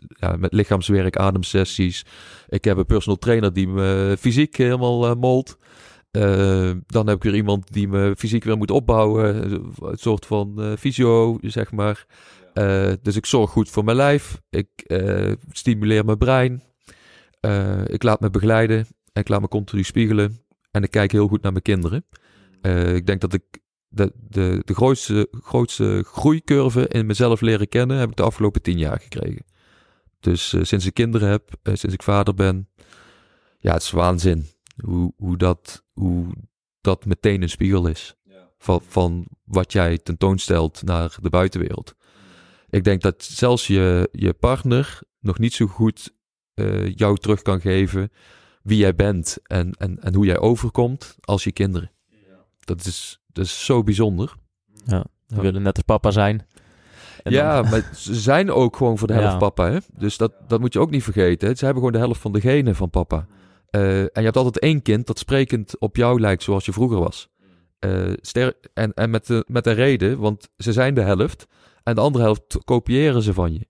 ja, 0.08 0.36
met 0.36 0.54
lichaamswerk, 0.54 1.18
ademsessies. 1.18 2.06
Ik 2.48 2.64
heb 2.64 2.78
een 2.78 2.86
personal 2.86 3.18
trainer 3.18 3.54
die 3.54 3.68
me 3.68 4.16
fysiek 4.20 4.58
helemaal 4.58 5.16
molt. 5.16 5.58
Dan 6.86 7.08
heb 7.08 7.16
ik 7.16 7.24
weer 7.24 7.36
iemand 7.36 7.74
die 7.74 7.88
me 7.88 8.14
fysiek 8.18 8.44
weer 8.44 8.58
moet 8.58 8.72
opbouwen. 8.72 9.52
Een 9.52 9.98
soort 9.98 10.26
van 10.26 10.76
fysio, 10.80 11.38
zeg 11.42 11.72
maar. 11.72 12.06
Dus 13.02 13.16
ik 13.16 13.26
zorg 13.26 13.50
goed 13.50 13.70
voor 13.70 13.84
mijn 13.84 13.98
lijf. 13.98 14.42
Ik 14.50 14.70
stimuleer 15.52 16.06
mijn 16.06 16.18
brein. 16.18 16.64
Ik 17.86 18.04
laat 18.04 18.20
me 18.20 18.30
begeleiden. 18.30 18.78
En 19.14 19.22
ik 19.22 19.28
laat 19.28 19.42
me 19.42 19.48
continu 19.48 19.84
spiegelen. 19.84 20.38
En 20.72 20.84
ik 20.84 20.92
kijk 20.92 21.12
heel 21.12 21.28
goed 21.28 21.42
naar 21.42 21.52
mijn 21.52 21.64
kinderen. 21.64 22.06
Eh, 22.64 22.96
ik 22.96 23.06
denk 23.06 23.22
dat 23.22 23.34
ik 23.34 23.44
de, 23.94 24.12
de, 24.30 24.62
de 24.66 24.74
grootste, 24.74 25.28
grootste 25.32 26.04
groeicurve 26.08 26.88
in 26.88 27.06
mezelf 27.06 27.42
leren 27.42 27.68
kennen... 27.68 27.98
heb 27.98 28.10
ik 28.10 28.16
de 28.16 28.24
afgelopen 28.24 28.62
tien 28.62 28.78
jaar 28.78 29.00
gekregen. 29.00 29.46
Dus 30.20 30.54
eh, 30.54 30.64
sinds 30.64 30.86
ik 30.86 30.94
kinderen 30.94 31.30
heb, 31.30 31.50
eh, 31.64 31.74
sinds 31.76 31.96
ik 31.96 32.04
vader 32.04 32.34
ben... 32.34 32.70
Ja, 33.58 33.74
het 33.74 33.82
is 33.82 33.92
waanzin 33.92 34.46
hoe, 34.86 35.14
hoe, 35.18 35.38
dat, 35.38 35.84
hoe 35.94 36.34
dat 36.82 37.06
meteen 37.06 37.42
een 37.42 37.50
spiegel 37.50 37.88
is. 37.88 38.16
Van, 38.58 38.82
van 38.88 39.28
wat 39.44 39.72
jij 39.72 39.98
tentoonstelt 39.98 40.84
naar 40.84 41.18
de 41.22 41.30
buitenwereld. 41.30 41.96
Ik 42.70 42.84
denk 42.84 43.02
dat 43.02 43.24
zelfs 43.24 43.68
je, 43.68 44.10
je 44.12 44.34
partner 44.34 45.00
nog 45.20 45.40
niet 45.40 45.54
zo 45.54 45.68
goed 45.68 46.14
eh, 46.54 46.96
jou 46.96 47.18
terug 47.18 47.42
kan 47.42 47.62
geven 47.62 48.12
wie 48.62 48.78
jij 48.78 48.96
bent 48.96 49.38
en, 49.44 49.72
en, 49.72 50.00
en 50.00 50.14
hoe 50.14 50.26
jij 50.26 50.38
overkomt 50.38 51.18
als 51.22 51.44
je 51.44 51.52
kinderen. 51.52 51.92
Dat 52.60 52.86
is, 52.86 53.23
dat 53.34 53.46
is 53.46 53.66
zo 53.66 53.84
bijzonder. 53.84 54.34
Ja, 54.86 55.06
we 55.28 55.42
willen 55.42 55.62
net 55.62 55.76
als 55.76 55.86
papa 55.86 56.12
zijn. 56.12 56.46
En 57.24 57.32
ja, 57.32 57.62
dan- 57.62 57.72
maar 57.72 57.90
ze 57.96 58.16
zijn 58.16 58.52
ook 58.52 58.76
gewoon 58.76 58.98
voor 58.98 59.08
de 59.08 59.14
helft 59.14 59.32
Ja. 59.32 59.38
papa. 59.38 59.72
Hè? 59.72 59.78
Dus 59.98 60.18
dat, 60.18 60.34
dat 60.48 60.60
moet 60.60 60.74
je 60.74 60.80
ook 60.80 60.90
niet 60.92 61.04
vergeten. 61.04 61.48
Hè? 61.48 61.56
Ze 61.56 61.66
hebben 61.66 61.84
gewoon 61.84 62.00
de 62.00 62.06
helft 62.06 62.22
van 62.22 62.32
de 62.32 62.42
genen 62.42 62.76
van 62.76 62.90
papa. 62.90 63.26
Eh, 63.70 64.00
en 64.00 64.10
je 64.14 64.22
hebt 64.22 64.38
altijd 64.38 64.60
één 64.60 64.82
kind 64.82 65.08
dat 65.08 65.20
sprekend 65.20 65.80
op 65.80 65.96
jou 65.96 66.20
lijkt 66.20 66.44
zoals 66.44 66.66
je 66.66 66.74
vroeger 66.74 67.00
was. 67.00 67.30
Ster 68.22 68.54
en 68.74 68.94
en 68.94 69.10
met, 69.10 69.28
de, 69.28 69.46
met 69.48 69.68
een 69.68 69.74
reden, 69.74 70.20
want 70.20 70.50
ze 70.58 70.74
zijn 70.74 70.94
de 70.94 71.02
helft. 71.02 71.48
En 71.84 71.96
de 71.96 72.02
andere 72.02 72.24
helft 72.24 72.58
kopiëren 72.64 73.22
ze 73.22 73.34
van 73.34 73.54
je. 73.54 73.68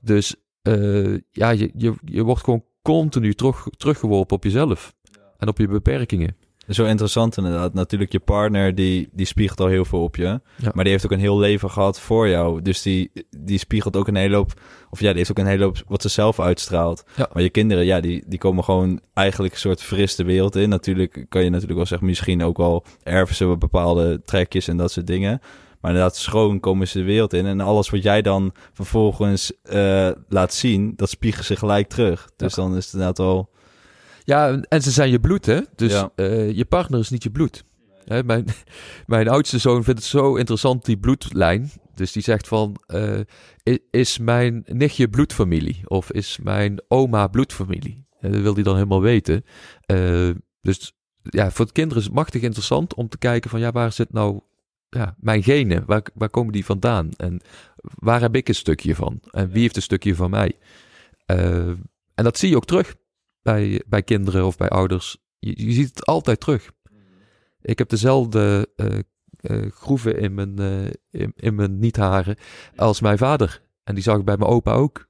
Dus 0.00 0.34
eh, 0.62 1.14
ja, 1.30 1.50
je, 1.50 1.70
je, 1.74 1.94
je 2.04 2.22
wordt 2.22 2.44
gewoon 2.44 2.64
continu 2.82 3.34
terug, 3.34 3.66
teruggeworpen 3.76 4.36
op 4.36 4.44
jezelf. 4.44 4.94
En 5.38 5.48
op 5.48 5.58
je 5.58 5.68
beperkingen. 5.68 6.36
Zo 6.68 6.84
interessant 6.84 7.36
inderdaad. 7.36 7.74
Natuurlijk, 7.74 8.12
je 8.12 8.20
partner 8.20 8.74
die, 8.74 9.08
die 9.12 9.26
spiegelt 9.26 9.60
al 9.60 9.66
heel 9.66 9.84
veel 9.84 10.02
op 10.02 10.16
je. 10.16 10.40
Ja. 10.56 10.70
Maar 10.74 10.84
die 10.84 10.92
heeft 10.92 11.04
ook 11.04 11.10
een 11.10 11.18
heel 11.18 11.38
leven 11.38 11.70
gehad 11.70 12.00
voor 12.00 12.28
jou. 12.28 12.62
Dus 12.62 12.82
die, 12.82 13.10
die 13.38 13.58
spiegelt 13.58 13.96
ook 13.96 14.08
een 14.08 14.16
hele 14.16 14.36
hoop... 14.36 14.60
Of 14.90 15.00
ja, 15.00 15.08
die 15.08 15.16
heeft 15.16 15.30
ook 15.30 15.38
een 15.38 15.46
hele 15.46 15.64
hoop 15.64 15.82
wat 15.86 16.02
ze 16.02 16.08
zelf 16.08 16.40
uitstraalt. 16.40 17.04
Ja. 17.16 17.28
Maar 17.32 17.42
je 17.42 17.50
kinderen, 17.50 17.84
ja, 17.84 18.00
die, 18.00 18.24
die 18.26 18.38
komen 18.38 18.64
gewoon 18.64 19.00
eigenlijk 19.14 19.54
een 19.54 19.60
soort 19.60 19.82
fris 19.82 20.14
de 20.16 20.24
wereld 20.24 20.56
in. 20.56 20.68
Natuurlijk 20.68 21.26
kan 21.28 21.44
je 21.44 21.50
natuurlijk 21.50 21.76
wel 21.76 21.86
zeggen... 21.86 22.06
Misschien 22.06 22.42
ook 22.42 22.56
wel 22.56 22.84
erven 23.02 23.34
ze 23.34 23.56
bepaalde 23.58 24.22
trekjes 24.24 24.68
en 24.68 24.76
dat 24.76 24.92
soort 24.92 25.06
dingen. 25.06 25.40
Maar 25.80 25.90
inderdaad, 25.90 26.16
schoon 26.16 26.60
komen 26.60 26.88
ze 26.88 26.98
de 26.98 27.04
wereld 27.04 27.32
in. 27.32 27.46
En 27.46 27.60
alles 27.60 27.90
wat 27.90 28.02
jij 28.02 28.22
dan 28.22 28.52
vervolgens 28.72 29.52
eh, 29.62 30.10
laat 30.28 30.54
zien... 30.54 30.92
Dat 30.96 31.10
spiegelt 31.10 31.46
ze 31.46 31.56
gelijk 31.56 31.88
terug. 31.88 32.30
Dus 32.36 32.54
dan 32.54 32.76
is 32.76 32.84
het 32.84 32.92
inderdaad 32.92 33.18
al... 33.18 33.54
Ja, 34.26 34.60
en- 34.68 34.82
ze 34.82 34.90
zijn 34.90 35.10
je 35.10 35.20
bloed, 35.20 35.46
hè? 35.46 35.60
Dus 35.76 35.92
Ja. 35.92 36.10
eh, 36.14 36.50
je 36.50 36.64
partner 36.64 37.00
is 37.00 37.10
niet 37.10 37.22
je 37.22 37.30
bloed. 37.30 37.64
Hè, 38.04 38.24
mijn, 38.24 38.44
mijn 39.06 39.28
oudste 39.28 39.58
zoon 39.58 39.84
vindt 39.84 40.00
het 40.00 40.08
zo 40.08 40.34
interessant, 40.36 40.84
die 40.84 40.98
bloedlijn. 40.98 41.70
Dus 41.94 42.12
die 42.12 42.22
zegt 42.22 42.48
van, 42.48 42.76
eh, 42.86 43.20
is 43.90 44.18
mijn 44.18 44.62
nichtje 44.66 45.08
bloedfamilie? 45.08 45.80
Of 45.84 46.12
is 46.12 46.38
mijn 46.42 46.80
oma 46.88 47.26
bloedfamilie? 47.28 48.06
En 48.20 48.32
dat 48.32 48.40
wil 48.40 48.54
hij 48.54 48.62
dan 48.62 48.74
helemaal 48.74 49.00
weten. 49.00 49.44
Eh, 49.80 50.30
dus 50.60 50.92
ja, 51.22 51.50
voor 51.50 51.66
de 51.66 51.72
kinderen 51.72 51.98
is 51.98 52.04
het 52.08 52.14
machtig 52.16 52.42
interessant 52.42 52.94
om 52.94 53.08
te 53.08 53.18
kijken 53.18 53.50
van, 53.50 53.60
ja, 53.60 53.72
waar 53.72 53.92
zit 53.92 54.12
nou 54.12 54.40
ja, 54.88 55.14
mijn 55.18 55.42
genen? 55.42 55.82
Waar, 55.86 56.02
waar 56.14 56.30
komen 56.30 56.52
die 56.52 56.64
vandaan? 56.64 57.10
En 57.16 57.40
waar 57.76 58.20
heb 58.20 58.36
ik 58.36 58.48
een 58.48 58.54
stukje 58.54 58.94
van? 58.94 59.20
En 59.30 59.50
wie 59.50 59.62
heeft 59.62 59.76
een 59.76 59.82
stukje 59.82 60.14
van 60.14 60.30
mij? 60.30 60.52
En 61.26 62.24
dat 62.24 62.38
zie 62.38 62.48
je 62.50 62.56
ook 62.56 62.66
terug 62.66 62.94
bij, 63.46 63.82
bij 63.86 64.02
kinderen 64.02 64.46
of 64.46 64.56
bij 64.56 64.68
ouders. 64.68 65.16
Je, 65.38 65.66
je 65.66 65.72
ziet 65.72 65.88
het 65.88 66.06
altijd 66.06 66.40
terug. 66.40 66.70
Ik 67.62 67.78
heb 67.78 67.88
dezelfde 67.88 68.68
eh, 68.76 68.98
eh, 69.40 69.70
groeven 69.72 70.18
in 70.18 70.34
mijn, 70.34 70.58
eh, 70.58 70.84
in, 71.10 71.32
in 71.36 71.54
mijn 71.54 71.78
niet-haren 71.78 72.36
als 72.76 73.00
mijn 73.00 73.18
vader. 73.18 73.62
En 73.84 73.94
die 73.94 74.02
zag 74.02 74.18
ik 74.18 74.24
bij 74.24 74.36
mijn 74.36 74.50
opa 74.50 74.72
ook. 74.72 75.08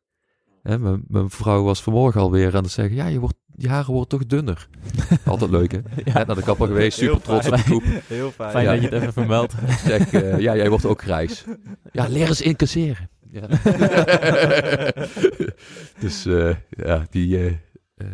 Hè, 0.63 0.79
mijn, 0.79 1.05
mijn 1.09 1.31
vrouw 1.31 1.63
was 1.63 1.83
vanmorgen 1.83 2.21
alweer 2.21 2.57
aan 2.57 2.63
het 2.63 2.73
zeggen... 2.73 2.95
Ja, 2.97 3.07
je, 3.07 3.19
wordt, 3.19 3.37
je 3.55 3.69
haren 3.69 3.93
worden 3.93 4.09
toch 4.09 4.27
dunner. 4.27 4.69
Altijd 5.25 5.51
leuk, 5.51 5.73
hè? 5.73 5.79
Net 6.05 6.27
naar 6.27 6.37
de 6.37 6.43
kapper 6.43 6.67
geweest, 6.67 6.99
super 6.99 7.15
Heel 7.15 7.23
trots 7.23 7.47
op 7.47 7.53
de 7.53 7.63
groep. 7.63 7.85
Heel 8.07 8.31
fijn. 8.31 8.51
Fijn 8.51 8.65
Ja. 8.65 8.73
dat 8.73 8.81
je 8.81 8.89
het 8.89 9.01
even 9.01 9.13
vermeldt. 9.13 9.55
Zeg, 9.87 10.13
eh, 10.13 10.39
ja, 10.39 10.57
jij 10.57 10.69
wordt 10.69 10.85
ook 10.85 11.03
grijs. 11.03 11.45
Ja, 11.93 12.09
leer 12.09 12.29
eens 12.29 12.41
incasseren. 12.41 13.11
Ja. 13.31 13.47
dus 16.05 16.27
eh, 16.27 16.55
ja, 16.69 17.07
die, 17.11 17.59
eh 17.97 18.07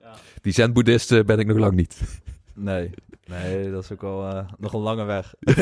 eh 0.00 0.10
die 0.40 0.52
zen-boeddhisten 0.52 1.26
ben 1.26 1.38
ik 1.38 1.46
nog 1.46 1.56
lang 1.58 1.74
niet. 1.74 2.00
Nee. 2.54 2.90
Nee, 3.26 3.70
dat 3.70 3.82
is 3.82 3.92
ook 3.92 4.00
wel 4.00 4.28
eh, 4.28 4.48
nog 4.58 4.72
een 4.72 4.80
lange 4.80 5.04
weg. 5.04 5.34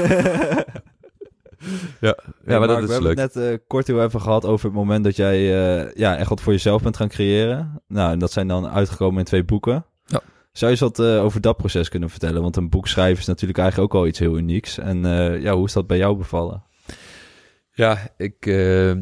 Ja, 2.00 2.16
Ja, 2.46 2.58
maar 2.58 2.68
dat 2.68 2.76
we 2.76 2.82
is 2.82 2.88
hebben 2.90 3.08
leuk. 3.08 3.18
het 3.18 3.34
net 3.34 3.52
eh, 3.52 3.58
kort 3.66 3.86
heel 3.86 4.02
even 4.02 4.20
gehad 4.20 4.44
over 4.44 4.66
het 4.66 4.74
moment 4.74 5.04
dat 5.04 5.16
jij 5.16 5.36
eh, 5.36 5.92
ja, 5.94 6.16
echt 6.16 6.28
wat 6.28 6.40
voor 6.40 6.52
jezelf 6.52 6.82
bent 6.82 6.96
gaan 6.96 7.08
creëren. 7.08 7.82
Nou, 7.88 8.12
en 8.12 8.18
dat 8.18 8.32
zijn 8.32 8.48
dan 8.48 8.68
uitgekomen 8.68 9.18
in 9.18 9.24
twee 9.24 9.44
boeken. 9.44 9.84
Ja. 10.04 10.20
Zou 10.52 10.72
je 10.72 10.80
eens 10.80 10.96
wat 10.96 10.98
eh, 10.98 11.24
over 11.24 11.40
dat 11.40 11.56
proces 11.56 11.88
kunnen 11.88 12.10
vertellen? 12.10 12.42
Want 12.42 12.56
een 12.56 12.68
boek 12.68 12.88
schrijven 12.88 13.18
is 13.20 13.26
natuurlijk 13.26 13.58
eigenlijk 13.58 13.94
ook 13.94 14.00
al 14.00 14.06
iets 14.06 14.18
heel 14.18 14.36
unieks. 14.36 14.78
En 14.78 15.04
eh, 15.04 15.40
ja, 15.42 15.54
hoe 15.54 15.66
is 15.66 15.72
dat 15.72 15.86
bij 15.86 15.98
jou 15.98 16.16
bevallen? 16.16 16.62
Ja, 17.72 17.98
ik, 18.16 18.46
eh, 18.46 18.92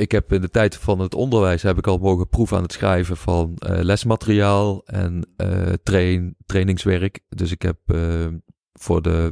ik 0.00 0.12
heb 0.12 0.32
in 0.32 0.40
de 0.40 0.50
tijd 0.50 0.76
van 0.76 0.98
het 0.98 1.14
onderwijs 1.14 1.62
heb 1.62 1.78
ik 1.78 1.86
al 1.86 1.98
mogen 1.98 2.28
proeven 2.28 2.56
aan 2.56 2.62
het 2.62 2.72
schrijven 2.72 3.16
van 3.16 3.54
eh, 3.56 3.80
lesmateriaal 3.80 4.82
en 4.84 5.26
eh, 5.36 5.72
train, 5.82 6.36
trainingswerk. 6.46 7.20
Dus 7.28 7.50
ik 7.50 7.62
heb 7.62 7.78
eh, 7.86 8.26
voor 8.72 9.02
de 9.02 9.30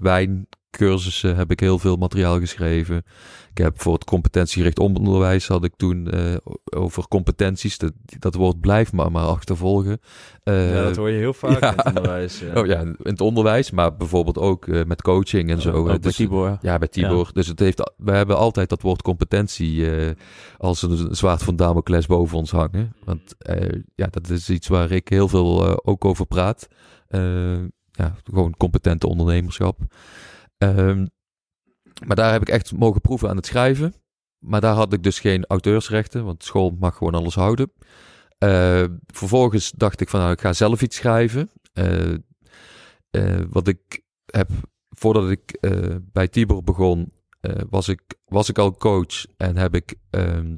wijncursussen 0.70 1.36
heb 1.36 1.50
ik 1.50 1.60
heel 1.60 1.78
veel 1.78 1.96
materiaal 1.96 2.38
geschreven. 2.38 3.02
Ik 3.50 3.64
heb 3.64 3.80
voor 3.80 3.92
het 3.94 4.04
competentiegericht 4.04 4.78
onderwijs 4.78 5.48
had 5.48 5.64
ik 5.64 5.72
toen 5.76 6.10
eh, 6.10 6.36
over 6.64 7.08
competenties. 7.08 7.78
Dat, 7.78 7.92
dat 8.18 8.34
woord 8.34 8.60
blijft 8.60 8.92
maar, 8.92 9.10
maar 9.10 9.24
achtervolgen. 9.24 10.00
Eh, 10.42 10.74
ja, 10.74 10.82
dat 10.82 10.96
hoor 10.96 11.10
je 11.10 11.18
heel 11.18 11.32
vaak 11.32 11.60
ja. 11.62 11.70
in 11.70 11.76
het 11.76 11.86
onderwijs. 11.86 12.40
Ja. 12.40 12.60
Oh 12.60 12.66
ja, 12.66 12.80
in 12.80 12.96
het 13.02 13.20
onderwijs, 13.20 13.70
maar 13.70 13.96
bijvoorbeeld 13.96 14.38
ook 14.38 14.66
eh, 14.66 14.84
met 14.84 15.02
coaching 15.02 15.50
en 15.50 15.60
zo. 15.60 15.76
Hè. 15.76 15.84
bij 15.84 15.98
Dus- 15.98 16.16
Tibor. 16.16 16.58
ja, 16.60 16.78
bij 16.78 16.88
Tibor. 16.88 17.30
Dus 17.32 17.46
het 17.46 17.58
heeft, 17.58 17.92
we 17.96 18.12
hebben 18.12 18.36
altijd 18.36 18.68
dat 18.68 18.82
woord 18.82 19.02
competentie 19.02 19.86
als 20.58 20.82
een 20.82 21.16
zwaard 21.16 21.42
van 21.42 21.56
Damocles 21.56 22.06
boven 22.06 22.38
ons 22.38 22.50
hangen. 22.50 22.92
Want 23.04 23.34
ja, 23.94 24.06
dat 24.10 24.28
is 24.28 24.50
iets 24.50 24.68
waar 24.68 24.90
ik 24.90 25.08
heel 25.08 25.28
veel 25.28 25.84
ook 25.84 26.04
over 26.04 26.26
praat. 26.26 26.68
Ja, 27.92 28.14
gewoon 28.24 28.54
competente 28.56 29.08
ondernemerschap. 29.08 29.78
Ehm, 30.58 31.06
maar 32.06 32.16
daar 32.16 32.32
heb 32.32 32.42
ik 32.42 32.48
echt 32.48 32.72
mogen 32.72 33.00
proeven 33.00 33.28
aan 33.28 33.36
het 33.36 33.46
schrijven. 33.46 33.94
Maar 34.38 34.60
daar 34.60 34.74
had 34.74 34.92
ik 34.92 35.02
dus 35.02 35.20
geen 35.20 35.46
auteursrechten, 35.46 36.24
want 36.24 36.44
school 36.44 36.76
mag 36.78 36.96
gewoon 36.96 37.14
alles 37.14 37.34
houden. 37.34 37.72
Eh, 38.38 38.84
vervolgens 39.06 39.70
dacht 39.70 40.00
ik 40.00 40.08
van 40.08 40.20
nou, 40.20 40.32
ik 40.32 40.40
ga 40.40 40.52
zelf 40.52 40.82
iets 40.82 40.96
schrijven. 40.96 41.50
Eh, 41.78 42.14
eh, 43.10 43.44
wat 43.50 43.68
ik 43.68 44.02
heb, 44.26 44.50
voordat 44.88 45.30
ik 45.30 45.50
eh, 45.50 45.96
bij 46.12 46.28
Tibor 46.28 46.62
begon, 46.62 47.12
was, 47.70 47.88
ik, 47.88 48.00
was 48.24 48.48
ik 48.48 48.58
al 48.58 48.76
coach 48.76 49.26
en 49.36 49.56
heb 49.56 49.74
ik 49.74 49.94
ehm, 50.10 50.56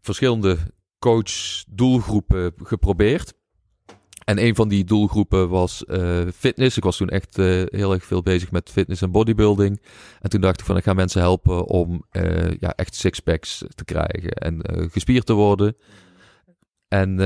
verschillende 0.00 0.56
coach-doelgroepen 0.98 2.52
geprobeerd. 2.56 3.34
En 4.28 4.44
een 4.44 4.54
van 4.54 4.68
die 4.68 4.84
doelgroepen 4.84 5.48
was 5.48 5.84
eh, 5.84 6.20
fitness. 6.34 6.76
Ik 6.76 6.82
was 6.82 6.96
toen 6.96 7.08
echt 7.08 7.38
eh, 7.38 7.62
heel 7.66 7.92
erg 7.92 8.04
veel 8.04 8.22
bezig 8.22 8.50
met 8.50 8.70
fitness 8.70 9.02
en 9.02 9.10
bodybuilding. 9.10 9.80
En 10.20 10.30
toen 10.30 10.40
dacht 10.40 10.60
ik 10.60 10.66
van, 10.66 10.76
ik 10.76 10.82
ga 10.82 10.92
mensen 10.92 11.20
helpen 11.20 11.66
om 11.66 12.04
eh, 12.10 12.50
ja, 12.60 12.72
echt 12.74 12.94
sixpacks 12.94 13.64
te 13.74 13.84
krijgen 13.84 14.30
en 14.30 14.60
gespierd 14.90 15.26
te 15.26 15.32
worden. 15.32 15.76
En 16.88 17.16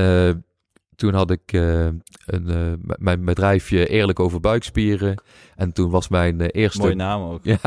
toen 0.95 1.13
had 1.13 1.31
ik 1.31 1.51
een, 1.51 2.81
mijn 2.97 3.25
bedrijfje 3.25 3.87
Eerlijk 3.87 4.19
over 4.19 4.39
buikspieren. 4.39 5.21
En 5.55 5.73
toen 5.73 5.89
was 5.89 6.07
mijn 6.07 6.41
eerste... 6.41 6.81
Mooie 6.81 6.95
naam 6.95 7.21
ook. 7.21 7.43
Ja, 7.43 7.59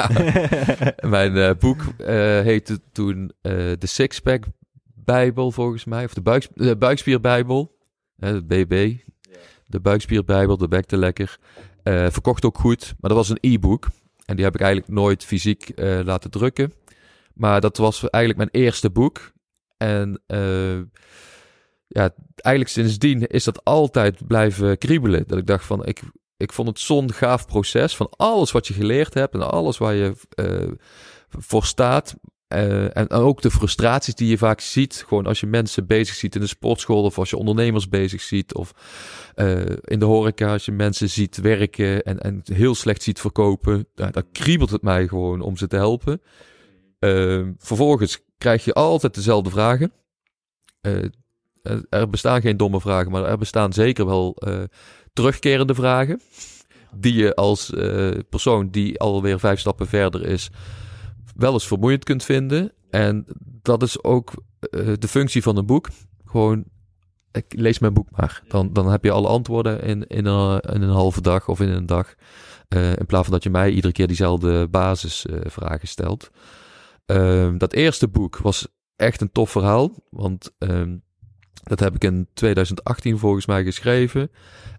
mijn 1.17 1.57
boek 1.59 1.83
heette 2.45 2.81
toen 2.93 3.33
de 3.43 3.77
Sixpack 3.81 4.45
Bijbel, 4.95 5.51
volgens 5.51 5.85
mij. 5.85 6.05
Of 6.05 6.15
de, 6.15 6.23
buik, 6.23 6.49
de 6.55 6.77
Buikspierbijbel. 6.77 7.75
BB. 8.45 8.95
De 9.67 9.81
Buikspierbijbel, 9.81 10.57
de 10.57 10.69
bekte 10.69 10.97
lekker. 10.97 11.39
Eh, 11.83 12.07
verkocht 12.11 12.45
ook 12.45 12.59
goed, 12.59 12.95
maar 13.01 13.11
dat 13.11 13.19
was 13.19 13.29
een 13.29 13.53
e-book. 13.53 13.89
En 14.25 14.37
die 14.37 14.45
heb 14.45 14.55
ik 14.55 14.61
eigenlijk 14.61 14.93
nooit 14.93 15.25
fysiek 15.25 15.69
eh, 15.69 16.01
laten 16.05 16.31
drukken. 16.31 16.73
Maar 17.35 17.61
dat 17.61 17.77
was 17.77 18.09
eigenlijk 18.11 18.37
mijn 18.37 18.65
eerste 18.65 18.91
boek. 18.91 19.33
En 19.77 20.23
eh, 20.27 20.79
ja, 21.87 22.11
eigenlijk 22.35 22.75
sindsdien 22.75 23.27
is 23.27 23.45
dat 23.45 23.65
altijd 23.65 24.27
blijven 24.27 24.79
kriebelen. 24.79 25.25
Dat 25.27 25.39
ik 25.39 25.47
dacht 25.47 25.65
van, 25.65 25.87
ik, 25.87 26.01
ik 26.37 26.53
vond 26.53 26.69
het 26.69 26.79
zo'n 26.79 27.13
gaaf 27.13 27.47
proces 27.47 27.97
van 27.97 28.11
alles 28.11 28.53
wat 28.53 28.67
je 28.67 28.75
geleerd 28.75 29.15
hebt 29.15 29.35
en 29.35 29.51
alles 29.51 29.79
waar 29.79 29.95
je 29.95 30.15
voor 31.29 31.65
staat. 31.65 32.17
Eh, 32.49 32.97
en 32.97 33.11
ook 33.11 33.43
de 33.43 33.51
frustraties 33.51 34.15
die 34.15 34.29
je 34.29 34.39
vaak 34.39 34.61
ziet. 34.61 35.05
Gewoon 35.07 35.27
als 35.27 35.41
je 35.41 35.47
mensen 35.47 35.87
bezig 35.87 36.15
ziet 36.15 36.35
in 36.35 36.41
de 36.41 36.47
sportschool 36.47 37.03
of 37.03 37.19
als 37.19 37.31
je 37.31 37.37
ondernemers 37.37 37.89
bezig 37.89 38.21
ziet. 38.21 38.55
Of 38.55 38.75
eh, 39.35 39.61
in 39.85 39.99
de 39.99 40.05
horeca 40.05 40.53
als 40.53 40.65
je 40.65 40.73
mensen 40.73 41.09
ziet 41.09 41.37
werken 41.37 42.03
en, 42.03 42.19
en 42.21 42.41
heel 42.45 42.75
slecht 42.75 43.03
ziet 43.03 43.21
verkopen. 43.21 43.87
Ja, 43.95 44.11
dan 44.11 44.25
kriebelt 44.33 44.71
het 44.71 44.83
mij 44.83 45.09
gewoon 45.09 45.41
om 45.41 45.57
ze 45.57 45.67
te 45.67 45.77
helpen. 45.77 46.21
Eh, 46.99 47.43
vervolgens 47.59 48.25
krijg 48.39 48.65
je 48.65 48.73
altijd 48.73 49.15
dezelfde 49.15 49.51
vragen. 49.51 49.93
Eh, 50.81 51.03
er 51.89 52.11
bestaan 52.11 52.41
geen 52.41 52.57
domme 52.57 52.81
vragen, 52.81 53.11
maar 53.11 53.25
er 53.25 53.39
bestaan 53.39 53.73
zeker 53.73 54.07
wel 54.07 54.37
terugkerende 55.13 55.75
vragen. 55.75 56.21
Die 56.97 57.15
je 57.15 57.35
als 57.35 57.73
persoon 58.29 58.71
die 58.71 59.01
alweer 59.01 59.39
vijf 59.39 59.61
stappen 59.61 59.87
verder 59.87 60.27
is, 60.27 60.51
wel 61.37 61.53
eens 61.53 61.67
vermoeiend 61.67 62.05
kunt 62.05 62.25
vinden. 62.25 62.73
En 62.91 63.27
dat 63.63 63.83
is 63.83 64.03
ook 64.05 64.33
eh, 64.61 64.93
de 64.99 65.09
functie 65.09 65.43
van 65.43 65.57
een 65.57 65.67
boek. 65.67 65.89
Gewoon, 66.25 66.65
ik 67.33 67.45
lees 67.49 67.79
mijn 67.79 67.95
boek 67.95 68.11
maar. 68.11 68.43
Dan, 68.49 68.73
dan 68.73 68.91
heb 68.91 69.05
je 69.05 69.11
alle 69.11 69.29
antwoorden 69.29 69.83
in, 69.83 70.07
in, 70.07 70.27
een, 70.27 70.61
in 70.61 70.83
een 70.83 70.91
halve 70.91 71.21
dag 71.21 71.49
of 71.49 71.61
in 71.61 71.69
een 71.69 71.87
dag. 71.87 72.15
Eh, 72.69 72.97
in 72.97 73.07
plaats 73.07 73.25
van 73.25 73.35
dat 73.35 73.43
je 73.43 73.51
mij 73.51 73.71
iedere 73.71 73.93
keer 73.93 74.07
diezelfde 74.07 74.69
basisvragen 74.69 75.89
stelt. 75.89 76.31
Ehm, 77.07 77.59
dat 77.59 77.73
eerste 77.73 78.09
boek 78.09 78.39
was 78.39 78.67
echt 78.97 79.21
een 79.21 79.33
tof 79.33 79.51
verhaal. 79.51 79.93
Want 80.11 80.55
ehm, 80.59 80.97
dat 81.63 81.81
heb 81.81 81.95
ik 81.95 82.05
in 82.05 82.29
2018 82.35 83.19
volgens 83.19 83.47
mij 83.47 83.65
geschreven. 83.65 84.31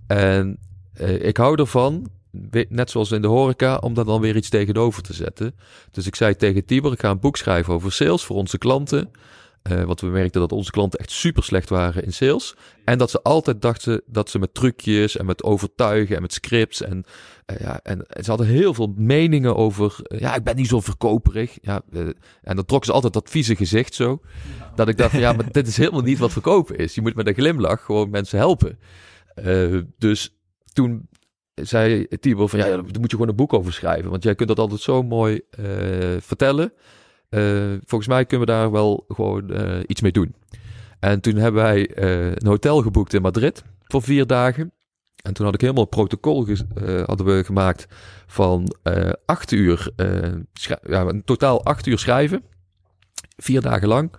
En 0.08 0.60
eh, 0.94 1.26
ik 1.26 1.38
hou 1.38 1.60
ervan, 1.60 2.10
net 2.70 2.90
zoals 2.92 3.12
in 3.12 3.22
de 3.22 3.28
horeca, 3.28 3.78
om 3.78 3.94
daar 3.94 4.06
dan 4.06 4.22
weer 4.22 4.36
iets 4.36 4.50
tegenover 4.50 5.04
te 5.04 5.14
zetten. 5.14 5.56
Dus 5.92 6.08
ik 6.08 6.16
zei 6.16 6.36
tegen 6.36 6.66
Tibor, 6.66 6.92
ik 6.92 7.00
ga 7.00 7.10
een 7.10 7.20
boek 7.20 7.38
schrijven 7.38 7.74
over 7.74 7.92
sales 7.92 8.24
voor 8.24 8.36
onze 8.36 8.58
klanten. 8.58 9.12
Eh, 9.62 9.84
want 9.84 10.02
we 10.02 10.08
merkten 10.08 10.42
dat 10.42 10.52
onze 10.52 10.72
klanten 10.72 11.00
echt 11.00 11.12
super 11.12 11.44
slecht 11.44 11.70
waren 11.70 12.04
in 12.04 12.14
sales. 12.14 12.56
En 12.84 12.98
dat 12.98 13.10
ze 13.10 13.22
altijd 13.22 13.62
dachten 13.62 14.02
dat 14.06 14.30
ze 14.30 14.40
met 14.40 14.54
trucjes 14.54 15.18
en 15.18 15.26
met 15.26 15.44
overtuigen 15.44 16.16
en 16.16 16.22
met 16.22 16.34
scripts 16.34 16.82
en, 16.82 17.04
eh, 17.46 17.60
ja, 17.60 17.80
en 17.84 18.06
ze 18.24 18.30
hadden 18.30 18.48
heel 18.48 18.74
veel 18.74 18.94
meningen 18.96 19.56
over. 19.56 20.00
eh, 20.04 20.20
ja, 20.20 20.36
ik 20.36 20.44
ben 20.44 20.56
niet 20.56 20.68
zo 20.68 20.80
verkoperig. 20.80 21.58
Ja, 21.62 21.82
en 22.42 22.56
dan 22.56 22.66
trokken 22.66 22.88
ze 22.88 22.94
altijd 22.94 23.14
dat 23.14 23.30
vieze 23.30 23.56
gezicht 23.56 23.94
zo. 23.94 24.22
Dat 24.76 24.88
ik 24.88 24.98
dacht 24.98 25.12
van 25.12 25.20
ja, 25.20 25.34
maar 25.34 25.52
dit 25.52 25.68
is 25.68 25.78
helemaal 25.78 26.02
niet 26.02 26.18
wat 26.18 26.32
verkopen 26.32 26.78
is. 26.78 26.96
Je 26.96 27.02
moet 27.02 27.16
met 27.16 27.28
een 27.28 27.34
glimlach 27.34 27.86
gewoon 27.86 28.10
mensen 28.10 28.38
helpen. 28.38 28.80
Dus 29.98 30.36
toen 30.74 31.10
zei 31.64 32.08
Tibor 32.20 32.50
van 32.50 32.60
ja, 32.60 32.66
daar 32.66 32.84
moet 32.84 32.94
je 33.02 33.08
gewoon 33.10 33.28
een 33.28 33.36
boek 33.36 33.54
over 33.54 33.74
schrijven. 33.74 34.10
Want 34.10 34.24
jij 34.24 34.36
kunt 34.36 34.50
dat 34.50 34.60
altijd 34.60 34.82
zo 34.82 35.04
mooi 35.04 35.42
eh, 35.50 35.66
vertellen. 36.20 36.74
Eh, 37.30 37.74
volgens 37.86 38.10
mij 38.10 38.26
kunnen 38.26 38.48
we 38.48 38.54
daar 38.54 38.72
wel 38.72 39.06
gewoon 39.08 39.50
eh, 39.50 39.80
iets 39.88 40.02
mee 40.02 40.12
doen. 40.12 40.36
En 41.00 41.22
toen 41.22 41.36
hebben 41.36 41.62
wij 41.62 41.98
een 42.38 42.48
hotel 42.48 42.82
geboekt 42.82 43.14
in 43.14 43.22
Madrid 43.22 43.64
voor 43.86 44.02
vier 44.02 44.28
dagen. 44.28 44.72
En 45.24 45.34
toen 45.34 45.46
had 45.46 45.54
ik 45.54 45.62
helemaal 45.62 45.84
een 45.84 45.90
protocol 45.90 46.48
hadden 47.06 47.26
we 47.26 47.44
gemaakt 47.46 47.88
van 48.28 48.76
acht 49.26 49.52
uur, 49.52 49.92
ja, 50.82 51.10
in 51.10 51.24
totaal 51.24 51.66
acht 51.66 51.86
uur 51.86 52.00
schrijven. 52.00 52.44
Vier 53.38 53.62
dagen 53.62 53.88
lang. 53.88 54.12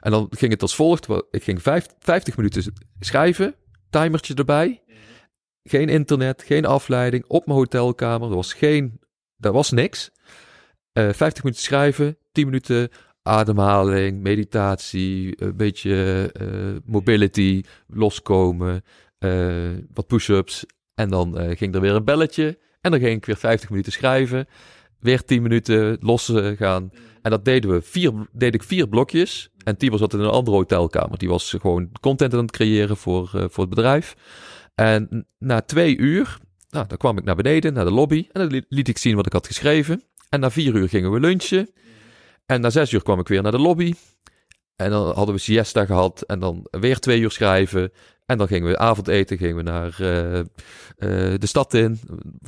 En 0.00 0.10
dan 0.10 0.26
ging 0.30 0.52
het 0.52 0.62
als 0.62 0.74
volgt. 0.74 1.06
Ik 1.30 1.42
ging 1.42 1.62
vijf, 1.62 1.86
50 1.98 2.36
minuten 2.36 2.72
schrijven, 3.00 3.54
timertje 3.90 4.34
erbij. 4.34 4.82
Geen 5.68 5.88
internet, 5.88 6.42
geen 6.42 6.64
afleiding, 6.64 7.24
op 7.26 7.46
mijn 7.46 7.58
hotelkamer. 7.58 8.28
Er 8.28 8.34
was 8.34 8.52
geen, 8.52 9.00
er 9.40 9.52
was 9.52 9.70
niks. 9.70 10.10
Eh 10.92 11.12
50 11.12 11.42
minuten 11.42 11.64
schrijven, 11.64 12.18
10 12.32 12.44
minuten 12.44 12.88
ademhaling, 13.22 14.22
meditatie, 14.22 15.42
een 15.42 15.56
beetje 15.56 16.30
eh, 16.32 16.92
mobility, 16.92 17.62
loskomen, 17.86 18.84
eh, 19.18 19.72
wat 19.94 20.06
push-ups. 20.06 20.66
En 20.94 21.10
dan 21.10 21.38
eh, 21.38 21.56
ging 21.56 21.74
er 21.74 21.80
weer 21.80 21.94
een 21.94 22.04
belletje. 22.04 22.58
En 22.80 22.90
dan 22.90 23.00
ging 23.00 23.16
ik 23.16 23.26
weer 23.26 23.36
50 23.36 23.70
minuten 23.70 23.92
schrijven. 23.92 24.46
Weer 25.00 25.24
10 25.24 25.42
minuten 25.42 25.96
losgaan. 26.00 26.90
En 27.22 27.30
dat 27.30 27.44
deden 27.44 27.70
we 27.70 27.82
vier, 27.82 28.12
deed 28.32 28.54
ik 28.54 28.62
vier 28.62 28.88
blokjes. 28.88 29.50
En 29.64 29.76
Tibor 29.76 29.98
zat 29.98 30.12
in 30.14 30.20
een 30.20 30.30
andere 30.30 30.56
hotelkamer. 30.56 31.18
Die 31.18 31.28
was 31.28 31.50
gewoon 31.50 31.90
content 32.00 32.34
aan 32.34 32.40
het 32.40 32.50
creëren 32.50 32.96
voor, 32.96 33.30
eh, 33.34 33.44
voor 33.48 33.64
het 33.64 33.74
bedrijf. 33.74 34.16
En 34.74 35.26
na 35.38 35.60
twee 35.60 35.96
uur, 35.96 36.38
nou, 36.70 36.86
dan 36.86 36.96
kwam 36.98 37.18
ik 37.18 37.24
naar 37.24 37.36
beneden, 37.36 37.72
naar 37.72 37.84
de 37.84 37.90
lobby. 37.90 38.28
En 38.32 38.40
dan 38.40 38.50
li- 38.50 38.64
liet 38.68 38.88
ik 38.88 38.98
zien 38.98 39.16
wat 39.16 39.26
ik 39.26 39.32
had 39.32 39.46
geschreven. 39.46 40.02
En 40.28 40.40
na 40.40 40.50
vier 40.50 40.74
uur 40.74 40.88
gingen 40.88 41.12
we 41.12 41.20
lunchen. 41.20 41.70
En 42.46 42.60
na 42.60 42.70
zes 42.70 42.92
uur 42.92 43.02
kwam 43.02 43.20
ik 43.20 43.28
weer 43.28 43.42
naar 43.42 43.52
de 43.52 43.58
lobby. 43.58 43.94
En 44.76 44.90
dan 44.90 45.14
hadden 45.14 45.34
we 45.34 45.40
siesta 45.40 45.84
gehad. 45.84 46.22
En 46.22 46.40
dan 46.40 46.66
weer 46.70 46.98
twee 46.98 47.20
uur 47.20 47.30
schrijven. 47.30 47.92
En 48.26 48.38
dan 48.38 48.46
gingen 48.46 48.68
we 48.68 48.78
avondeten, 48.78 49.38
gingen 49.38 49.56
we 49.56 49.62
naar 49.62 50.00
eh, 50.00 50.38
eh, 50.38 50.46
de 51.40 51.46
stad 51.46 51.74
in, 51.74 52.00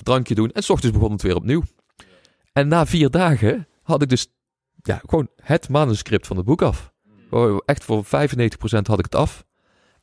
drankje 0.02 0.34
doen. 0.34 0.50
En 0.52 0.62
s 0.62 0.70
ochtends 0.70 0.96
begon 0.96 1.12
het 1.12 1.22
weer 1.22 1.36
opnieuw. 1.36 1.62
En 2.52 2.68
na 2.68 2.86
vier 2.86 3.10
dagen 3.10 3.68
had 3.82 4.02
ik 4.02 4.08
dus 4.08 4.26
ja, 4.82 5.00
gewoon 5.06 5.28
het 5.42 5.68
manuscript 5.68 6.26
van 6.26 6.36
het 6.36 6.46
boek 6.46 6.62
af. 6.62 6.92
Gewoon 7.28 7.62
Echt 7.64 7.84
voor 7.84 8.04
95% 8.04 8.08
had 8.82 8.98
ik 8.98 9.04
het 9.04 9.14
af. 9.14 9.44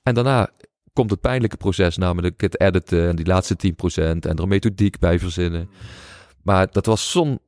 En 0.04 0.14
daarna 0.14 0.50
komt 0.94 1.10
het 1.10 1.22
pijnlijke 1.22 1.58
proces, 1.58 1.98
namelijk 1.98 2.42
het 2.42 2.60
editen 2.60 3.08
en 3.08 3.16
die 3.16 3.26
laatste 3.26 3.56
10% 3.56 3.76
en 3.96 4.22
er 4.22 4.40
een 4.40 4.48
methodiek 4.48 5.00
bij 5.00 5.20
verzinnen. 5.20 5.70
Maar 6.44 6.72
dat 6.72 6.86
was 6.86 7.12
zo'n 7.12 7.40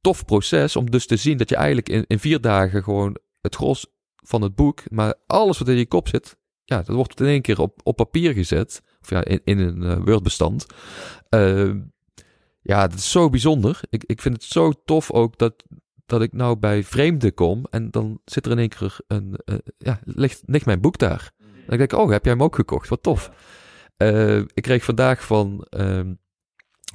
tof 0.00 0.24
proces 0.24 0.76
om 0.76 0.90
dus 0.90 1.06
te 1.06 1.16
zien 1.16 1.36
dat 1.36 1.48
je 1.48 1.56
eigenlijk 1.56 1.88
in, 1.88 2.04
in 2.06 2.18
vier 2.18 2.40
dagen 2.40 2.82
gewoon 2.82 3.16
het 3.40 3.54
gros 3.54 3.86
van 4.14 4.42
het 4.42 4.54
boek, 4.54 4.90
maar 4.90 5.14
alles 5.26 5.58
wat 5.58 5.68
in 5.68 5.76
je 5.76 5.86
kop 5.86 6.08
zit, 6.08 6.36
ja, 6.64 6.76
dat 6.76 6.96
wordt 6.96 7.20
in 7.20 7.26
één 7.26 7.42
keer 7.42 7.60
op, 7.60 7.80
op 7.82 7.96
papier 7.96 8.32
gezet. 8.32 8.82
Of 9.00 9.10
ja, 9.10 9.24
in, 9.24 9.40
in 9.44 9.58
een 9.58 9.82
eh, 9.82 10.04
Word-bestand. 10.04 10.66
Ehm, 11.28 11.80
ja, 12.62 12.86
dat 12.86 12.98
is 12.98 13.10
zo 13.10 13.28
bijzonder. 13.28 13.80
Ik, 13.90 14.04
ik 14.06 14.22
vind 14.22 14.34
het 14.34 14.44
zo 14.44 14.72
tof 14.84 15.10
ook 15.10 15.38
dat, 15.38 15.64
dat 16.06 16.22
ik 16.22 16.32
nou 16.32 16.56
bij 16.56 16.84
vreemden 16.84 17.34
kom 17.34 17.66
en 17.70 17.90
dan 17.90 18.20
zit 18.24 18.46
er 18.46 18.52
in 18.52 18.58
één 18.58 18.68
keer 18.68 18.96
een, 19.06 19.36
eh, 19.44 19.54
ja, 19.78 20.00
ligt, 20.04 20.42
ligt 20.46 20.66
mijn 20.66 20.80
boek 20.80 20.98
daar. 20.98 21.32
Dan 21.66 21.78
denk 21.78 21.92
ik, 21.92 21.98
oh, 21.98 22.10
heb 22.10 22.24
jij 22.24 22.32
hem 22.32 22.42
ook 22.42 22.54
gekocht? 22.54 22.88
Wat 22.88 23.02
tof. 23.02 23.30
Eh, 23.96 24.38
ik 24.38 24.62
kreeg 24.62 24.84
vandaag 24.84 25.24
van, 25.24 25.66
ehm, 25.70 26.14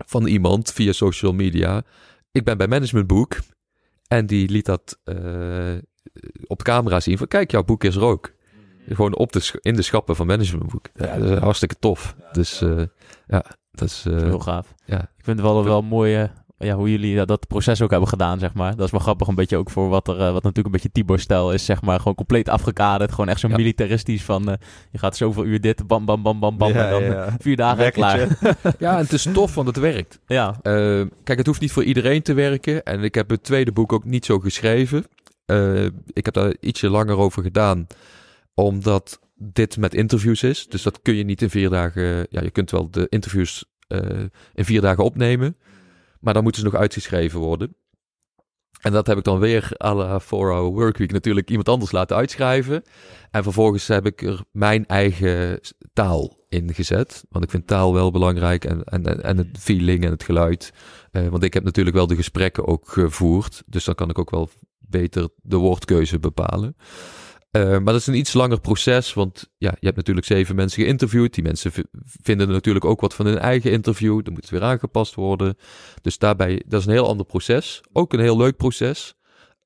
van 0.05 0.25
iemand 0.25 0.71
via 0.71 0.91
social 0.91 1.33
media. 1.33 1.83
Ik 2.31 2.43
ben 2.43 2.57
bij 2.57 2.67
Managementboek. 2.67 3.37
En 4.07 4.25
die 4.25 4.49
liet 4.49 4.65
dat 4.65 4.99
eh, 5.03 5.77
op 6.47 6.63
camera 6.63 6.99
zien. 6.99 7.17
Van 7.17 7.27
kijk, 7.27 7.51
jouw 7.51 7.63
boek 7.63 7.83
is 7.83 7.95
er 7.95 8.03
ook. 8.03 8.37
Gewoon 8.87 9.15
op 9.15 9.31
de, 9.31 9.59
in 9.61 9.75
de 9.75 9.81
schappen 9.81 10.15
van 10.15 10.27
Managementboek. 10.27 10.85
Ja, 10.95 11.17
dat 11.17 11.29
is 11.29 11.37
hartstikke 11.37 11.75
tof. 11.79 12.15
Dus 12.31 12.61
eh, 12.61 12.83
ja, 13.27 13.45
dat 13.71 13.87
is... 13.87 14.03
Heel 14.03 14.39
gaaf. 14.39 14.73
ja. 14.85 15.01
Ik 15.01 15.25
vind 15.25 15.37
het 15.37 15.47
wel, 15.47 15.63
wel 15.63 15.81
mooi 15.81 16.15
eh, 16.15 16.29
ja, 16.59 16.75
hoe 16.75 16.91
jullie 16.91 17.15
dat, 17.15 17.27
dat 17.27 17.47
proces 17.47 17.81
ook 17.81 17.89
hebben 17.89 18.09
gedaan, 18.09 18.39
zeg 18.39 18.53
maar. 18.53 18.75
Dat 18.75 18.85
is 18.85 18.91
wel 18.91 18.99
grappig, 18.99 19.27
een 19.27 19.35
beetje 19.35 19.57
ook 19.57 19.69
voor 19.69 19.89
wat 19.89 20.07
er, 20.07 20.13
eh, 20.19 20.19
wat 20.31 20.43
natuurlijk 20.43 20.65
een 20.65 20.71
beetje 20.71 20.91
Tibor-stijl 20.91 21.53
is, 21.53 21.65
zeg 21.65 21.81
maar. 21.81 21.97
Gewoon 21.97 22.15
compleet 22.15 22.49
afgekaderd, 22.49 23.11
gewoon 23.11 23.29
echt 23.29 23.39
zo 23.39 23.47
Ja. 23.47 23.55
militaristisch 23.55 24.23
van, 24.23 24.49
eh, 24.49 24.55
je 24.91 24.97
gaat 24.97 25.17
zoveel 25.17 25.45
uur 25.45 25.61
dit, 25.61 25.87
bam, 25.87 26.05
bam, 26.05 26.21
bam, 26.21 26.39
bam, 26.39 26.57
bam, 26.57 26.73
Ja, 26.73 26.85
en 26.85 26.89
dan 26.91 27.03
ja. 27.03 27.35
vier 27.39 27.55
dagen 27.55 27.85
en 27.85 27.91
klaar. 27.91 28.37
Ja, 28.79 28.91
en 28.97 29.03
het 29.03 29.13
is 29.13 29.27
tof, 29.33 29.55
want 29.55 29.67
het 29.67 29.77
werkt. 29.77 30.19
Ja, 30.27 30.59
Eh, 30.61 31.01
kijk, 31.23 31.37
het 31.37 31.45
hoeft 31.47 31.61
niet 31.61 31.71
voor 31.71 31.83
iedereen 31.83 32.21
te 32.21 32.33
werken. 32.33 32.83
En 32.83 33.03
ik 33.03 33.15
heb 33.15 33.29
het 33.29 33.43
tweede 33.43 33.71
boek 33.71 33.93
ook 33.93 34.05
niet 34.05 34.25
zo 34.25 34.39
geschreven. 34.39 35.05
Eh, 35.45 35.85
ik 36.13 36.25
heb 36.25 36.33
daar 36.33 36.53
ietsje 36.59 36.89
langer 36.89 37.17
over 37.17 37.43
gedaan. 37.43 37.87
Omdat 38.53 39.19
dit 39.35 39.77
met 39.77 39.93
interviews 39.93 40.43
is. 40.43 40.67
Dus 40.67 40.83
dat 40.83 41.01
kun 41.01 41.15
je 41.15 41.23
niet 41.23 41.41
in 41.41 41.49
vier 41.49 41.69
dagen... 41.69 42.27
Ja, 42.29 42.41
je 42.41 42.51
kunt 42.51 42.71
wel 42.71 42.89
de 42.91 43.05
interviews 43.09 43.65
eh, 43.87 43.99
in 44.53 44.65
vier 44.65 44.81
dagen 44.81 45.03
opnemen. 45.03 45.55
Maar 46.19 46.33
dan 46.33 46.43
moeten 46.43 46.61
ze 46.61 46.67
nog 46.67 46.79
uitgeschreven 46.79 47.39
worden. 47.39 47.75
En 48.81 48.91
dat 48.91 49.07
heb 49.07 49.17
ik 49.17 49.23
dan 49.23 49.39
weer 49.39 49.71
à 49.83 49.93
la 49.93 50.21
4-hour 50.21 50.71
workweek 50.71 51.11
natuurlijk 51.11 51.49
iemand 51.49 51.69
anders 51.69 51.91
laten 51.91 52.15
uitschrijven. 52.15 52.83
En 53.31 53.43
vervolgens 53.43 53.87
heb 53.87 54.05
ik 54.05 54.21
er 54.21 54.43
mijn 54.51 54.85
eigen 54.85 55.59
taal 55.93 56.45
in 56.49 56.73
gezet. 56.73 57.23
Want 57.29 57.43
ik 57.43 57.51
vind 57.51 57.67
taal 57.67 57.93
wel 57.93 58.11
belangrijk 58.11 58.65
en, 58.65 58.83
en, 58.83 59.23
en 59.23 59.37
het 59.37 59.57
feeling 59.59 60.03
en 60.03 60.11
het 60.11 60.23
geluid. 60.23 60.73
Eh, 61.11 61.27
want 61.27 61.43
ik 61.43 61.53
heb 61.53 61.63
natuurlijk 61.63 61.95
wel 61.95 62.07
de 62.07 62.15
gesprekken 62.15 62.67
ook 62.67 62.89
gevoerd. 62.89 63.63
Dus 63.65 63.83
dan 63.83 63.95
kan 63.95 64.09
ik 64.09 64.19
ook 64.19 64.29
wel 64.29 64.49
beter 64.77 65.29
de 65.41 65.57
woordkeuze 65.57 66.19
bepalen. 66.19 66.75
Eh, 67.51 67.69
maar 67.69 67.85
dat 67.85 67.95
is 67.95 68.07
een 68.07 68.15
iets 68.15 68.33
langer 68.33 68.59
proces, 68.59 69.13
want 69.13 69.51
ja, 69.57 69.69
je 69.79 69.85
hebt 69.85 69.95
natuurlijk 69.95 70.25
zeven 70.25 70.55
mensen 70.55 70.83
geïnterviewd. 70.83 71.33
Die 71.33 71.43
mensen 71.43 71.71
vinden 72.21 72.49
natuurlijk 72.49 72.85
ook 72.85 73.01
wat 73.01 73.13
van 73.13 73.25
hun 73.25 73.37
eigen 73.37 73.71
interview. 73.71 74.23
Dan 74.23 74.33
moet 74.33 74.41
het 74.41 74.51
weer 74.51 74.63
aangepast 74.63 75.15
worden. 75.15 75.57
Dus 76.01 76.17
daarbij, 76.17 76.63
dat 76.67 76.79
is 76.79 76.85
een 76.85 76.91
heel 76.91 77.07
ander 77.07 77.25
proces. 77.25 77.81
Ook 77.91 78.13
een 78.13 78.19
heel 78.19 78.37
leuk 78.37 78.57
proces. 78.57 79.15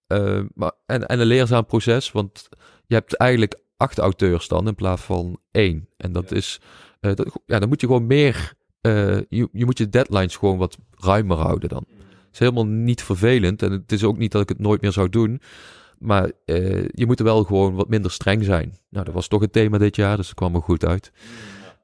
Eh, 0.07 0.39
maar, 0.53 0.71
en, 0.85 1.07
en 1.07 1.19
een 1.19 1.25
leerzaam 1.25 1.65
proces, 1.65 2.11
want 2.11 2.49
je 2.85 2.95
hebt 2.95 3.17
eigenlijk 3.17 3.59
acht 3.77 3.97
auteurs 3.97 4.47
dan 4.47 4.67
in 4.67 4.75
plaats 4.75 5.01
van 5.01 5.39
één. 5.51 5.89
En 5.97 6.11
dat 6.11 6.31
is, 6.31 6.61
eh, 6.99 7.13
dat, 7.15 7.39
ja, 7.45 7.59
dan 7.59 7.69
moet 7.69 7.81
je 7.81 7.87
gewoon 7.87 8.07
meer, 8.07 8.53
je, 8.81 9.49
je 9.51 9.65
moet 9.65 9.77
je 9.77 9.89
deadlines 9.89 10.35
gewoon 10.35 10.57
wat 10.57 10.77
ruimer 10.91 11.37
houden 11.37 11.69
dan. 11.69 11.85
Het 11.87 12.33
is 12.33 12.39
helemaal 12.39 12.67
niet 12.67 13.03
vervelend 13.03 13.61
en 13.61 13.71
het 13.71 13.91
is 13.91 14.03
ook 14.03 14.17
niet 14.17 14.31
dat 14.31 14.41
ik 14.41 14.49
het 14.49 14.59
nooit 14.59 14.81
meer 14.81 14.91
zou 14.91 15.09
doen. 15.09 15.41
Maar 16.03 16.31
eh, 16.45 16.87
je 16.87 17.05
moet 17.05 17.19
er 17.19 17.25
wel 17.25 17.43
gewoon 17.43 17.75
wat 17.75 17.89
minder 17.89 18.11
streng 18.11 18.43
zijn. 18.43 18.77
Nou, 18.89 19.05
dat 19.05 19.13
was 19.13 19.27
toch 19.27 19.41
het 19.41 19.53
thema 19.53 19.77
dit 19.77 19.95
jaar, 19.95 20.17
dus 20.17 20.25
dat 20.25 20.35
kwam 20.35 20.55
er 20.55 20.61
goed 20.61 20.85
uit. 20.85 21.11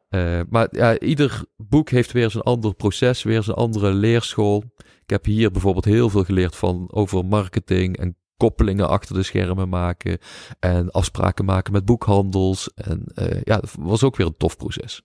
Eh, 0.09 0.39
maar 0.49 0.67
ja, 0.71 0.99
ieder 0.99 1.43
boek 1.57 1.89
heeft 1.89 2.11
weer 2.11 2.29
zijn 2.29 2.43
ander 2.43 2.73
proces, 2.73 3.23
weer 3.23 3.43
zijn 3.43 3.57
andere 3.57 3.93
leerschool. 3.93 4.63
Ik 4.77 5.09
heb 5.09 5.25
hier 5.25 5.51
bijvoorbeeld 5.51 5.85
heel 5.85 6.09
veel 6.09 6.23
geleerd 6.23 6.55
van 6.55 6.87
over 6.91 7.25
marketing 7.25 7.97
en 7.97 8.17
koppelingen 8.37 8.89
achter 8.89 9.15
de 9.15 9.23
schermen 9.23 9.69
maken. 9.69 10.17
En 10.59 10.91
afspraken 10.91 11.45
maken 11.45 11.73
met 11.73 11.85
boekhandels. 11.85 12.73
En 12.73 13.03
eh, 13.13 13.41
ja, 13.43 13.57
dat 13.57 13.75
was 13.79 14.03
ook 14.03 14.15
weer 14.15 14.27
een 14.27 14.37
tof 14.37 14.57
proces. 14.57 15.01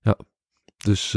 Ja, 0.00 0.16
dus 0.76 1.16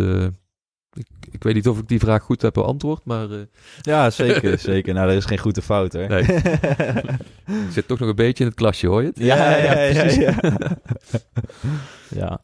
ik, 0.93 1.07
ik 1.31 1.43
weet 1.43 1.53
niet 1.53 1.67
of 1.67 1.79
ik 1.79 1.87
die 1.87 1.99
vraag 1.99 2.23
goed 2.23 2.41
heb 2.41 2.53
beantwoord, 2.53 3.05
maar 3.05 3.31
eh, 3.31 3.37
Ja, 3.81 4.09
zeker, 4.09 4.59
zeker. 4.71 4.93
Nou, 4.93 5.09
er 5.09 5.15
is 5.15 5.25
geen 5.25 5.37
goede 5.37 5.61
fout, 5.61 5.93
hoor. 5.93 6.07
Nee. 6.07 6.21
ik 7.65 7.71
zit 7.71 7.87
toch 7.87 7.99
nog 7.99 8.09
een 8.09 8.15
beetje 8.15 8.43
in 8.43 8.49
het 8.49 8.59
klasje, 8.59 8.87
hoor 8.87 9.01
je 9.01 9.07
het? 9.07 9.19
Ja, 9.19 9.35
ja, 9.57 9.57
ja, 9.57 9.73
precies. 9.73 10.15
ja. 10.15 10.35
ja. 12.21 12.41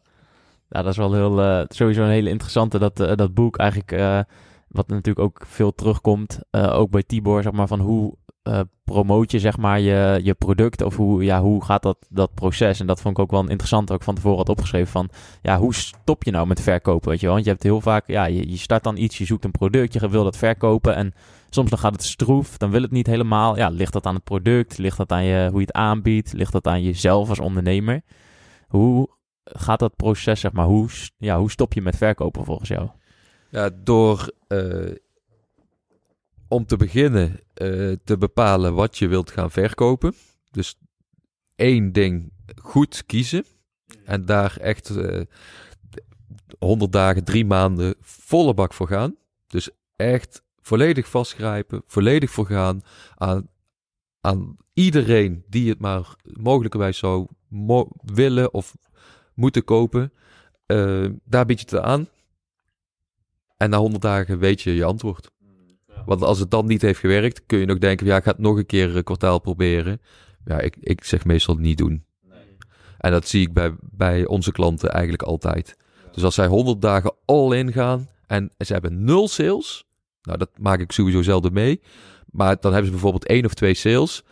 Ja, 0.69 0.81
dat 0.81 0.91
is 0.91 0.97
wel 0.97 1.13
heel, 1.13 1.41
eh, 1.41 1.61
sowieso 1.67 2.03
een 2.03 2.09
hele 2.09 2.29
interessante, 2.29 2.79
dat, 2.79 2.99
eh, 2.99 3.15
dat 3.15 3.33
boek 3.33 3.57
eigenlijk, 3.57 4.25
wat 4.67 4.87
natuurlijk 4.87 5.19
ook 5.19 5.41
veel 5.47 5.75
terugkomt, 5.75 6.39
ook 6.51 6.89
bij 6.89 7.03
Tibor, 7.03 7.43
zeg 7.43 7.51
maar, 7.51 7.67
van 7.67 7.79
hoe 7.79 8.15
eh, 8.49 8.59
promoot 8.83 9.31
je, 9.31 9.39
zeg 9.39 9.57
maar, 9.57 9.79
je, 9.79 10.19
je 10.23 10.33
product, 10.33 10.81
of 10.81 10.95
hoe, 10.95 11.23
ja, 11.23 11.41
hoe 11.41 11.63
gaat 11.65 11.83
dat, 11.83 11.97
dat 12.09 12.33
proces? 12.33 12.79
En 12.79 12.87
dat 12.87 13.01
vond 13.01 13.17
ik 13.17 13.23
ook 13.23 13.31
wel 13.31 13.47
interessant, 13.47 13.91
ook 13.91 14.03
van 14.03 14.15
tevoren 14.15 14.37
had 14.37 14.49
opgeschreven, 14.49 14.91
van, 14.91 15.09
ja, 15.41 15.57
hoe 15.57 15.73
stop 15.73 16.23
je 16.23 16.31
nou 16.31 16.47
met 16.47 16.61
verkopen, 16.61 17.09
weet 17.09 17.19
je 17.19 17.25
wel? 17.25 17.33
Want 17.33 17.45
je 17.45 17.51
hebt 17.51 17.63
heel 17.63 17.81
vaak, 17.81 18.07
ja, 18.07 18.25
je, 18.25 18.49
je 18.49 18.57
start 18.57 18.83
dan 18.83 18.97
iets, 18.97 19.17
je 19.17 19.25
zoekt 19.25 19.43
een 19.43 19.51
product, 19.51 19.93
je 19.93 20.09
wil 20.09 20.23
dat 20.23 20.37
verkopen, 20.37 20.95
en 20.95 21.13
soms 21.49 21.69
dan 21.69 21.79
gaat 21.79 21.91
het 21.91 22.03
stroef, 22.03 22.57
dan 22.57 22.71
wil 22.71 22.81
het 22.81 22.91
niet 22.91 23.07
helemaal. 23.07 23.57
Ja, 23.57 23.69
ligt 23.69 23.93
dat 23.93 24.05
aan 24.05 24.15
het 24.15 24.23
product, 24.23 24.77
ligt 24.77 24.97
dat 24.97 25.11
aan 25.11 25.23
je, 25.23 25.47
hoe 25.49 25.59
je 25.59 25.65
het 25.65 25.75
aanbiedt, 25.75 26.33
ligt 26.33 26.51
dat 26.51 26.67
aan 26.67 26.83
jezelf 26.83 27.29
als 27.29 27.39
ondernemer? 27.39 28.01
Hoe 28.67 29.09
gaat 29.43 29.79
dat 29.79 29.95
proces, 29.95 30.39
zeg 30.39 30.51
maar, 30.51 30.65
hoe, 30.65 30.89
ja, 31.17 31.39
hoe 31.39 31.51
stop 31.51 31.73
je 31.73 31.81
met 31.81 31.97
verkopen 31.97 32.45
volgens 32.45 32.69
jou? 32.69 32.87
Ja, 33.49 33.69
door 33.83 34.31
eh, 34.47 34.59
om 36.49 36.65
te 36.65 36.77
beginnen 36.77 37.39
eh, 37.53 37.91
te 38.03 38.17
bepalen 38.19 38.73
wat 38.73 38.97
je 38.97 39.07
wilt 39.07 39.31
gaan 39.31 39.51
verkopen. 39.51 40.13
Dus 40.51 40.79
één 41.55 41.91
ding 41.91 42.31
goed 42.61 43.05
kiezen. 43.05 43.45
En 44.03 44.25
daar 44.25 44.57
echt 44.57 44.89
eh 44.89 45.21
100 46.59 46.91
dagen, 46.91 47.23
drie 47.23 47.45
maanden 47.45 47.95
volle 48.01 48.53
bak 48.53 48.73
voor 48.73 48.87
gaan. 48.87 49.15
Dus 49.47 49.69
echt 49.95 50.43
volledig 50.61 51.09
vastgrijpen, 51.09 51.83
volledig 51.85 52.29
voor 52.29 52.45
gaan 52.45 52.81
aan, 53.15 53.49
aan 54.21 54.57
iedereen 54.73 55.43
die 55.47 55.69
het 55.69 55.79
maar 55.79 56.15
mogelijkerwijs 56.23 56.97
zou 56.97 57.27
willen 58.03 58.53
of 58.53 58.75
moeten 59.33 59.63
kopen. 59.63 60.13
eh, 60.65 61.05
daar 61.23 61.45
bied 61.45 61.59
je 61.59 61.75
het 61.75 61.85
aan. 61.85 62.07
En 63.57 63.69
na 63.69 63.77
100 63.77 64.01
dagen 64.01 64.39
weet 64.39 64.61
je 64.61 64.75
je 64.75 64.83
antwoord. 64.83 65.31
Want 66.09 66.23
als 66.23 66.39
het 66.39 66.51
dan 66.51 66.65
niet 66.65 66.81
heeft 66.81 66.99
gewerkt, 66.99 67.45
kun 67.45 67.59
je 67.59 67.65
nog 67.65 67.77
denken: 67.77 68.05
ja, 68.05 68.17
ik 68.17 68.23
ga 68.23 68.31
het 68.31 68.39
nog 68.39 68.57
een 68.57 68.65
keer 68.65 68.95
een 68.95 69.03
kwartaal 69.03 69.39
proberen. 69.39 70.01
Ja, 70.45 70.59
ik, 70.59 70.75
ik 70.79 71.03
zeg 71.03 71.25
meestal 71.25 71.55
niet 71.55 71.77
doen. 71.77 72.03
En 72.97 73.11
dat 73.11 73.27
zie 73.27 73.41
ik 73.41 73.53
bij, 73.53 73.75
bij 73.81 74.25
onze 74.25 74.51
klanten 74.51 74.91
eigenlijk 74.91 75.23
altijd. 75.23 75.77
Dus 76.11 76.23
als 76.23 76.35
zij 76.35 76.47
100 76.47 76.81
dagen 76.81 77.15
all 77.25 77.57
in 77.57 77.71
gaan 77.71 78.07
en 78.27 78.51
ze 78.57 78.73
hebben 78.73 79.03
nul 79.03 79.27
sales, 79.27 79.85
nou 80.21 80.37
dat 80.37 80.49
maak 80.59 80.79
ik 80.79 80.91
sowieso 80.91 81.21
zelden 81.21 81.53
mee. 81.53 81.81
Maar 82.31 82.57
dan 82.59 82.71
hebben 82.71 82.85
ze 82.85 82.91
bijvoorbeeld 82.91 83.25
één 83.25 83.45
of 83.45 83.53
twee 83.53 83.73
sales. 83.73 84.23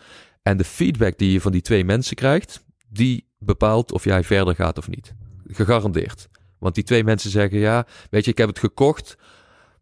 En 0.42 0.58
de 0.58 0.64
feedback 0.64 1.18
die 1.18 1.32
je 1.32 1.42
van 1.42 1.52
die 1.52 1.62
twee 1.62 1.86
mensen 1.86 2.16
krijgt, 2.16 2.64
die 2.90 3.28
bepaalt 3.40 3.92
of 3.92 4.04
jij 4.04 4.24
verder 4.24 4.56
gaat 4.56 4.78
of 4.78 4.90
niet. 4.90 5.14
Gegarandeerd. 5.48 6.28
Want 6.60 6.76
die 6.76 6.84
twee 6.84 7.04
mensen 7.04 7.30
zeggen: 7.30 7.60
ja, 7.60 7.86
weet 8.10 8.26
je, 8.26 8.32
ik 8.32 8.38
heb 8.38 8.48
het 8.48 8.60
gekocht, 8.60 9.18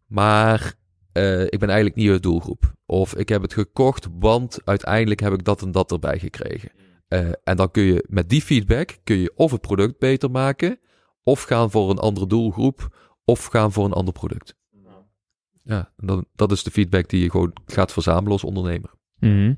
maar 0.06 0.76
eh, 1.16 1.42
ik 1.42 1.58
ben 1.58 1.68
eigenlijk 1.68 1.96
niet 1.96 2.06
je 2.06 2.20
doelgroep. 2.20 2.74
Of 2.86 3.14
ik 3.14 3.28
heb 3.28 3.42
het 3.42 3.52
gekocht, 3.52 4.08
want 4.18 4.58
uiteindelijk 4.64 5.20
heb 5.20 5.32
ik 5.32 5.44
dat 5.44 5.62
en 5.62 5.72
dat 5.72 5.92
erbij 5.92 6.18
gekregen. 6.18 6.70
Eh, 7.08 7.28
en 7.44 7.56
dan 7.56 7.70
kun 7.70 7.82
je 7.82 8.04
met 8.08 8.28
die 8.28 8.42
feedback 8.42 8.98
kun 9.04 9.16
je 9.16 9.32
of 9.36 9.50
het 9.50 9.60
product 9.60 9.98
beter 9.98 10.30
maken, 10.30 10.78
of 11.22 11.42
gaan 11.42 11.70
voor 11.70 11.90
een 11.90 11.98
andere 11.98 12.26
doelgroep, 12.26 12.96
of 13.24 13.44
gaan 13.44 13.72
voor 13.72 13.84
een 13.84 13.92
ander 13.92 14.12
product. 14.12 14.54
Ja, 15.62 15.92
dan, 15.96 16.26
dat 16.34 16.52
is 16.52 16.62
de 16.62 16.70
feedback 16.70 17.08
die 17.08 17.22
je 17.22 17.30
gewoon 17.30 17.52
gaat 17.66 17.92
verzamelen 17.92 18.32
als 18.32 18.44
ondernemer. 18.44 18.90
Mhm. 19.18 19.54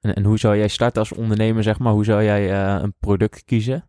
en, 0.00 0.14
en 0.14 0.24
hoe 0.24 0.38
zou 0.38 0.56
jij 0.56 0.68
starten 0.68 1.00
als 1.00 1.12
ondernemer, 1.12 1.62
zeg 1.62 1.78
maar? 1.78 1.92
Hoe 1.92 2.04
zou 2.04 2.22
jij 2.22 2.52
eh, 2.52 2.82
een 2.82 2.94
product 3.00 3.44
kiezen? 3.44 3.88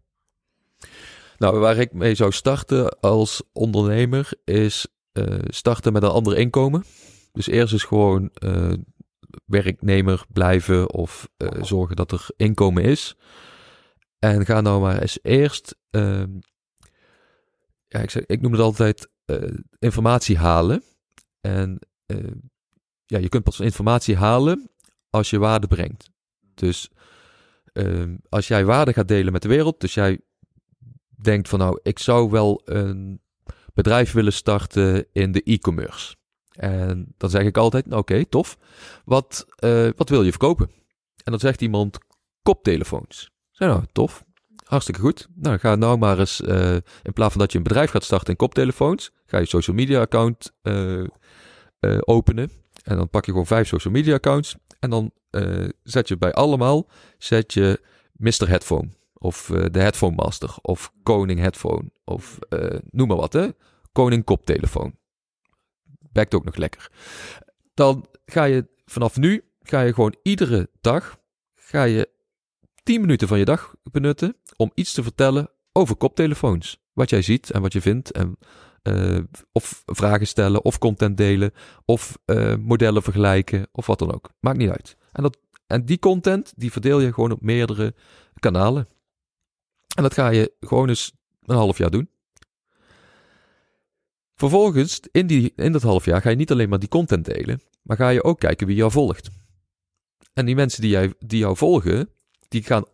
Nou, 1.37 1.59
waar 1.59 1.77
ik 1.77 1.93
mee 1.93 2.15
zou 2.15 2.31
starten 2.31 2.99
als 2.99 3.43
ondernemer 3.53 4.31
is 4.43 4.87
starten 5.47 5.93
met 5.93 6.03
een 6.03 6.09
ander 6.09 6.37
inkomen. 6.37 6.83
Dus 7.31 7.47
eerst 7.47 7.73
is 7.73 7.83
gewoon 7.83 8.29
eh, 8.33 8.73
werknemer 9.45 10.25
blijven 10.29 10.93
of 10.93 11.29
eh, 11.37 11.63
zorgen 11.63 11.95
dat 11.95 12.11
er 12.11 12.27
inkomen 12.35 12.83
is. 12.83 13.17
En 14.19 14.45
ga 14.45 14.61
nou 14.61 14.81
maar 14.81 15.01
eens 15.01 15.19
eerst, 15.21 15.75
ehm, 15.89 16.39
ja, 17.87 17.99
ik, 17.99 18.09
zeg, 18.09 18.25
ik 18.25 18.41
noem 18.41 18.51
het 18.51 18.61
altijd 18.61 19.09
eh, 19.25 19.57
informatie 19.79 20.37
halen. 20.37 20.83
En 21.41 21.79
eh, 22.05 22.31
ja, 23.05 23.17
je 23.17 23.29
kunt 23.29 23.43
pas 23.43 23.59
informatie 23.59 24.15
halen 24.15 24.69
als 25.09 25.29
je 25.29 25.39
waarde 25.39 25.67
brengt. 25.67 26.09
Dus 26.53 26.89
ehm, 27.73 28.15
als 28.29 28.47
jij 28.47 28.65
waarde 28.65 28.93
gaat 28.93 29.07
delen 29.07 29.33
met 29.33 29.41
de 29.41 29.47
wereld, 29.47 29.79
dus 29.79 29.93
jij 29.93 30.19
denkt 31.21 31.49
van 31.49 31.59
nou, 31.59 31.79
ik 31.83 31.99
zou 31.99 32.29
wel 32.29 32.61
een 32.65 33.21
bedrijf 33.73 34.11
willen 34.11 34.33
starten 34.33 35.05
in 35.11 35.31
de 35.31 35.43
e-commerce. 35.43 36.15
En 36.59 37.13
dan 37.17 37.29
zeg 37.29 37.43
ik 37.43 37.57
altijd, 37.57 37.85
nou, 37.85 38.01
oké, 38.01 38.25
tof. 38.25 38.57
Wat, 39.05 39.45
eh, 39.55 39.89
wat 39.95 40.09
wil 40.09 40.23
je 40.23 40.29
verkopen? 40.29 40.69
En 41.23 41.31
dan 41.31 41.39
zegt 41.39 41.61
iemand, 41.61 41.97
koptelefoons. 42.41 43.31
Zeg 43.51 43.69
nou, 43.69 43.83
tof. 43.91 44.23
Hartstikke 44.63 45.01
goed. 45.01 45.27
Nou, 45.35 45.57
ga 45.57 45.75
nou 45.75 45.97
maar 45.97 46.19
eens, 46.19 46.41
eh, 46.41 46.73
in 47.03 47.13
plaats 47.13 47.31
van 47.31 47.41
dat 47.41 47.51
je 47.51 47.57
een 47.57 47.63
bedrijf 47.63 47.89
gaat 47.89 48.03
starten 48.03 48.29
in 48.29 48.35
koptelefoons, 48.35 49.11
ga 49.25 49.37
je 49.37 49.45
social 49.45 49.75
media 49.75 49.99
account 49.99 50.51
eh, 50.61 51.03
openen. 51.99 52.51
En 52.83 52.97
dan 52.97 53.09
pak 53.09 53.25
je 53.25 53.31
gewoon 53.31 53.47
vijf 53.47 53.67
social 53.67 53.93
media 53.93 54.13
accounts. 54.13 54.55
En 54.79 54.89
dan 54.89 55.11
zet 55.83 56.07
je 56.07 56.17
bij 56.17 56.33
allemaal, 56.33 56.89
zet 57.17 57.53
je 57.53 57.81
Mr. 58.11 58.47
Headphone. 58.47 58.89
Of 59.19 59.49
eh, 59.49 59.65
de 59.71 59.79
Headphone 59.79 60.15
Master. 60.15 60.55
Of 60.61 60.93
Koning 61.03 61.39
Headphone. 61.39 61.91
Of 62.03 62.39
eh, 62.49 62.79
noem 62.91 63.07
maar 63.07 63.17
wat, 63.17 63.33
hè. 63.33 63.47
Koning 63.91 64.23
koptelefoon. 64.23 64.95
Bekt 66.11 66.33
ook 66.33 66.45
nog 66.45 66.55
lekker. 66.55 66.91
Dan 67.73 68.07
ga 68.25 68.43
je 68.43 68.67
vanaf 68.85 69.17
nu, 69.17 69.43
ga 69.61 69.81
je 69.81 69.93
gewoon 69.93 70.15
iedere 70.23 70.69
dag, 70.81 71.19
ga 71.55 71.83
je 71.83 72.09
10 72.83 73.01
minuten 73.01 73.27
van 73.27 73.37
je 73.39 73.45
dag 73.45 73.75
benutten 73.83 74.35
om 74.55 74.71
iets 74.73 74.93
te 74.93 75.03
vertellen 75.03 75.49
over 75.71 75.95
koptelefoons. 75.95 76.81
Wat 76.93 77.09
jij 77.09 77.21
ziet 77.21 77.51
en 77.51 77.61
wat 77.61 77.73
je 77.73 77.81
vindt. 77.81 78.11
En, 78.11 78.37
eh, 78.81 79.17
of 79.51 79.83
vragen 79.85 80.27
stellen, 80.27 80.63
of 80.63 80.77
content 80.77 81.17
delen, 81.17 81.51
of 81.85 82.17
modellen 82.59 83.03
vergelijken, 83.03 83.67
of 83.71 83.85
wat 83.85 83.99
dan 83.99 84.13
ook. 84.13 84.29
Maakt 84.39 84.57
niet 84.57 84.69
uit. 84.69 84.97
En, 85.11 85.23
dat, 85.23 85.37
en 85.67 85.85
die 85.85 85.99
content, 85.99 86.53
die 86.55 86.71
verdeel 86.71 86.99
je 86.99 87.13
gewoon 87.13 87.31
op 87.31 87.41
meerdere 87.41 87.93
kanalen. 88.39 88.87
En 89.99 90.05
dat 90.05 90.13
ga 90.13 90.29
je 90.29 90.53
gewoon 90.59 90.89
eens 90.89 91.13
een 91.45 91.55
half 91.55 91.77
jaar 91.77 91.89
doen. 91.89 92.09
Vervolgens, 94.35 94.99
in, 95.11 95.27
die, 95.27 95.53
in 95.55 95.71
dat 95.71 95.81
half 95.81 96.05
jaar, 96.05 96.21
ga 96.21 96.29
je 96.29 96.35
niet 96.35 96.51
alleen 96.51 96.69
maar 96.69 96.79
die 96.79 96.89
content 96.89 97.25
delen, 97.25 97.61
maar 97.81 97.97
ga 97.97 98.09
je 98.09 98.23
ook 98.23 98.39
kijken 98.39 98.67
wie 98.67 98.75
jou 98.75 98.91
volgt. 98.91 99.29
En 100.33 100.45
die 100.45 100.55
mensen 100.55 100.81
die, 100.81 100.89
jij, 100.89 101.13
die 101.19 101.39
jou 101.39 101.57
volgen, 101.57 102.09
die 102.47 102.63
gaan 102.63 102.85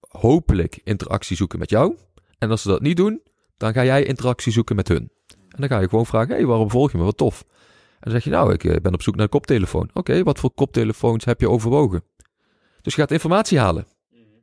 hopelijk 0.00 0.80
interactie 0.84 1.36
zoeken 1.36 1.58
met 1.58 1.70
jou. 1.70 1.96
En 2.38 2.50
als 2.50 2.62
ze 2.62 2.68
dat 2.68 2.82
niet 2.82 2.96
doen, 2.96 3.22
dan 3.56 3.72
ga 3.72 3.84
jij 3.84 4.04
interactie 4.04 4.52
zoeken 4.52 4.76
met 4.76 4.88
hun. 4.88 5.10
En 5.28 5.60
dan 5.60 5.68
ga 5.68 5.80
je 5.80 5.88
gewoon 5.88 6.06
vragen, 6.06 6.34
hey, 6.34 6.46
waarom 6.46 6.70
volg 6.70 6.92
je 6.92 6.98
me? 6.98 7.04
Wat 7.04 7.16
tof. 7.16 7.44
En 7.90 7.96
dan 8.00 8.12
zeg 8.12 8.24
je, 8.24 8.30
nou, 8.30 8.52
ik 8.52 8.64
eh, 8.64 8.80
ben 8.80 8.94
op 8.94 9.02
zoek 9.02 9.14
naar 9.14 9.24
een 9.24 9.30
koptelefoon. 9.30 9.90
Oké, 9.92 10.22
wat 10.22 10.38
voor 10.38 10.50
koptelefoons 10.50 11.24
heb 11.24 11.40
je 11.40 11.48
overwogen? 11.48 12.04
Dus 12.80 12.94
je 12.94 13.00
gaat 13.00 13.10
informatie 13.10 13.58
halen. 13.58 13.86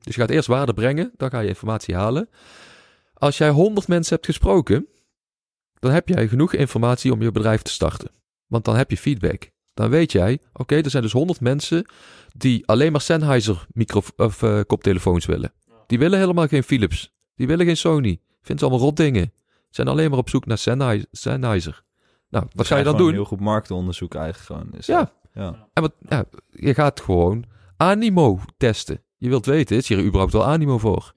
Dus 0.07 0.15
je 0.15 0.21
gaat 0.21 0.29
eerst 0.29 0.47
waarde 0.47 0.73
brengen, 0.73 1.11
dan 1.17 1.29
ga 1.29 1.39
je 1.39 1.47
informatie 1.47 1.95
halen. 1.95 2.29
Als 3.13 3.37
jij 3.37 3.49
100 3.49 3.87
mensen 3.87 4.13
hebt 4.15 4.25
gesproken, 4.25 4.87
dan 5.79 5.91
heb 5.91 6.07
jij 6.09 6.27
genoeg 6.27 6.53
informatie 6.53 7.11
om 7.11 7.21
je 7.21 7.31
bedrijf 7.31 7.61
te 7.61 7.71
starten. 7.71 8.11
Want 8.47 8.65
dan 8.65 8.75
heb 8.75 8.89
je 8.91 8.97
feedback. 8.97 9.49
Dan 9.73 9.89
weet 9.89 10.11
jij, 10.11 10.39
oké, 10.53 10.75
er 10.75 10.89
zijn 10.89 11.03
dus 11.03 11.11
100 11.11 11.39
mensen 11.41 11.85
die 12.35 12.67
alleen 12.67 12.91
maar 12.91 13.01
Sennheiser 13.01 13.65
micro 13.73 14.01
of, 14.17 14.43
eh, 14.43 14.59
koptelefoons 14.67 15.25
willen. 15.25 15.53
Die 15.87 15.99
willen 15.99 16.19
helemaal 16.19 16.47
geen 16.47 16.63
Philips. 16.63 17.13
Die 17.35 17.47
willen 17.47 17.65
geen 17.65 17.77
Sony. 17.77 18.19
Vinden 18.41 18.57
ze 18.59 18.65
allemaal 18.65 18.85
rot 18.87 18.97
dingen. 18.97 19.33
Zijn 19.69 19.87
alleen 19.87 20.09
maar 20.09 20.19
op 20.19 20.29
zoek 20.29 20.45
naar 20.45 20.57
Sennhei- 20.57 21.05
Sennheiser. 21.11 21.83
Nou, 22.29 22.45
wat 22.55 22.67
ga 22.67 22.77
je 22.77 22.83
dan 22.83 22.97
doen? 22.97 23.11
Heel 23.11 23.25
goed 23.25 23.39
marktonderzoek 23.39 24.15
eigenlijk 24.15 24.45
gewoon. 24.45 24.73
Is 24.79 24.85
Ja. 24.85 24.97
dat. 24.99 25.11
ja. 25.33 25.67
En 25.73 25.81
wat, 25.81 25.93
ja, 26.09 26.25
je 26.49 26.73
gaat 26.73 27.01
gewoon 27.01 27.45
animo 27.77 28.39
testen. 28.57 29.01
Je 29.17 29.29
wilt 29.29 29.45
weten, 29.45 29.77
is 29.77 29.87
hier 29.87 30.03
überhaupt 30.03 30.33
wel 30.33 30.45
animo 30.45 30.77
voor? 30.77 31.13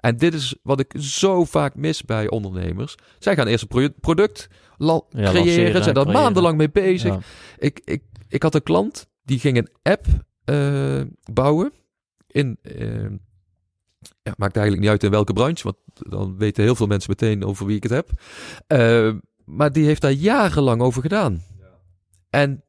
En 0.00 0.16
dit 0.16 0.34
is 0.34 0.54
wat 0.62 0.80
ik 0.80 0.94
zo 0.98 1.44
vaak 1.44 1.74
mis 1.74 2.02
bij 2.04 2.28
ondernemers. 2.30 2.94
Zij 3.18 3.34
gaan 3.34 3.46
eerst 3.46 3.62
een 3.62 3.68
pro- 3.68 3.88
product 4.00 4.48
Ja, 4.78 5.00
creëren, 5.10 5.82
zijn 5.82 5.94
daar 5.94 6.04
creëren. 6.04 6.22
maandenlang 6.22 6.56
mee 6.56 6.70
bezig. 6.70 7.14
Ja. 7.14 7.20
Ik, 7.58 7.80
ik, 7.84 8.02
ik 8.28 8.42
had 8.42 8.54
een 8.54 8.62
klant 8.62 9.08
die 9.22 9.38
ging 9.38 9.56
een 9.56 9.68
app 9.82 10.06
eh, 10.44 11.00
bouwen. 11.32 11.72
In, 12.26 12.58
eh, 12.62 13.02
ja, 14.22 14.34
maakt 14.36 14.56
eigenlijk 14.56 14.80
niet 14.80 14.88
uit 14.90 15.02
in 15.04 15.10
welke 15.10 15.32
branche, 15.32 15.62
want 15.62 15.76
dan 15.94 16.36
weten 16.38 16.62
heel 16.64 16.74
veel 16.74 16.86
mensen 16.86 17.10
meteen 17.10 17.44
over 17.44 17.66
wie 17.66 17.76
ik 17.76 17.82
het 17.82 17.92
heb. 17.92 18.10
Eh, 18.66 19.12
maar 19.44 19.72
die 19.72 19.84
heeft 19.84 20.00
daar 20.00 20.10
jarenlang 20.12 20.80
over 20.82 21.02
gedaan. 21.02 21.42
En 22.30 22.64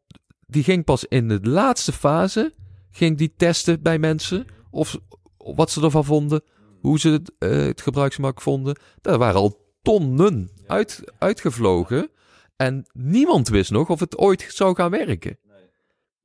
die 0.47 0.63
ging 0.63 0.83
pas 0.83 1.05
in 1.05 1.27
de 1.27 1.39
laatste 1.41 1.91
fase, 1.91 2.53
ging 2.91 3.17
die 3.17 3.33
testen 3.37 3.81
bij 3.81 3.99
mensen 3.99 4.45
of 4.71 4.97
wat 5.37 5.71
ze 5.71 5.81
ervan 5.81 6.05
vonden, 6.05 6.43
hoe 6.81 6.99
ze 6.99 7.09
het, 7.09 7.31
eh, 7.37 7.49
het 7.49 7.81
gebruiksgemak 7.81 8.41
vonden. 8.41 8.79
Daar 9.01 9.17
waren 9.17 9.39
al 9.39 9.59
tonnen 9.81 10.51
uit, 10.67 11.03
uitgevlogen. 11.17 12.09
En 12.55 12.85
niemand 12.93 13.47
wist 13.47 13.71
nog 13.71 13.89
of 13.89 13.99
het 13.99 14.17
ooit 14.17 14.47
zou 14.49 14.75
gaan 14.75 14.91
werken. 14.91 15.37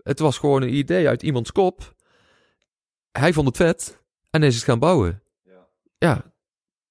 Het 0.03 0.18
was 0.18 0.38
gewoon 0.38 0.62
een 0.62 0.74
idee 0.74 1.09
uit 1.09 1.22
iemands 1.22 1.53
kop. 1.53 1.94
Hij 3.12 3.32
vond 3.32 3.47
het 3.47 3.57
vet 3.57 4.03
en 4.30 4.42
is 4.42 4.55
het 4.55 4.64
gaan 4.64 4.78
bouwen. 4.78 5.22
Ja. 5.99 6.34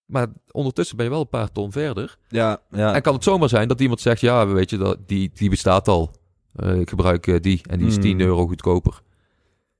Maar 0.05 0.27
ondertussen 0.51 0.95
ben 0.95 1.05
je 1.05 1.11
wel 1.11 1.21
een 1.21 1.29
paar 1.29 1.51
ton 1.51 1.71
verder. 1.71 2.17
Ja, 2.27 2.61
ja. 2.71 2.93
En 2.93 3.01
kan 3.01 3.13
het 3.13 3.23
zomaar 3.23 3.49
zijn 3.49 3.67
dat 3.67 3.81
iemand 3.81 4.01
zegt: 4.01 4.21
Ja, 4.21 4.47
weet 4.47 4.69
je, 4.69 4.77
dat, 4.77 5.07
die, 5.07 5.31
die 5.33 5.49
bestaat 5.49 5.87
al. 5.87 6.11
Eh, 6.55 6.79
ik 6.79 6.89
gebruik 6.89 7.27
eh, 7.27 7.41
die 7.41 7.61
en 7.69 7.77
die 7.77 7.87
is 7.87 7.93
Hmm. 7.93 8.03
10 8.03 8.19
euro 8.19 8.47
goedkoper. 8.47 9.01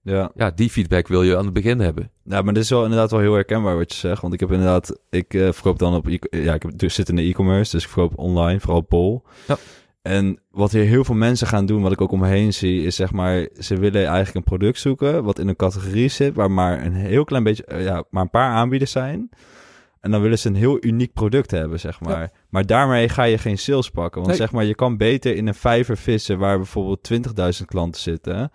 Ja. 0.06 0.32
Ja, 0.36 0.51
die 0.51 0.70
feedback 0.70 1.08
wil 1.08 1.24
je 1.24 1.38
aan 1.38 1.45
het 1.45 1.53
begin 1.53 1.80
hebben. 1.80 2.12
Ja, 2.24 2.41
maar 2.41 2.53
dit 2.53 2.64
is 2.64 2.70
wel 2.70 2.84
inderdaad 2.84 3.12
wel 3.12 3.20
heel 3.20 3.34
herkenbaar 3.34 3.78
wat 3.78 3.93
je 3.93 3.99
zegt. 3.99 4.22
Want 4.22 4.34
ik 4.34 4.39
heb 4.39 4.51
inderdaad, 4.51 4.99
ik 5.10 5.34
eh, 5.34 5.41
verkoop 5.51 5.80
dan 5.80 5.95
op, 5.95 6.08
e- 6.08 6.18
ja, 6.30 6.53
ik 6.53 6.62
heb, 6.62 6.78
dus 6.78 6.93
zit 6.93 7.10
in 7.10 7.16
de 7.16 7.22
e-commerce, 7.22 7.72
dus 7.72 7.84
ik 7.84 7.89
verkoop 7.89 8.18
online, 8.18 8.60
vooral 8.60 8.82
Pol. 8.82 9.24
Ja. 9.47 9.58
En 10.01 10.39
wat 10.51 10.72
hier 10.72 10.84
heel 10.84 11.03
veel 11.03 11.16
mensen 11.16 11.47
gaan 11.47 11.66
doen, 11.66 11.82
wat 11.82 11.91
ik 11.91 12.01
ook 12.01 12.12
om 12.12 12.20
me 12.20 12.28
heen 12.28 12.53
zie, 12.53 12.84
is 12.84 12.95
zeg 12.95 13.12
maar, 13.12 13.47
ze 13.60 13.76
willen 13.78 14.06
eigenlijk 14.06 14.36
een 14.36 14.58
product 14.58 14.80
zoeken 14.80 15.24
wat 15.24 15.39
in 15.39 15.47
een 15.47 15.56
categorie 15.56 16.08
zit, 16.10 16.36
waar 16.36 16.51
maar 16.51 16.86
een 16.86 16.93
heel 16.93 17.24
klein 17.24 17.43
beetje, 17.43 17.66
eh, 17.66 17.84
ja, 17.84 18.03
maar 18.10 18.22
een 18.22 18.30
paar 18.30 18.51
aanbieders 18.51 18.91
zijn. 18.91 19.30
En 19.99 20.12
dan 20.12 20.22
willen 20.22 20.39
ze 20.39 20.47
een 20.47 20.56
heel 20.56 20.78
uniek 20.86 21.14
product 21.14 21.51
hebben, 21.51 21.80
zeg 21.80 21.99
maar. 22.01 22.32
Maar 22.49 22.66
daarmee 22.66 23.10
ga 23.10 23.24
je 23.24 23.38
geen 23.38 23.58
sales 23.58 23.89
pakken. 23.89 24.16
Want 24.22 24.28
Nee. 24.28 24.38
zeg 24.38 24.51
maar, 24.51 24.64
je 24.66 24.76
kan 24.76 24.97
beter 24.97 25.36
in 25.36 25.47
een 25.47 25.56
vijver 25.56 25.97
vissen 25.97 26.38
waar 26.38 26.58
bijvoorbeeld 26.58 27.03
20.000 27.03 27.66
klanten 27.68 28.01
zitten, 28.01 28.51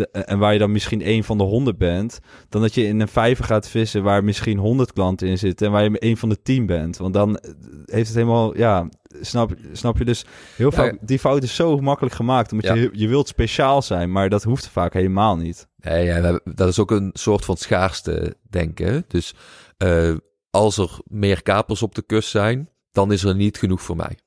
de, 0.00 0.10
en 0.10 0.38
waar 0.38 0.52
je 0.52 0.58
dan 0.58 0.72
misschien 0.72 1.02
één 1.02 1.24
van 1.24 1.38
de 1.38 1.44
honderd 1.44 1.78
bent, 1.78 2.18
dan 2.48 2.60
dat 2.60 2.74
je 2.74 2.86
in 2.86 3.00
een 3.00 3.08
vijver 3.08 3.44
gaat 3.44 3.68
vissen 3.68 4.02
waar 4.02 4.24
misschien 4.24 4.58
honderd 4.58 4.92
klanten 4.92 5.28
in 5.28 5.38
zitten 5.38 5.66
en 5.66 5.72
waar 5.72 5.82
je 5.82 5.98
één 5.98 6.16
van 6.16 6.28
de 6.28 6.42
tien 6.42 6.66
bent. 6.66 6.96
Want 6.96 7.14
dan 7.14 7.36
eh, 7.36 7.50
heeft 7.84 8.06
het 8.06 8.16
helemaal, 8.16 8.56
ja, 8.56 8.88
snap, 9.20 9.52
snap 9.72 9.98
je 9.98 10.04
dus 10.04 10.24
heel 10.56 10.72
vaak, 10.72 10.92
ja. 10.92 10.98
die 11.00 11.18
fout 11.18 11.42
is 11.42 11.54
zo 11.54 11.78
makkelijk 11.78 12.14
gemaakt, 12.14 12.52
omdat 12.52 12.66
Ja. 12.66 12.74
je, 12.74 12.88
je 12.92 13.08
wilt 13.08 13.28
speciaal 13.28 13.82
zijn, 13.82 14.12
maar 14.12 14.28
dat 14.28 14.42
hoeft 14.42 14.68
vaak 14.68 14.92
helemaal 14.92 15.36
niet. 15.36 15.68
Nee, 15.76 16.04
ja, 16.04 16.40
dat 16.44 16.68
is 16.68 16.78
ook 16.78 16.90
een 16.90 17.10
soort 17.12 17.44
van 17.44 17.56
schaarste 17.56 18.36
denken. 18.50 19.04
Dus 19.08 19.34
eh, 19.76 20.14
als 20.50 20.78
er 20.78 20.98
meer 21.04 21.42
kapers 21.42 21.82
op 21.82 21.94
de 21.94 22.02
kust 22.02 22.28
zijn, 22.30 22.68
dan 22.92 23.12
is 23.12 23.24
er 23.24 23.34
niet 23.34 23.58
genoeg 23.58 23.82
voor 23.82 23.96
mij. 23.96 24.18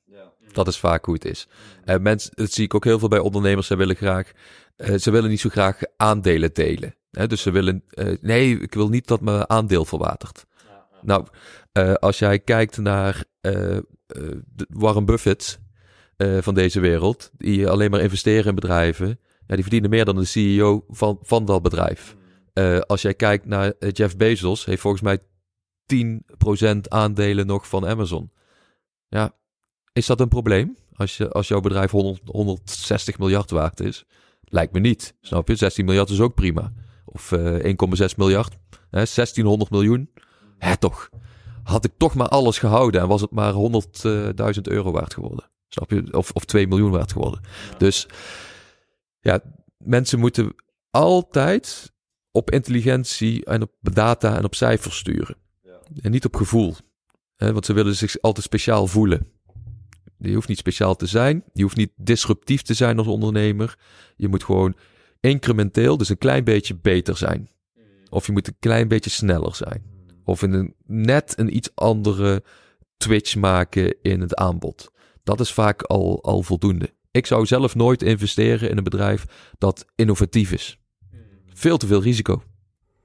Dat 0.52 0.68
is 0.68 0.78
vaak 0.78 1.04
hoe 1.04 1.14
het 1.14 1.24
is. 1.24 1.48
En 1.84 2.02
mensen, 2.02 2.30
dat 2.34 2.52
zie 2.52 2.64
ik 2.64 2.74
ook 2.74 2.84
heel 2.84 2.98
veel 2.98 3.08
bij 3.08 3.18
ondernemers. 3.18 3.66
Ze 3.66 3.76
willen 3.76 3.96
graag, 3.96 4.30
eh, 4.76 4.94
ze 4.94 5.10
willen 5.10 5.30
niet 5.30 5.40
zo 5.40 5.48
graag 5.48 5.80
aandelen 5.96 6.54
delen. 6.54 6.94
Hè? 7.10 7.26
Dus 7.26 7.42
ze 7.42 7.50
willen, 7.50 7.84
eh, 7.88 8.16
nee, 8.20 8.60
ik 8.60 8.74
wil 8.74 8.88
niet 8.88 9.06
dat 9.06 9.20
mijn 9.20 9.50
aandeel 9.50 9.84
verwatert. 9.84 10.46
Nou, 11.02 11.26
eh, 11.72 11.94
als 11.94 12.18
jij 12.18 12.38
kijkt 12.38 12.78
naar 12.78 13.24
Warren 14.68 15.04
Buffett 15.04 15.62
van 16.40 16.54
deze 16.54 16.80
wereld, 16.80 17.30
die 17.36 17.68
alleen 17.68 17.90
maar 17.90 18.00
investeren 18.00 18.48
in 18.48 18.54
bedrijven, 18.54 19.20
ja, 19.46 19.54
die 19.54 19.62
verdienen 19.62 19.90
meer 19.90 20.04
dan 20.04 20.16
de 20.16 20.24
CEO 20.24 20.84
van, 20.88 21.18
van 21.22 21.44
dat 21.44 21.62
bedrijf. 21.62 22.16
Eh, 22.52 22.78
als 22.78 23.02
jij 23.02 23.14
kijkt 23.14 23.46
naar 23.46 23.72
Jeff 23.78 24.16
Bezos, 24.16 24.64
heeft 24.64 24.80
volgens 24.80 25.02
mij 25.02 25.18
10% 25.86 26.88
aandelen 26.88 27.46
nog 27.46 27.68
van 27.68 27.86
Amazon. 27.86 28.32
Ja, 29.08 29.32
is 29.92 30.06
dat 30.06 30.20
een 30.20 30.28
probleem? 30.28 30.76
Als, 30.92 31.16
je, 31.16 31.30
als 31.30 31.48
jouw 31.48 31.60
bedrijf 31.60 31.90
100, 31.90 32.20
160 32.24 33.18
miljard 33.18 33.50
waard 33.50 33.80
is? 33.80 34.04
Lijkt 34.44 34.72
me 34.72 34.80
niet. 34.80 35.14
Snap 35.20 35.48
je? 35.48 35.56
16 35.56 35.84
miljard 35.84 36.10
is 36.10 36.20
ook 36.20 36.34
prima. 36.34 36.72
Of 37.04 37.32
eh 37.32 37.74
1,6 38.00 38.16
miljard. 38.16 38.56
Hè, 38.70 39.04
1600 39.04 39.70
miljoen. 39.70 40.10
Hè, 40.58 40.76
toch. 40.76 41.10
Had 41.62 41.84
ik 41.84 41.92
toch 41.96 42.14
maar 42.14 42.28
alles 42.28 42.58
gehouden 42.58 43.00
en 43.00 43.08
was 43.08 43.20
het 43.20 43.30
maar 43.30 43.52
100.000 43.52 44.60
euro 44.62 44.90
waard 44.92 45.14
geworden. 45.14 45.50
Snap 45.68 45.90
je? 45.90 46.12
Of, 46.12 46.30
of 46.30 46.44
2 46.44 46.66
miljoen 46.66 46.90
waard 46.90 47.12
geworden. 47.12 47.40
Dus 47.78 48.06
ja, 49.20 49.40
mensen 49.76 50.18
moeten 50.18 50.54
altijd 50.90 51.92
op 52.30 52.50
intelligentie 52.50 53.44
en 53.44 53.62
op 53.62 53.70
data 53.80 54.36
en 54.36 54.44
op 54.44 54.54
cijfers 54.54 54.96
sturen. 54.96 55.36
En 56.00 56.10
niet 56.10 56.24
op 56.24 56.36
gevoel. 56.36 56.74
Hè, 57.36 57.52
want 57.52 57.66
ze 57.66 57.72
willen 57.72 57.94
zich 57.94 58.20
altijd 58.20 58.44
speciaal 58.44 58.86
voelen. 58.86 59.26
Je 60.28 60.34
hoeft 60.34 60.48
niet 60.48 60.58
speciaal 60.58 60.96
te 60.96 61.06
zijn. 61.06 61.44
Je 61.52 61.62
hoeft 61.62 61.76
niet 61.76 61.92
disruptief 61.96 62.62
te 62.62 62.74
zijn 62.74 62.98
als 62.98 63.06
ondernemer. 63.06 63.78
Je 64.16 64.28
moet 64.28 64.44
gewoon 64.44 64.74
incrementeel, 65.20 65.96
dus 65.96 66.08
een 66.08 66.18
klein 66.18 66.44
beetje 66.44 66.76
beter 66.76 67.16
zijn. 67.16 67.48
Of 68.10 68.26
je 68.26 68.32
moet 68.32 68.46
een 68.46 68.56
klein 68.58 68.88
beetje 68.88 69.10
sneller 69.10 69.54
zijn. 69.54 69.82
Of 70.24 70.42
in 70.42 70.52
een 70.52 70.74
net 70.86 71.38
een 71.38 71.56
iets 71.56 71.70
andere 71.74 72.42
twitch 72.96 73.36
maken 73.36 73.96
in 74.02 74.20
het 74.20 74.34
aanbod. 74.34 74.90
Dat 75.22 75.40
is 75.40 75.52
vaak 75.52 75.82
al, 75.82 76.22
al 76.22 76.42
voldoende. 76.42 76.92
Ik 77.10 77.26
zou 77.26 77.46
zelf 77.46 77.74
nooit 77.74 78.02
investeren 78.02 78.70
in 78.70 78.76
een 78.76 78.84
bedrijf 78.84 79.24
dat 79.58 79.84
innovatief 79.94 80.52
is. 80.52 80.78
Veel 81.52 81.76
te 81.76 81.86
veel 81.86 82.02
risico. 82.02 82.42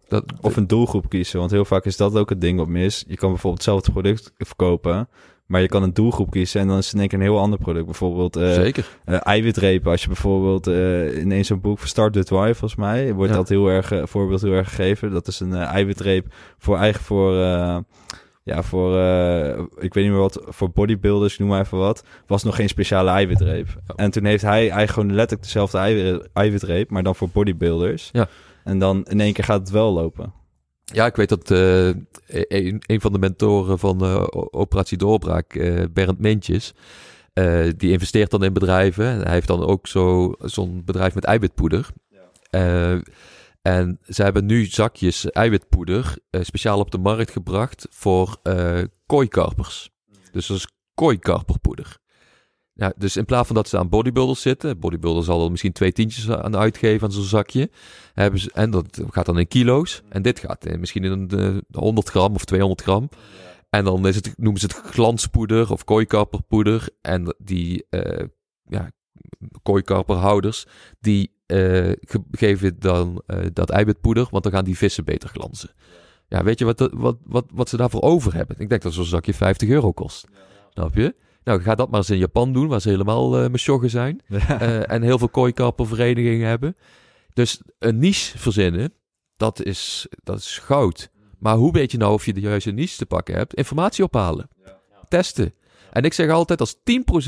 Dat, 0.07 0.25
Of 0.41 0.57
een 0.57 0.67
doelgroep 0.67 1.09
kiezen, 1.09 1.39
want 1.39 1.51
heel 1.51 1.65
vaak 1.65 1.85
is 1.85 1.97
dat 1.97 2.15
ook 2.15 2.29
het 2.29 2.41
ding 2.41 2.57
wat 2.57 2.67
mis. 2.67 3.03
Je 3.07 3.15
kan 3.15 3.29
bijvoorbeeld 3.29 3.65
hetzelfde 3.65 3.91
product 3.91 4.33
verkopen, 4.37 5.09
maar 5.49 5.61
je 5.61 5.67
kan 5.67 5.83
een 5.83 5.93
doelgroep 5.93 6.29
kiezen 6.31 6.61
en 6.61 6.67
dan 6.67 6.77
is 6.77 6.85
het 6.85 6.93
in 6.93 6.99
één 6.99 7.07
keer 7.09 7.17
een 7.17 7.23
heel 7.23 7.39
ander 7.39 7.59
product. 7.59 7.85
Bijvoorbeeld 7.85 8.35
zeker. 8.35 8.87
eh, 9.05 9.17
eiwitrepen. 9.23 9.91
Als 9.91 10.01
je 10.01 10.07
bijvoorbeeld 10.07 10.67
eh 10.67 11.21
ineens 11.21 11.47
zo'n 11.47 11.61
boek 11.61 11.79
van 11.79 11.87
Start 11.87 12.15
With 12.15 12.29
Why, 12.29 12.51
volgens 12.51 12.75
mij, 12.75 13.13
wordt 13.13 13.31
Ja. 13.31 13.37
dat 13.37 13.49
heel 13.49 13.67
erg, 13.67 13.91
voorbeeld 14.03 14.41
heel 14.41 14.51
erg 14.53 14.69
gegeven. 14.69 15.11
Dat 15.11 15.27
is 15.27 15.39
een 15.39 15.53
eiwitreep 15.53 16.25
voor 16.57 16.77
eigen 16.77 17.03
voor... 17.03 17.33
ja, 18.43 18.63
voor, 18.63 18.91
ik 19.79 19.93
weet 19.93 20.03
niet 20.03 20.11
meer 20.13 20.21
wat, 20.21 20.41
voor 20.47 20.71
bodybuilders, 20.71 21.37
noem 21.37 21.47
maar 21.49 21.61
even 21.61 21.77
wat, 21.77 22.03
was 22.27 22.43
nog 22.43 22.55
geen 22.55 22.69
speciale 22.69 23.09
eiwitreep. 23.09 23.67
Ja. 23.87 23.93
En 23.95 24.11
toen 24.11 24.25
heeft 24.25 24.41
hij 24.43 24.59
eigenlijk 24.59 24.91
gewoon 24.91 25.13
letterlijk 25.13 25.43
dezelfde 25.43 25.77
eiwit, 25.77 26.29
eiwitreep, 26.33 26.89
maar 26.89 27.03
dan 27.03 27.15
voor 27.15 27.29
bodybuilders. 27.29 28.09
Ja. 28.11 28.27
En 28.63 28.79
dan 28.79 29.05
in 29.09 29.19
één 29.21 29.33
keer 29.33 29.43
gaat 29.43 29.59
het 29.59 29.69
wel 29.69 29.93
lopen. 29.93 30.33
Ja, 30.93 31.05
ik 31.05 31.15
weet 31.15 31.29
dat 31.29 31.51
eh, 31.51 31.87
een, 32.47 32.83
een 32.85 33.01
van 33.01 33.11
de 33.13 33.19
mentoren 33.19 33.79
van 33.79 34.03
eh, 34.03 34.23
Operatie 34.51 34.97
Doorbraak, 34.97 35.53
eh, 35.55 35.83
Bernd 35.93 36.19
Mintjes, 36.19 36.73
eh, 37.33 37.67
die 37.77 37.91
investeert 37.91 38.31
dan 38.31 38.43
in 38.43 38.53
bedrijven. 38.53 39.05
En 39.05 39.21
hij 39.21 39.33
heeft 39.33 39.47
dan 39.47 39.65
ook 39.65 39.87
zo, 39.87 40.33
zo'n 40.39 40.81
bedrijf 40.85 41.15
met 41.15 41.23
eiwitpoeder. 41.23 41.87
Eh, 42.49 42.91
en 43.61 43.99
ze 44.07 44.23
hebben 44.23 44.45
nu 44.45 44.65
zakjes 44.65 45.31
eiwitpoeder 45.31 46.15
eh, 46.29 46.41
speciaal 46.43 46.79
op 46.79 46.91
de 46.91 46.97
markt 46.97 47.31
gebracht 47.31 47.87
voor 47.89 48.37
eh 48.43 48.81
kooikarpers. 49.05 49.89
Dus 50.31 50.47
dat 50.47 50.57
is 50.57 50.67
kooikarperpoeder. 50.93 51.97
Ja, 52.79 52.93
dus 52.97 53.17
in 53.17 53.25
plaats 53.25 53.47
van 53.47 53.55
dat 53.55 53.67
ze 53.69 53.77
aan 53.77 53.89
bodybuilders 53.89 54.41
zitten, 54.41 54.79
bodybuilders 54.79 55.25
zal 55.25 55.43
er 55.43 55.51
misschien 55.51 55.71
twee 55.71 55.91
tientjes 55.91 56.29
aan 56.29 56.57
uitgeven 56.57 57.07
aan 57.07 57.13
zo'n 57.13 57.23
zakje, 57.23 57.69
hebben 58.13 58.39
ze, 58.39 58.51
en 58.53 58.71
dat 58.71 59.01
gaat 59.09 59.25
dan 59.25 59.39
in 59.39 59.47
kilo's. 59.47 60.01
En 60.09 60.21
dit 60.21 60.39
gaat 60.39 60.65
in, 60.65 60.79
misschien 60.79 61.03
in 61.03 61.11
een, 61.11 61.29
eh, 61.71 61.81
100 61.81 62.09
gram 62.09 62.33
of 62.35 62.45
200 62.45 62.81
gram. 62.81 63.09
En 63.69 63.83
dan 63.85 64.07
is 64.07 64.15
het, 64.15 64.33
noemen 64.37 64.59
ze 64.61 64.65
het 64.67 64.75
glanspoeder 64.75 65.71
of 65.71 65.83
kooikarperpoeder. 65.83 66.89
En 67.01 67.35
die 67.37 67.85
eh 67.89 68.25
ja, 68.69 68.91
kooikarperhouders, 69.63 70.65
die 70.99 71.31
eh, 71.45 71.57
ge- 71.99 72.23
geven 72.31 72.79
dan 72.79 73.21
eh, 73.25 73.39
dat 73.53 73.69
eiwitpoeder, 73.69 74.27
want 74.31 74.43
dan 74.43 74.51
gaan 74.51 74.65
die 74.65 74.77
vissen 74.77 75.05
beter 75.05 75.29
glanzen. 75.29 75.69
Ja, 76.27 76.43
weet 76.43 76.59
je 76.59 76.65
wat, 76.65 76.89
wat, 76.93 77.17
wat, 77.25 77.45
wat 77.53 77.69
ze 77.69 77.77
daarvoor 77.77 78.01
over 78.01 78.33
hebben? 78.33 78.55
Ik 78.59 78.69
denk 78.69 78.81
dat 78.81 78.93
zo'n 78.93 79.05
zakje 79.05 79.33
50 79.33 79.69
euro 79.69 79.91
kost. 79.91 80.27
Snap 80.73 80.95
je? 80.95 81.15
Nou, 81.49 81.61
ga 81.61 81.75
dat 81.75 81.89
maar 81.89 81.99
eens 81.99 82.09
in 82.09 82.17
Japan 82.17 82.53
doen, 82.53 82.67
waar 82.67 82.81
ze 82.81 82.89
helemaal 82.89 83.43
eh 83.43 83.49
mesjoggen 83.49 83.89
zijn. 83.89 84.21
Eh, 84.47 84.91
en 84.91 85.01
heel 85.01 85.17
veel 85.17 85.29
kooikarperverenigingen 85.29 86.47
hebben. 86.47 86.75
Dus 87.33 87.61
een 87.79 87.99
niche 87.99 88.37
verzinnen, 88.37 88.93
dat 89.35 89.63
is, 89.63 90.07
dat 90.23 90.37
is 90.37 90.57
goud. 90.57 91.09
Maar 91.39 91.55
hoe 91.55 91.71
weet 91.71 91.91
je 91.91 91.97
nou 91.97 92.13
of 92.13 92.25
je 92.25 92.33
de 92.33 92.39
juiste 92.39 92.71
niche 92.71 92.97
te 92.97 93.05
pakken 93.05 93.35
hebt? 93.35 93.53
Informatie 93.53 94.03
ophalen. 94.03 94.49
Testen. 95.07 95.53
En 95.91 96.03
ik 96.03 96.13
zeg 96.13 96.29
altijd, 96.29 96.59
als 96.59 96.75
10% 96.75 96.79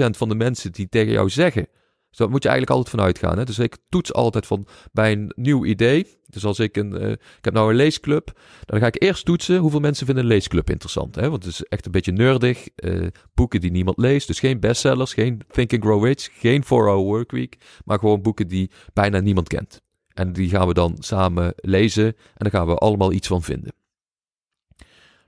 van 0.10 0.30
de 0.30 0.36
mensen 0.36 0.72
die 0.72 0.90
tegen 0.90 1.12
jou 1.12 1.30
zeggen... 1.30 1.68
Dus 2.12 2.20
daar 2.20 2.30
moet 2.30 2.44
je 2.44 2.50
eigenlijk 2.50 2.78
altijd 2.78 2.96
van 2.96 3.06
uitgaan. 3.06 3.38
Hè? 3.38 3.44
Dus 3.46 3.60
ik 3.60 3.78
toets 3.90 4.14
altijd 4.14 4.46
van 4.46 4.68
bij 4.92 5.12
een 5.12 5.32
nieuw 5.36 5.66
idee. 5.66 6.08
Dus 6.28 6.46
als 6.46 6.60
ik 6.60 6.78
een... 6.78 6.98
eh, 6.98 7.12
ik 7.12 7.20
heb 7.42 7.54
nou 7.54 7.70
een 7.70 7.76
leesclub. 7.76 8.40
Dan 8.66 8.80
ga 8.80 8.88
ik 8.88 9.02
eerst 9.04 9.26
toetsen 9.26 9.58
hoeveel 9.58 9.80
mensen 9.80 10.06
vinden 10.06 10.24
een 10.24 10.30
leesclub 10.30 10.70
interessant. 10.70 11.16
Hè? 11.16 11.30
Want 11.30 11.44
het 11.44 11.54
is 11.54 11.64
echt 11.64 11.86
een 11.86 11.92
beetje 11.92 12.12
nerdig. 12.12 12.68
eh, 12.76 13.08
boeken 13.34 13.62
die 13.62 13.72
niemand 13.72 13.98
leest. 13.98 14.28
Dus 14.28 14.40
geen 14.40 14.60
bestsellers, 14.60 15.14
geen 15.14 15.42
Think 15.48 15.74
and 15.74 15.84
Grow 15.84 16.06
Rich, 16.06 16.30
geen 16.34 16.64
4-Hour 16.64 16.96
Workweek. 16.96 17.58
Maar 17.86 18.00
gewoon 18.00 18.22
boeken 18.22 18.48
die 18.48 18.72
bijna 18.94 19.20
niemand 19.20 19.48
kent. 19.48 19.82
En 20.14 20.34
die 20.34 20.50
gaan 20.50 20.68
we 20.68 20.74
dan 20.74 20.96
samen 21.00 21.54
lezen. 21.56 22.06
En 22.06 22.16
daar 22.38 22.52
gaan 22.52 22.68
we 22.68 22.76
allemaal 22.76 23.12
iets 23.12 23.28
van 23.28 23.42
vinden. 23.44 23.74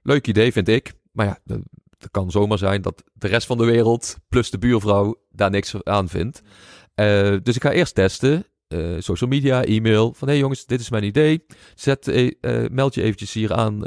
Leuk 0.01 0.27
idee 0.27 0.51
vind 0.51 0.67
ik. 0.67 0.93
Maar 1.11 1.25
ja, 1.25 1.39
dat 2.04 2.12
kan 2.12 2.32
zomaar 2.32 2.58
zijn 2.58 2.82
dat 2.82 3.04
de 3.14 3.28
rest 3.28 3.47
van 3.47 3.58
de 3.58 3.66
wereld 3.66 4.18
plus 4.30 4.49
de 4.49 4.58
buurvrouw 4.58 5.16
daar 5.30 5.49
niks 5.49 5.84
aan 5.84 6.10
vindt. 6.10 6.41
Eh, 6.95 7.36
dus 7.43 7.56
ik 7.56 7.62
ga 7.62 7.72
eerst 7.72 7.95
testen. 7.95 8.45
eh, 8.68 8.80
social 8.99 9.30
media, 9.30 9.64
e-mail. 9.64 10.14
Van 10.14 10.28
hé 10.28 10.34
hey 10.34 10.41
jongens, 10.41 10.66
dit 10.66 10.80
is 10.80 10.89
mijn 10.89 11.04
idee. 11.04 11.45
Zet, 11.76 12.08
eh, 12.08 12.70
meld 12.72 12.95
je 12.95 13.01
eventjes 13.01 13.34
hier 13.34 13.54
aan 13.54 13.80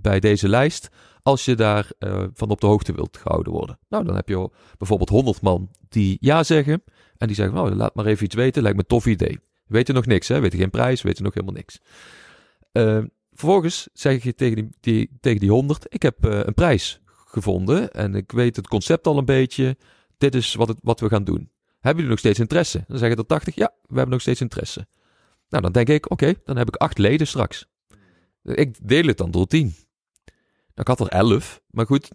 bij 0.00 0.20
deze 0.20 0.48
lijst. 0.48 0.88
Als 1.22 1.44
je 1.44 1.54
daar 1.54 1.90
van 2.34 2.48
op 2.48 2.60
de 2.60 2.66
hoogte 2.66 2.92
wilt 2.92 3.16
gehouden 3.16 3.52
worden. 3.52 3.78
Nou, 3.88 4.04
dan 4.04 4.14
heb 4.14 4.28
je 4.28 4.50
bijvoorbeeld 4.78 5.08
100 5.08 5.40
man 5.40 5.70
die 5.88 6.16
ja 6.20 6.42
zeggen. 6.42 6.82
En 7.16 7.26
die 7.26 7.36
zeggen, 7.36 7.54
nou, 7.54 7.74
laat 7.74 7.94
maar 7.94 8.06
even 8.06 8.24
iets 8.24 8.34
weten. 8.34 8.62
Lijkt 8.62 8.76
me 8.76 8.84
tof 8.84 9.06
idee. 9.06 9.38
Weten 9.66 9.94
nog 9.94 10.06
niks, 10.06 10.28
hè? 10.28 10.40
Weten 10.40 10.58
geen 10.58 10.70
prijs, 10.70 11.02
weten 11.02 11.24
nog 11.24 11.34
helemaal 11.34 11.54
niks. 11.54 11.80
Vervolgens 13.32 13.88
zeg 13.92 14.22
je 14.22 14.34
tegen 14.34 14.56
die, 14.56 14.68
die, 14.80 15.18
tegen 15.20 15.40
die 15.40 15.50
100, 15.50 15.86
ik 15.88 16.02
heb 16.02 16.24
een 16.24 16.54
prijs 16.54 17.00
gevonden 17.32 17.92
en 17.92 18.14
ik 18.14 18.32
weet 18.32 18.56
het 18.56 18.68
concept 18.68 19.06
al 19.06 19.18
een 19.18 19.24
beetje. 19.24 19.76
Dit 20.18 20.34
is 20.34 20.54
wat, 20.54 20.68
het, 20.68 20.78
wat 20.82 21.00
we 21.00 21.08
gaan 21.08 21.24
doen. 21.24 21.50
Hebben 21.80 21.94
jullie 21.94 22.08
nog 22.10 22.18
steeds 22.18 22.38
interesse? 22.38 22.84
Dan 22.88 22.98
zeggen 22.98 23.18
er 23.18 23.26
80, 23.26 23.54
ja, 23.54 23.72
we 23.82 23.94
hebben 23.94 24.10
nog 24.10 24.20
steeds 24.20 24.40
interesse. 24.40 24.86
Nou, 25.48 25.62
dan 25.62 25.72
denk 25.72 25.88
ik, 25.88 26.10
oké, 26.10 26.34
dan 26.44 26.56
heb 26.56 26.68
ik 26.68 26.76
acht 26.76 26.98
leden 26.98 27.26
straks. 27.26 27.66
Ik 28.42 28.88
deel 28.88 29.06
het 29.06 29.18
dan 29.18 29.30
door 29.30 29.46
10. 29.46 29.64
Nou, 29.64 29.74
ik 30.74 30.86
had 30.86 31.00
er 31.00 31.08
11, 31.08 31.60
maar 31.70 31.86
goed, 31.86 32.10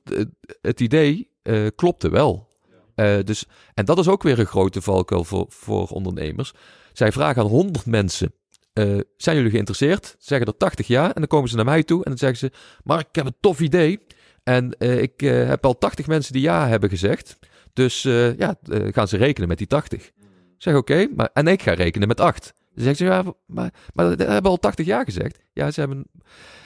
het, 0.61 0.79
idee 0.79 1.29
eh, 1.41 1.67
klopte 1.75 2.09
wel. 2.09 2.47
Eh, 2.95 3.17
dus, 3.23 3.45
en 3.73 3.85
dat 3.85 3.99
is 3.99 4.07
ook 4.07 4.23
weer 4.23 4.39
een 4.39 4.45
grote 4.45 4.81
valkuil 4.81 5.23
voor, 5.23 5.45
voor 5.49 5.87
ondernemers. 5.87 6.53
Zij 6.93 7.11
vragen 7.11 7.41
aan 7.41 7.49
100 7.49 7.85
mensen: 7.85 8.33
eh, 8.73 8.97
Zijn 9.17 9.35
jullie 9.35 9.51
geïnteresseerd? 9.51 10.15
Zeggen 10.19 10.47
er 10.47 10.57
80 10.57 10.87
ja. 10.87 11.05
En 11.05 11.13
dan 11.13 11.27
komen 11.27 11.49
ze 11.49 11.55
naar 11.55 11.65
mij 11.65 11.83
toe 11.83 12.03
en 12.03 12.09
dan 12.09 12.17
zeggen 12.17 12.37
ze: 12.37 12.51
Mark, 12.83 13.07
ik 13.07 13.15
heb 13.15 13.25
een 13.25 13.35
tof 13.39 13.59
idee. 13.59 13.99
En 14.45 14.77
eh, 14.77 15.01
ik 15.01 15.21
eh, 15.21 15.47
heb 15.47 15.65
al 15.65 15.77
80 15.77 16.07
mensen 16.07 16.33
die 16.33 16.41
ja 16.41 16.67
hebben 16.67 16.89
gezegd. 16.89 17.39
Dus 17.73 18.05
eh, 18.05 18.37
ja, 18.37 18.55
gaan 18.69 19.07
ze 19.07 19.17
rekenen 19.17 19.47
met 19.47 19.57
die 19.57 19.67
80. 19.67 20.07
Ik 20.07 20.13
zeg 20.57 20.75
oké, 20.75 21.07
maar 21.15 21.29
en 21.33 21.47
ik 21.47 21.61
ga 21.61 21.73
rekenen 21.73 22.07
met 22.07 22.19
8. 22.19 22.53
Dan 22.73 22.83
zegt 22.83 22.97
ze, 22.97 23.03
ja, 23.05 23.23
maar, 23.45 23.73
maar 23.93 24.09
dat 24.09 24.19
hebben 24.19 24.41
we 24.43 24.47
al 24.49 24.57
80 24.57 24.85
jaar 24.85 25.05
gezegd. 25.05 25.39
Ja, 25.53 25.71
ze 25.71 25.79
hebben... 25.79 26.05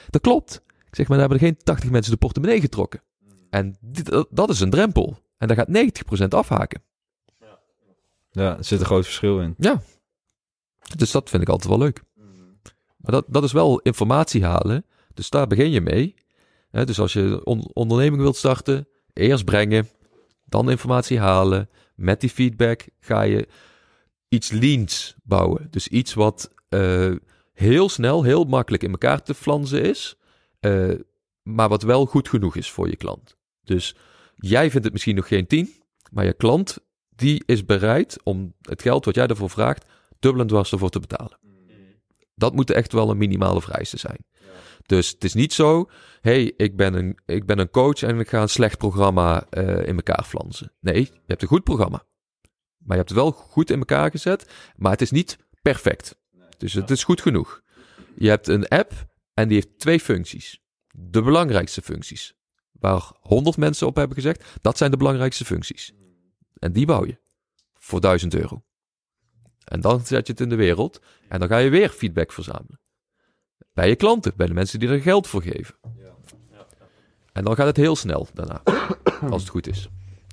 Dat 0.10 0.22
klopt. 0.22 0.61
Ik 0.68 0.95
zeg, 0.95 1.07
maar 1.07 1.18
dan 1.18 1.30
hebben 1.30 1.47
er 1.47 1.53
geen 1.53 1.64
80 1.64 1.89
mensen 1.89 2.11
de 2.11 2.18
portemonnee 2.18 2.60
getrokken. 2.61 3.01
En 3.49 3.77
dit, 3.81 4.06
dat- 4.06 4.27
dat 4.31 4.49
is 4.49 4.60
een 4.60 4.69
drempel. 4.69 5.18
En 5.38 5.47
daar 5.47 5.57
gaat 5.57 5.68
90% 6.23 6.27
afhaken. 6.30 6.81
Ja, 8.31 8.57
er 8.57 8.64
zit 8.64 8.80
een 8.80 8.85
groot 8.85 9.06
verschil 9.06 9.41
in. 9.41 9.56
Ja. 9.57 9.81
Dus 10.95 11.11
dat 11.11 11.30
vind 11.30 11.41
ik 11.41 11.49
altijd 11.49 11.69
wel 11.69 11.80
leuk. 11.80 12.03
Maar 12.97 13.11
dat, 13.11 13.26
dat 13.27 13.43
is 13.43 13.51
wel 13.51 13.80
informatie 13.80 14.45
halen. 14.45 14.85
Dus 15.14 15.30
daar 15.30 15.47
begin 15.47 15.72
je 15.72 15.81
mee. 15.81 16.15
Dus 16.71 16.99
als 16.99 17.13
je 17.13 17.19
een 17.19 17.45
on- 17.45 17.69
onderneming 17.73 18.21
wilt 18.21 18.35
starten, 18.35 18.87
eerst 19.13 19.45
brengen, 19.45 19.87
dan 20.45 20.69
informatie 20.69 21.19
halen. 21.19 21.69
Met 21.95 22.21
die 22.21 22.29
feedback 22.29 22.87
ga 22.99 23.21
je 23.21 23.47
iets 24.27 24.51
leans 24.51 25.15
bouwen. 25.23 25.67
Dus 25.69 25.87
iets 25.87 26.13
wat 26.13 26.53
eh, 26.69 27.11
heel 27.53 27.89
snel, 27.89 28.23
heel 28.23 28.43
makkelijk 28.43 28.83
in 28.83 28.91
elkaar 28.91 29.23
te 29.23 29.33
flansen 29.33 29.83
is. 29.83 30.15
eh, 30.59 30.89
maar 31.43 31.69
wat 31.69 31.83
wel 31.83 32.05
goed 32.05 32.29
genoeg 32.29 32.55
is 32.55 32.71
voor 32.71 32.89
je 32.89 32.95
klant. 32.95 33.37
Dus 33.63 33.95
jij 34.35 34.69
vindt 34.69 34.83
het 34.83 34.93
misschien 34.93 35.15
nog 35.15 35.27
geen 35.27 35.47
10, 35.47 35.73
maar 36.11 36.25
je 36.25 36.33
klant 36.33 36.77
die 37.09 37.43
is 37.45 37.65
bereid 37.65 38.17
om 38.23 38.53
het 38.61 38.81
geld 38.81 39.05
wat 39.05 39.15
jij 39.15 39.27
ervoor 39.27 39.49
vraagt, 39.49 39.85
dubbel 40.19 40.41
en 40.41 40.47
dwars 40.47 40.71
ervoor 40.71 40.89
te 40.89 40.99
betalen. 40.99 41.37
Dat 42.35 42.53
moet 42.55 42.71
echt 42.71 42.93
wel 42.93 43.09
een 43.09 43.17
minimale 43.17 43.61
vereiste 43.61 43.97
zijn. 43.97 44.17
Dus 44.89 45.09
het 45.09 45.23
is 45.23 45.33
niet 45.33 45.53
zo, 45.53 45.89
hey, 46.21 46.53
ik 46.57 46.75
ben 46.75 46.93
een, 46.93 47.17
ik 47.25 47.45
ben 47.45 47.59
een 47.59 47.69
coach 47.69 48.01
en 48.03 48.19
ik 48.19 48.29
ga 48.29 48.41
een 48.41 48.49
slecht 48.49 48.77
programma 48.77 49.45
eh, 49.49 49.87
in 49.87 49.95
elkaar 49.95 50.23
flansen. 50.23 50.71
Nee, 50.79 51.01
je 51.01 51.21
hebt 51.27 51.41
een 51.41 51.47
goed 51.47 51.63
programma. 51.63 52.03
Maar 52.77 52.97
je 52.97 53.03
hebt 53.03 53.09
het 53.09 53.17
wel 53.17 53.31
goed 53.31 53.69
in 53.69 53.79
elkaar 53.79 54.11
gezet, 54.11 54.49
maar 54.75 54.91
het 54.91 55.01
is 55.01 55.11
niet 55.11 55.37
perfect. 55.61 56.19
Dus 56.57 56.73
het 56.73 56.89
is 56.89 57.03
goed 57.03 57.21
genoeg. 57.21 57.61
Je 58.15 58.29
hebt 58.29 58.47
een 58.47 58.67
app 58.67 58.91
en 59.33 59.47
die 59.47 59.55
heeft 59.57 59.79
twee 59.79 59.99
functies. 59.99 60.61
De 60.91 61.21
belangrijkste 61.21 61.81
functies. 61.81 62.33
Waar 62.71 63.11
100 63.19 63.57
mensen 63.57 63.87
op 63.87 63.95
hebben 63.95 64.15
gezegd, 64.15 64.45
dat 64.61 64.77
zijn 64.77 64.91
de 64.91 64.97
belangrijkste 64.97 65.45
functies. 65.45 65.93
En 66.59 66.71
die 66.71 66.85
bouw 66.85 67.05
je 67.05 67.19
voor 67.73 68.01
1000 68.01 68.33
euro. 68.33 68.63
En 69.63 69.81
dan 69.81 70.05
zet 70.05 70.27
je 70.27 70.31
het 70.31 70.41
in 70.41 70.49
de 70.49 70.55
wereld 70.55 71.01
en 71.27 71.39
dan 71.39 71.47
ga 71.47 71.57
je 71.57 71.69
weer 71.69 71.89
feedback 71.89 72.31
verzamelen. 72.31 72.79
Bij 73.80 73.89
je 73.89 73.95
klanten, 73.95 74.34
bij 74.35 74.47
de 74.47 74.53
mensen 74.53 74.80
die 74.80 74.89
er 74.89 75.01
geld 75.01 75.27
voor 75.27 75.41
geven. 75.41 75.76
En 77.34 77.43
dan 77.43 77.56
gaat 77.56 77.65
het 77.65 77.77
heel 77.77 77.95
snel 77.95 78.27
daarna, 78.34 78.61
als 79.31 79.41
het 79.41 79.51
goed 79.51 79.68
is. 79.68 79.89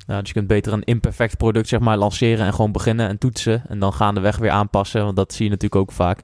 Ja, 0.07 0.19
dus 0.19 0.29
je 0.29 0.35
kunt 0.35 0.47
beter 0.47 0.73
een 0.73 0.85
imperfect 0.85 1.37
product 1.37 1.69
zeg 1.69 1.81
maar 1.81 1.97
lanceren 1.97 2.47
en 2.47 2.55
gewoon 2.55 2.73
beginnen 2.73 3.09
en 3.09 3.19
toetsen. 3.19 3.63
En 3.69 3.79
dan 3.79 3.93
gaandeweg 3.93 4.37
weer 4.37 4.51
aanpassen, 4.51 5.05
want 5.05 5.17
dat 5.17 5.33
zie 5.33 5.45
je 5.45 5.51
natuurlijk 5.51 5.81
ook 5.81 5.93
vaak. 5.93 6.21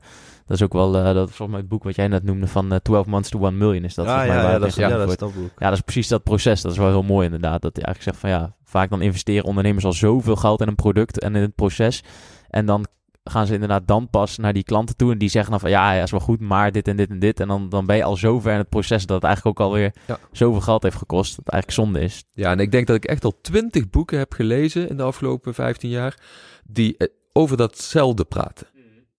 Dat 0.46 0.56
is 0.56 0.62
ook 0.62 0.72
wel, 0.72 0.96
eh, 0.96 1.04
dat 1.04 1.28
is 1.28 1.34
volgens 1.34 1.48
mij 1.48 1.58
het 1.58 1.68
boek 1.68 1.84
wat 1.84 1.94
jij 1.94 2.08
net 2.08 2.22
noemde 2.22 2.46
van 2.46 2.72
eh, 2.72 2.78
12 2.78 3.06
Months 3.06 3.30
to 3.30 3.44
1 3.44 3.58
Million. 3.58 3.84
Is 3.84 3.94
dat 3.94 4.06
ja, 4.06 4.58
dat 4.58 4.68
is, 4.68 4.74
ja, 4.74 4.88
dat 4.88 5.10
is 5.10 5.16
dat 5.16 5.34
boek. 5.34 5.50
Ja, 5.58 5.68
dat 5.68 5.78
is 5.78 5.84
precies 5.84 6.08
dat 6.08 6.22
proces. 6.22 6.60
Dat 6.60 6.72
is 6.72 6.78
wel 6.78 6.88
heel 6.88 7.02
mooi 7.02 7.24
inderdaad. 7.24 7.62
Dat 7.62 7.76
hij 7.76 7.84
eigenlijk 7.84 8.16
zegt 8.16 8.32
van 8.32 8.40
ja, 8.40 8.56
vaak 8.64 8.90
dan 8.90 9.02
investeren 9.02 9.44
ondernemers 9.44 9.84
al 9.84 9.92
zoveel 9.92 10.36
geld 10.36 10.60
in 10.60 10.68
een 10.68 10.74
product 10.74 11.18
en 11.18 11.36
in 11.36 11.42
het 11.42 11.54
proces. 11.54 12.02
En 12.48 12.66
dan 12.66 12.86
gaan 13.24 13.46
ze 13.46 13.52
inderdaad 13.52 13.86
dan 13.86 14.10
pas 14.10 14.38
naar 14.38 14.52
die 14.52 14.62
klanten 14.64 14.96
toe. 14.96 15.12
En 15.12 15.18
die 15.18 15.28
zeggen 15.28 15.50
dan 15.50 15.60
van 15.60 15.70
ja, 15.70 15.92
ja 15.92 16.02
is 16.02 16.10
wel 16.10 16.20
goed, 16.20 16.40
maar 16.40 16.72
dit 16.72 16.88
en 16.88 16.96
dit 16.96 17.10
en 17.10 17.18
dit. 17.18 17.40
En 17.40 17.48
dan, 17.48 17.68
dan 17.68 17.86
ben 17.86 17.96
je 17.96 18.04
al 18.04 18.16
zo 18.16 18.40
ver 18.40 18.52
in 18.52 18.58
het 18.58 18.68
proces 18.68 19.06
dat 19.06 19.16
het 19.16 19.24
eigenlijk 19.24 19.58
ook 19.60 19.66
alweer 19.66 19.92
Ja. 20.06 20.18
zoveel 20.32 20.60
geld 20.60 20.82
heeft 20.82 20.96
gekost. 20.96 21.36
Dat 21.36 21.44
het 21.44 21.54
eigenlijk 21.54 21.82
zonde 21.82 22.00
is. 22.06 22.24
Ja, 22.32 22.50
en 22.50 22.58
ik 22.60 22.70
denk 22.72 22.86
dat 22.86 22.96
ik 22.96 23.04
echt 23.04 23.24
al 23.24 23.38
twintig 23.40 23.90
boeken 23.90 24.18
heb 24.18 24.32
gelezen 24.32 24.88
in 24.88 24.96
de 24.96 25.02
afgelopen 25.02 25.54
15 25.54 25.90
jaar 25.90 26.18
die 26.64 26.96
eh, 26.96 27.08
over 27.32 27.56
datzelfde 27.56 28.24
praten. 28.24 28.66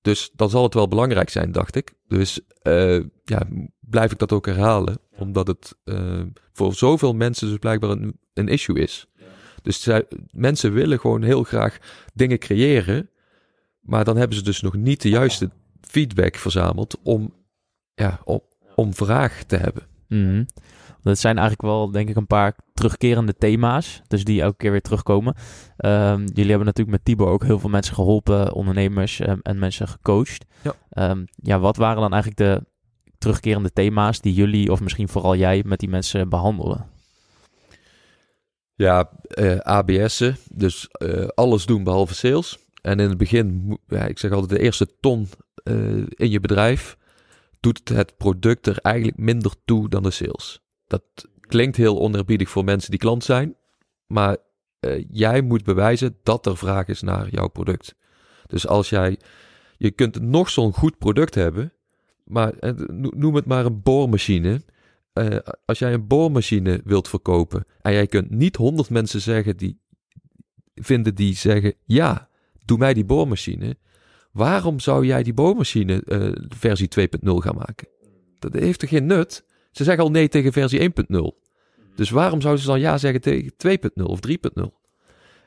Dus 0.02 0.32
dan 0.36 0.50
zal 0.50 0.64
het 0.64 0.74
wel 0.74 0.88
belangrijk 0.88 1.30
zijn, 1.30 1.52
dacht 1.52 1.76
ik. 1.76 1.94
Dus 2.08 2.40
eh, 2.62 3.00
ja, 3.24 3.42
blijf 3.80 4.12
ik 4.12 4.20
dat 4.20 4.32
ook 4.32 4.46
herhalen, 4.46 4.98
omdat 5.18 5.48
het 5.48 5.76
eh, 5.84 6.22
voor 6.54 6.74
zoveel 6.74 7.14
mensen 7.14 7.48
dus 7.48 7.58
blijkbaar 7.58 7.90
een, 7.90 8.18
een 8.34 8.48
issue 8.48 8.80
is. 8.80 9.08
Dus 9.62 9.82
zij, 9.82 10.06
mensen 10.32 10.74
willen 10.74 11.00
gewoon 11.00 11.22
heel 11.22 11.44
graag 11.44 11.78
dingen 12.14 12.40
creëren, 12.40 13.10
maar 13.84 14.04
dan 14.04 14.18
hebben 14.18 14.38
ze 14.38 14.44
dus 14.44 14.62
nog 14.62 14.76
niet 14.76 15.02
de 15.02 15.10
juiste 15.10 15.50
feedback 15.82 16.36
verzameld 16.36 17.00
om, 17.04 17.34
ja, 17.94 18.20
om, 18.24 18.42
om 18.76 18.94
vraag 18.94 19.44
te 19.44 19.56
hebben. 19.56 19.84
Mhm. 20.08 20.44
Dat 21.02 21.20
zijn 21.20 21.38
eigenlijk 21.38 21.68
wel, 21.68 21.92
denk 21.92 22.10
ik, 22.10 22.16
een 22.16 22.28
paar 22.28 22.56
terugkerende 22.74 23.36
thema's. 23.36 24.02
Dus 24.08 24.24
die 24.24 24.42
elke 24.42 24.58
keer 24.58 24.72
weer 24.72 24.82
terugkomen. 24.82 25.36
Ehm, 25.78 26.20
jullie 26.20 26.50
hebben 26.50 26.66
natuurlijk 26.66 26.98
met 26.98 27.06
Tibor 27.06 27.28
ook 27.28 27.44
heel 27.44 27.60
veel 27.60 27.70
mensen 27.70 27.96
geholpen, 27.96 28.54
ondernemers 28.54 29.20
ehm, 29.20 29.40
en 29.42 29.60
mensen 29.60 29.88
gecoacht. 29.88 30.46
Ja. 30.62 30.74
Ehm, 30.90 31.26
ja, 31.36 31.60
wat 31.60 31.78
waren 31.78 32.02
dan 32.02 32.14
eigenlijk 32.14 32.42
de 32.42 32.66
terugkerende 33.18 33.74
thema's 33.74 34.22
die 34.22 34.34
jullie, 34.34 34.72
of 34.72 34.82
misschien 34.82 35.10
vooral 35.10 35.36
jij, 35.36 35.64
met 35.66 35.80
die 35.80 35.90
mensen 35.90 36.30
behandelen? 36.30 36.86
Ja, 38.76 39.10
eh 39.28 39.58
ABS'en. 39.58 40.38
Dus 40.52 40.88
eh, 40.88 41.28
alles 41.28 41.66
doen 41.66 41.84
behalve 41.84 42.14
sales. 42.16 42.60
En 42.84 43.00
in 43.00 43.10
het 43.10 43.18
begin, 43.18 43.78
ja, 43.88 44.06
ik 44.06 44.20
zeg 44.20 44.32
altijd, 44.32 44.50
de 44.50 44.66
eerste 44.66 44.88
ton 45.00 45.28
eh, 45.64 45.98
in 45.98 46.30
je 46.30 46.40
bedrijf 46.40 46.98
doet 47.60 47.90
het 47.90 48.18
product 48.18 48.68
er 48.68 48.78
eigenlijk 48.78 49.18
minder 49.18 49.54
toe 49.66 49.90
dan 49.90 50.04
de 50.04 50.12
sales. 50.12 50.62
Dat 50.88 51.04
klinkt 51.40 51.78
heel 51.78 52.00
onerbiedig 52.00 52.50
voor 52.50 52.64
mensen 52.64 52.90
die 52.92 53.00
klant 53.00 53.24
zijn, 53.24 53.56
maar 54.08 54.38
eh, 54.80 55.06
jij 55.10 55.42
moet 55.42 55.64
bewijzen 55.64 56.18
dat 56.24 56.46
er 56.46 56.58
vraag 56.58 56.88
is 56.88 57.02
naar 57.02 57.30
jouw 57.30 57.48
product. 57.48 57.96
Dus 58.48 58.68
als 58.68 58.90
jij, 58.90 59.20
je 59.78 59.92
kunt 59.92 60.22
nog 60.22 60.50
zo'n 60.50 60.74
goed 60.74 60.98
product 60.98 61.36
hebben, 61.36 61.74
maar 62.24 62.54
eh, 62.54 62.72
no- 62.74 63.12
noem 63.16 63.36
het 63.36 63.46
maar 63.46 63.66
een 63.66 63.82
boormachine. 63.82 64.62
Als 65.66 65.80
jij 65.80 65.94
een 65.94 66.08
boormachine 66.08 66.82
wilt 66.84 67.08
verkopen 67.08 67.66
en 67.82 67.94
jij 67.94 68.08
kunt 68.08 68.30
niet 68.30 68.56
honderd 68.56 68.90
mensen 68.90 69.22
zeggen 69.22 69.58
die 69.58 69.80
vinden 70.76 71.16
die 71.16 71.36
zeggen 71.36 71.74
ja, 71.86 72.30
doe 72.66 72.78
mij 72.78 72.94
die 72.94 73.06
boormachine. 73.06 73.76
Waarom 74.32 74.80
zou 74.80 75.06
jij 75.06 75.24
die 75.24 75.34
boormachine 75.34 76.04
eh, 76.06 76.32
versie 76.58 76.88
2.0 77.00 77.08
gaan 77.34 77.56
maken? 77.56 77.88
Dat 78.40 78.54
heeft 78.54 78.80
toch 78.80 78.90
geen 78.90 79.06
nut? 79.06 79.46
Ze 79.72 79.84
zeggen 79.84 80.04
al 80.04 80.12
nee 80.12 80.28
tegen 80.30 80.52
versie 80.52 80.80
1.0. 80.80 81.18
Dus 81.96 82.10
waarom 82.10 82.42
zouden 82.42 82.64
ze 82.64 82.70
dan 82.70 82.80
ja 82.80 82.98
zeggen 82.98 83.22
tegen 83.22 83.54
2.0 83.68 84.04
of 84.04 84.20
3.0? 84.28 84.64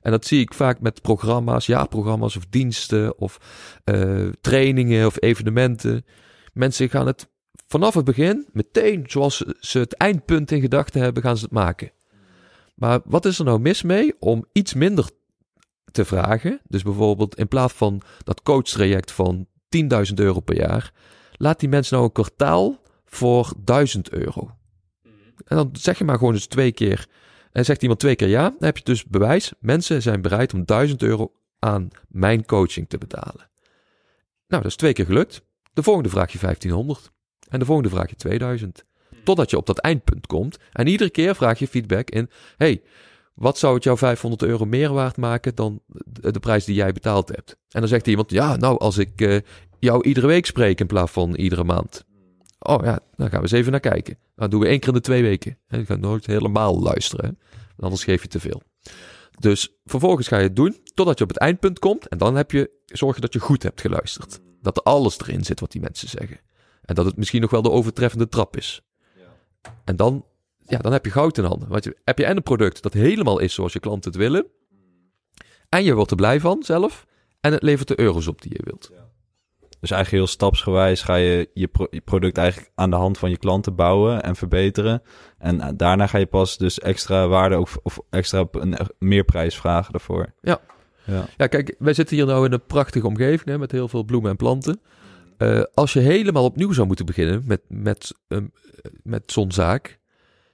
En 0.00 0.10
dat 0.12 0.26
zie 0.26 0.40
ik 0.40 0.54
vaak 0.54 0.80
met 0.80 1.02
programma's, 1.02 1.66
jaarprogramma's 1.66 2.36
of 2.36 2.46
diensten 2.50 3.18
of 3.18 3.38
eh, 3.84 4.28
trainingen 4.40 5.06
of 5.06 5.22
evenementen. 5.22 6.04
Mensen 6.52 6.88
gaan 6.90 7.06
het 7.06 7.28
vanaf 7.66 7.94
het 7.94 8.04
begin, 8.04 8.46
meteen 8.52 9.04
zoals 9.06 9.36
ze- 9.36 9.56
ze 9.60 9.78
het 9.78 9.94
eindpunt 9.94 10.50
in 10.50 10.60
gedachten 10.60 11.00
hebben, 11.00 11.22
gaan 11.22 11.36
ze 11.36 11.44
het 11.44 11.52
maken. 11.52 11.90
Maar 12.74 13.00
wat 13.04 13.24
is 13.24 13.38
er 13.38 13.44
nou 13.44 13.60
mis 13.60 13.82
mee 13.82 14.14
om 14.18 14.44
iets 14.52 14.74
minder 14.74 15.10
te 15.92 16.04
vragen? 16.04 16.60
Dus 16.68 16.82
bijvoorbeeld 16.82 17.38
in 17.38 17.48
plaats 17.48 17.72
van 17.72 18.02
dat 18.24 18.42
coachtraject 18.42 19.12
van 19.12 19.46
10.000 20.08 20.14
euro 20.14 20.40
per 20.40 20.56
jaar, 20.56 20.92
laat 21.32 21.60
die 21.60 21.68
mensen 21.68 21.94
nou 21.94 22.06
een 22.06 22.12
kwartaal 22.12 22.80
voor 23.04 23.52
1000 23.64 24.10
euro. 24.10 24.50
En 25.44 25.56
dan 25.56 25.70
zeg 25.72 25.98
je 25.98 26.04
maar 26.04 26.18
gewoon 26.18 26.34
eens 26.34 26.46
twee 26.46 26.72
keer. 26.72 27.06
En 27.52 27.64
zegt 27.64 27.82
iemand 27.82 28.00
twee 28.00 28.16
keer 28.16 28.28
ja, 28.28 28.42
dan 28.42 28.56
heb 28.58 28.76
je 28.76 28.84
dus 28.84 29.04
bewijs. 29.04 29.52
Mensen 29.60 30.02
zijn 30.02 30.22
bereid 30.22 30.54
om 30.54 30.64
1000 30.64 31.02
euro 31.02 31.32
aan 31.58 31.88
mijn 32.08 32.46
coaching 32.46 32.88
te 32.88 32.98
betalen. 32.98 33.48
Nou, 34.48 34.62
dat 34.62 34.64
is 34.64 34.76
twee 34.76 34.92
keer 34.92 35.04
gelukt. 35.04 35.42
De 35.72 35.82
volgende 35.82 36.08
vraag 36.08 36.32
je 36.32 36.38
1500. 36.38 37.10
En 37.48 37.58
de 37.58 37.64
volgende 37.64 37.90
vraag 37.90 38.10
je 38.10 38.16
2000. 38.16 38.84
Totdat 39.24 39.50
je 39.50 39.56
op 39.56 39.66
dat 39.66 39.78
eindpunt 39.78 40.26
komt. 40.26 40.58
En 40.72 40.86
iedere 40.86 41.10
keer 41.10 41.34
vraag 41.34 41.58
je 41.58 41.68
feedback 41.68 42.10
in. 42.10 42.30
hey, 42.56 42.82
wat 43.36 43.58
zou 43.58 43.74
het 43.74 43.84
jou 43.84 43.98
500 43.98 44.42
euro 44.42 44.64
meer 44.64 44.92
waard 44.92 45.16
maken 45.16 45.54
dan 45.54 45.80
de, 46.04 46.40
prijs 46.40 46.64
die 46.64 46.74
jij 46.74 46.92
betaald 46.92 47.28
hebt? 47.28 47.56
En 47.70 47.80
dan 47.80 47.88
zegt 47.88 48.06
iemand, 48.06 48.30
ja, 48.30 48.56
nou, 48.56 48.78
als 48.78 48.98
ik 48.98 49.20
eh, 49.20 49.36
jou 49.78 50.02
iedere 50.02 50.26
week 50.26 50.46
spreek 50.46 50.80
in 50.80 50.86
plaats 50.86 51.12
van 51.12 51.34
iedere 51.34 51.64
maand. 51.64 52.04
Oh 52.58 52.84
ja, 52.84 52.98
dan 53.14 53.28
gaan 53.28 53.38
we 53.38 53.42
eens 53.42 53.52
even 53.52 53.70
naar 53.70 53.80
kijken. 53.80 54.18
Dan 54.34 54.50
doen 54.50 54.60
we 54.60 54.66
één 54.66 54.78
keer 54.78 54.88
in 54.88 54.94
de 54.94 55.00
twee 55.00 55.22
weken. 55.22 55.58
En 55.66 55.78
je 55.78 55.86
gaat 55.86 56.00
nooit 56.00 56.26
helemaal 56.26 56.82
luisteren, 56.82 57.38
anders 57.78 58.04
geef 58.04 58.22
je 58.22 58.28
te 58.28 58.40
veel. 58.40 58.62
Dus 59.38 59.76
vervolgens 59.84 60.28
ga 60.28 60.36
je 60.36 60.42
het 60.42 60.56
doen 60.56 60.76
totdat 60.94 61.18
je 61.18 61.24
op 61.24 61.30
het 61.30 61.38
eindpunt 61.38 61.78
komt. 61.78 62.08
En 62.08 62.18
dan 62.18 62.36
heb 62.36 62.50
je, 62.50 62.70
zorg 62.86 63.14
je 63.14 63.20
dat 63.20 63.32
je 63.32 63.38
goed 63.38 63.62
hebt 63.62 63.80
geluisterd. 63.80 64.40
Dat 64.62 64.76
er 64.76 64.82
alles 64.82 65.18
erin 65.18 65.44
zit 65.44 65.60
wat 65.60 65.72
die 65.72 65.80
mensen 65.80 66.08
zeggen. 66.08 66.40
En 66.82 66.94
dat 66.94 67.04
het 67.04 67.16
misschien 67.16 67.40
nog 67.40 67.50
wel 67.50 67.62
de 67.62 67.70
overtreffende 67.70 68.28
trap 68.28 68.56
is. 68.56 68.82
En 69.84 69.96
dan, 69.96 70.24
ja, 70.66 70.78
dan 70.78 70.92
heb 70.92 71.04
je 71.04 71.10
goud 71.10 71.38
in 71.38 71.44
handen. 71.44 71.68
Want 71.68 71.84
je, 71.84 71.96
heb 72.04 72.18
je 72.18 72.24
en 72.24 72.36
een 72.36 72.42
product 72.42 72.82
dat 72.82 72.92
helemaal 72.92 73.38
is 73.38 73.54
zoals 73.54 73.72
je 73.72 73.80
klanten 73.80 74.10
het 74.10 74.20
willen. 74.20 74.46
En 75.68 75.84
je 75.84 75.94
wordt 75.94 76.10
er 76.10 76.16
blij 76.16 76.40
van 76.40 76.62
zelf. 76.62 77.06
En 77.40 77.52
het 77.52 77.62
levert 77.62 77.88
de 77.88 78.00
euro's 78.00 78.26
op 78.26 78.42
die 78.42 78.52
je 78.52 78.62
wilt. 78.64 78.90
Dus 79.80 79.90
eigenlijk 79.90 80.24
heel 80.24 80.34
stapsgewijs 80.34 81.02
ga 81.02 81.14
je 81.14 81.50
je, 81.54 81.66
pro- 81.66 81.86
je 81.90 82.00
product 82.00 82.38
eigenlijk 82.38 82.70
aan 82.74 82.90
de 82.90 82.96
hand 82.96 83.18
van 83.18 83.30
je 83.30 83.36
klanten 83.36 83.74
bouwen 83.74 84.22
en 84.22 84.36
verbeteren. 84.36 85.02
En 85.38 85.60
eh, 85.60 85.68
daarna 85.76 86.06
ga 86.06 86.18
je 86.18 86.26
pas 86.26 86.58
dus 86.58 86.78
extra 86.78 87.28
waarde 87.28 87.56
ook, 87.56 87.68
of 87.82 88.00
extra 88.10 88.46
een 88.50 88.76
eh, 88.76 88.86
meerprijs 88.98 89.56
vragen 89.56 89.92
daarvoor. 89.92 90.32
Ja. 90.40 90.60
Ja, 91.36 91.46
kijk, 91.46 91.74
wij 91.78 91.94
zitten 91.94 92.16
hier 92.16 92.26
nou 92.26 92.46
in 92.46 92.52
een 92.52 92.66
prachtige 92.66 93.06
omgeving 93.06 93.48
hè, 93.48 93.58
met 93.58 93.72
heel 93.72 93.88
veel 93.88 94.04
bloemen 94.04 94.30
en 94.30 94.36
planten. 94.36 94.80
Eh, 95.36 95.62
als 95.74 95.92
je 95.92 96.00
helemaal 96.00 96.44
opnieuw 96.44 96.72
zou 96.72 96.86
moeten 96.86 97.06
beginnen 97.06 97.42
met, 97.46 97.60
met, 97.68 98.14
um, 98.28 98.52
met 99.02 99.22
zo'n 99.26 99.52
zaak, 99.52 99.98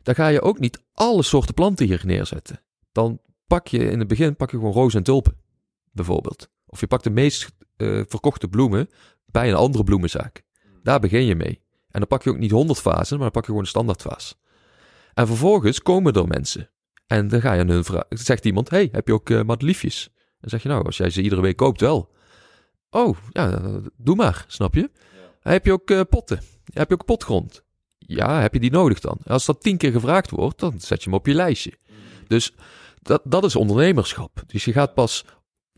dan 0.03 0.15
ga 0.15 0.29
je 0.29 0.41
ook 0.41 0.59
niet 0.59 0.83
alle 0.93 1.23
soorten 1.23 1.55
planten 1.55 1.87
hier 1.87 2.03
neerzetten. 2.05 2.61
Dan 2.93 3.21
pak 3.47 3.67
je 3.67 3.91
in 3.91 3.99
het 3.99 4.09
begin 4.09 4.37
pak 4.37 4.51
je 4.51 4.57
gewoon 4.57 4.73
rozen 4.73 4.99
en 4.99 5.05
tulpen, 5.05 5.37
bijvoorbeeld. 5.93 6.51
Of 6.67 6.81
je 6.81 6.87
pakt 6.87 7.05
de 7.05 7.11
meest 7.11 7.53
uh, 7.77 8.03
verkochte 8.09 8.49
bloemen 8.49 8.89
bij 9.27 9.49
een 9.49 9.55
andere 9.57 9.85
bloemenzaak. 9.85 10.43
Daar 10.83 11.01
begin 11.01 11.25
je 11.25 11.35
mee. 11.35 11.61
En 11.89 12.01
dan 12.01 12.07
pak 12.07 12.23
je 12.23 12.31
ook 12.31 12.39
niet 12.39 12.51
100 12.51 12.79
vazen, 12.79 13.17
maar 13.17 13.25
dan 13.25 13.31
pak 13.31 13.43
je 13.43 13.49
gewoon 13.49 13.63
een 13.63 13.69
standaardvaas. 13.69 14.39
En 15.15 15.27
vervolgens 15.27 15.83
komen 15.83 16.13
er 16.13 16.29
mensen. 16.29 16.71
En 17.07 17.29
dan 17.29 17.41
ga 17.41 17.53
je 17.53 17.65
hun 17.65 17.85
vragen. 17.85 18.07
Zegt 18.09 18.45
iemand: 18.45 18.71
Hey, 18.71 18.89
heb 18.93 19.07
je 19.07 19.13
ook 19.13 19.31
uh, 19.31 19.43
madeliefjes? 19.43 20.11
Dan 20.41 20.51
zeg 20.51 20.63
je 20.63 20.69
nou, 20.69 20.85
als 20.85 20.97
jij 20.97 21.11
ze 21.11 21.23
iedere 21.23 21.41
week 21.41 21.57
koopt, 21.57 21.81
wel. 21.81 22.11
Oh, 22.91 23.17
ja, 23.31 23.61
doe 23.97 24.17
maar, 24.17 24.45
snap 24.49 24.75
je? 24.75 24.91
Ja. 25.43 25.51
Heb 25.51 25.65
je 25.65 25.73
ook 25.73 25.91
uh, 25.91 26.01
potten? 26.11 26.41
Heb 26.73 26.89
je 26.89 26.95
ook 26.95 27.05
potgrond? 27.05 27.65
Ja, 28.15 28.41
heb 28.41 28.53
je 28.53 28.61
die 28.61 28.71
nodig 28.71 29.01
dan? 29.01 29.19
Als 29.25 29.47
dat 29.47 29.63
tien 29.63 29.77
keer 29.77 29.93
gevraagd 29.93 30.31
wordt, 30.31 30.61
dan 30.61 30.75
zet 30.79 31.03
je 31.03 31.11
hem 31.11 31.19
op 31.19 31.27
je 31.27 31.35
lijstje. 31.35 31.73
Dus 32.27 32.55
dat, 33.03 33.21
dat 33.25 33.45
is 33.45 33.57
ondernemerschap. 33.57 34.43
Dus 34.47 34.65
je 34.65 34.73
gaat 34.73 34.95
pas 34.95 35.25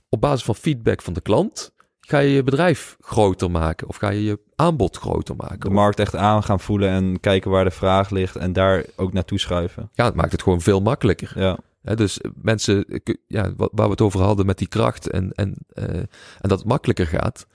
op 0.08 0.20
basis 0.20 0.44
van 0.44 0.54
feedback 0.54 1.02
van 1.02 1.12
de 1.12 1.20
klant, 1.20 1.72
ga 2.00 2.18
je 2.18 2.30
je 2.30 2.42
bedrijf 2.42 2.96
groter 3.00 3.50
maken 3.50 3.88
of 3.88 3.96
ga 3.96 4.08
je 4.08 4.24
je 4.24 4.40
aanbod 4.54 4.96
groter 4.96 5.36
maken. 5.36 5.60
De 5.60 5.70
markt 5.70 5.98
echt 5.98 6.16
aan 6.16 6.42
gaan 6.42 6.60
voelen 6.60 6.88
en 6.88 7.20
kijken 7.20 7.50
waar 7.50 7.64
de 7.64 7.70
vraag 7.70 8.10
ligt 8.10 8.36
en 8.36 8.52
daar 8.52 8.84
ook 8.96 9.12
naartoe 9.12 9.38
schuiven. 9.38 9.90
Ja, 9.92 10.04
het 10.04 10.14
maakt 10.14 10.32
het 10.32 10.42
gewoon 10.42 10.60
veel 10.60 10.80
makkelijker. 10.80 11.32
Ja. 11.34 11.58
dus 11.94 12.20
mensen, 12.34 12.84
ja, 13.26 13.52
waar 13.56 13.86
we 13.86 13.90
het 13.90 14.00
over 14.00 14.20
hadden 14.20 14.46
met 14.46 14.58
die 14.58 14.68
kracht 14.68 15.10
en, 15.10 15.32
en, 15.32 15.56
uh, 15.74 15.84
en 15.84 16.08
dat 16.40 16.58
het 16.58 16.68
makkelijker 16.68 17.06
gaat. 17.06 17.46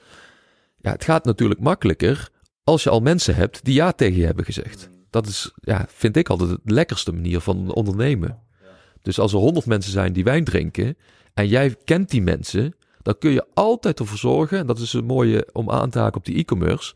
Ja, 0.77 0.91
het 0.91 1.03
gaat 1.03 1.25
natuurlijk 1.25 1.59
makkelijker 1.59 2.29
als 2.69 2.83
je 2.83 2.89
al 2.89 2.99
mensen 2.99 3.35
hebt 3.35 3.65
die 3.65 3.73
ja 3.73 3.91
tegen 3.91 4.19
je 4.19 4.25
hebben 4.25 4.45
gezegd. 4.45 4.89
Dat 5.09 5.27
is, 5.27 5.51
ja, 5.61 5.85
vind 5.89 6.15
ik 6.17 6.29
altijd 6.29 6.49
de 6.49 6.73
lekkerste 6.73 7.11
manier 7.11 7.39
van 7.39 7.73
ondernemen. 7.73 8.39
Dus 9.01 9.19
als 9.19 9.33
er 9.33 9.39
honderd 9.39 9.65
mensen 9.65 9.91
zijn 9.91 10.13
die 10.13 10.23
wijn 10.23 10.43
drinken 10.43 10.97
en 11.33 11.47
jij 11.47 11.75
kent 11.83 12.09
die 12.09 12.21
mensen, 12.21 12.75
dan 13.01 13.17
kun 13.17 13.31
je 13.31 13.45
altijd 13.53 13.99
ervoor 13.99 14.17
zorgen, 14.17 14.57
en 14.57 14.67
dat 14.67 14.79
is 14.79 14.93
een 14.93 15.05
mooie 15.05 15.49
om 15.53 15.69
aan 15.69 15.89
te 15.89 15.99
haken 15.99 16.17
op 16.17 16.25
die 16.25 16.37
e-commerce, 16.37 16.93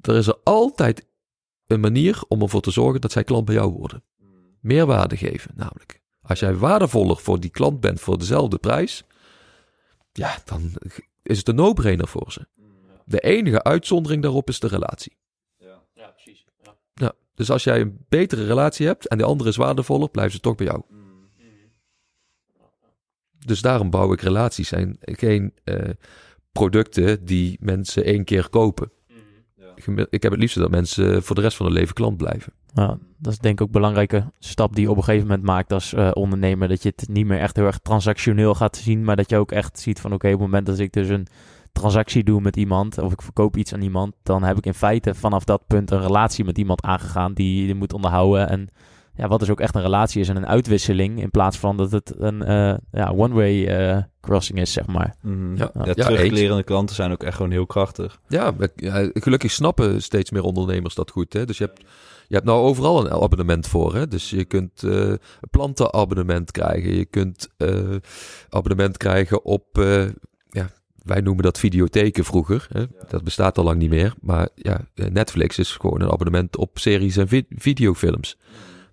er 0.00 0.16
is 0.16 0.26
er 0.26 0.38
altijd 0.44 1.06
een 1.66 1.80
manier 1.80 2.22
om 2.28 2.42
ervoor 2.42 2.60
te 2.60 2.70
zorgen 2.70 3.00
dat 3.00 3.12
zij 3.12 3.24
klant 3.24 3.44
bij 3.44 3.54
jou 3.54 3.72
worden. 3.72 4.04
Meerwaarde 4.60 5.16
geven, 5.16 5.50
namelijk. 5.54 6.00
Als 6.22 6.40
jij 6.40 6.54
waardevoller 6.54 7.16
voor 7.16 7.40
die 7.40 7.50
klant 7.50 7.80
bent 7.80 8.00
voor 8.00 8.18
dezelfde 8.18 8.58
prijs, 8.58 9.04
ja, 10.12 10.38
dan 10.44 10.72
is 11.22 11.38
het 11.38 11.48
een 11.48 11.54
no-brainer 11.54 12.08
voor 12.08 12.32
ze. 12.32 12.46
De 13.12 13.20
enige 13.20 13.62
uitzondering 13.62 14.22
daarop 14.22 14.48
is 14.48 14.60
de 14.60 14.66
relatie. 14.66 15.16
Ja, 15.56 15.82
ja 15.94 16.06
precies. 16.08 16.46
Ja. 16.62 16.76
ja. 16.94 17.12
dus 17.34 17.50
als 17.50 17.64
jij 17.64 17.80
een 17.80 18.04
betere 18.08 18.44
relatie 18.44 18.86
hebt 18.86 19.08
en 19.08 19.18
de 19.18 19.24
andere 19.24 19.50
is 19.50 19.56
waardevoller, 19.56 20.10
blijven 20.10 20.34
ze 20.34 20.40
toch 20.40 20.54
bij 20.54 20.66
jou. 20.66 20.82
Dus 23.46 23.60
daarom 23.60 23.90
bouw 23.90 24.12
ik 24.12 24.20
relaties 24.20 24.72
en 24.72 24.96
geen 25.00 25.54
uh, 25.64 25.90
producten 26.52 27.24
die 27.24 27.56
mensen 27.60 28.04
één 28.04 28.24
keer 28.24 28.48
kopen. 28.48 28.92
Mhm. 29.86 30.04
Ik 30.10 30.22
heb 30.22 30.32
het 30.32 30.40
liefst 30.40 30.58
dat 30.58 30.70
mensen 30.70 31.22
voor 31.22 31.34
de 31.34 31.42
rest 31.42 31.56
van 31.56 31.66
hun 31.66 31.74
leven 31.74 31.94
klant 31.94 32.16
blijven. 32.16 32.52
Ja, 32.74 32.98
dat 33.18 33.32
is 33.32 33.38
denk 33.38 33.54
ik 33.54 33.60
ook 33.60 33.66
een 33.66 33.80
belangrijke 33.80 34.32
stap 34.38 34.74
die 34.74 34.84
je 34.84 34.90
op 34.90 34.96
een 34.96 35.04
gegeven 35.04 35.26
moment 35.26 35.46
maakt 35.46 35.72
als 35.72 35.92
uh, 35.92 36.10
ondernemer. 36.12 36.68
Dat 36.68 36.82
je 36.82 36.92
het 36.96 37.08
niet 37.08 37.26
meer 37.26 37.38
echt 37.38 37.56
heel 37.56 37.66
erg 37.66 37.78
transactioneel 37.78 38.54
gaat 38.54 38.76
zien, 38.76 39.04
maar 39.04 39.16
dat 39.16 39.30
je 39.30 39.36
ook 39.36 39.52
echt 39.52 39.78
ziet 39.78 40.00
van 40.00 40.12
oké, 40.12 40.14
okay, 40.14 40.32
op 40.32 40.38
het 40.40 40.48
moment 40.48 40.66
dat 40.66 40.78
ik 40.78 40.92
dus 40.92 41.08
een 41.08 41.26
transactie 41.72 42.24
doe 42.24 42.40
met 42.40 42.56
iemand 42.56 42.98
of 42.98 43.12
ik 43.12 43.22
verkoop 43.22 43.56
iets 43.56 43.72
aan 43.72 43.82
iemand, 43.82 44.14
dan 44.22 44.42
heb 44.42 44.56
ik 44.56 44.66
in 44.66 44.74
feite 44.74 45.14
vanaf 45.14 45.44
dat 45.44 45.66
punt 45.66 45.90
een 45.90 46.00
relatie 46.00 46.44
met 46.44 46.58
iemand 46.58 46.82
aangegaan 46.82 47.34
die 47.34 47.66
je 47.66 47.74
moet 47.74 47.92
onderhouden 47.92 48.48
en 48.48 48.68
ja, 49.14 49.28
wat 49.28 49.40
dus 49.40 49.50
ook 49.50 49.60
echt 49.60 49.74
een 49.74 49.82
relatie 49.82 50.20
is 50.20 50.28
en 50.28 50.36
een 50.36 50.46
uitwisseling. 50.46 51.20
In 51.20 51.30
plaats 51.30 51.58
van 51.58 51.76
dat 51.76 51.92
het 51.92 52.14
een 52.18 52.42
uh, 52.50 52.74
ja, 52.92 53.12
one-way 53.16 53.90
uh, 53.92 54.02
crossing 54.20 54.58
is, 54.58 54.72
zeg 54.72 54.86
maar. 54.86 55.14
Mm-hmm. 55.22 55.56
Ja, 55.56 55.70
ja, 55.84 55.94
teruglerende 55.94 56.62
klanten 56.62 56.96
zijn 56.96 57.12
ook 57.12 57.22
echt 57.22 57.36
gewoon 57.36 57.50
heel 57.50 57.66
krachtig. 57.66 58.20
Ja, 58.28 58.54
gelukkig 59.12 59.50
snappen 59.50 60.02
steeds 60.02 60.30
meer 60.30 60.42
ondernemers 60.42 60.94
dat 60.94 61.10
goed. 61.10 61.32
Hè? 61.32 61.44
Dus 61.44 61.58
je 61.58 61.64
hebt, 61.64 61.80
je 62.28 62.34
hebt 62.34 62.46
nou 62.46 62.60
overal 62.60 63.06
een 63.06 63.22
abonnement 63.22 63.66
voor. 63.66 63.94
Hè? 63.94 64.08
Dus 64.08 64.30
je 64.30 64.44
kunt 64.44 64.82
uh, 64.82 64.92
een 64.92 65.18
plantenabonnement 65.50 66.50
krijgen. 66.50 66.94
Je 66.94 67.04
kunt 67.04 67.48
abonnement 68.48 68.96
krijgen 68.96 69.44
op... 69.44 69.66
wij 71.04 71.20
noemen 71.20 71.44
dat 71.44 71.58
videotheken 71.58 72.24
vroeger. 72.24 72.66
Hè? 72.68 72.84
Dat 73.08 73.24
bestaat 73.24 73.58
al 73.58 73.64
lang 73.64 73.78
niet 73.78 73.90
meer. 73.90 74.14
Maar 74.20 74.48
ja, 74.54 74.86
Netflix 74.94 75.58
is 75.58 75.72
gewoon 75.72 76.00
een 76.00 76.10
abonnement 76.10 76.56
op 76.56 76.78
series 76.78 77.16
en 77.16 77.28
vi 77.28 77.46
videofilms 77.48 78.36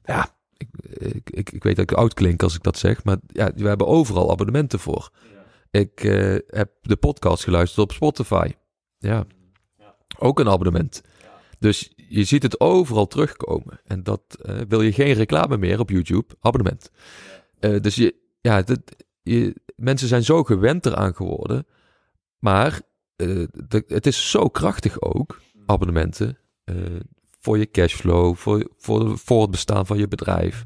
ja, 0.09 0.35
ik, 0.57 1.29
ik, 1.29 1.51
ik, 1.51 1.63
weet 1.63 1.75
dat 1.75 1.91
ik 1.91 1.97
oud 1.97 2.13
klink 2.13 2.43
als 2.43 2.55
ik 2.55 2.63
dat 2.63 2.77
zeg, 2.77 3.03
maar 3.03 3.17
ja, 3.27 3.51
we 3.55 3.67
hebben 3.67 3.87
overal 3.87 4.31
abonnementen 4.31 4.79
voor. 4.79 5.09
Ja. 5.33 5.79
Ik 5.79 6.03
uh, 6.03 6.37
heb 6.47 6.71
de 6.81 6.95
podcast 6.95 7.43
geluisterd 7.43 7.79
op 7.79 7.91
Spotify. 7.91 8.51
Ja, 8.97 9.25
ja. 9.77 9.95
ook 10.17 10.39
een 10.39 10.49
abonnement. 10.49 11.01
Dus 11.59 11.93
je 11.95 12.23
ziet 12.23 12.43
het 12.43 12.59
overal 12.59 13.07
terugkomen. 13.07 13.81
En 13.85 14.03
dat 14.03 14.21
uh, 14.45 14.59
wil 14.67 14.81
je 14.81 14.91
geen 14.91 15.13
reclame 15.13 15.57
meer 15.57 15.79
op 15.79 15.89
YouTube, 15.89 16.35
abonnement. 16.39 16.91
Uh, 17.59 17.81
dus 17.81 17.95
je, 17.95 18.15
ja, 18.41 18.61
dat, 18.61 18.79
je, 19.21 19.55
mensen 19.75 20.07
zijn 20.07 20.23
zo 20.23 20.43
gewend 20.43 20.85
eraan 20.85 21.15
geworden. 21.15 21.67
Maar 22.39 22.81
de, 23.15 23.83
het 23.87 24.05
is 24.05 24.29
zo 24.29 24.47
krachtig 24.47 25.01
ook, 25.01 25.41
abonnementen 25.65 26.37
voor 27.39 27.57
je 27.57 27.71
cashflow, 27.71 28.35
voor, 28.35 28.69
voor, 28.77 29.17
voor 29.17 29.41
het 29.41 29.51
bestaan 29.51 29.85
van 29.85 29.97
je 29.97 30.07
bedrijf, 30.07 30.63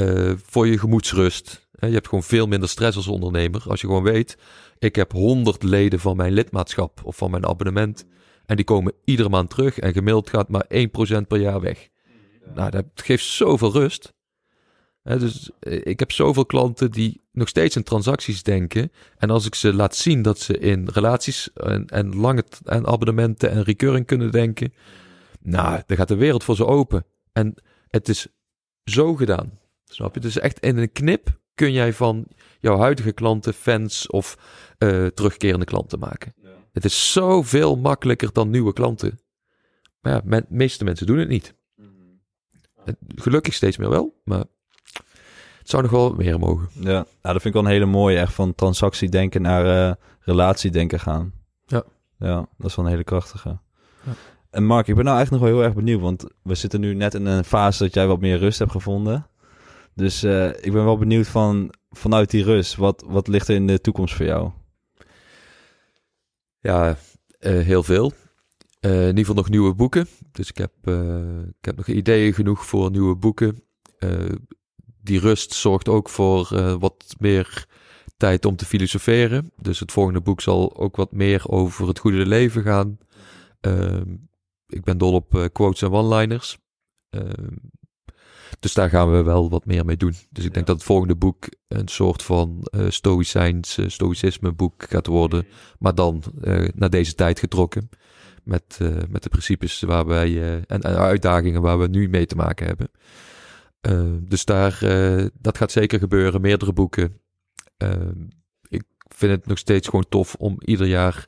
uh, 0.00 0.32
voor 0.36 0.66
je 0.66 0.78
gemoedsrust. 0.78 1.68
Je 1.78 1.86
hebt 1.86 2.08
gewoon 2.08 2.24
veel 2.24 2.46
minder 2.46 2.68
stress 2.68 2.96
als 2.96 3.08
ondernemer. 3.08 3.62
Als 3.68 3.80
je 3.80 3.86
gewoon 3.86 4.02
weet, 4.02 4.36
ik 4.78 4.96
heb 4.96 5.12
100 5.12 5.62
leden 5.62 6.00
van 6.00 6.16
mijn 6.16 6.32
lidmaatschap 6.32 7.00
of 7.04 7.16
van 7.16 7.30
mijn 7.30 7.46
abonnement. 7.46 8.04
En 8.46 8.56
die 8.56 8.64
komen 8.64 8.92
iedere 9.04 9.28
maand 9.28 9.50
terug 9.50 9.78
en 9.78 9.92
gemiddeld 9.92 10.30
gaat 10.30 10.48
maar 10.48 10.66
1% 10.66 11.26
per 11.28 11.40
jaar 11.40 11.60
weg. 11.60 11.88
Nou, 12.54 12.70
dat 12.70 12.84
geeft 12.94 13.24
zoveel 13.24 13.72
rust. 13.72 14.13
Dus 15.04 15.50
eh, 15.60 15.80
ik 15.82 15.98
heb 15.98 16.12
zoveel 16.12 16.46
klanten 16.46 16.90
die 16.90 17.20
nog 17.32 17.48
steeds 17.48 17.76
in 17.76 17.82
transacties 17.82 18.42
denken. 18.42 18.92
En 19.16 19.30
als 19.30 19.46
ik 19.46 19.54
ze 19.54 19.74
laat 19.74 19.96
zien 19.96 20.22
dat 20.22 20.38
ze 20.38 20.58
in 20.58 20.88
relaties 20.92 21.52
en, 21.52 21.86
en 21.86 22.16
lange 22.16 22.44
en 22.64 22.86
abonnementen 22.86 23.50
en 23.50 23.62
recurring 23.62 24.06
kunnen 24.06 24.30
denken, 24.30 24.72
nou, 25.40 25.82
dan 25.86 25.96
gaat 25.96 26.08
de 26.08 26.14
wereld 26.14 26.44
voor 26.44 26.56
ze 26.56 26.66
open. 26.66 27.04
En 27.32 27.54
het 27.88 28.08
is 28.08 28.26
zo 28.84 29.14
gedaan. 29.14 29.58
Snap 29.84 30.14
je? 30.14 30.20
Dus 30.20 30.38
echt 30.38 30.60
in 30.60 30.76
een 30.76 30.92
knip 30.92 31.38
kun 31.54 31.72
jij 31.72 31.92
van 31.92 32.26
jouw 32.60 32.78
huidige 32.78 33.12
klanten 33.12 33.54
fans 33.54 34.06
of 34.06 34.38
uh, 34.78 35.06
terugkerende 35.06 35.64
klanten 35.64 35.98
maken. 35.98 36.34
Ja. 36.42 36.48
Het 36.72 36.84
is 36.84 37.12
zoveel 37.12 37.76
makkelijker 37.76 38.32
dan 38.32 38.50
nieuwe 38.50 38.72
klanten. 38.72 39.18
Maar 40.00 40.12
ja, 40.12 40.40
de 40.40 40.44
meeste 40.48 40.84
mensen 40.84 41.06
doen 41.06 41.18
het 41.18 41.28
niet. 41.28 41.54
Mm 41.76 41.94
-hmm. 42.84 42.96
Gelukkig 43.14 43.54
steeds 43.54 43.76
meer 43.76 43.90
wel, 43.90 44.20
maar 44.24 44.44
het 45.64 45.72
zou 45.72 45.82
nog 45.82 45.90
wel 45.90 46.14
meer 46.14 46.38
mogen. 46.38 46.68
Ja, 46.74 46.90
nou, 46.90 47.04
dat 47.22 47.32
vind 47.32 47.44
ik 47.44 47.52
wel 47.52 47.62
een 47.62 47.68
hele 47.68 47.86
mooie. 47.86 48.18
Echt 48.18 48.32
van 48.32 48.54
transactie 48.54 49.08
denken 49.08 49.42
naar 49.42 49.88
uh, 49.88 49.94
relatie 50.20 50.70
denken 50.70 51.00
gaan. 51.00 51.32
Ja. 51.66 51.84
Ja, 52.18 52.46
dat 52.58 52.70
is 52.70 52.76
wel 52.76 52.84
een 52.84 52.90
hele 52.90 53.04
krachtige. 53.04 53.58
Ja. 54.04 54.12
En 54.50 54.66
Mark, 54.66 54.88
ik 54.88 54.94
ben 54.94 55.04
nou 55.04 55.16
eigenlijk 55.16 55.44
nog 55.44 55.52
wel 55.52 55.60
heel 55.60 55.68
erg 55.68 55.84
benieuwd, 55.84 56.00
want 56.00 56.24
we 56.42 56.54
zitten 56.54 56.80
nu 56.80 56.94
net 56.94 57.14
in 57.14 57.26
een 57.26 57.44
fase 57.44 57.82
dat 57.82 57.94
jij 57.94 58.06
wat 58.06 58.20
meer 58.20 58.38
rust 58.38 58.58
hebt 58.58 58.70
gevonden. 58.70 59.26
Dus 59.94 60.24
uh, 60.24 60.48
ik 60.48 60.72
ben 60.72 60.84
wel 60.84 60.98
benieuwd 60.98 61.26
van 61.26 61.74
vanuit 61.90 62.30
die 62.30 62.44
rust, 62.44 62.76
wat, 62.76 63.04
wat 63.06 63.28
ligt 63.28 63.48
er 63.48 63.54
in 63.54 63.66
de 63.66 63.80
toekomst 63.80 64.14
voor 64.14 64.26
jou? 64.26 64.50
Ja, 66.60 66.88
uh, 66.88 66.96
heel 67.40 67.82
veel. 67.82 68.12
Uh, 68.80 69.00
in 69.00 69.06
ieder 69.06 69.18
geval 69.18 69.34
nog 69.34 69.48
nieuwe 69.48 69.74
boeken. 69.74 70.06
Dus 70.32 70.48
ik 70.48 70.58
heb, 70.58 70.72
ik 71.58 71.64
heb 71.64 71.76
nog 71.76 71.86
ideeën 71.86 72.32
genoeg 72.34 72.66
voor 72.66 72.90
nieuwe 72.90 73.16
boeken. 73.16 73.62
Die 75.04 75.20
rust 75.20 75.52
zorgt 75.52 75.88
ook 75.88 76.08
voor 76.08 76.48
wat 76.78 77.14
meer 77.18 77.66
tijd 78.16 78.44
om 78.44 78.56
te 78.56 78.64
filosoferen. 78.64 79.52
Dus 79.56 79.80
het 79.80 79.92
volgende 79.92 80.20
boek 80.20 80.40
zal 80.40 80.76
ook 80.76 80.96
wat 80.96 81.12
meer 81.12 81.48
over 81.48 81.88
het 81.88 81.98
goede 81.98 82.26
leven 82.26 82.62
gaan. 82.62 82.98
Ehm, 83.60 84.14
ik 84.66 84.84
ben 84.84 84.98
dol 84.98 85.12
op 85.12 85.34
uh, 85.34 85.44
quotes 85.52 85.82
en 85.82 85.90
one-liners. 85.90 86.58
Uh, 87.10 87.20
dus 88.60 88.74
daar 88.74 88.88
gaan 88.88 89.12
we 89.12 89.22
wel 89.22 89.50
wat 89.50 89.66
meer 89.66 89.84
mee 89.84 89.96
doen. 89.96 90.14
Dus 90.30 90.44
ik 90.44 90.48
ja. 90.48 90.54
denk 90.54 90.66
dat 90.66 90.76
het 90.76 90.84
volgende 90.84 91.16
boek 91.16 91.48
een 91.68 91.88
soort 91.88 92.22
van 92.22 92.68
uh, 92.70 92.90
stoïcijns, 92.90 93.78
stoïcisme 93.86 94.52
boek 94.52 94.84
gaat 94.88 95.06
worden. 95.06 95.46
Maar 95.78 95.94
dan 95.94 96.22
naar 96.74 96.90
deze 96.90 97.14
tijd 97.14 97.38
getrokken. 97.38 97.88
Met, 98.42 98.78
met 99.08 99.22
de 99.22 99.28
principes 99.28 99.80
waar 99.80 100.06
wij, 100.06 100.60
en, 100.66 100.82
en 100.82 100.98
uitdagingen 100.98 101.62
waar 101.62 101.78
we 101.78 101.86
nu 101.86 102.08
mee 102.08 102.26
te 102.26 102.36
maken 102.36 102.66
hebben. 102.66 102.90
Dus 104.20 104.44
daar, 104.44 104.78
dat 105.40 105.56
gaat 105.56 105.72
zeker 105.72 105.98
gebeuren. 105.98 106.40
Meerdere 106.40 106.72
boeken. 106.72 107.18
Ehm, 107.76 108.12
ik 108.68 108.82
vind 109.08 109.32
het 109.32 109.46
nog 109.46 109.58
steeds 109.58 109.88
gewoon 109.88 110.06
tof 110.08 110.34
om 110.34 110.56
ieder 110.64 110.86
jaar 110.86 111.26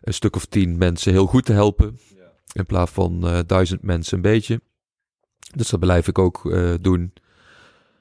een 0.00 0.14
stuk 0.14 0.36
of 0.36 0.44
tien 0.46 0.78
mensen 0.78 1.12
heel 1.12 1.26
goed 1.26 1.44
te 1.44 1.52
helpen. 1.52 1.98
In 2.52 2.66
plaats 2.66 2.90
van 2.90 3.26
eh, 3.26 3.38
duizend 3.46 3.82
mensen 3.82 4.16
een 4.16 4.22
beetje. 4.22 4.60
Dus 5.54 5.68
dat 5.68 5.80
blijf 5.80 6.08
ik 6.08 6.18
ook 6.18 6.50
eh, 6.52 6.74
doen. 6.80 7.12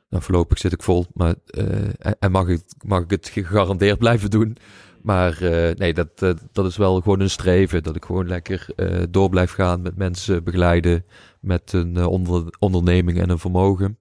Nou, 0.10 0.24
voorlopig 0.24 0.58
zit 0.58 0.74
ik 0.74 0.84
vol, 0.84 1.06
maar 1.14 1.36
eh, 1.46 1.84
en- 2.00 2.16
en 2.20 2.32
mag 2.32 2.48
ik, 2.48 2.62
mag 2.86 3.04
ik 3.04 3.10
het 3.10 3.28
gegarandeerd 3.28 3.98
blijven 4.06 4.30
doen. 4.30 4.58
Maar 5.02 5.42
eh, 5.42 5.76
nee, 5.76 5.94
dat, 5.94 6.10
eh, 6.16 6.32
dat 6.52 6.66
is 6.66 6.78
wel 6.78 7.02
gewoon 7.02 7.20
een 7.20 7.30
streven. 7.30 7.84
Dat 7.84 7.96
ik 7.96 8.06
gewoon 8.06 8.28
lekker 8.28 8.66
eh, 8.76 9.04
door 9.10 9.30
blijf 9.30 9.52
gaan 9.52 9.82
met 9.82 9.96
mensen 9.98 10.44
begeleiden. 10.44 11.06
Met 11.40 11.74
een 11.74 11.98
eh, 11.98 12.08
onder, 12.08 12.56
onderneming 12.60 13.20
en 13.20 13.30
een 13.30 13.40
vermogen. 13.40 14.00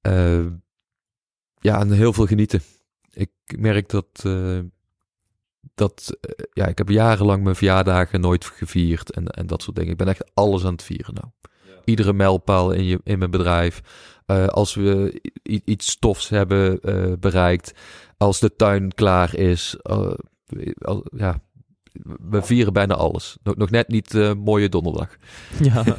Eh, 0.00 0.46
ja, 1.60 1.80
en 1.80 1.90
heel 1.92 2.12
veel 2.12 2.26
genieten. 2.26 2.60
Ik 3.10 3.30
merk 3.58 3.88
dat. 3.88 4.06
eh, 4.22 4.58
dat 5.74 6.16
ja, 6.52 6.66
ik 6.66 6.78
heb 6.78 6.88
jarenlang 6.88 7.42
mijn 7.42 7.56
verjaardagen 7.56 8.20
nooit 8.20 8.44
gevierd. 8.44 9.10
En, 9.10 9.26
en 9.26 9.46
dat 9.46 9.62
soort 9.62 9.76
dingen. 9.76 9.90
Ik 9.90 9.96
ben 9.98 10.08
echt 10.08 10.30
alles 10.34 10.64
aan 10.64 10.72
het 10.72 10.82
vieren 10.82 11.14
nou. 11.14 11.26
Iedere 11.84 12.12
mijlpaal 12.12 12.70
in, 12.72 12.84
je, 12.84 13.00
in 13.04 13.18
mijn 13.18 13.30
bedrijf. 13.30 13.80
Eh, 14.26 14.46
als 14.46 14.74
we 14.74 15.20
iets 15.44 15.90
stofs 15.90 16.28
hebben 16.28 16.80
eh, 16.80 17.12
bereikt. 17.20 17.72
Als 18.16 18.40
de 18.40 18.56
tuin 18.56 18.94
klaar 18.94 19.34
is. 19.34 19.76
eh, 19.82 20.12
ja, 21.16 21.40
we 22.30 22.42
vieren 22.42 22.72
bijna 22.72 22.94
alles. 22.94 23.38
Nog, 23.42 23.56
nog 23.56 23.70
net 23.70 23.88
niet 23.88 24.14
eh, 24.14 24.34
mooie 24.34 24.68
donderdag. 24.68 25.16
Ja. 25.62 25.84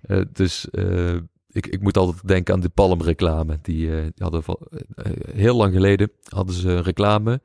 Eh, 0.00 0.20
dus 0.32 0.70
eh, 0.70 1.14
ik, 1.50 1.66
ik 1.66 1.80
moet 1.80 1.96
altijd 1.96 2.28
denken 2.28 2.54
aan 2.54 2.60
de 2.60 2.68
palmreclame. 2.68 3.58
Die, 3.62 3.96
eh, 3.96 4.02
die 4.02 4.12
hadden 4.16 4.42
heel 5.32 5.56
lang 5.56 5.72
geleden 5.72 6.10
hadden 6.28 6.54
ze 6.54 6.68
een 6.68 6.82
reclame. 6.82 7.40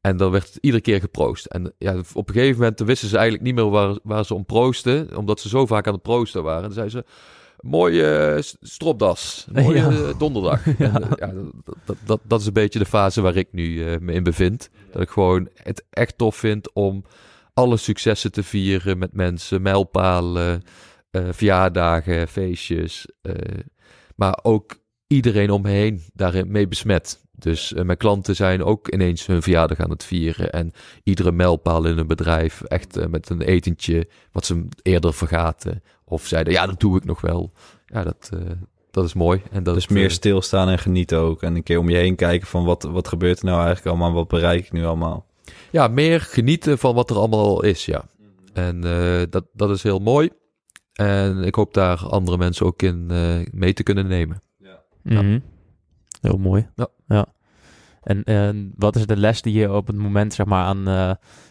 En 0.00 0.16
dan 0.16 0.30
werd 0.30 0.46
het 0.46 0.58
iedere 0.60 0.82
keer 0.82 1.00
geproost. 1.00 1.46
En 1.46 1.72
ja, 1.78 1.96
op 2.14 2.28
een 2.28 2.34
gegeven 2.34 2.60
moment 2.60 2.80
wisten 2.80 3.08
ze 3.08 3.14
eigenlijk 3.16 3.46
niet 3.46 3.54
meer 3.54 3.70
waar, 3.70 3.98
waar 4.02 4.24
ze 4.24 4.34
om 4.34 4.44
proosten. 4.44 5.16
Omdat 5.16 5.40
ze 5.40 5.48
zo 5.48 5.66
vaak 5.66 5.86
aan 5.86 5.92
het 5.92 6.02
proosten 6.02 6.42
waren. 6.42 6.62
En 6.62 6.74
dan 6.74 6.88
zeiden 6.88 6.98
ze, 6.98 7.04
mooie 7.68 8.38
stropdas. 8.60 9.46
Mooie 9.52 9.76
Ja. 9.78 10.12
donderdag. 10.18 10.66
En, 10.78 11.02
ja, 11.16 11.32
dat, 11.84 11.96
dat, 12.04 12.20
dat, 12.22 12.40
is 12.40 12.46
een 12.46 12.52
beetje 12.52 12.78
de 12.78 12.84
fase 12.84 13.20
waar 13.20 13.36
ik 13.36 13.48
nu 13.52 13.98
me 14.00 14.12
in 14.12 14.22
bevind. 14.22 14.70
Dat 14.92 15.02
ik 15.02 15.10
gewoon 15.10 15.48
het 15.54 15.84
echt 15.90 16.18
tof 16.18 16.36
vind 16.36 16.72
om 16.72 17.04
alle 17.54 17.76
successen 17.76 18.32
te 18.32 18.42
vieren 18.42 18.98
met 18.98 19.12
mensen. 19.12 19.62
Mijlpalen, 19.62 20.62
eh, 21.14 21.28
verjaardagen, 21.30 22.28
feestjes. 22.28 23.06
eh, 23.22 23.34
maar 24.16 24.38
ook 24.42 24.76
iedereen 25.06 25.50
om 25.50 25.62
me 25.62 25.70
heen 25.70 26.02
daarin 26.12 26.50
mee 26.50 26.68
besmet. 26.68 27.22
Dus 27.32 27.72
eh, 27.72 27.84
mijn 27.84 27.98
klanten 27.98 28.36
zijn 28.36 28.64
ook 28.64 28.92
ineens 28.92 29.26
hun 29.26 29.42
verjaardag 29.42 29.80
aan 29.80 29.90
het 29.90 30.04
vieren. 30.04 30.52
En 30.52 30.72
iedere 31.02 31.32
mijlpaal 31.32 31.84
in 31.84 31.98
een 31.98 32.06
bedrijf 32.06 32.62
echt 32.62 33.08
met 33.08 33.30
een 33.30 33.42
etentje 33.42 34.08
wat 34.32 34.46
ze 34.46 34.66
eerder 34.82 35.14
vergaten. 35.14 35.82
Of 36.04 36.26
zeiden, 36.26 36.52
ja, 36.52 36.66
dat 36.66 36.80
doe 36.80 36.96
ik 36.96 37.04
nog 37.04 37.20
wel. 37.20 37.52
Ja, 37.86 38.02
dat, 38.02 38.30
dat 38.90 39.04
is 39.04 39.14
mooi. 39.14 39.42
En 39.50 39.62
dat 39.62 39.74
Dus 39.74 39.88
meer 39.88 40.10
stilstaan 40.10 40.68
en 40.68 40.78
genieten 40.78 41.18
ook. 41.18 41.42
En 41.42 41.54
een 41.54 41.62
keer 41.62 41.78
om 41.78 41.88
je 41.88 41.96
heen 41.96 42.16
kijken 42.16 42.46
van 42.46 42.64
wat, 42.64 42.82
wat 42.82 43.08
gebeurt 43.08 43.38
er 43.38 43.44
nou 43.44 43.56
eigenlijk 43.56 43.86
allemaal? 43.86 44.12
Wat 44.12 44.28
bereik 44.28 44.64
ik 44.64 44.72
nu 44.72 44.84
allemaal? 44.84 45.26
ja, 45.70 45.88
meer 45.88 46.20
genieten 46.20 46.78
van 46.78 46.94
wat 46.94 47.10
er 47.10 47.16
allemaal 47.16 47.62
is, 47.62 47.86
ja. 47.86 48.04
En 48.52 48.84
eh, 48.84 49.22
dat, 49.30 49.44
dat 49.52 49.70
is 49.70 49.82
heel 49.82 49.98
mooi. 49.98 50.30
En 50.94 51.44
ik 51.44 51.54
hoop 51.54 51.74
daar 51.74 52.06
andere 52.06 52.36
mensen 52.36 52.66
ook 52.66 52.82
in 52.82 53.10
eh, 53.10 53.46
mee 53.50 53.72
te 53.72 53.82
kunnen 53.82 54.06
nemen. 54.06 54.42
Mhm. 55.02 55.38
Heel 56.20 56.38
mooi. 56.38 56.68
Ja. 57.06 57.26
En, 58.04 58.24
en 58.24 58.72
wat 58.76 58.96
is 58.96 59.06
de 59.06 59.16
les 59.16 59.42
die 59.42 59.52
je 59.52 59.72
op 59.72 59.86
het 59.86 59.96
moment 59.96 60.34
zeg 60.34 60.46
maar, 60.46 60.64
aan, 60.64 60.88
eh, 60.88 61.10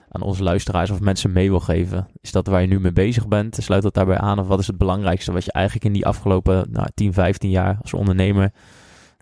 aan 0.09 0.21
onze 0.21 0.43
luisteraars 0.43 0.89
of 0.89 0.99
mensen 0.99 1.31
mee 1.31 1.49
wil 1.49 1.59
geven? 1.59 2.07
Is 2.21 2.31
dat 2.31 2.47
waar 2.47 2.61
je 2.61 2.67
nu 2.67 2.79
mee 2.79 2.93
bezig 2.93 3.27
bent? 3.27 3.55
Sluit 3.55 3.83
dat 3.83 3.93
daarbij 3.93 4.17
aan? 4.17 4.39
Of 4.39 4.47
wat 4.47 4.59
is 4.59 4.67
het 4.67 4.77
belangrijkste 4.77 5.31
wat 5.31 5.45
je 5.45 5.51
eigenlijk 5.51 5.85
in 5.85 5.93
die 5.93 6.05
afgelopen 6.05 6.71
nou, 6.71 6.87
10, 6.93 7.13
15 7.13 7.49
jaar 7.49 7.77
als 7.81 7.93
ondernemer 7.93 8.51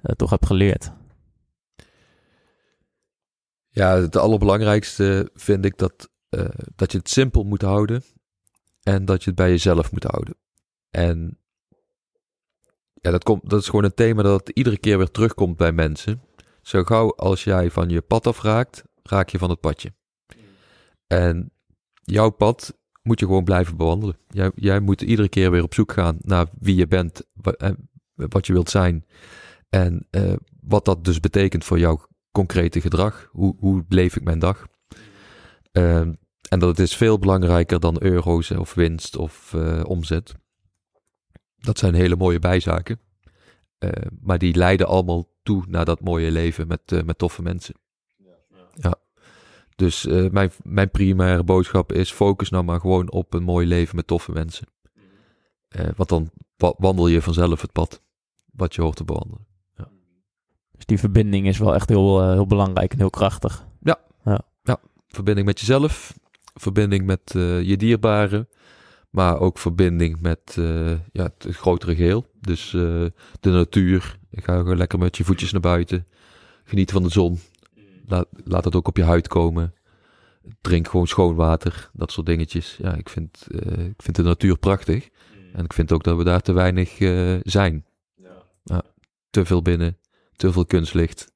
eh, 0.01 0.15
toch 0.15 0.29
hebt 0.29 0.45
geleerd? 0.45 0.91
Ja, 3.69 3.95
het 3.95 4.15
allerbelangrijkste 4.15 5.29
vind 5.33 5.65
ik 5.65 5.77
dat, 5.77 6.09
eh, 6.29 6.45
dat 6.75 6.91
je 6.91 6.97
het 6.97 7.09
simpel 7.09 7.43
moet 7.43 7.61
houden. 7.61 8.03
En 8.83 9.05
dat 9.05 9.23
je 9.23 9.29
het 9.29 9.39
bij 9.39 9.49
jezelf 9.49 9.91
moet 9.91 10.03
houden. 10.03 10.35
En 10.89 11.39
ja, 12.93 13.11
dat, 13.11 13.23
komt, 13.23 13.49
dat 13.49 13.59
is 13.59 13.65
gewoon 13.65 13.83
een 13.83 13.93
thema 13.93 14.23
dat 14.23 14.49
iedere 14.49 14.77
keer 14.77 14.97
weer 14.97 15.11
terugkomt 15.11 15.57
bij 15.57 15.71
mensen. 15.71 16.21
Zo 16.61 16.83
gauw 16.83 17.15
als 17.15 17.43
jij 17.43 17.71
van 17.71 17.89
je 17.89 18.01
pad 18.01 18.27
afraakt, 18.27 18.83
raak 19.03 19.29
je 19.29 19.37
van 19.37 19.49
het 19.49 19.59
padje. 19.59 19.93
En 21.07 21.51
jouw 22.03 22.29
pad 22.29 22.79
moet 23.01 23.19
je 23.19 23.25
gewoon 23.25 23.43
blijven 23.43 23.77
bewandelen. 23.77 24.17
Jij, 24.27 24.51
jij 24.55 24.79
moet 24.79 25.01
iedere 25.01 25.29
keer 25.29 25.51
weer 25.51 25.63
op 25.63 25.73
zoek 25.73 25.91
gaan 25.91 26.17
naar 26.21 26.47
wie 26.59 26.75
je 26.75 26.87
bent, 26.87 27.27
en 27.57 27.89
wat 28.13 28.47
je 28.47 28.53
wilt 28.53 28.69
zijn. 28.69 29.05
En 29.69 30.07
eh, 30.09 30.33
wat 30.61 30.85
dat 30.85 31.05
dus 31.05 31.19
betekent 31.19 31.65
voor 31.65 31.79
jouw 31.79 32.07
concrete 32.31 32.81
gedrag. 32.81 33.29
Hoe, 33.31 33.55
hoe 33.59 33.85
leef 33.87 34.15
ik 34.15 34.23
mijn 34.23 34.39
dag? 34.39 34.67
Ehm, 35.71 36.13
en 36.51 36.59
dat 36.59 36.79
is 36.79 36.95
veel 36.95 37.19
belangrijker 37.19 37.79
dan 37.79 37.95
euro's 37.99 38.51
of 38.51 38.73
winst 38.73 39.15
of 39.17 39.53
eh, 39.53 39.83
omzet. 39.85 40.35
Dat 41.57 41.77
zijn 41.77 41.93
hele 41.93 42.15
mooie 42.15 42.39
bijzaken. 42.39 42.99
Eh, 43.77 43.89
maar 44.21 44.37
die 44.37 44.55
leiden 44.55 44.87
allemaal 44.87 45.29
toe 45.43 45.63
naar 45.67 45.85
dat 45.85 46.01
mooie 46.01 46.31
leven 46.31 46.67
met, 46.67 46.91
eh, 46.91 47.03
met 47.03 47.17
toffe 47.17 47.41
mensen. 47.41 47.75
Ja. 48.75 48.95
Dus 49.75 50.05
eh, 50.05 50.29
mijn, 50.29 50.51
mijn 50.63 50.91
primaire 50.91 51.43
boodschap 51.43 51.91
is: 51.91 52.11
focus 52.11 52.49
nou 52.49 52.63
maar 52.63 52.79
gewoon 52.79 53.11
op 53.11 53.33
een 53.33 53.43
mooi 53.43 53.67
leven 53.67 53.95
met 53.95 54.07
toffe 54.07 54.31
mensen. 54.31 54.67
Want 55.95 56.09
dan 56.09 56.29
wa- 56.57 56.73
wandel 56.77 57.07
je 57.07 57.21
vanzelf 57.21 57.61
het 57.61 57.71
pad 57.71 58.01
wat 58.45 58.75
je 58.75 58.81
hoort 58.81 58.95
te 58.95 59.03
bewandelen. 59.03 59.45
Dus 60.71 60.85
die 60.85 60.99
verbinding 60.99 61.47
is 61.47 61.57
wel 61.57 61.73
echt 61.73 61.89
heel, 61.89 62.31
heel 62.31 62.47
belangrijk 62.47 62.91
en 62.91 62.97
heel 62.97 63.09
krachtig. 63.09 63.67
verbinding 65.07 65.47
met 65.47 65.59
jezelf, 65.59 66.13
verbinding 66.53 67.05
met 67.05 67.21
eh, 67.35 67.61
je 67.61 67.77
dierbaren, 67.77 68.49
maar 69.09 69.39
ook 69.39 69.57
verbinding 69.57 70.21
met 70.21 70.55
eh, 70.57 70.91
ja, 70.91 71.31
het 71.37 71.47
grotere 71.49 71.95
geheel. 71.95 72.25
Dus 72.39 72.73
eh, 72.73 73.05
de 73.39 73.49
natuur. 73.49 74.19
Ga 74.31 74.57
gewoon 74.57 74.77
lekker 74.77 74.99
met 74.99 75.17
je 75.17 75.23
voetjes 75.23 75.51
naar 75.51 75.61
buiten. 75.61 76.07
Geniet 76.63 76.91
van 76.91 77.03
de 77.03 77.09
zon. 77.09 77.39
Laat, 78.05 78.27
laat 78.43 78.65
het 78.65 78.75
ook 78.75 78.87
op 78.87 78.97
je 78.97 79.03
huid 79.03 79.27
komen. 79.27 79.73
Drink 80.61 80.87
gewoon 80.87 81.07
schoon 81.07 81.35
water. 81.35 81.89
Dat 81.93 82.11
soort 82.11 82.25
dingetjes. 82.25 82.77
Ja, 82.81 82.95
ik 82.95 83.09
vind, 83.09 83.47
ik 83.77 84.01
vind 84.01 84.15
de 84.15 84.23
natuur 84.23 84.57
prachtig. 84.57 85.09
En 85.53 85.63
ik 85.63 85.73
vind 85.73 85.91
ook 85.91 86.03
dat 86.03 86.17
we 86.17 86.23
daar 86.23 86.41
te 86.41 86.51
weinig 86.51 86.89
zijn. 87.43 87.85
Ja, 88.63 88.83
te 89.29 89.45
veel 89.45 89.61
binnen. 89.61 89.97
Te 90.35 90.51
veel 90.51 90.65
kunstlicht. 90.65 91.31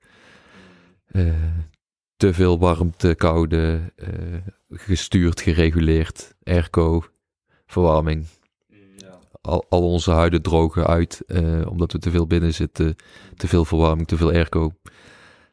Te 2.17 2.33
veel 2.33 2.59
warmte, 2.59 3.15
koude, 3.15 3.93
eh, 3.95 4.09
gestuurd, 4.69 5.41
gereguleerd, 5.41 6.35
airco, 6.43 7.03
verwarming. 7.65 8.25
Al, 9.41 9.65
al 9.69 9.91
onze 9.91 10.11
huiden 10.11 10.41
drogen 10.41 10.87
uit, 10.87 11.21
eh, 11.27 11.65
omdat 11.69 11.91
we 11.91 11.99
te 11.99 12.11
veel 12.11 12.27
binnen 12.27 12.53
zitten, 12.53 12.95
te 13.35 13.47
veel 13.47 13.65
verwarming, 13.65 14.07
te 14.07 14.17
veel 14.17 14.31
airco. 14.31 14.71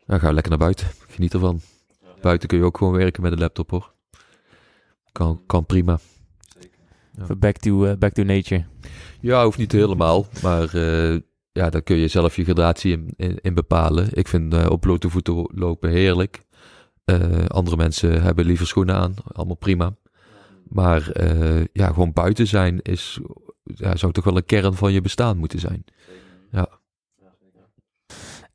Dan 0.07 0.21
ga 0.21 0.33
lekker 0.33 0.51
naar 0.51 0.61
buiten, 0.61 0.87
geniet 1.09 1.35
ervan. 1.35 1.61
Buiten 2.21 2.49
kun 2.49 2.59
je 2.59 2.65
ook 2.65 2.77
gewoon 2.77 2.93
werken 2.93 3.23
met 3.23 3.33
een 3.33 3.39
laptop 3.39 3.71
hoor. 3.71 3.93
Kan, 5.13 5.43
kan 5.47 5.67
prima. 5.67 5.99
Ja. 7.17 7.23
Even 7.23 7.39
Back 7.39 7.57
to, 7.57 7.85
eh, 7.85 7.97
back 7.97 8.13
to 8.13 8.23
nature. 8.23 8.65
Ja, 9.21 9.45
hoeft 9.45 9.59
niet 9.59 9.73
helemaal, 9.73 10.27
maar 10.43 10.75
eh, 10.75 11.21
ja, 11.53 11.71
daar 11.71 11.83
kun 11.83 11.97
je 11.97 12.09
zelf 12.09 12.37
je 12.37 12.45
gradatie 12.45 12.93
in, 12.93 13.13
in, 13.17 13.39
in 13.43 13.55
bepalen. 13.55 14.09
Ik 14.13 14.29
vind 14.29 14.55
eh, 14.55 14.71
op 14.71 14.81
blote 14.81 15.11
voeten 15.11 15.51
lopen 15.55 15.91
heerlijk. 15.91 16.43
Eh, 17.05 17.47
andere 17.47 17.77
mensen 17.77 18.23
hebben 18.23 18.45
liever 18.45 18.67
schoenen 18.67 18.95
aan, 18.95 19.15
allemaal 19.33 19.57
prima. 19.57 19.95
Maar 20.69 21.11
eh, 21.11 21.65
ja, 21.73 21.87
gewoon 21.87 22.13
buiten 22.13 22.47
zijn 22.47 22.83
is, 22.83 23.21
ja, 23.65 23.97
zou 23.97 24.13
toch 24.13 24.25
wel 24.25 24.37
een 24.37 24.45
kern 24.45 24.75
van 24.75 24.93
je 24.93 25.01
bestaan 25.01 25.37
moeten 25.37 25.59
zijn. 25.59 25.85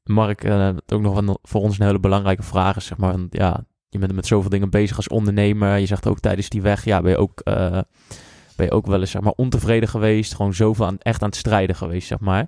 Mark, 0.04 0.44
eh, 0.44 0.70
ook 0.86 1.02
nog 1.02 1.18
een, 1.18 1.38
voor 1.42 1.62
ons 1.62 1.80
een 1.80 1.86
hele 1.86 2.00
belangrijke 2.00 2.44
vraag 2.44 2.76
is, 2.76 2.86
zeg 2.86 2.98
maar, 2.98 3.12
want, 3.12 3.34
ja, 3.34 3.66
je 3.90 4.00
bent 4.00 4.14
met 4.14 4.26
zoveel 4.26 4.50
dingen 4.50 4.70
bezig 4.70 4.98
als 4.98 5.08
ondernemer. 5.08 5.78
Je 5.78 5.86
zegt 5.86 6.08
ook 6.08 6.20
tijdens 6.20 6.50
die 6.50 6.62
weg, 6.62 6.86
ja, 6.86 7.02
ben 7.02 7.12
je 7.12 7.18
ook, 7.18 7.44
ben 7.44 8.66
je 8.66 8.72
ook 8.72 8.86
wel 8.86 9.00
eens, 9.00 9.12
zeg 9.12 9.22
maar, 9.22 9.34
ontevreden 9.36 9.90
geweest. 9.90 10.36
Gewoon 10.36 10.54
zoveel 10.54 10.86
aan, 10.86 10.98
echt 11.00 11.22
aan 11.22 11.30
het 11.30 11.38
strijden 11.38 11.76
geweest, 11.76 12.08
zeg 12.08 12.20
maar. 12.20 12.48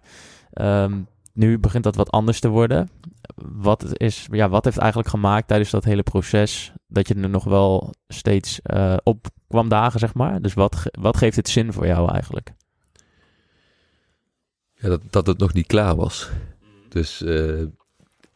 Ehm, 0.52 1.02
nu 1.34 1.60
begint 1.60 1.84
dat 1.84 1.96
wat 1.96 2.12
anders 2.12 2.40
te 2.40 2.50
worden. 2.50 2.90
Wat, 3.36 4.00
is, 4.00 4.28
ja, 4.32 4.50
wat 4.50 4.64
heeft 4.66 4.78
eigenlijk 4.78 5.10
gemaakt 5.10 5.48
tijdens 5.48 5.70
dat 5.70 5.84
hele 5.84 6.04
proces 6.04 6.74
dat 6.88 7.08
je 7.08 7.14
er 7.14 7.30
nog 7.30 7.44
wel 7.44 7.94
steeds 8.08 8.62
eh, 8.62 8.98
op 9.04 9.28
kwam 9.48 9.70
dagen, 9.70 10.00
zeg 10.00 10.14
maar? 10.14 10.42
Dus 10.42 10.54
wat, 10.54 10.76
ge- 10.76 10.94
wat 11.00 11.18
geeft 11.18 11.36
het 11.36 11.50
zin 11.50 11.74
voor 11.74 11.86
jou 11.86 12.12
eigenlijk? 12.12 12.52
Ja, 14.74 14.90
dat, 14.90 15.02
dat 15.10 15.28
het 15.28 15.38
nog 15.38 15.54
niet 15.54 15.68
klaar 15.68 15.96
was. 15.96 16.30
Dus, 16.90 17.22
eh, 17.22 17.64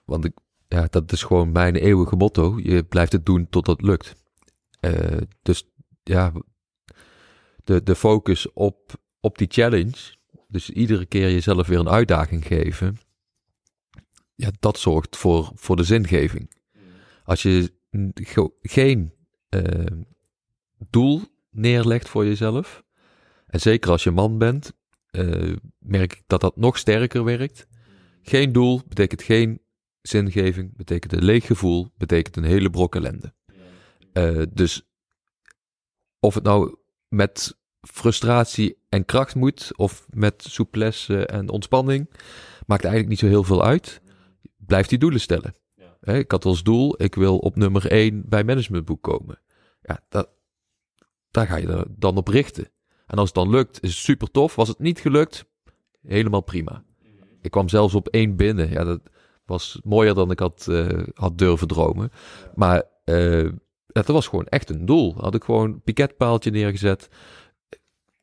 want 0.05 0.25
ik, 0.25 0.33
ja, 0.67 0.87
dat 0.89 1.11
is 1.11 1.23
gewoon 1.23 1.51
mijn 1.51 1.75
eeuwige 1.75 2.15
motto. 2.15 2.59
Je 2.63 2.83
blijft 2.83 3.11
het 3.11 3.25
doen 3.25 3.47
totdat 3.49 3.77
het 3.77 3.85
lukt. 3.85 4.15
Eh, 4.79 5.17
dus 5.41 5.63
ja, 6.03 6.31
de, 7.63 7.83
de 7.83 7.95
focus 7.95 8.53
op, 8.53 8.93
op 9.19 9.37
die 9.37 9.47
challenge, 9.51 10.15
dus 10.47 10.69
iedere 10.69 11.05
keer 11.05 11.31
jezelf 11.31 11.67
weer 11.67 11.79
een 11.79 11.89
uitdaging 11.89 12.45
geven, 12.45 12.97
ja, 14.35 14.49
dat 14.59 14.79
zorgt 14.79 15.17
voor, 15.17 15.51
voor 15.55 15.75
de 15.75 15.83
zingeving. 15.83 16.51
Als 17.23 17.41
je 17.41 17.73
geen 18.61 19.13
eh, 19.49 19.85
doel 20.89 21.21
neerlegt 21.49 22.09
voor 22.09 22.25
jezelf, 22.25 22.83
en 23.45 23.59
zeker 23.59 23.91
als 23.91 24.03
je 24.03 24.11
man 24.11 24.37
bent, 24.37 24.73
eh, 25.09 25.53
merk 25.79 26.13
ik 26.13 26.23
dat 26.27 26.41
dat 26.41 26.57
nog 26.57 26.77
sterker 26.77 27.23
werkt. 27.23 27.67
Geen 28.21 28.51
doel 28.51 28.81
betekent 28.87 29.21
geen 29.21 29.61
zingeving, 30.01 30.77
betekent 30.77 31.13
een 31.13 31.23
leeg 31.23 31.45
gevoel, 31.45 31.91
betekent 31.97 32.37
een 32.37 32.43
hele 32.43 32.69
brok 32.69 32.95
ellende. 32.95 33.33
Eh, 34.13 34.41
dus 34.49 34.87
of 36.19 36.33
het 36.33 36.43
nou 36.43 36.75
met 37.07 37.57
frustratie 37.81 38.77
en 38.89 39.05
kracht 39.05 39.35
moet, 39.35 39.71
of 39.75 40.05
met 40.09 40.45
souplesse 40.49 41.25
en 41.25 41.49
ontspanning, 41.49 42.09
maakt 42.65 42.83
eigenlijk 42.83 43.09
niet 43.09 43.19
zo 43.19 43.27
heel 43.27 43.43
veel 43.43 43.63
uit. 43.63 44.01
Blijf 44.65 44.87
die 44.87 44.97
doelen 44.97 45.19
stellen. 45.19 45.53
Hè, 45.99 46.17
ik 46.17 46.31
had 46.31 46.45
als 46.45 46.63
doel, 46.63 47.01
ik 47.01 47.15
wil 47.15 47.37
op 47.37 47.55
nummer 47.55 47.91
1 47.91 48.23
bij 48.29 48.43
managementboek 48.43 49.01
komen. 49.01 49.39
Ja, 49.81 49.99
dat, 50.09 50.29
daar 51.31 51.47
ga 51.47 51.55
je 51.55 51.67
er 51.67 51.85
dan 51.89 52.17
op 52.17 52.27
richten. 52.27 52.67
En 53.05 53.17
als 53.17 53.27
het 53.27 53.35
dan 53.35 53.49
lukt, 53.49 53.83
is 53.83 53.89
het 53.89 53.99
super 53.99 54.31
tof. 54.31 54.55
Was 54.55 54.67
het 54.67 54.79
niet 54.79 54.99
gelukt, 54.99 55.45
helemaal 56.01 56.41
prima. 56.41 56.83
Ik 57.41 57.51
kwam 57.51 57.69
zelfs 57.69 57.95
op 57.95 58.07
één 58.07 58.35
binnen. 58.35 58.69
Ja, 58.69 58.83
dat 58.83 59.01
was 59.45 59.79
mooier 59.83 60.13
dan 60.13 60.31
ik 60.31 60.39
had, 60.39 60.67
eh, 60.67 61.03
had 61.13 61.37
durven 61.37 61.67
dromen. 61.67 62.09
Maar 62.55 62.83
eh, 63.03 63.49
dat 63.87 64.07
was 64.07 64.27
gewoon 64.27 64.45
echt 64.47 64.69
een 64.69 64.85
doel. 64.85 65.15
Had 65.17 65.35
ik 65.35 65.43
gewoon 65.43 65.71
een 65.71 65.81
piketpaaltje 65.81 66.51
neergezet. 66.51 67.09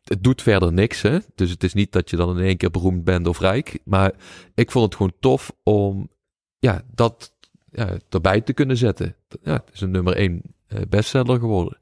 Het 0.03 0.25
doet 0.25 0.43
verder 0.43 0.73
niks, 0.73 1.03
hè. 1.03 1.19
Dus 1.35 1.51
het 1.51 1.65
is 1.65 1.75
niet 1.75 1.93
dat 1.93 2.11
je 2.11 2.17
dan 2.17 2.39
in 2.39 2.45
één 2.45 2.57
keer 2.57 2.71
beroemd 2.71 3.05
bent 3.05 3.27
of 3.27 3.41
rijk. 3.41 3.79
Maar 3.85 4.13
ik 4.55 4.71
vond 4.71 4.85
het 4.85 4.95
gewoon 4.95 5.13
tof 5.21 5.53
om 5.63 6.11
ja, 6.61 6.83
dat 6.95 7.33
ja, 7.73 7.97
erbij 8.09 8.41
te 8.41 8.53
kunnen 8.53 8.77
zetten. 8.77 9.15
Ja, 9.43 9.53
het 9.53 9.71
is 9.73 9.81
een 9.81 9.91
nummer 9.91 10.17
één 10.17 10.43
eh, 10.67 10.81
bestseller 10.89 11.39
geworden. 11.39 11.79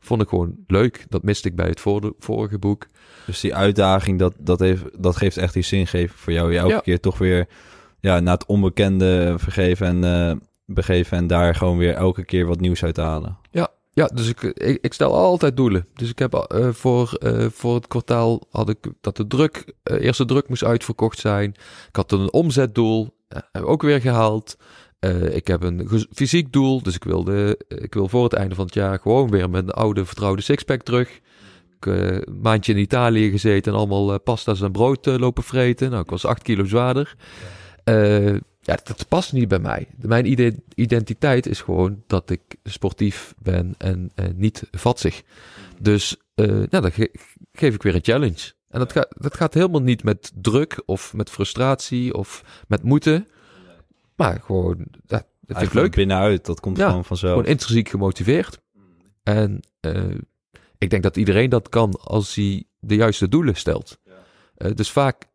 Vond 0.00 0.22
ik 0.22 0.28
gewoon 0.28 0.54
leuk. 0.66 1.06
Dat 1.08 1.22
miste 1.22 1.48
ik 1.48 1.56
bij 1.56 1.68
het 1.68 1.80
vorige 2.18 2.58
boek. 2.58 2.88
Dus 3.26 3.40
die 3.40 3.54
uitdaging, 3.54 4.18
dat, 4.18 4.34
dat, 4.38 4.60
heeft, 4.60 5.02
dat 5.02 5.16
geeft 5.16 5.36
echt 5.36 5.54
die 5.54 5.62
zingeving 5.62 6.10
voor 6.10 6.32
jou. 6.32 6.52
Je 6.52 6.58
elke 6.58 6.72
Ja. 6.72 6.80
keer 6.80 7.00
toch 7.00 7.18
weer 7.18 7.48
ja, 8.00 8.20
naar 8.20 8.34
het 8.34 8.46
onbekende 8.46 9.34
vergeven 9.38 9.86
en 9.86 10.04
eh, 10.30 10.36
begeven. 10.66 11.16
En 11.16 11.26
daar 11.26 11.54
gewoon 11.54 11.78
weer 11.78 11.94
elke 11.94 12.24
keer 12.24 12.46
wat 12.46 12.60
nieuws 12.60 12.84
uit 12.84 12.96
halen. 12.96 13.38
Ja, 13.94 14.06
dus 14.06 14.28
ik, 14.28 14.42
ik, 14.42 14.78
ik 14.80 14.92
stel 14.92 15.14
altijd 15.14 15.56
doelen. 15.56 15.86
Dus 15.94 16.10
ik 16.10 16.18
heb 16.18 16.34
eh, 16.34 16.68
voor, 16.68 17.18
voor 17.52 17.74
het 17.74 17.86
kwartaal 17.86 18.46
had 18.50 18.68
ik 18.68 18.78
dat 19.00 19.16
de 19.16 19.26
druk, 19.26 19.74
eerste 19.82 20.24
druk 20.24 20.48
moest 20.48 20.64
uitverkocht 20.64 21.18
zijn. 21.18 21.50
Ik 21.88 21.96
had 21.96 22.12
een 22.12 22.32
omzetdoel, 22.32 23.14
eh, 23.32 23.40
heb 23.52 23.62
ik 23.62 23.68
ook 23.68 23.82
weer 23.82 24.00
gehaald. 24.00 24.56
Eh, 24.98 25.34
ik 25.36 25.46
heb 25.46 25.62
een 25.62 25.88
fysiek 26.12 26.52
doel, 26.52 26.82
dus 26.82 26.94
ik, 26.94 27.04
wilde, 27.04 27.60
ik 27.68 27.94
wil 27.94 28.08
voor 28.08 28.24
het 28.24 28.32
einde 28.32 28.54
van 28.54 28.64
het 28.64 28.74
jaar 28.74 28.98
gewoon 28.98 29.30
weer 29.30 29.42
een 29.54 29.70
oude 29.70 30.04
vertrouwde 30.04 30.42
sixpack 30.42 30.82
terug. 30.82 31.20
Ik 31.76 31.86
eh, 31.86 32.06
een 32.10 32.40
maandje 32.42 32.72
in 32.72 32.78
Italië 32.78 33.30
gezeten 33.30 33.72
en 33.72 33.78
allemaal 33.78 34.12
eh, 34.12 34.18
pasta's 34.24 34.60
en 34.60 34.72
brood 34.72 35.06
eh, 35.06 35.16
lopen 35.18 35.42
vreten. 35.42 35.90
Nou, 35.90 36.02
ik 36.02 36.10
was 36.10 36.24
acht 36.24 36.42
kilo 36.42 36.64
zwaarder. 36.64 37.14
Eh, 37.84 38.32
ja, 38.60 38.78
dat 38.84 39.04
past 39.08 39.32
niet 39.32 39.48
bij 39.48 39.58
mij. 39.58 39.86
Mijn 40.00 40.26
ide- 40.30 40.62
identiteit 40.74 41.46
is 41.46 41.60
gewoon 41.60 42.02
dat 42.06 42.30
ik 42.30 42.40
sportief 42.64 43.34
ben 43.42 43.74
en, 43.78 44.10
niet 44.34 44.62
vatzig. 44.70 45.22
Dus 45.80 46.16
eh, 46.34 46.46
nou, 46.46 46.68
dan 46.68 46.92
ge- 46.92 47.14
geef 47.52 47.74
ik 47.74 47.82
weer 47.82 47.94
een 47.94 48.04
challenge. 48.04 48.52
En 48.72 48.78
dat, 48.78 48.92
gaat 48.92 49.08
dat 49.16 49.34
gaat 49.34 49.54
helemaal 49.54 49.82
niet 49.82 50.04
met 50.04 50.32
druk 50.34 50.82
of 50.86 51.14
met 51.14 51.30
frustratie 51.30 52.14
of 52.14 52.44
met 52.68 52.82
moeten. 52.82 53.28
Maar 54.16 54.40
gewoon, 54.44 54.76
ja, 55.06 55.22
dat 55.40 55.56
vind 55.58 55.68
ik 55.68 55.72
leuk. 55.72 55.94
binnenuit, 55.94 56.44
dat 56.46 56.60
komt 56.60 56.76
Ja, 56.76 56.88
gewoon 56.88 57.04
vanzelf. 57.04 57.32
Gewoon 57.32 57.50
intrinsiek 57.50 57.88
gemotiveerd. 57.88 58.60
En 59.22 59.60
eh, 59.80 60.14
ik 60.78 60.90
denk 60.90 61.02
dat 61.02 61.16
iedereen 61.16 61.50
dat 61.50 61.68
kan 61.68 61.92
als 62.00 62.34
hij 62.34 62.64
de 62.78 62.94
juiste 62.94 63.28
doelen 63.28 63.56
stelt. 63.56 63.98
Eh, 64.54 64.74
dus 64.74 64.90
vaak 64.90 65.30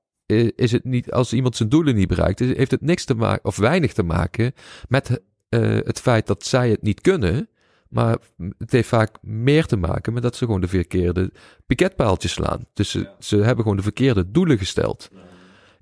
is 0.56 0.72
het 0.72 0.84
niet, 0.84 1.12
als 1.12 1.34
iemand 1.34 1.56
zijn 1.56 1.70
doelen 1.70 1.96
niet 1.96 2.08
bereikt, 2.08 2.40
heeft 2.40 2.72
het 2.72 2.82
niks 2.82 3.06
te 3.06 3.14
maken, 3.14 3.46
of 3.46 3.58
weinig 3.58 3.94
te 3.94 4.04
maken 4.04 4.54
met 4.88 5.22
eh, 5.50 5.62
het 5.62 6.00
feit 6.00 6.28
dat 6.28 6.46
zij 6.46 6.70
het 6.70 6.82
niet 6.82 7.02
kunnen. 7.02 7.50
Maar 7.90 8.18
het 8.58 8.72
heeft 8.72 8.88
vaak 8.88 9.18
meer 9.22 9.66
te 9.66 9.78
maken 9.78 10.14
met 10.14 10.24
dat 10.24 10.36
ze 10.36 10.46
gewoon 10.46 10.62
de 10.62 10.68
verkeerde 10.68 11.32
piketpaaltjes 11.66 12.32
slaan. 12.32 12.66
Dus 12.74 12.90
ze, 12.90 13.10
ze 13.20 13.36
hebben 13.38 13.62
gewoon 13.62 13.78
de 13.78 13.84
verkeerde 13.84 14.32
doelen 14.32 14.58
gesteld. 14.58 15.10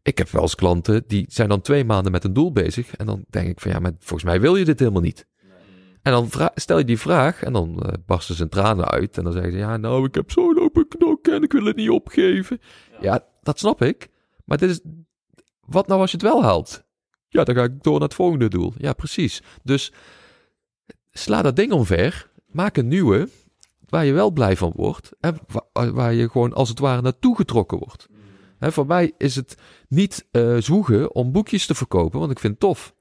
Ik 0.02 0.18
heb 0.18 0.30
wel 0.30 0.41
eens 0.41 0.56
klanten 0.56 1.03
die 1.07 1.26
zijn 1.30 1.49
dan 1.49 1.61
twee 1.61 1.86
maanden 1.86 2.11
met 2.11 2.23
een 2.23 2.34
doel 2.34 2.52
bezig. 2.52 2.95
En 2.95 3.06
dan 3.06 3.26
denk 3.30 3.48
ik 3.48 3.60
van 3.60 3.72
ja, 3.72 3.80
maar 3.80 3.91
volgens 3.99 4.23
mij 4.23 4.41
wil 4.41 4.56
je 4.56 4.65
dit 4.65 4.80
helemaal 4.80 5.02
niet. 5.02 5.27
En 6.02 6.11
dan 6.11 6.30
stel 6.56 6.77
je 6.77 6.86
die 6.86 6.99
vraag 6.99 7.44
en 7.44 7.53
dan 7.53 7.82
eh, 7.82 7.94
barsten 8.06 8.36
ze 8.36 8.44
in 8.44 8.49
tranen 8.49 8.86
uit. 8.86 9.18
En 9.18 9.23
dan 9.23 9.34
zeggen 9.34 9.52
ze, 9.52 9.57
ja, 9.57 9.77
nou, 9.77 10.06
ik 10.06 10.15
heb 10.15 10.32
zo 10.32 10.53
lopen 10.53 10.88
knokken 10.88 11.34
en 11.34 11.44
ik 11.44 11.52
wil 11.52 11.65
het 11.65 11.76
niet 11.76 11.90
opgeven. 11.90 12.60
Ja, 13.02 13.26
dat 13.41 13.60
snap 13.60 13.82
ik. 13.82 14.10
Maar 14.44 14.57
dit 14.57 14.69
is, 14.69 14.82
wat 15.60 15.88
nou 15.88 16.02
als 16.02 16.11
je 16.11 16.18
het 16.18 16.26
wel 16.26 16.44
haalt? 16.44 16.84
Ja, 17.30 17.44
dan 17.44 17.56
ga 17.56 17.64
ik 17.64 17.84
door 17.84 17.94
naar 17.94 18.02
het 18.02 18.14
volgende 18.14 18.48
doel. 18.48 18.73
Ja, 18.77 18.94
precies. 18.94 19.41
Dus 19.64 19.91
sla 21.18 21.42
dat 21.42 21.56
ding 21.56 21.72
omver, 21.72 22.30
maak 22.52 22.78
een 22.78 22.88
nieuwe, 22.88 23.30
waar 23.90 24.06
je 24.06 24.14
wel 24.14 24.32
blij 24.32 24.58
van 24.58 24.72
wordt. 24.76 25.12
En 25.20 25.38
wa- 25.48 25.92
waar 25.92 26.14
je 26.14 26.30
gewoon 26.30 26.54
als 26.54 26.70
het 26.70 26.80
ware 26.80 27.02
naartoe 27.02 27.36
getrokken 27.36 27.78
wordt. 27.78 28.08
Hè, 28.60 28.72
voor 28.72 28.86
mij 28.86 29.12
is 29.18 29.36
het 29.36 29.58
niet 29.88 30.28
eh 30.32 30.58
zwoegen 30.58 31.16
om 31.16 31.32
boekjes 31.32 31.66
te 31.66 31.76
verkopen, 31.76 32.20
want 32.20 32.32
ik 32.32 32.40
vind 32.40 32.54
het 32.54 32.62
tof. 32.62 32.94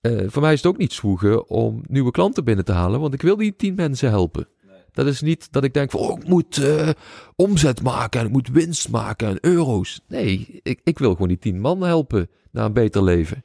Eh, 0.00 0.18
voor 0.26 0.42
mij 0.42 0.52
is 0.52 0.62
het 0.62 0.72
ook 0.72 0.78
niet 0.78 0.92
zwoegen 0.92 1.48
om 1.48 1.82
nieuwe 1.86 2.10
klanten 2.10 2.44
binnen 2.44 2.64
te 2.64 2.72
halen, 2.72 3.00
want 3.00 3.14
ik 3.14 3.22
wil 3.22 3.36
die 3.36 3.56
tien 3.56 3.74
mensen 3.74 4.08
helpen. 4.08 4.48
Dat 4.92 5.06
is 5.06 5.20
niet 5.20 5.52
dat 5.52 5.64
ik 5.64 5.74
denk 5.74 5.90
van, 5.90 6.00
oh, 6.00 6.18
ik 6.20 6.28
moet 6.28 6.56
eh, 6.56 6.88
omzet 7.36 7.82
maken 7.82 8.20
en 8.20 8.26
ik 8.26 8.32
moet 8.32 8.48
winst 8.48 8.88
maken 8.90 9.28
en 9.28 9.38
euro's. 9.40 10.00
Nee, 10.08 10.60
ik, 10.62 10.80
ik 10.84 10.98
wil 10.98 11.12
gewoon 11.12 11.28
die 11.28 11.38
tien 11.38 11.60
man 11.60 11.82
helpen 11.82 12.28
naar 12.50 12.64
een 12.64 12.72
beter 12.72 13.02
leven. 13.02 13.44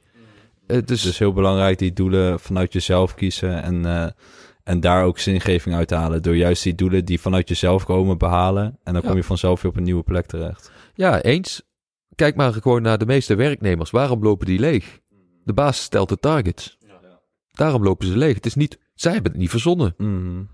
Eh, 0.70 0.76
dus, 0.76 0.86
Dus 0.86 1.02
het 1.02 1.12
is 1.12 1.18
heel 1.18 1.32
belangrijk 1.32 1.78
die 1.78 1.92
doelen 1.92 2.40
vanuit 2.40 2.72
jezelf 2.72 3.14
kiezen 3.14 3.62
en, 3.62 3.84
eh, 3.84 4.06
en 4.64 4.80
daar 4.80 5.04
ook 5.04 5.18
zingeving 5.18 5.74
uit 5.74 5.90
halen. 5.90 6.22
Door 6.22 6.36
juist 6.36 6.62
die 6.62 6.74
doelen 6.74 7.04
die 7.04 7.20
vanuit 7.20 7.48
jezelf 7.48 7.84
komen 7.84 8.18
behalen. 8.18 8.64
En 8.84 8.92
dan 8.92 9.02
Ja. 9.02 9.08
kom 9.08 9.16
je 9.16 9.24
vanzelf 9.24 9.62
weer 9.62 9.70
op 9.70 9.76
een 9.76 9.82
nieuwe 9.82 10.02
plek 10.02 10.26
terecht. 10.26 10.70
ja, 10.94 11.22
eens. 11.22 11.62
Kijk 12.14 12.36
maar 12.36 12.52
gewoon 12.52 12.82
naar 12.82 12.98
de 12.98 13.06
meeste 13.06 13.34
werknemers. 13.34 13.90
Waarom 13.90 14.22
lopen 14.22 14.46
die 14.46 14.58
leeg? 14.58 15.00
De 15.44 15.52
baas 15.52 15.82
stelt 15.82 16.08
de 16.08 16.16
targets. 16.16 16.78
Daarom 17.52 17.82
lopen 17.82 18.06
ze 18.06 18.16
leeg. 18.16 18.34
Het 18.34 18.46
is 18.46 18.54
niet, 18.54 18.78
zij 18.94 19.12
hebben 19.12 19.30
het 19.32 19.40
niet 19.40 19.50
verzonnen. 19.50 19.94
Mhm. 19.96 20.08
En- 20.08 20.46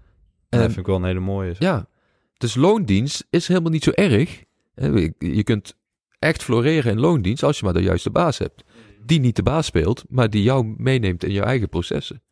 dat 0.48 0.60
vind 0.60 0.76
ik 0.76 0.86
wel 0.86 0.96
een 0.96 1.04
hele 1.04 1.20
mooie. 1.20 1.54
Ja, 1.58 1.88
dus 2.36 2.54
loondienst 2.54 3.26
is 3.30 3.48
helemaal 3.48 3.70
niet 3.70 3.84
zo 3.84 3.90
erg. 3.90 4.42
Hè, 4.74 4.86
Je 5.18 5.42
kunt 5.42 5.76
echt 6.18 6.42
floreren 6.42 6.92
in 6.92 7.00
loondienst 7.00 7.42
als 7.42 7.58
je 7.58 7.64
maar 7.64 7.74
de 7.74 7.82
juiste 7.82 8.10
baas 8.10 8.38
hebt. 8.38 8.64
Die 9.06 9.20
niet 9.20 9.36
de 9.36 9.42
baas 9.42 9.66
speelt, 9.66 10.04
maar 10.08 10.30
die 10.30 10.42
jou 10.42 10.74
meeneemt 10.76 11.24
in 11.24 11.32
je 11.32 11.40
eigen 11.42 11.68
processen. 11.68 12.22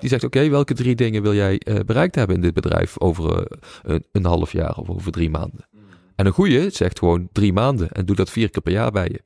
Die 0.00 0.08
zegt, 0.08 0.24
oké, 0.24 0.48
welke 0.48 0.74
drie 0.74 0.94
dingen 0.94 1.22
wil 1.22 1.34
jij 1.34 1.58
eh, 1.58 1.78
bereikt 1.86 2.14
hebben 2.14 2.36
in 2.36 2.42
dit 2.42 2.54
bedrijf 2.54 3.00
over 3.00 3.38
eh, 3.38 3.58
een, 3.82 4.04
een 4.12 4.24
half 4.24 4.52
jaar 4.52 4.76
of 4.76 4.88
over 4.90 5.12
drie 5.12 5.30
maanden? 5.30 5.68
En 6.16 6.26
een 6.26 6.32
goeie 6.32 6.70
zegt 6.70 6.98
gewoon 6.98 7.28
drie 7.32 7.52
maanden 7.52 7.90
en 7.90 8.06
doe 8.06 8.16
dat 8.16 8.30
vier 8.30 8.50
keer 8.50 8.62
per 8.62 8.72
jaar 8.72 8.90
bij 8.90 9.08
je. 9.08 9.20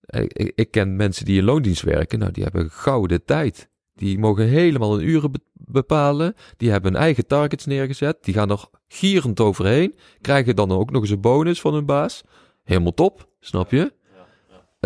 Eh, 0.00 0.22
Ik, 0.22 0.52
ik 0.54 0.70
ken 0.70 0.96
mensen 0.96 1.24
die 1.24 1.38
in 1.38 1.44
loondienst 1.44 1.82
werken, 1.82 2.18
nou 2.18 2.32
die 2.32 2.42
hebben 2.42 2.70
gouden 2.70 3.24
tijd. 3.24 3.68
Die 3.94 4.18
mogen 4.18 4.46
helemaal 4.48 4.96
hun 4.96 5.06
uren 5.08 5.32
be- 5.32 5.40
bepalen. 5.52 6.34
Die 6.56 6.70
hebben 6.70 6.92
hun 6.92 7.00
eigen 7.02 7.26
targets 7.26 7.66
neergezet. 7.66 8.16
Die 8.24 8.34
gaan 8.34 8.50
er 8.50 8.64
gierend 8.88 9.40
overheen. 9.40 9.94
Krijgen 10.20 10.56
dan 10.56 10.70
ook 10.72 10.90
nog 10.90 11.02
eens 11.02 11.10
een 11.10 11.20
bonus 11.20 11.60
van 11.60 11.74
hun 11.74 11.86
baas. 11.86 12.22
Helemaal 12.64 12.94
top, 12.94 13.28
snap 13.40 13.70
je? 13.70 13.92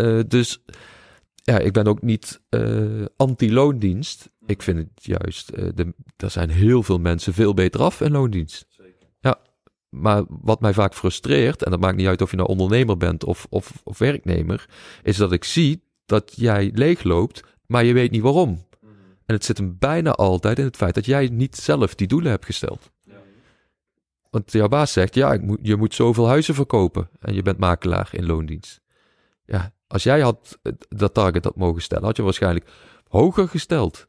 Eh, 0.01 0.21
dus 0.27 0.63
ja, 1.35 1.59
ik 1.59 1.73
ben 1.73 1.87
ook 1.87 2.03
niet 2.03 2.41
eh, 2.49 3.05
anti-loondienst. 3.17 4.31
Ik 4.47 4.63
vind 4.63 4.79
het 4.79 5.05
juist, 5.05 5.49
eh, 5.49 5.69
de, 5.75 5.95
er 6.17 6.31
zijn 6.31 6.51
heel 6.51 6.83
veel 6.83 6.99
mensen 6.99 7.35
veel 7.35 7.55
beter 7.55 7.81
af 7.83 8.01
in 8.01 8.11
loondienst. 8.11 8.67
Ja, 9.21 9.41
maar 9.89 10.25
wat 10.29 10.61
mij 10.61 10.73
vaak 10.73 10.95
frustreert, 10.95 11.63
en 11.63 11.71
dat 11.71 11.81
maakt 11.81 11.97
niet 11.97 12.07
uit 12.07 12.23
of 12.23 12.31
je 12.31 12.37
nou 12.37 12.49
ondernemer 12.49 12.97
bent 12.97 13.25
of, 13.25 13.47
of, 13.51 13.81
of 13.85 13.99
werknemer, 13.99 14.69
is 15.03 15.17
dat 15.17 15.33
ik 15.33 15.45
zie 15.45 15.83
dat 16.07 16.33
jij 16.37 16.71
leegloopt, 16.75 17.43
maar 17.67 17.85
je 17.85 17.93
weet 17.93 18.11
niet 18.11 18.23
waarom. 18.23 18.69
En 19.27 19.37
het 19.37 19.45
zit 19.45 19.59
hem 19.59 19.77
bijna 19.79 20.13
altijd 20.13 20.59
in 20.59 20.65
het 20.65 20.77
feit 20.77 20.95
dat 20.95 21.07
jij 21.07 21.29
niet 21.33 21.57
zelf 21.57 21.95
die 21.95 22.07
doelen 22.07 22.31
hebt 22.31 22.45
gesteld. 22.45 22.91
Want 24.31 24.53
jouw 24.53 24.69
baas 24.69 24.93
zegt, 24.93 25.15
ja, 25.15 25.33
ik 25.33 25.43
moet, 25.43 25.59
je 25.63 25.77
moet 25.77 25.95
zoveel 25.95 26.27
huizen 26.27 26.55
verkopen. 26.55 27.09
En 27.21 27.35
je 27.35 27.43
bent 27.43 27.59
makelaar 27.59 28.09
in 28.13 28.27
loondienst. 28.27 28.81
Ja, 29.51 29.73
als 29.87 30.03
jij 30.03 30.21
had 30.21 30.59
dat 30.89 31.15
target 31.15 31.45
had 31.45 31.57
mogen 31.57 31.83
stellen, 31.83 32.05
had 32.05 32.17
je 32.17 32.23
waarschijnlijk 32.23 32.71
hoger 33.09 33.49
gesteld. 33.49 34.07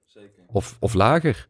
Of, 0.48 0.78
of 0.80 0.94
lager. 0.94 1.50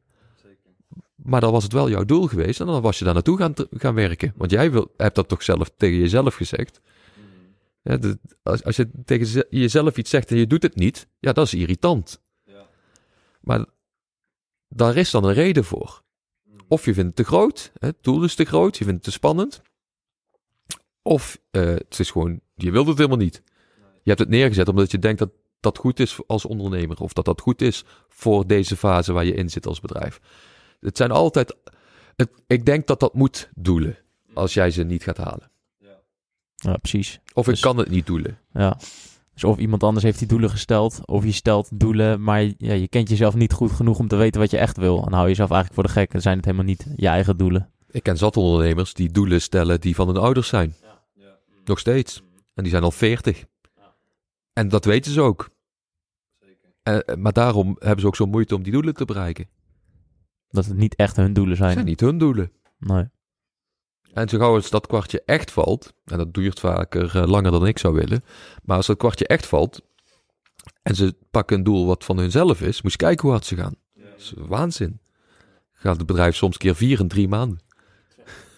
Maar 1.15 1.41
dan 1.41 1.51
was 1.51 1.63
het 1.63 1.73
wel 1.73 1.89
jouw 1.89 2.03
doel 2.05 2.27
geweest 2.27 2.59
en 2.59 2.65
dan 2.65 2.81
was 2.81 2.99
je 2.99 3.05
daar 3.05 3.13
naartoe 3.13 3.37
gaan, 3.37 3.53
gaan 3.71 3.93
werken. 3.95 4.33
Want 4.35 4.51
jij 4.51 4.71
wil, 4.71 4.93
hebt 4.97 5.15
dat 5.15 5.27
toch 5.27 5.43
zelf 5.43 5.71
tegen 5.77 5.97
jezelf 5.99 6.35
gezegd. 6.35 6.81
Ja, 7.81 7.97
de- 7.97 8.19
als, 8.43 8.63
als 8.63 8.75
je 8.75 8.89
tegen 9.05 9.25
ze- 9.25 9.47
jezelf 9.49 9.97
iets 9.97 10.09
zegt 10.09 10.31
en 10.31 10.37
je 10.37 10.47
doet 10.47 10.63
het 10.63 10.75
niet, 10.75 11.07
ja, 11.19 11.31
dat 11.33 11.45
is 11.45 11.53
irritant. 11.53 12.21
Maar 13.41 13.65
daar 14.67 14.95
is 14.95 15.11
dan 15.11 15.23
een 15.23 15.33
reden 15.33 15.63
voor. 15.63 16.03
Of 16.67 16.85
je 16.85 16.93
vindt 16.93 17.07
het 17.07 17.15
te 17.27 17.33
groot, 17.33 17.71
hè, 17.79 17.87
het 17.87 18.03
doel 18.03 18.23
is 18.23 18.35
te 18.35 18.45
groot, 18.45 18.77
je 18.77 18.83
vindt 18.83 18.99
het 18.99 19.03
te 19.03 19.11
spannend. 19.11 19.61
Of 21.01 21.39
eh, 21.51 21.61
het 21.65 21.99
is 21.99 22.11
gewoon, 22.11 22.41
je 22.55 22.71
wilt 22.71 22.87
het 22.87 22.97
helemaal 22.97 23.17
niet. 23.17 23.43
Je 24.03 24.09
hebt 24.09 24.19
het 24.19 24.29
neergezet 24.29 24.67
omdat 24.67 24.91
je 24.91 24.99
denkt 24.99 25.19
dat 25.19 25.29
dat 25.59 25.77
goed 25.77 25.99
is 25.99 26.19
als 26.27 26.45
ondernemer. 26.45 26.99
Of 26.99 27.13
dat 27.13 27.25
dat 27.25 27.41
goed 27.41 27.61
is 27.61 27.83
voor 28.07 28.47
deze 28.47 28.77
fase 28.77 29.13
waar 29.13 29.25
je 29.25 29.33
in 29.33 29.49
zit 29.49 29.67
als 29.67 29.79
bedrijf. 29.79 30.19
Het 30.79 30.97
zijn 30.97 31.11
altijd, 31.11 31.55
het, 32.15 32.29
ik 32.47 32.65
denk 32.65 32.87
dat 32.87 32.99
dat 32.99 33.13
moet 33.13 33.49
doelen 33.55 33.97
als 34.33 34.53
jij 34.53 34.71
ze 34.71 34.83
niet 34.83 35.03
gaat 35.03 35.17
halen. 35.17 35.51
Ja, 36.55 36.77
precies. 36.77 37.19
Of 37.33 37.45
Dus- 37.45 37.55
ik 37.55 37.61
kan 37.63 37.77
het 37.77 37.89
niet 37.89 38.05
doelen. 38.05 38.39
Ja. 38.53 38.77
Dus 39.33 39.43
of 39.43 39.57
iemand 39.57 39.83
anders 39.83 40.03
heeft 40.03 40.19
die 40.19 40.27
doelen 40.27 40.49
gesteld, 40.49 41.01
of 41.05 41.23
je 41.23 41.31
stelt 41.31 41.79
doelen, 41.79 42.23
maar 42.23 42.41
ja, 42.57 42.73
je 42.73 42.87
kent 42.87 43.09
jezelf 43.09 43.35
niet 43.35 43.53
goed 43.53 43.71
genoeg 43.71 43.99
om 43.99 44.07
te 44.07 44.15
weten 44.15 44.41
wat 44.41 44.51
je 44.51 44.57
echt 44.57 44.77
wil. 44.77 45.05
En 45.05 45.11
hou 45.11 45.23
je 45.23 45.29
jezelf 45.29 45.51
eigenlijk 45.51 45.73
voor 45.73 45.83
de 45.83 45.99
gek. 45.99 46.11
Dan 46.11 46.21
zijn 46.21 46.35
het 46.35 46.45
helemaal 46.45 46.65
niet 46.65 46.85
je 46.95 47.07
eigen 47.07 47.37
doelen. 47.37 47.71
Ik 47.89 48.03
ken 48.03 48.17
zat 48.17 48.37
ondernemers 48.37 48.93
die 48.93 49.11
doelen 49.11 49.41
stellen 49.41 49.81
die 49.81 49.95
van 49.95 50.07
hun 50.07 50.17
ouders 50.17 50.47
zijn. 50.47 50.75
Nog 51.65 51.79
steeds. 51.79 52.21
En 52.53 52.63
die 52.63 52.71
zijn 52.71 52.83
al 52.83 52.91
40. 52.91 53.45
En 54.53 54.67
dat 54.67 54.85
weten 54.85 55.11
ze 55.11 55.21
ook. 55.21 55.49
Eh, 56.83 56.97
eh, 57.05 57.15
maar 57.15 57.33
daarom 57.33 57.75
hebben 57.79 57.99
ze 57.99 58.07
ook 58.07 58.15
zo 58.15 58.25
moeite 58.25 58.55
om 58.55 58.63
die 58.63 58.71
doelen 58.71 58.93
te 58.93 59.05
bereiken. 59.05 59.49
Dat 60.49 60.65
het 60.65 60.77
niet 60.77 60.95
echt 60.95 61.15
hun 61.15 61.33
doelen 61.33 61.53
Het 61.53 61.61
zijn. 61.61 61.73
zijn 61.73 61.85
niet 61.85 61.99
hun 61.99 62.17
doelen. 62.17 62.51
Nee. 62.77 63.09
En 64.13 64.29
zo 64.29 64.37
gauw 64.37 64.53
als 64.55 64.69
dat 64.69 64.87
kwartje 64.87 65.21
echt 65.25 65.51
valt, 65.51 65.93
en 66.05 66.17
dat 66.17 66.33
duurt 66.33 66.59
vaker 66.59 67.17
eh, 67.17 67.27
langer 67.27 67.51
dan 67.51 67.67
ik 67.67 67.77
zou 67.77 67.93
willen, 67.93 68.23
maar 68.63 68.77
als 68.77 68.87
dat 68.87 68.97
kwartje 68.97 69.27
echt 69.27 69.45
valt 69.45 69.81
en 70.81 70.95
ze 70.95 71.15
pakken 71.31 71.57
een 71.57 71.63
doel 71.63 71.85
wat 71.85 72.05
van 72.05 72.17
hunzelf 72.17 72.61
is, 72.61 72.81
moet 72.81 72.91
je 72.91 72.97
kijken 72.97 73.21
hoe 73.21 73.31
hard 73.31 73.45
ze 73.45 73.55
gaan. 73.55 73.75
Dat 73.93 74.17
is 74.17 74.33
waanzin. 74.37 74.99
Gaat 75.71 75.97
het 75.97 76.05
bedrijf 76.05 76.35
soms 76.35 76.57
keer 76.57 76.75
vier 76.75 76.99
en 76.99 77.07
drie 77.07 77.27
maanden. 77.27 77.59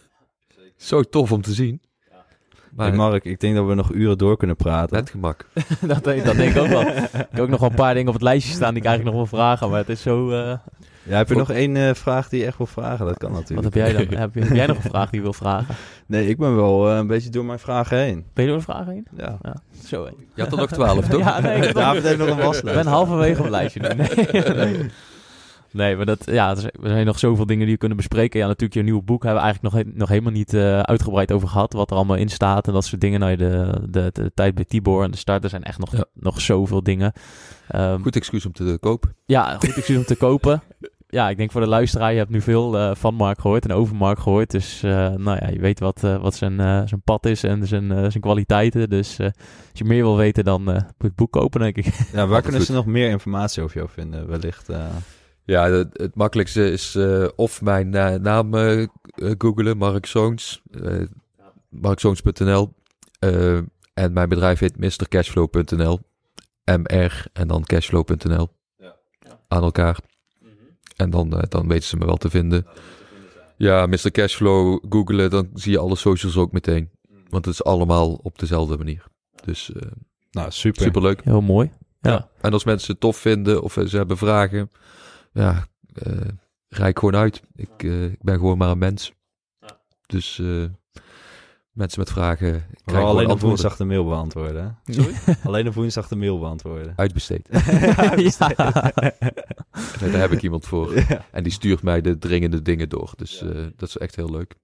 Zo 0.77 1.03
tof 1.03 1.31
om 1.31 1.41
te 1.41 1.53
zien. 1.53 1.81
Maar 2.75 2.87
Hey 2.87 2.95
Mark, 2.97 3.23
ik 3.25 3.39
denk 3.39 3.55
dat 3.55 3.65
we 3.67 3.73
nog 3.73 3.91
uren 3.91 4.17
door 4.17 4.37
kunnen 4.37 4.55
praten. 4.55 4.95
met 4.95 5.09
gemak. 5.09 5.45
dat, 5.81 6.03
denk, 6.03 6.25
dat 6.25 6.35
denk 6.35 6.55
ik 6.55 6.61
ook 6.61 6.67
wel. 6.67 6.81
Ik 6.81 7.09
heb 7.11 7.39
ook 7.39 7.49
nog 7.49 7.59
wel 7.59 7.69
een 7.69 7.75
paar 7.75 7.93
dingen 7.93 8.07
op 8.07 8.13
het 8.13 8.23
lijstje 8.23 8.53
staan 8.53 8.73
die 8.73 8.81
ik 8.83 8.87
eigenlijk 8.87 9.17
nog 9.17 9.29
wil 9.29 9.39
vragen. 9.39 9.69
Maar 9.69 9.79
het 9.79 9.89
is 9.89 10.01
zo... 10.01 10.31
eh, 10.31 10.57
Ja, 11.03 11.17
heb 11.17 11.29
je 11.29 11.35
nog 11.35 11.51
één 11.51 11.77
eh, 11.77 11.93
vraag 11.93 12.29
die 12.29 12.39
je 12.39 12.45
echt 12.45 12.57
wil 12.57 12.65
vragen? 12.65 13.05
Dat 13.05 13.17
kan 13.17 13.31
wat 13.31 13.39
natuurlijk. 13.39 13.73
heb 13.75 13.83
jij 13.85 13.93
dan? 14.05 14.17
Heb, 14.19 14.33
heb 14.33 14.49
jij 14.55 14.65
nog 14.65 14.83
een 14.83 14.89
vraag 14.89 15.09
die 15.09 15.15
je 15.17 15.23
wil 15.23 15.33
vragen? 15.33 15.75
Nee, 16.05 16.27
ik 16.27 16.37
ben 16.37 16.55
wel 16.55 16.89
eh, 16.89 16.97
een 16.97 17.07
beetje 17.07 17.29
door 17.29 17.45
mijn 17.45 17.59
vragen 17.59 17.97
heen. 17.97 18.25
Ben 18.33 18.43
je 18.43 18.49
door 18.49 18.59
een 18.59 18.65
vraag 18.65 18.85
heen? 18.85 19.07
Ja. 19.17 19.37
Zo 19.85 20.03
hé. 20.05 20.11
Je 20.35 20.41
had 20.41 20.51
er 20.51 20.57
nog 20.57 20.71
twaalf, 20.71 21.07
toch? 21.09 21.19
Ja, 21.19 21.39
nee, 21.39 21.57
ik 21.57 21.63
nog- 21.63 21.71
David 21.83 22.03
heeft 22.03 22.17
nog 22.17 22.27
een 22.27 22.37
Ik 22.37 22.43
waslijst. 22.43 22.83
ben 22.83 22.87
halverwege 22.93 23.37
op 23.37 23.43
het 23.43 23.51
lijstje 23.53 23.79
nu. 23.79 23.87
Nee, 23.87 24.55
nee. 24.55 24.89
Nee, 25.73 25.95
maar 25.95 26.05
dat, 26.05 26.25
ja, 26.25 26.49
er 26.49 26.71
zijn- 26.81 27.05
nog 27.05 27.19
zoveel 27.19 27.45
dingen 27.45 27.63
die 27.63 27.73
we 27.73 27.79
kunnen 27.79 27.97
bespreken. 27.97 28.39
Ja, 28.39 28.45
natuurlijk, 28.47 28.73
je 28.73 28.83
nieuwe 28.83 29.01
boek 29.03 29.23
hebben 29.23 29.41
we 29.41 29.47
eigenlijk 29.47 29.75
nog, 29.75 29.95
nog 29.95 30.09
helemaal 30.09 30.31
niet 30.31 30.53
eh, 30.53 30.79
uitgebreid 30.79 31.31
over 31.31 31.47
gehad. 31.47 31.73
Wat 31.73 31.89
er 31.91 31.95
allemaal 31.95 32.15
in 32.15 32.29
staat 32.29 32.67
en 32.67 32.73
dat 32.73 32.85
soort 32.85 33.01
dingen. 33.01 33.19
Nou, 33.19 33.35
de, 33.35 33.73
de, 33.89 34.09
de, 34.13 34.31
tijd 34.33 34.55
bij 34.55 34.65
Tibor 34.65 35.03
en 35.03 35.11
de 35.11 35.17
start, 35.17 35.43
er 35.43 35.49
zijn 35.49 35.63
echt 35.63 35.79
nog, 35.79 35.91
Ja. 35.97 36.05
nog 36.13 36.41
zoveel 36.41 36.83
dingen. 36.83 37.13
Ehm, 37.67 38.01
Goed 38.01 38.15
excuus 38.15 38.45
om 38.45 38.51
te 38.51 38.77
kopen. 38.79 39.15
Ja, 39.25 39.55
goed 39.59 39.75
excuus 39.75 39.97
om 39.97 40.05
te 40.05 40.15
kopen. 40.15 40.61
Ja, 41.07 41.29
ik 41.29 41.37
denk 41.37 41.51
voor 41.51 41.61
de 41.61 41.67
luisteraar, 41.67 42.11
je 42.11 42.17
hebt 42.17 42.29
nu 42.29 42.41
veel 42.41 42.77
eh, 42.77 42.95
van 42.95 43.13
Mark 43.15 43.41
gehoord 43.41 43.63
en 43.65 43.71
over 43.71 43.95
Mark 43.95 44.19
gehoord. 44.19 44.51
Dus 44.51 44.83
eh, 44.83 44.91
nou 45.09 45.37
ja, 45.41 45.47
je 45.49 45.59
weet 45.59 45.79
wat, 45.79 46.03
eh, 46.03 46.21
wat 46.21 46.35
zijn, 46.35 46.59
eh, 46.59 46.81
zijn 46.85 47.01
pad 47.03 47.25
is 47.25 47.43
en 47.43 47.67
zijn, 47.67 47.91
eh, 47.91 47.97
zijn 47.97 48.19
kwaliteiten. 48.21 48.89
Dus 48.89 49.19
eh, 49.19 49.25
als 49.25 49.33
je 49.73 49.83
meer 49.83 50.03
wil 50.03 50.17
weten, 50.17 50.43
dan 50.43 50.67
eh, 50.67 50.73
moet 50.73 50.83
je 50.97 51.07
het 51.07 51.15
boek 51.15 51.31
kopen, 51.31 51.59
denk 51.59 51.77
ik. 51.77 51.85
Ja, 52.13 52.27
waar 52.27 52.41
kunnen 52.41 52.59
goed. 52.59 52.69
ze 52.69 52.75
nog 52.75 52.85
meer 52.85 53.09
informatie 53.09 53.63
over 53.63 53.77
jou 53.77 53.89
vinden? 53.89 54.27
Wellicht. 54.27 54.69
Ja, 55.45 55.69
het, 55.69 55.89
het 55.97 56.15
makkelijkste 56.15 56.71
is 56.71 56.95
eh, 56.95 57.27
of 57.35 57.61
mijn 57.61 57.95
eh, 57.95 58.19
naam 58.19 58.53
eh, 58.53 58.81
eh, 58.81 58.87
googelen, 59.37 59.77
Mark 59.77 60.05
Zoons, 60.05 60.61
eh 60.71 61.01
markzoons.nl. 61.69 62.73
Eh, 63.19 63.57
en 63.93 64.13
mijn 64.13 64.29
bedrijf 64.29 64.59
heet 64.59 64.77
mrcashflow.nl. 64.77 65.99
MR 66.65 67.25
en 67.33 67.47
dan 67.47 67.63
cashflow.nl. 67.63 68.47
Aan 69.47 69.63
elkaar. 69.63 69.99
En 70.95 71.09
dan, 71.09 71.37
eh, 71.37 71.43
dan 71.49 71.67
weten 71.67 71.87
ze 71.87 71.97
me 71.97 72.05
wel 72.05 72.17
te 72.17 72.29
vinden. 72.29 72.65
Ja, 73.57 73.85
Mr. 73.85 74.11
Cashflow 74.11 74.83
googelen, 74.89 75.29
dan 75.29 75.49
zie 75.53 75.71
je 75.71 75.77
alle 75.77 75.95
socials 75.95 76.37
ook 76.37 76.51
meteen. 76.51 76.89
Want 77.29 77.45
het 77.45 77.53
is 77.53 77.63
allemaal 77.63 78.13
op 78.13 78.39
dezelfde 78.39 78.77
manier. 78.77 79.05
Dus 79.45 79.71
eh 79.71 79.91
nou, 80.31 80.51
super. 80.51 80.81
superleuk. 80.81 81.23
Heel 81.23 81.41
mooi. 81.41 81.71
Ja. 82.01 82.29
En 82.41 82.53
als 82.53 82.63
mensen 82.63 82.91
het 82.91 82.99
tof 83.01 83.17
vinden 83.17 83.61
of 83.61 83.73
ze 83.85 83.97
hebben 83.97 84.17
vragen, 84.17 84.71
ja, 85.33 85.67
eh 85.93 86.27
rijk 86.67 86.99
gewoon 86.99 87.15
uit. 87.15 87.41
Ik, 87.55 87.83
eh, 87.83 88.03
ik 88.03 88.21
ben 88.21 88.35
gewoon 88.35 88.57
maar 88.57 88.69
een 88.69 88.77
mens. 88.77 89.13
Dus 90.05 90.39
eh, 90.39 90.65
mensen 91.71 91.99
met 91.99 92.09
vragen 92.09 92.65
krijgen 92.85 93.09
alleen 93.09 93.25
op 93.25 93.31
antwoorden. 93.31 93.47
woensdag 93.47 93.77
de 93.77 93.85
mail 93.85 94.05
beantwoorden. 94.05 94.77
hè? 94.83 95.03
alleen 95.49 95.67
op 95.67 95.73
woensdag 95.73 96.07
de 96.07 96.15
mail 96.15 96.39
beantwoorden. 96.39 96.93
Uitbesteed. 96.95 97.49
Nee, 100.01 100.11
daar 100.11 100.21
heb 100.21 100.31
ik 100.31 100.41
iemand 100.41 100.65
voor. 100.65 100.95
Ja. 100.95 101.25
En 101.31 101.43
die 101.43 101.51
stuurt 101.51 101.83
mij 101.83 102.01
de 102.01 102.17
dringende 102.17 102.61
dingen 102.61 102.89
door. 102.89 103.13
Dus 103.15 103.41
eh, 103.41 103.49
dat 103.75 103.89
is 103.89 103.97
echt 103.97 104.15
heel 104.15 104.29
leuk. 104.31 104.55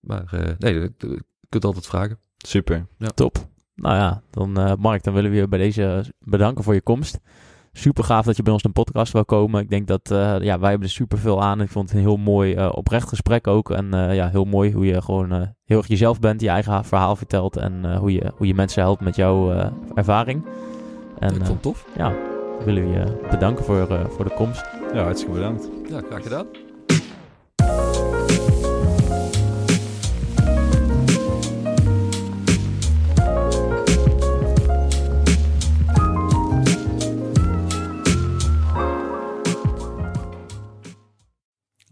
Maar 0.00 0.32
eh, 0.32 0.54
nee, 0.58 0.74
je 0.74 1.22
kunt 1.48 1.64
altijd 1.64 1.86
vragen. 1.86 2.18
Super. 2.36 2.86
Top. 3.14 3.48
Nou 3.74 3.96
ja, 3.96 4.22
dan 4.30 4.58
eh, 4.58 4.74
Mark, 4.78 5.02
dan 5.02 5.14
willen 5.14 5.30
we 5.30 5.36
je 5.36 5.48
bij 5.48 5.58
deze 5.58 6.04
bedanken 6.18 6.64
voor 6.64 6.74
je 6.74 6.80
komst. 6.80 7.20
Super 7.72 8.04
gaaf 8.04 8.24
dat 8.24 8.36
je 8.36 8.42
bij 8.42 8.52
ons 8.52 8.64
een 8.64 8.72
podcast 8.72 9.12
wil 9.12 9.24
komen. 9.24 9.60
Ik 9.62 9.70
denk 9.70 9.86
dat 9.86 10.10
eh, 10.10 10.40
ja, 10.40 10.58
wij 10.58 10.70
hebben 10.70 10.88
er 10.88 10.94
super 10.94 11.18
veel 11.18 11.42
aan. 11.42 11.60
Ik 11.60 11.68
vond 11.68 11.88
het 11.88 11.98
een 11.98 12.04
heel 12.04 12.16
mooi 12.16 12.54
eh, 12.54 12.68
oprecht 12.72 13.08
gesprek 13.08 13.46
ook. 13.46 13.70
En 13.70 13.94
eh, 13.94 14.14
ja, 14.14 14.28
heel 14.28 14.44
mooi 14.44 14.72
hoe 14.72 14.86
je 14.86 15.02
gewoon 15.02 15.32
eh, 15.32 15.42
heel 15.64 15.78
erg 15.78 15.86
jezelf 15.86 16.18
bent, 16.20 16.40
je 16.40 16.48
eigen 16.48 16.84
verhaal 16.84 17.16
vertelt 17.16 17.56
en 17.56 17.80
eh, 17.84 17.98
hoe, 17.98 18.12
je, 18.12 18.32
hoe 18.36 18.46
je 18.46 18.54
mensen 18.54 18.82
helpt 18.82 19.00
met 19.00 19.16
jouw 19.16 19.52
eh, 19.52 19.66
ervaring. 19.94 20.44
En 21.18 21.28
ik 21.28 21.34
vond 21.36 21.48
het 21.48 21.62
tof. 21.62 21.86
ja, 21.96 22.12
willen 22.64 22.82
we 22.90 22.98
je 22.98 23.28
bedanken 23.30 23.64
voor, 23.64 23.88
eh, 23.90 24.04
voor 24.08 24.24
de 24.24 24.34
komst. 24.34 24.64
Ja, 24.94 25.02
hartstikke 25.02 25.34
bedankt. 25.34 25.68
Ja, 25.88 26.00
graag 26.08 26.22
gedaan. 26.22 26.46